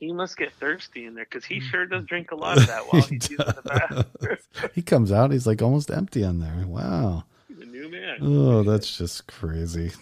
He 0.00 0.12
must 0.12 0.36
get 0.38 0.52
thirsty 0.54 1.04
in 1.04 1.14
there 1.14 1.26
because 1.30 1.44
he 1.44 1.60
sure 1.60 1.84
does 1.86 2.06
drink 2.06 2.30
a 2.32 2.34
lot 2.34 2.56
of 2.56 2.66
that 2.66 2.82
while 2.90 3.02
He 3.08 3.16
he's 3.16 3.30
using 3.30 3.46
the 3.46 3.62
bathroom. 3.62 4.38
He 4.74 4.82
comes 4.82 5.12
out. 5.12 5.30
He's 5.30 5.46
like 5.46 5.60
almost 5.62 5.90
empty 5.90 6.24
on 6.24 6.40
there. 6.40 6.64
Wow. 6.66 7.24
He's 7.48 7.60
a 7.60 7.66
new 7.66 7.88
man. 7.90 8.18
Oh, 8.22 8.62
that's 8.62 8.96
just 8.96 9.26
crazy. 9.26 9.92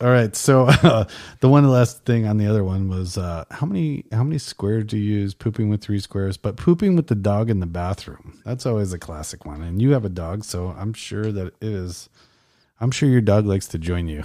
All 0.00 0.08
right, 0.10 0.34
so 0.34 0.66
uh, 0.66 1.04
the 1.40 1.48
one 1.48 1.68
last 1.70 2.04
thing 2.04 2.26
on 2.26 2.36
the 2.36 2.48
other 2.48 2.64
one 2.64 2.88
was 2.88 3.16
uh, 3.16 3.44
how 3.52 3.64
many 3.64 4.04
how 4.10 4.24
many 4.24 4.38
squares 4.38 4.86
do 4.86 4.98
you 4.98 5.18
use? 5.20 5.34
Pooping 5.34 5.68
with 5.68 5.82
three 5.82 6.00
squares, 6.00 6.36
but 6.36 6.56
pooping 6.56 6.96
with 6.96 7.06
the 7.06 7.14
dog 7.14 7.48
in 7.48 7.60
the 7.60 7.66
bathroom. 7.66 8.40
That's 8.44 8.66
always 8.66 8.92
a 8.92 8.98
classic 8.98 9.46
one. 9.46 9.62
And 9.62 9.80
you 9.80 9.92
have 9.92 10.04
a 10.04 10.08
dog, 10.08 10.44
so 10.44 10.74
I'm 10.76 10.94
sure 10.94 11.30
that 11.30 11.46
it 11.46 11.54
is. 11.60 12.08
I'm 12.80 12.90
sure 12.90 13.08
your 13.08 13.20
dog 13.20 13.46
likes 13.46 13.68
to 13.68 13.78
join 13.78 14.08
you. 14.08 14.24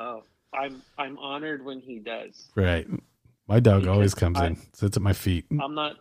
Oh, 0.00 0.24
I'm 0.52 0.82
I'm 0.98 1.18
honored 1.18 1.64
when 1.64 1.80
he 1.80 2.00
does. 2.00 2.48
right. 2.56 2.86
My 3.48 3.60
dog 3.60 3.86
always 3.86 4.14
comes 4.14 4.38
I- 4.38 4.48
in, 4.48 4.56
sits 4.74 4.96
at 4.96 5.02
my 5.02 5.12
feet. 5.14 5.46
I'm 5.60 5.74
not 5.74 5.96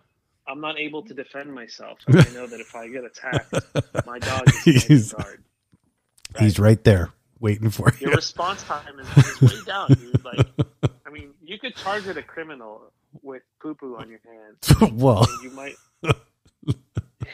I'm 0.48 0.62
not 0.62 0.78
able 0.80 1.02
to 1.04 1.14
defend 1.14 1.54
myself. 1.54 2.00
I 2.08 2.12
know 2.34 2.48
that 2.48 2.60
if 2.62 2.74
I 2.76 2.88
get 2.88 3.04
attacked, 3.04 3.54
my 4.06 4.20
dog 4.20 4.44
is 4.66 4.84
He's- 4.86 5.14
guard. 5.14 5.44
He's 6.40 6.60
right 6.60 6.82
there 6.84 7.12
waiting 7.40 7.70
for 7.70 7.92
you. 8.00 8.08
Your 8.08 8.16
response 8.16 8.62
time 8.64 9.00
is, 9.00 9.42
is 9.42 9.42
way 9.42 9.58
down, 9.66 9.88
dude. 9.94 10.24
Like, 10.26 10.46
I 11.06 11.10
mean, 11.10 11.30
you 11.42 11.58
could 11.58 11.76
target 11.76 12.18
a 12.18 12.22
criminal 12.24 12.92
with 13.24 13.44
poo 13.62 13.76
poo 13.76 13.96
on 13.98 14.10
your 14.10 14.20
hands. 14.26 14.92
well, 14.94 15.26
you 15.42 15.50
might, 15.52 15.76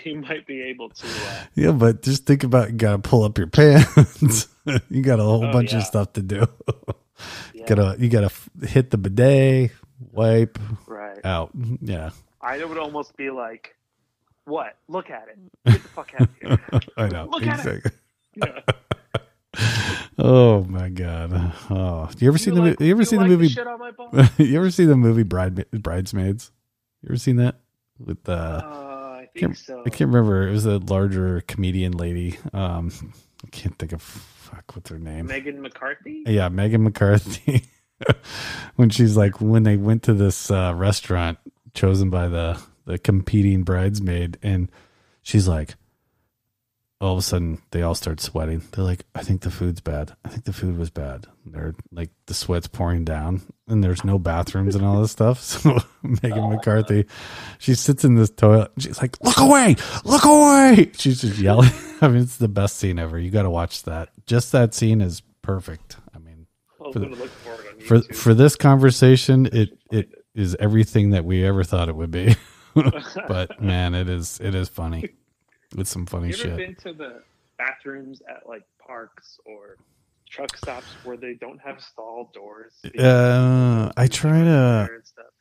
you 0.05 0.21
might 0.21 0.45
be 0.45 0.61
able 0.61 0.89
to. 0.89 1.07
Uh, 1.07 1.43
yeah, 1.55 1.71
but 1.71 2.01
just 2.03 2.25
think 2.25 2.43
about 2.43 2.69
you 2.71 2.75
got 2.77 2.91
to 2.91 2.99
pull 3.09 3.23
up 3.23 3.37
your 3.37 3.47
pants. 3.47 4.47
you 4.89 5.01
got 5.01 5.19
a 5.19 5.23
whole 5.23 5.45
Oh, 5.45 5.51
bunch 5.51 5.73
of 5.73 5.83
stuff 5.83 6.13
to 6.13 6.21
do. 6.21 6.45
yeah, 7.53 7.65
gotta 7.65 7.95
you 7.99 8.09
gotta 8.09 8.31
hit 8.65 8.91
the 8.91 8.97
bidet, 8.97 9.71
wipe 10.11 10.59
right. 10.87 11.19
out. 11.23 11.51
Yeah, 11.81 12.11
I 12.41 12.63
would 12.63 12.77
almost 12.77 13.15
be 13.17 13.29
like, 13.29 13.75
"What? 14.45 14.77
Look 14.87 15.09
at 15.09 15.27
it! 15.29 15.39
Get 15.65 15.81
the 15.81 15.89
fuck 15.89 16.11
out 16.15 16.21
of 16.21 16.35
here!" 16.41 16.81
I 16.97 17.07
know. 17.07 17.27
Look 17.31 17.47
at 17.47 17.65
it. 17.65 17.83
Yeah. 18.35 18.59
Oh 20.17 20.63
my 20.65 20.89
god. 20.89 21.53
Oh, 21.69 22.09
you 22.19 22.27
ever 22.27 22.37
seen 22.37 22.53
the 22.55 22.61
like, 22.61 22.79
mo- 22.79 22.85
you 22.85 22.91
ever 22.91 23.05
seen 23.05 23.19
like 23.19 23.29
the 23.29 23.35
movie? 23.35 23.47
shit 23.47 23.65
on 23.67 23.79
my 23.79 24.29
you 24.37 24.57
ever 24.57 24.69
see 24.69 24.85
the 24.85 24.95
movie 24.95 25.23
Bride 25.23 25.69
Bridesmaids? 25.71 26.51
You 27.01 27.09
ever 27.09 27.17
seen 27.17 27.37
that 27.37 27.55
with 27.99 28.23
the? 28.23 28.33
Uh, 28.33 29.17
I 29.21 29.29
think 29.33 29.39
can't, 29.39 29.57
so. 29.57 29.83
I 29.85 29.89
can't 29.89 30.09
remember. 30.11 30.47
It 30.47 30.51
was 30.51 30.65
a 30.65 30.77
larger 30.77 31.41
comedian 31.41 31.93
lady. 31.93 32.37
Um, 32.53 32.91
I 33.43 33.49
can't 33.49 33.77
think 33.77 33.91
of 33.91 34.01
fuck 34.01 34.75
what's 34.75 34.89
her 34.89 34.99
name. 34.99 35.25
Megan 35.27 35.61
McCarthy. 35.61 36.23
Yeah, 36.27 36.49
Megan 36.49 36.83
McCarthy. 36.83 37.63
when 38.75 38.89
she's 38.89 39.17
like, 39.17 39.39
when 39.41 39.63
they 39.63 39.77
went 39.77 40.03
to 40.03 40.13
this 40.13 40.49
uh, 40.51 40.73
restaurant 40.75 41.37
chosen 41.73 42.09
by 42.09 42.27
the 42.27 42.61
the 42.85 42.97
competing 42.97 43.63
bridesmaid, 43.63 44.37
and 44.43 44.69
she's 45.21 45.47
like, 45.47 45.75
all 47.03 47.13
of 47.13 47.19
a 47.19 47.21
sudden 47.21 47.61
they 47.71 47.81
all 47.81 47.95
start 47.95 48.21
sweating. 48.21 48.61
They're 48.71 48.83
like, 48.83 49.05
I 49.13 49.23
think 49.23 49.41
the 49.41 49.51
food's 49.51 49.81
bad. 49.81 50.15
I 50.23 50.29
think 50.29 50.45
the 50.45 50.53
food 50.53 50.77
was 50.77 50.89
bad. 50.89 51.27
They're 51.45 51.75
like 51.91 52.09
the 52.27 52.33
sweat's 52.33 52.67
pouring 52.67 53.03
down, 53.03 53.41
and 53.67 53.83
there's 53.83 54.05
no 54.05 54.17
bathrooms 54.17 54.75
and 54.75 54.85
all 54.85 55.01
this 55.01 55.11
stuff. 55.11 55.39
So 55.63 55.79
Megan 56.01 56.49
McCarthy, 56.49 57.05
she 57.59 57.75
sits 57.75 58.03
in 58.03 58.15
this 58.15 58.29
toilet. 58.29 58.71
She's 58.77 59.01
like, 59.01 59.17
"Look 59.21 59.39
away! 59.39 59.75
Look 60.03 60.25
away!" 60.25 60.91
She's 60.97 61.21
just 61.21 61.39
yelling. 61.39 61.71
I 62.01 62.07
mean, 62.09 62.21
it's 62.21 62.37
the 62.37 62.47
best 62.49 62.77
scene 62.77 62.99
ever. 62.99 63.17
You 63.17 63.31
got 63.31 63.43
to 63.43 63.49
watch 63.49 63.83
that. 63.83 64.09
Just 64.25 64.51
that 64.51 64.73
scene 64.73 65.01
is 65.01 65.21
perfect. 65.41 65.97
I 66.95 66.99
mean, 66.99 67.13
I'm 67.13 67.27
for 67.81 67.99
the- 67.99 68.03
for 68.05 68.13
for 68.13 68.33
this 68.33 68.55
conversation, 68.55 69.45
it 69.47 69.77
it 69.91 70.09
is 70.35 70.55
everything 70.59 71.11
that 71.11 71.25
we 71.25 71.45
ever 71.45 71.63
thought 71.63 71.89
it 71.89 71.95
would 71.95 72.11
be. 72.11 72.35
but 73.27 73.61
man, 73.61 73.93
it 73.93 74.09
is 74.09 74.39
it 74.41 74.55
is 74.55 74.69
funny. 74.69 75.09
It's 75.77 75.89
some 75.89 76.05
funny 76.05 76.29
you 76.29 76.33
ever 76.35 76.43
shit. 76.43 76.57
been 76.57 76.75
to 76.75 76.93
the 76.97 77.23
bathrooms 77.57 78.21
at 78.29 78.47
like 78.47 78.63
parks 78.85 79.39
or 79.45 79.77
truck 80.29 80.55
stops 80.57 80.87
where 81.03 81.17
they 81.17 81.35
don't 81.35 81.59
have 81.59 81.81
stall 81.81 82.31
doors? 82.33 82.73
Uh, 82.97 83.91
I 83.95 84.07
try 84.07 84.43
to 84.43 84.89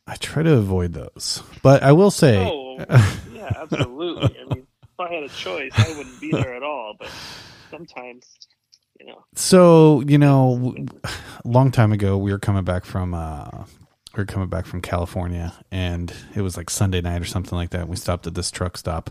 I 0.07 0.15
try 0.17 0.43
to 0.43 0.53
avoid 0.53 0.93
those, 0.93 1.41
but 1.61 1.81
I 1.83 1.91
will 1.93 2.11
say, 2.11 2.37
Oh, 2.37 2.77
yeah, 3.33 3.51
absolutely. 3.57 4.37
I 4.39 4.53
mean, 4.53 4.67
if 4.83 4.99
I 4.99 5.13
had 5.13 5.23
a 5.23 5.29
choice, 5.29 5.71
I 5.77 5.97
wouldn't 5.97 6.19
be 6.21 6.31
there 6.31 6.55
at 6.55 6.63
all. 6.63 6.95
But 6.99 7.09
sometimes, 7.71 8.27
you 8.99 9.05
know, 9.05 9.25
so 9.35 10.01
you 10.01 10.17
know, 10.17 10.75
a 11.03 11.47
long 11.47 11.71
time 11.71 11.91
ago, 11.91 12.17
we 12.17 12.31
were 12.31 12.39
coming 12.39 12.63
back 12.63 12.85
from 12.85 13.13
uh, 13.13 13.65
we 14.15 14.21
were 14.21 14.25
coming 14.25 14.49
back 14.49 14.65
from 14.65 14.81
California, 14.81 15.53
and 15.71 16.13
it 16.35 16.41
was 16.41 16.55
like 16.55 16.69
Sunday 16.69 17.01
night 17.01 17.21
or 17.21 17.25
something 17.25 17.57
like 17.57 17.71
that. 17.71 17.81
And 17.81 17.89
we 17.89 17.95
stopped 17.95 18.27
at 18.27 18.35
this 18.35 18.51
truck 18.51 18.77
stop. 18.77 19.09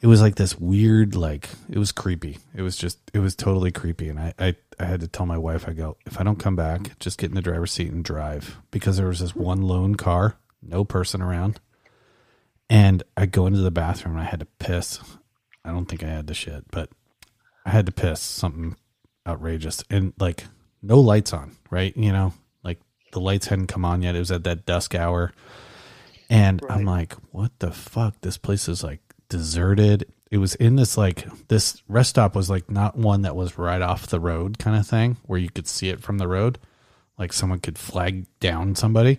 It 0.00 0.06
was 0.06 0.20
like 0.20 0.34
this 0.34 0.58
weird, 0.58 1.14
like 1.14 1.48
it 1.70 1.78
was 1.78 1.92
creepy. 1.92 2.38
It 2.54 2.62
was 2.62 2.76
just, 2.76 2.98
it 3.14 3.20
was 3.20 3.36
totally 3.36 3.70
creepy. 3.70 4.08
And 4.08 4.18
I, 4.18 4.34
I, 4.36 4.56
I 4.80 4.84
had 4.84 5.00
to 5.00 5.08
tell 5.08 5.26
my 5.26 5.38
wife, 5.38 5.68
I 5.68 5.74
go, 5.74 5.96
if 6.06 6.20
I 6.20 6.24
don't 6.24 6.40
come 6.40 6.56
back, 6.56 6.98
just 6.98 7.18
get 7.18 7.30
in 7.30 7.36
the 7.36 7.42
driver's 7.42 7.70
seat 7.70 7.92
and 7.92 8.04
drive 8.04 8.58
because 8.72 8.96
there 8.96 9.06
was 9.06 9.20
this 9.20 9.36
one 9.36 9.62
lone 9.62 9.94
car, 9.94 10.38
no 10.60 10.84
person 10.84 11.22
around. 11.22 11.60
And 12.68 13.04
I 13.16 13.26
go 13.26 13.46
into 13.46 13.60
the 13.60 13.70
bathroom 13.70 14.16
and 14.16 14.22
I 14.22 14.28
had 14.28 14.40
to 14.40 14.46
piss. 14.46 14.98
I 15.64 15.70
don't 15.70 15.86
think 15.86 16.02
I 16.02 16.08
had 16.08 16.26
the 16.26 16.34
shit, 16.34 16.64
but 16.72 16.90
I 17.64 17.70
had 17.70 17.86
to 17.86 17.92
piss 17.92 18.20
something 18.20 18.76
outrageous 19.26 19.84
and 19.90 20.12
like 20.18 20.44
no 20.82 21.00
lights 21.00 21.32
on, 21.32 21.56
right? 21.70 21.96
You 21.96 22.12
know, 22.12 22.34
like 22.62 22.80
the 23.12 23.20
lights 23.20 23.46
hadn't 23.46 23.68
come 23.68 23.84
on 23.84 24.02
yet. 24.02 24.16
It 24.16 24.20
was 24.20 24.32
at 24.32 24.44
that 24.44 24.66
dusk 24.66 24.94
hour. 24.94 25.32
And 26.28 26.62
I'm 26.70 26.84
like, 26.84 27.14
what 27.30 27.52
the 27.58 27.70
fuck? 27.70 28.20
This 28.22 28.38
place 28.38 28.68
is 28.68 28.82
like 28.82 29.00
deserted. 29.28 30.10
It 30.30 30.38
was 30.38 30.54
in 30.54 30.76
this 30.76 30.96
like 30.96 31.26
this 31.48 31.82
rest 31.88 32.10
stop 32.10 32.34
was 32.34 32.48
like 32.48 32.70
not 32.70 32.96
one 32.96 33.22
that 33.22 33.36
was 33.36 33.58
right 33.58 33.82
off 33.82 34.06
the 34.06 34.20
road 34.20 34.58
kind 34.58 34.76
of 34.76 34.86
thing 34.86 35.18
where 35.26 35.38
you 35.38 35.50
could 35.50 35.68
see 35.68 35.90
it 35.90 36.00
from 36.00 36.18
the 36.18 36.28
road, 36.28 36.58
like 37.18 37.32
someone 37.32 37.60
could 37.60 37.78
flag 37.78 38.26
down 38.40 38.74
somebody. 38.74 39.18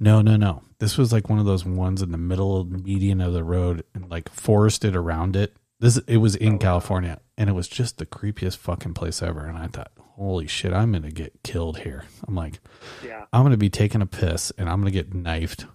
No, 0.00 0.20
no, 0.20 0.36
no. 0.36 0.62
This 0.80 0.98
was 0.98 1.12
like 1.12 1.28
one 1.28 1.38
of 1.38 1.46
those 1.46 1.64
ones 1.64 2.02
in 2.02 2.10
the 2.10 2.18
middle 2.18 2.60
of 2.60 2.72
the 2.72 2.78
median 2.78 3.20
of 3.20 3.32
the 3.32 3.44
road 3.44 3.84
and 3.94 4.10
like 4.10 4.28
forested 4.28 4.96
around 4.96 5.36
it. 5.36 5.54
This 5.78 5.98
it 6.08 6.16
was 6.16 6.34
in 6.34 6.54
oh, 6.54 6.58
California 6.58 7.20
and 7.38 7.48
it 7.48 7.54
was 7.54 7.68
just 7.68 7.98
the 7.98 8.06
creepiest 8.06 8.56
fucking 8.58 8.94
place 8.94 9.22
ever. 9.22 9.46
And 9.46 9.58
I 9.58 9.66
thought, 9.66 9.92
holy 9.98 10.46
shit, 10.46 10.72
I'm 10.72 10.92
gonna 10.92 11.10
get 11.10 11.42
killed 11.42 11.78
here. 11.78 12.04
I'm 12.26 12.34
like, 12.34 12.60
yeah, 13.04 13.24
I'm 13.32 13.42
gonna 13.42 13.56
be 13.56 13.70
taking 13.70 14.02
a 14.02 14.06
piss 14.06 14.52
and 14.58 14.68
I'm 14.68 14.80
gonna 14.80 14.90
get 14.90 15.14
knifed, 15.14 15.66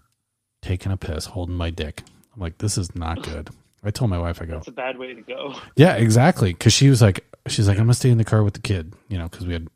taking 0.61 0.91
a 0.91 0.97
piss, 0.97 1.25
holding 1.25 1.55
my 1.55 1.69
dick. 1.69 2.03
I'm 2.35 2.41
like, 2.41 2.57
this 2.59 2.77
is 2.77 2.95
not 2.95 3.23
good. 3.23 3.49
I 3.83 3.91
told 3.91 4.09
my 4.09 4.19
wife, 4.19 4.41
I 4.41 4.45
go, 4.45 4.57
it's 4.57 4.67
a 4.67 4.71
bad 4.71 4.97
way 4.97 5.13
to 5.13 5.21
go. 5.21 5.55
yeah, 5.75 5.95
exactly. 5.95 6.53
Because 6.53 6.73
she 6.73 6.89
was 6.89 7.01
like, 7.01 7.25
she's 7.47 7.67
like, 7.67 7.77
I'm 7.77 7.85
gonna 7.85 7.93
stay 7.93 8.09
in 8.09 8.17
the 8.17 8.25
car 8.25 8.43
with 8.43 8.53
the 8.53 8.59
kid, 8.61 8.93
you 9.07 9.17
know, 9.17 9.27
because 9.27 9.45
we 9.47 9.53
had 9.53 9.67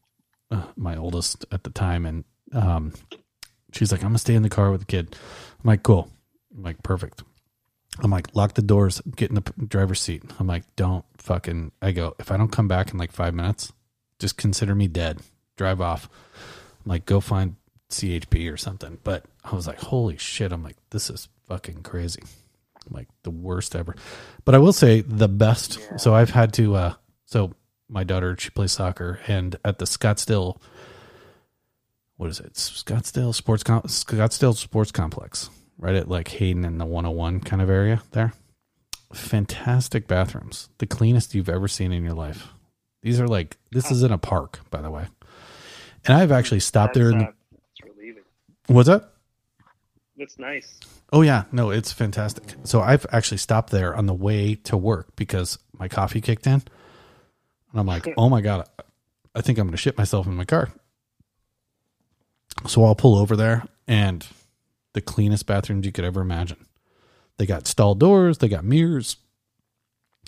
uh, 0.52 0.64
my 0.76 0.96
oldest 0.98 1.46
at 1.52 1.64
the 1.64 1.70
time, 1.70 2.06
and 2.06 2.24
um, 2.54 2.94
she's 3.74 3.92
like, 3.92 4.02
I'm 4.02 4.10
gonna 4.10 4.18
stay 4.20 4.36
in 4.36 4.44
the 4.44 4.50
car 4.50 4.72
with 4.72 4.82
the 4.82 4.86
kid. 4.86 5.16
I'm 5.64 5.68
like, 5.68 5.84
cool. 5.84 6.10
I'm 6.56 6.64
like, 6.64 6.84
perfect. 6.84 7.24
I'm 8.00 8.12
like, 8.12 8.34
lock 8.36 8.54
the 8.54 8.62
doors, 8.62 9.02
get 9.16 9.30
in 9.30 9.36
the 9.36 9.54
driver's 9.68 10.02
seat. 10.02 10.24
I'm 10.40 10.48
like, 10.48 10.64
don't 10.76 11.06
fucking. 11.18 11.72
I 11.82 11.92
go, 11.92 12.16
if 12.20 12.32
I 12.32 12.38
don't 12.38 12.52
come 12.52 12.68
back 12.68 12.92
in 12.92 12.98
like 12.98 13.12
five 13.12 13.34
minutes, 13.34 13.74
just 14.20 14.38
consider 14.38 14.74
me 14.74 14.88
dead. 14.88 15.20
Drive 15.58 15.82
off. 15.82 16.10
I'm 16.86 16.90
like, 16.90 17.06
go 17.06 17.20
find 17.20 17.56
CHP 17.90 18.52
or 18.52 18.58
something. 18.58 18.98
But 19.04 19.26
I 19.44 19.56
was 19.56 19.68
like, 19.68 19.80
holy 19.80 20.18
shit. 20.18 20.52
I'm 20.52 20.64
like, 20.64 20.78
this 20.90 21.10
is 21.10 21.28
fucking 21.48 21.84
crazy. 21.84 22.24
Like 22.90 23.08
the 23.24 23.30
worst 23.32 23.76
ever. 23.76 23.96
But 24.46 24.56
I 24.56 24.58
will 24.58 24.74
say 24.74 25.02
the 25.02 25.28
best. 25.28 25.80
Yeah. 25.80 25.98
So 25.98 26.16
I've 26.16 26.32
had 26.32 26.54
to, 26.54 26.76
uh, 26.76 26.94
so 27.26 27.54
my 27.90 28.04
daughter, 28.04 28.36
she 28.40 28.50
plays 28.50 28.72
soccer 28.72 29.20
and 29.28 29.56
at 29.64 29.78
the 29.78 29.86
Scottsdale, 29.86 30.60
what 32.18 32.30
is 32.30 32.40
it? 32.40 32.54
Scottsdale 32.54 33.36
Sports, 33.36 33.64
Com- 33.64 33.82
Scottsdale 33.84 34.56
Sports 34.56 34.92
Complex, 34.92 35.50
right 35.82 35.96
at 35.96 36.08
like 36.08 36.30
Hayden 36.30 36.64
and 36.64 36.80
the 36.80 36.86
101 36.86 37.42
kind 37.42 37.62
of 37.62 37.70
area 37.70 38.02
there. 38.12 38.32
Fantastic 39.14 40.08
bathrooms. 40.08 40.70
The 40.78 40.86
cleanest 40.88 41.36
you've 41.36 41.50
ever 41.50 41.68
seen 41.68 41.92
in 41.92 42.04
your 42.06 42.14
life. 42.14 42.48
These 43.02 43.20
are 43.20 43.28
like, 43.28 43.58
this 43.72 43.92
is 43.92 44.04
in 44.04 44.12
a 44.14 44.18
park, 44.18 44.60
by 44.70 44.82
the 44.82 44.92
way. 44.92 45.08
And 46.06 46.16
I've 46.16 46.32
actually 46.32 46.62
stopped 46.62 46.94
there. 46.94 47.12
That's, 47.12 47.16
In, 47.16 47.22
uh, 47.28 47.32
that's 47.52 47.94
relieving. 47.98 48.24
what's 48.68 48.88
that? 48.88 49.12
That's 50.16 50.40
nice. 50.40 50.80
Oh 51.12 51.24
yeah, 51.24 51.44
no, 51.52 51.72
it's 51.72 51.92
fantastic. 51.92 52.44
So 52.64 52.80
I've 52.82 53.06
actually 53.12 53.40
stopped 53.40 53.72
there 53.72 53.96
on 53.96 54.06
the 54.06 54.14
way 54.14 54.56
to 54.56 54.78
work 54.78 55.16
because 55.16 55.58
my 55.78 55.88
coffee 55.88 56.22
kicked 56.22 56.46
in, 56.48 56.54
and 56.54 56.64
I'm 57.74 57.88
like, 57.88 58.08
oh 58.18 58.30
my 58.30 58.40
god, 58.40 58.70
I 59.36 59.42
think 59.42 59.58
I'm 59.58 59.66
going 59.66 59.72
to 59.72 59.78
shit 59.78 59.98
myself 59.98 60.28
in 60.28 60.36
my 60.36 60.46
car. 60.46 60.70
So 62.68 62.84
I'll 62.86 62.96
pull 62.96 63.16
over 63.18 63.36
there, 63.36 63.66
and 63.88 64.26
the 64.94 65.02
cleanest 65.02 65.46
bathrooms 65.46 65.86
you 65.86 65.92
could 65.92 66.06
ever 66.06 66.22
imagine. 66.22 66.66
They 67.38 67.46
got 67.46 67.68
stall 67.68 67.96
doors, 67.96 68.38
they 68.40 68.48
got 68.50 68.64
mirrors, 68.66 69.18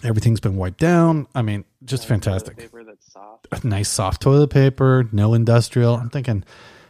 everything's 0.03 0.40
been 0.40 0.56
wiped 0.57 0.80
down. 0.80 1.27
I 1.35 1.41
mean, 1.41 1.65
just 1.84 2.03
Nice 2.03 2.10
fantastic. 2.10 2.57
toilet 2.57 2.72
Paper 2.72 2.84
that's 2.84 3.11
soft. 3.11 3.48
A 3.52 3.68
nice 3.68 3.90
soft 3.90 4.22
toilet 4.22 4.49
paper, 4.49 5.07
no 5.11 5.34
industrial. 5.34 5.95
I'm 5.95 6.10
thinking, 6.10 6.44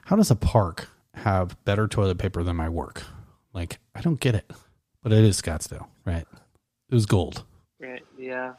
how 0.06 0.16
does 0.16 0.32
a 0.32 0.36
park 0.36 0.90
have 1.16 1.62
better 1.66 1.88
toilet 1.88 2.18
paper 2.18 2.44
than 2.44 2.56
my 2.56 2.70
work? 2.70 3.04
Like, 3.54 3.80
I 3.94 4.02
don't 4.02 4.20
get 4.20 4.36
it. 4.36 4.50
But 5.02 5.12
it 5.12 5.24
is 5.24 5.42
Scottsdale, 5.42 5.88
right? 6.06 6.26
It 6.90 6.94
was 6.96 7.06
gold. 7.06 7.44
Right. 7.80 8.04
Yeah. 8.18 8.54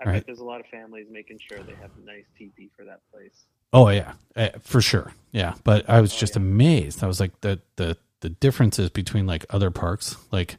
I 0.00 0.04
Right. 0.04 0.12
bet 0.14 0.26
there's 0.26 0.38
a 0.38 0.44
lot 0.44 0.60
of 0.60 0.66
families 0.66 1.08
making 1.10 1.40
sure 1.40 1.58
they 1.64 1.74
have 1.74 1.90
a 2.00 2.06
nice 2.06 2.24
TP 2.38 2.70
for 2.76 2.84
that 2.84 3.00
place. 3.12 3.46
Oh 3.72 3.88
yeah, 3.88 4.12
eh, 4.36 4.50
for 4.62 4.80
sure. 4.80 5.12
Yeah, 5.32 5.54
but 5.64 5.90
I 5.90 6.00
was 6.00 6.14
Oh, 6.14 6.18
just 6.18 6.36
yeah. 6.36 6.42
amazed. 6.42 7.02
I 7.02 7.08
was 7.08 7.18
like 7.18 7.38
the 7.40 7.60
the 7.76 7.98
the 8.20 8.30
differences 8.30 8.90
between 8.90 9.26
like 9.26 9.44
other 9.50 9.70
parks, 9.70 10.16
like 10.30 10.56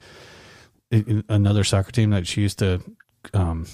another 0.91 1.63
soccer 1.63 1.91
team 1.91 2.09
that 2.11 2.27
she 2.27 2.41
used 2.41 2.59
to 2.59 2.81
um, 3.33 3.67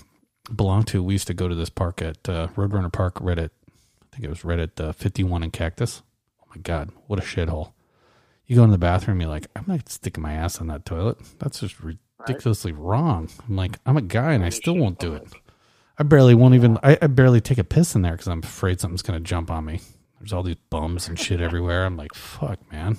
belong 0.53 0.83
to. 0.83 1.03
We 1.03 1.13
used 1.13 1.27
to 1.27 1.33
go 1.33 1.47
to 1.47 1.55
this 1.55 1.69
park 1.69 2.01
at 2.01 2.27
uh, 2.27 2.47
Roadrunner 2.55 2.91
Park, 2.91 3.17
right 3.21 3.37
at 3.37 3.51
I 4.01 4.15
think 4.15 4.25
it 4.25 4.29
was 4.29 4.45
right 4.45 4.59
at 4.59 4.79
uh, 4.79 4.91
51 4.93 5.43
and 5.43 5.53
Cactus. 5.53 6.01
Oh 6.41 6.47
my 6.55 6.61
god, 6.61 6.91
what 7.07 7.19
a 7.19 7.21
shithole! 7.21 7.73
You 8.45 8.55
go 8.55 8.63
in 8.63 8.71
the 8.71 8.77
bathroom, 8.77 9.19
you're 9.19 9.29
like, 9.29 9.47
I'm 9.55 9.65
not 9.67 9.89
sticking 9.89 10.21
my 10.21 10.33
ass 10.33 10.61
on 10.61 10.67
that 10.67 10.85
toilet. 10.85 11.17
That's 11.39 11.59
just 11.59 11.75
ridiculously 11.81 12.71
wrong. 12.71 13.29
I'm 13.47 13.55
like, 13.55 13.79
I'm 13.85 13.97
a 13.97 14.01
guy 14.01 14.33
and 14.33 14.45
I 14.45 14.49
still 14.49 14.75
won't 14.75 14.99
do 14.99 15.13
it. 15.13 15.27
I 15.97 16.03
barely 16.03 16.35
won't 16.35 16.55
even. 16.55 16.77
I, 16.83 16.97
I 17.01 17.07
barely 17.07 17.41
take 17.41 17.57
a 17.57 17.63
piss 17.63 17.95
in 17.95 18.01
there 18.01 18.11
because 18.11 18.27
I'm 18.27 18.43
afraid 18.43 18.79
something's 18.79 19.01
gonna 19.01 19.19
jump 19.19 19.49
on 19.49 19.65
me. 19.65 19.79
There's 20.19 20.33
all 20.33 20.43
these 20.43 20.57
bums 20.69 21.07
and 21.07 21.19
shit 21.19 21.41
everywhere. 21.41 21.85
I'm 21.85 21.97
like, 21.97 22.13
fuck, 22.13 22.59
man. 22.71 22.97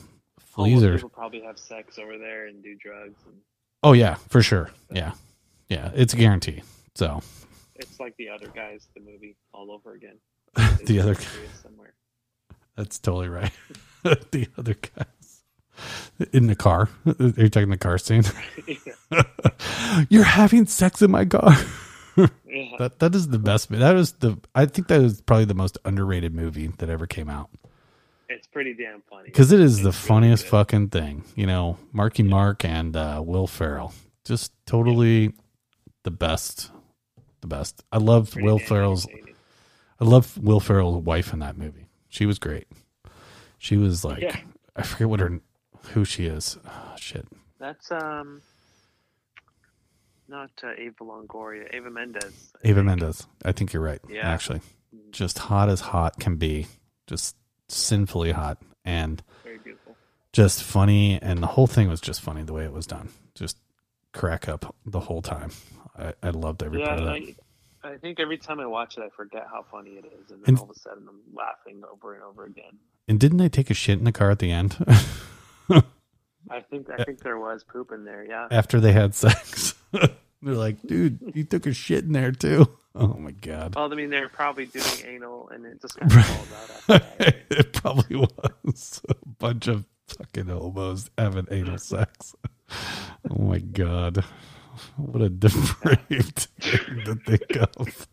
Fleas 0.56 0.72
Homeless 0.74 0.84
are. 0.84 0.94
people 0.94 1.08
probably 1.10 1.42
have 1.42 1.58
sex 1.58 1.98
over 1.98 2.16
there 2.18 2.46
and 2.46 2.62
do 2.62 2.74
drugs. 2.74 3.14
And 3.26 3.36
Oh 3.82 3.92
yeah, 3.92 4.14
for 4.28 4.42
sure. 4.42 4.70
Yeah, 4.90 5.12
yeah. 5.68 5.90
It's 5.94 6.14
a 6.14 6.16
guarantee. 6.16 6.62
So 6.94 7.22
it's 7.74 8.00
like 8.00 8.16
the 8.16 8.30
other 8.30 8.48
guys, 8.48 8.88
the 8.94 9.00
movie, 9.00 9.36
all 9.52 9.70
over 9.70 9.92
again. 9.92 10.16
the 10.86 11.00
other 11.00 11.12
It's 11.12 11.62
somewhere. 11.62 11.92
That's 12.74 12.98
totally 12.98 13.28
right. 13.28 13.52
the 14.02 14.48
other 14.56 14.74
guys 14.74 15.42
in 16.32 16.46
the 16.46 16.56
car. 16.56 16.88
Are 17.06 17.14
you 17.18 17.50
talking 17.50 17.68
the 17.68 17.76
car 17.76 17.98
scene? 17.98 18.24
You're 20.08 20.24
having 20.24 20.64
sex 20.66 21.02
in 21.02 21.10
my 21.10 21.26
car. 21.26 21.54
yeah. 22.16 22.26
That 22.78 22.98
that 23.00 23.14
is 23.14 23.28
the 23.28 23.38
best. 23.38 23.68
That 23.68 23.96
is 23.96 24.12
the. 24.12 24.38
I 24.54 24.64
think 24.64 24.88
that 24.88 25.02
is 25.02 25.20
probably 25.20 25.44
the 25.44 25.54
most 25.54 25.76
underrated 25.84 26.34
movie 26.34 26.68
that 26.78 26.88
ever 26.88 27.06
came 27.06 27.28
out 27.28 27.50
It's 28.28 28.46
pretty 28.46 28.74
damn 28.74 29.02
funny. 29.02 29.26
because 29.26 29.52
it 29.52 29.60
is 29.60 29.82
the 29.82 29.90
It's 29.90 29.98
really 29.98 30.08
funniest 30.08 30.44
good. 30.44 30.50
fucking 30.50 30.88
thing. 30.88 31.24
You 31.36 31.46
know, 31.46 31.78
Marky 31.92 32.22
Mark 32.22 32.64
and 32.64 32.96
uh, 32.96 33.22
Will 33.24 33.46
Ferrell, 33.46 33.92
just 34.24 34.52
totally 34.66 35.32
the 36.02 36.10
best. 36.10 36.70
The 37.40 37.46
best. 37.46 37.84
I 37.92 37.98
love 37.98 38.34
Will 38.36 38.58
Ferrell's. 38.58 39.06
I 40.00 40.04
love 40.04 40.36
Will 40.38 40.60
Ferrell's 40.60 41.04
wife 41.04 41.32
in 41.32 41.38
that 41.38 41.56
movie. 41.56 41.86
She 42.08 42.26
was 42.26 42.38
great. 42.38 42.66
She 43.58 43.76
was 43.76 44.04
like, 44.04 44.22
Yeah. 44.22 44.36
I 44.74 44.82
forget 44.82 45.08
what 45.08 45.20
her, 45.20 45.40
who 45.92 46.04
she 46.04 46.26
is. 46.26 46.58
Oh, 46.66 46.94
shit. 46.98 47.26
That's 47.58 47.90
um, 47.90 48.42
not 50.28 50.50
uh, 50.62 50.72
Ava 50.76 51.04
Longoria, 51.04 51.72
Ava 51.72 51.90
Mendes. 51.90 52.52
I 52.64 52.68
Ava 52.68 52.74
think. 52.80 52.86
Mendes. 52.86 53.26
I 53.44 53.52
think 53.52 53.72
you're 53.72 53.82
right. 53.82 54.00
Yeah. 54.08 54.28
Actually, 54.28 54.60
just 55.10 55.38
hot 55.38 55.68
as 55.68 55.80
hot 55.80 56.18
can 56.18 56.36
be, 56.36 56.66
just 57.06 57.36
sinfully 57.68 58.32
hot, 58.32 58.58
and 58.84 59.22
Very 59.44 59.58
beautiful. 59.58 59.96
just 60.32 60.62
funny. 60.62 61.20
And 61.20 61.42
the 61.42 61.46
whole 61.48 61.66
thing 61.66 61.88
was 61.88 62.00
just 62.00 62.20
funny 62.20 62.42
the 62.42 62.52
way 62.52 62.64
it 62.64 62.72
was 62.72 62.86
done. 62.86 63.08
Just 63.34 63.58
crack 64.12 64.48
up 64.48 64.74
the 64.84 65.00
whole 65.00 65.22
time. 65.22 65.50
I, 65.98 66.12
I 66.22 66.30
loved 66.30 66.62
every 66.62 66.80
Yeah, 66.80 66.86
part 66.88 66.98
of 67.00 67.04
that. 67.06 67.12
I, 67.84 67.90
I 67.92 67.96
think 67.98 68.18
every 68.20 68.38
time 68.38 68.58
I 68.60 68.66
watch 68.66 68.96
it, 68.98 69.02
I 69.02 69.08
forget 69.10 69.46
how 69.50 69.64
funny 69.70 69.90
it 69.92 70.04
is, 70.06 70.30
and 70.30 70.40
then 70.42 70.48
And- 70.48 70.58
all 70.58 70.64
of 70.64 70.70
a 70.70 70.78
sudden 70.78 71.06
I'm 71.08 71.20
laughing 71.34 71.82
over 71.92 72.14
and 72.14 72.22
over 72.22 72.44
again. 72.44 72.78
And 73.08 73.20
didn't 73.20 73.38
they 73.38 73.48
take 73.48 73.70
a 73.70 73.74
shit 73.74 73.98
in 73.98 74.04
the 74.04 74.10
car 74.12 74.30
at 74.32 74.40
the 74.40 74.50
end 74.50 74.76
I 76.50 76.60
think 76.70 76.88
I 76.90 77.02
think 77.04 77.20
there 77.22 77.38
was 77.38 77.62
poop 77.64 77.92
in 77.92 78.04
there. 78.04 78.24
Yeah. 78.28 78.48
after 78.50 78.80
they 78.80 78.92
had 78.92 79.14
sex? 79.14 79.74
They're 80.42 80.54
like, 80.54 80.82
dude, 80.86 81.32
you 81.34 81.44
took 81.44 81.66
a 81.66 81.72
shit 81.72 82.04
in 82.04 82.12
there 82.12 82.32
too. 82.32 82.66
Oh 82.98 83.08
my 83.08 83.32
god. 83.32 83.74
Well, 83.74 83.92
I 83.92 83.94
mean, 83.94 84.08
they're 84.08 84.30
probably 84.30 84.64
doing 84.64 84.86
anal, 85.04 85.50
and 85.50 85.66
it 85.66 85.82
just 85.82 85.98
kind 86.00 86.10
of 86.10 86.24
falls 86.24 86.88
out. 86.88 87.02
It 87.50 87.72
probably 87.74 88.16
was 88.64 89.02
a 89.10 89.14
bunch 89.38 89.68
of 89.68 89.84
fucking 90.08 90.46
homos 90.46 91.10
having 91.18 91.46
anal 91.50 91.76
sex. 91.76 92.34
Oh 93.30 93.42
my 93.42 93.58
god. 93.58 94.24
What 94.96 95.20
a 95.20 95.28
depraved 95.28 96.38
thing 96.60 97.02
to 97.04 97.14
think 97.16 97.56
of. 97.76 98.08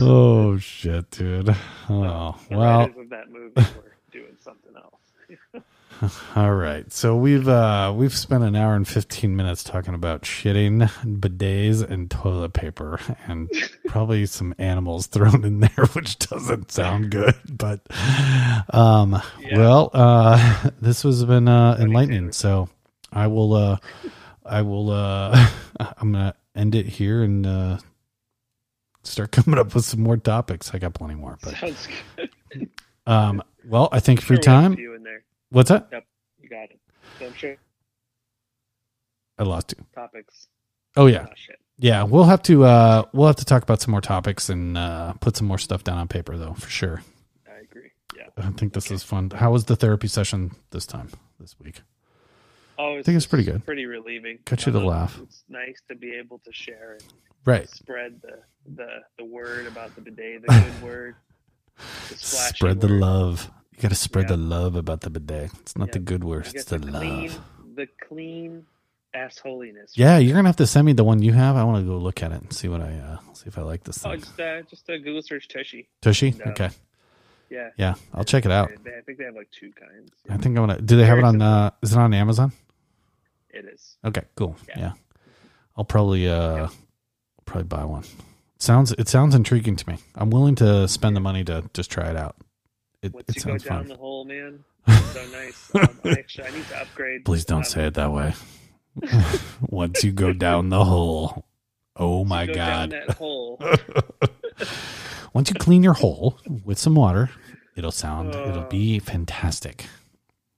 oh 0.00 0.58
shit, 0.58 1.10
dude. 1.12 1.54
Oh 1.88 2.36
well. 2.50 2.80
writers 2.88 2.96
of 2.98 3.08
that 3.10 3.30
movie 3.30 3.52
were 3.56 3.94
doing 4.10 4.36
something 4.40 4.72
else. 4.74 5.62
All 6.36 6.54
right. 6.54 6.90
So 6.92 7.16
we've 7.16 7.48
uh 7.48 7.92
we've 7.96 8.14
spent 8.16 8.42
an 8.44 8.56
hour 8.56 8.74
and 8.74 8.86
15 8.86 9.34
minutes 9.34 9.62
talking 9.62 9.94
about 9.94 10.22
shitting, 10.22 10.88
bidets 11.20 11.88
and 11.88 12.10
toilet 12.10 12.52
paper 12.52 12.98
and 13.26 13.50
probably 13.86 14.26
some 14.26 14.54
animals 14.58 15.06
thrown 15.06 15.44
in 15.44 15.60
there 15.60 15.86
which 15.92 16.18
doesn't 16.18 16.70
sound 16.70 17.10
good, 17.10 17.34
but 17.48 17.80
um 18.74 19.20
Yeah. 19.40 19.58
well, 19.58 19.90
uh 19.92 20.70
this 20.80 21.02
has 21.02 21.24
been 21.24 21.48
uh 21.48 21.76
enlightening. 21.80 22.32
So 22.32 22.68
I 23.12 23.26
will 23.26 23.54
uh 23.54 23.76
I 24.44 24.62
will 24.62 24.90
uh 24.90 25.48
I'm 25.98 26.12
going 26.12 26.24
to 26.32 26.34
end 26.54 26.74
it 26.74 26.86
here 26.86 27.22
and 27.22 27.46
uh 27.46 27.78
start 29.02 29.32
coming 29.32 29.58
up 29.58 29.74
with 29.74 29.84
some 29.84 30.00
more 30.00 30.16
topics. 30.16 30.72
I 30.74 30.78
got 30.78 30.94
plenty 30.94 31.14
more, 31.14 31.38
but 31.42 31.54
um 33.06 33.42
well, 33.66 33.88
I 33.92 34.00
think 34.00 34.20
for 34.20 34.36
Sure 34.36 34.38
we 34.38 34.52
have 34.52 34.62
time. 34.62 34.74
Few 35.52 35.60
in 35.60 35.66
there. 35.66 35.78
What's 35.78 35.88
that? 35.88 35.88
Yep, 35.92 36.06
you 36.42 36.48
got 36.48 36.70
it. 36.70 36.80
So 37.18 37.26
I'm 37.26 37.34
sure 37.34 37.56
I 39.38 39.42
lost 39.44 39.74
you. 39.76 39.84
topics. 39.94 40.48
Oh 40.96 41.06
yeah. 41.06 41.26
Oh. 41.28 41.54
Yeah, 41.78 42.02
we'll 42.02 42.24
have 42.24 42.42
to 42.42 42.64
uh 42.64 43.04
we'll 43.12 43.26
have 43.26 43.36
to 43.36 43.44
talk 43.44 43.62
about 43.62 43.80
some 43.80 43.90
more 43.92 44.00
topics 44.02 44.48
and 44.50 44.76
uh 44.76 45.14
put 45.14 45.36
some 45.36 45.46
more 45.46 45.58
stuff 45.58 45.82
down 45.84 45.98
on 45.98 46.08
paper 46.08 46.36
though, 46.36 46.54
for 46.54 46.68
sure. 46.68 47.02
I 47.48 47.60
agree. 47.62 47.90
Yeah. 48.16 48.24
I 48.36 48.50
think 48.50 48.74
this 48.74 48.90
is 48.90 49.02
fun. 49.02 49.30
How 49.30 49.50
was 49.52 49.64
the 49.64 49.76
therapy 49.76 50.08
session 50.08 50.50
this 50.70 50.86
time 50.86 51.08
this 51.38 51.56
week? 51.58 51.80
Oh, 52.78 52.98
I 52.98 53.02
think 53.02 53.16
it's 53.16 53.26
pretty 53.26 53.44
good. 53.44 53.64
Pretty 53.64 53.84
relieving. 53.86 54.38
Got 54.46 54.64
you 54.66 54.72
to 54.72 54.78
Um, 54.78 54.84
laugh. 54.86 55.18
It's 55.22 55.44
nice 55.48 55.80
to 55.88 55.94
be 55.94 56.14
able 56.14 56.38
to 56.40 56.52
share 56.52 56.92
and 57.00 57.04
Right. 57.46 57.68
spread 57.70 58.20
the, 58.20 58.40
the 58.76 58.88
the 59.18 59.24
word 59.24 59.66
about 59.66 59.94
the 59.94 60.02
bidet, 60.02 60.42
the 60.42 60.48
good 60.48 60.82
word. 60.86 61.14
The 62.10 62.16
Spread 62.16 62.80
the 62.82 62.88
word. 62.88 63.00
love. 63.00 63.50
You 63.80 63.88
got 63.88 63.88
to 63.88 63.94
spread 63.94 64.24
Yeah. 64.24 64.36
the 64.36 64.42
love 64.42 64.76
about 64.76 65.00
the 65.00 65.08
bidet. 65.10 65.50
It's 65.60 65.76
not 65.76 65.88
Yeah. 65.88 65.92
the 65.94 65.98
good 66.00 66.22
word, 66.22 66.46
it's 66.52 66.64
the, 66.66 66.78
the 66.78 66.90
love. 66.92 67.40
the 67.74 67.86
clean 68.06 68.66
ass 69.14 69.38
holiness. 69.38 69.92
Yeah, 69.96 70.18
you're 70.18 70.34
going 70.34 70.44
to 70.44 70.48
have 70.48 70.56
to 70.56 70.66
send 70.66 70.84
me 70.86 70.92
the 70.92 71.02
one 71.04 71.22
you 71.22 71.32
have. 71.32 71.56
I 71.56 71.64
want 71.64 71.82
to 71.82 71.88
go 71.90 71.96
look 71.96 72.22
at 72.22 72.30
it 72.30 72.42
and 72.42 72.52
see 72.52 72.68
what 72.68 72.82
I 72.82 72.92
uh 72.98 73.18
see 73.32 73.46
if 73.46 73.56
I 73.56 73.62
like 73.62 73.84
this 73.84 74.04
Oh, 74.04 74.10
thing. 74.10 74.20
just 74.20 74.38
uh, 74.38 74.62
just 74.62 74.88
a 74.90 74.98
Google 74.98 75.22
search 75.22 75.48
Tushy. 75.48 75.88
Tushy? 76.02 76.34
uh, 76.44 76.50
Okay. 76.50 76.70
Yeah. 77.48 77.70
Yeah, 77.78 77.94
I'll 78.14 78.22
check 78.24 78.44
it 78.44 78.52
out. 78.52 78.68
They- 78.84 78.96
I 78.96 79.00
think 79.00 79.16
they 79.18 79.24
have 79.24 79.34
like 79.34 79.50
two 79.50 79.72
kinds. 79.72 80.12
I 80.28 80.36
think 80.36 80.56
I'm 80.58 80.68
to 80.68 80.80
Do 80.82 80.96
they 80.98 81.06
have 81.06 81.18
it 81.18 81.24
on 81.24 81.40
uh 81.40 81.70
is 81.82 81.92
it 81.92 81.98
on 81.98 82.12
Amazon? 82.12 82.52
It 83.48 83.64
is. 83.64 83.96
Okay, 84.04 84.22
cool. 84.36 84.56
Yeah. 84.68 84.78
Yeah. 84.78 84.92
I'll 85.76 85.84
probably 85.84 86.28
uh 86.28 86.68
probably 87.46 87.64
buy 87.64 87.84
one. 87.84 88.04
Sounds 88.58 88.92
it 88.92 89.08
sounds 89.08 89.34
intriguing 89.34 89.76
to 89.76 89.88
me. 89.88 89.96
I'm 90.14 90.28
willing 90.30 90.54
to 90.56 90.86
spend 90.86 91.16
the 91.16 91.20
money 91.20 91.42
to 91.44 91.64
just 91.72 91.90
try 91.90 92.10
it 92.10 92.16
out. 92.16 92.36
It, 93.02 93.14
Once 93.14 93.28
it 93.30 93.36
you 93.36 93.42
go 93.42 93.50
sounds 93.52 93.64
down 93.64 93.78
fun. 93.80 93.88
the 93.88 93.96
hole, 93.96 94.24
man, 94.26 94.62
so 94.86 95.26
nice. 95.32 95.70
Um, 95.74 96.00
I 96.04 96.08
actually, 96.18 96.48
I 96.48 96.50
need 96.50 96.66
to 96.68 96.80
upgrade. 96.82 97.24
Please 97.24 97.44
don't 97.46 97.58
um, 97.58 97.64
say 97.64 97.86
it 97.86 97.94
that 97.94 98.12
way. 98.12 98.34
Once 99.62 100.04
you 100.04 100.12
go 100.12 100.32
down 100.32 100.68
the 100.68 100.84
hole. 100.84 101.46
Oh 101.96 102.24
my 102.24 102.46
go 102.46 102.52
down 102.54 102.90
god. 102.90 103.00
that 103.08 103.16
hole. 103.16 103.58
Once 105.32 105.48
you 105.48 105.54
clean 105.54 105.82
your 105.82 105.94
hole 105.94 106.38
with 106.64 106.78
some 106.78 106.94
water, 106.94 107.30
it'll 107.76 107.90
sound 107.92 108.34
Uh. 108.34 108.46
it'll 108.48 108.64
be 108.64 108.98
fantastic. 108.98 109.86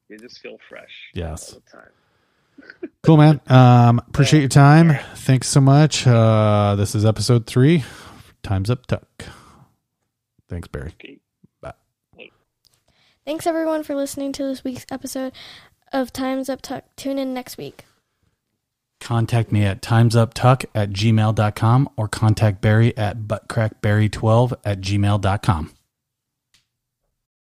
You 0.09 0.19
just 0.19 0.40
feel 0.40 0.59
fresh. 0.69 0.90
Yes. 1.14 1.52
All 1.52 1.60
the 1.64 1.70
time. 1.70 2.90
Cool 3.02 3.16
man. 3.19 3.40
Um 3.47 3.98
appreciate 4.09 4.40
your 4.40 4.48
time. 4.48 4.90
Right. 4.90 5.05
Thanks 5.14 5.48
so 5.48 5.60
much. 5.60 6.06
Uh 6.06 6.74
this 6.77 6.94
is 6.94 7.05
episode 7.05 7.47
3. 7.47 7.85
Time's 8.43 8.70
up 8.70 8.86
tuck. 8.86 9.06
Thanks 10.48 10.69
Barry. 10.69 10.93
Okay. 11.01 11.19
Thanks 13.33 13.47
everyone 13.47 13.83
for 13.83 13.95
listening 13.95 14.33
to 14.33 14.43
this 14.43 14.63
week's 14.63 14.85
episode 14.91 15.33
of 15.91 16.13
Times 16.13 16.51
Up 16.51 16.61
Tuck. 16.61 16.85
Tune 16.97 17.19
in 17.19 17.33
next 17.33 17.57
week. 17.57 17.87
contact 19.01 19.51
me 19.51 19.65
at 19.65 19.81
timesuptuck 19.81 20.67
at 20.75 20.91
gmail.com 20.91 21.89
or 21.97 22.09
contact 22.09 22.61
Barry 22.61 22.95
at 22.95 23.21
buttcrackberry12 23.21 24.53
at 24.67 24.83
gmail.com. 24.83 25.73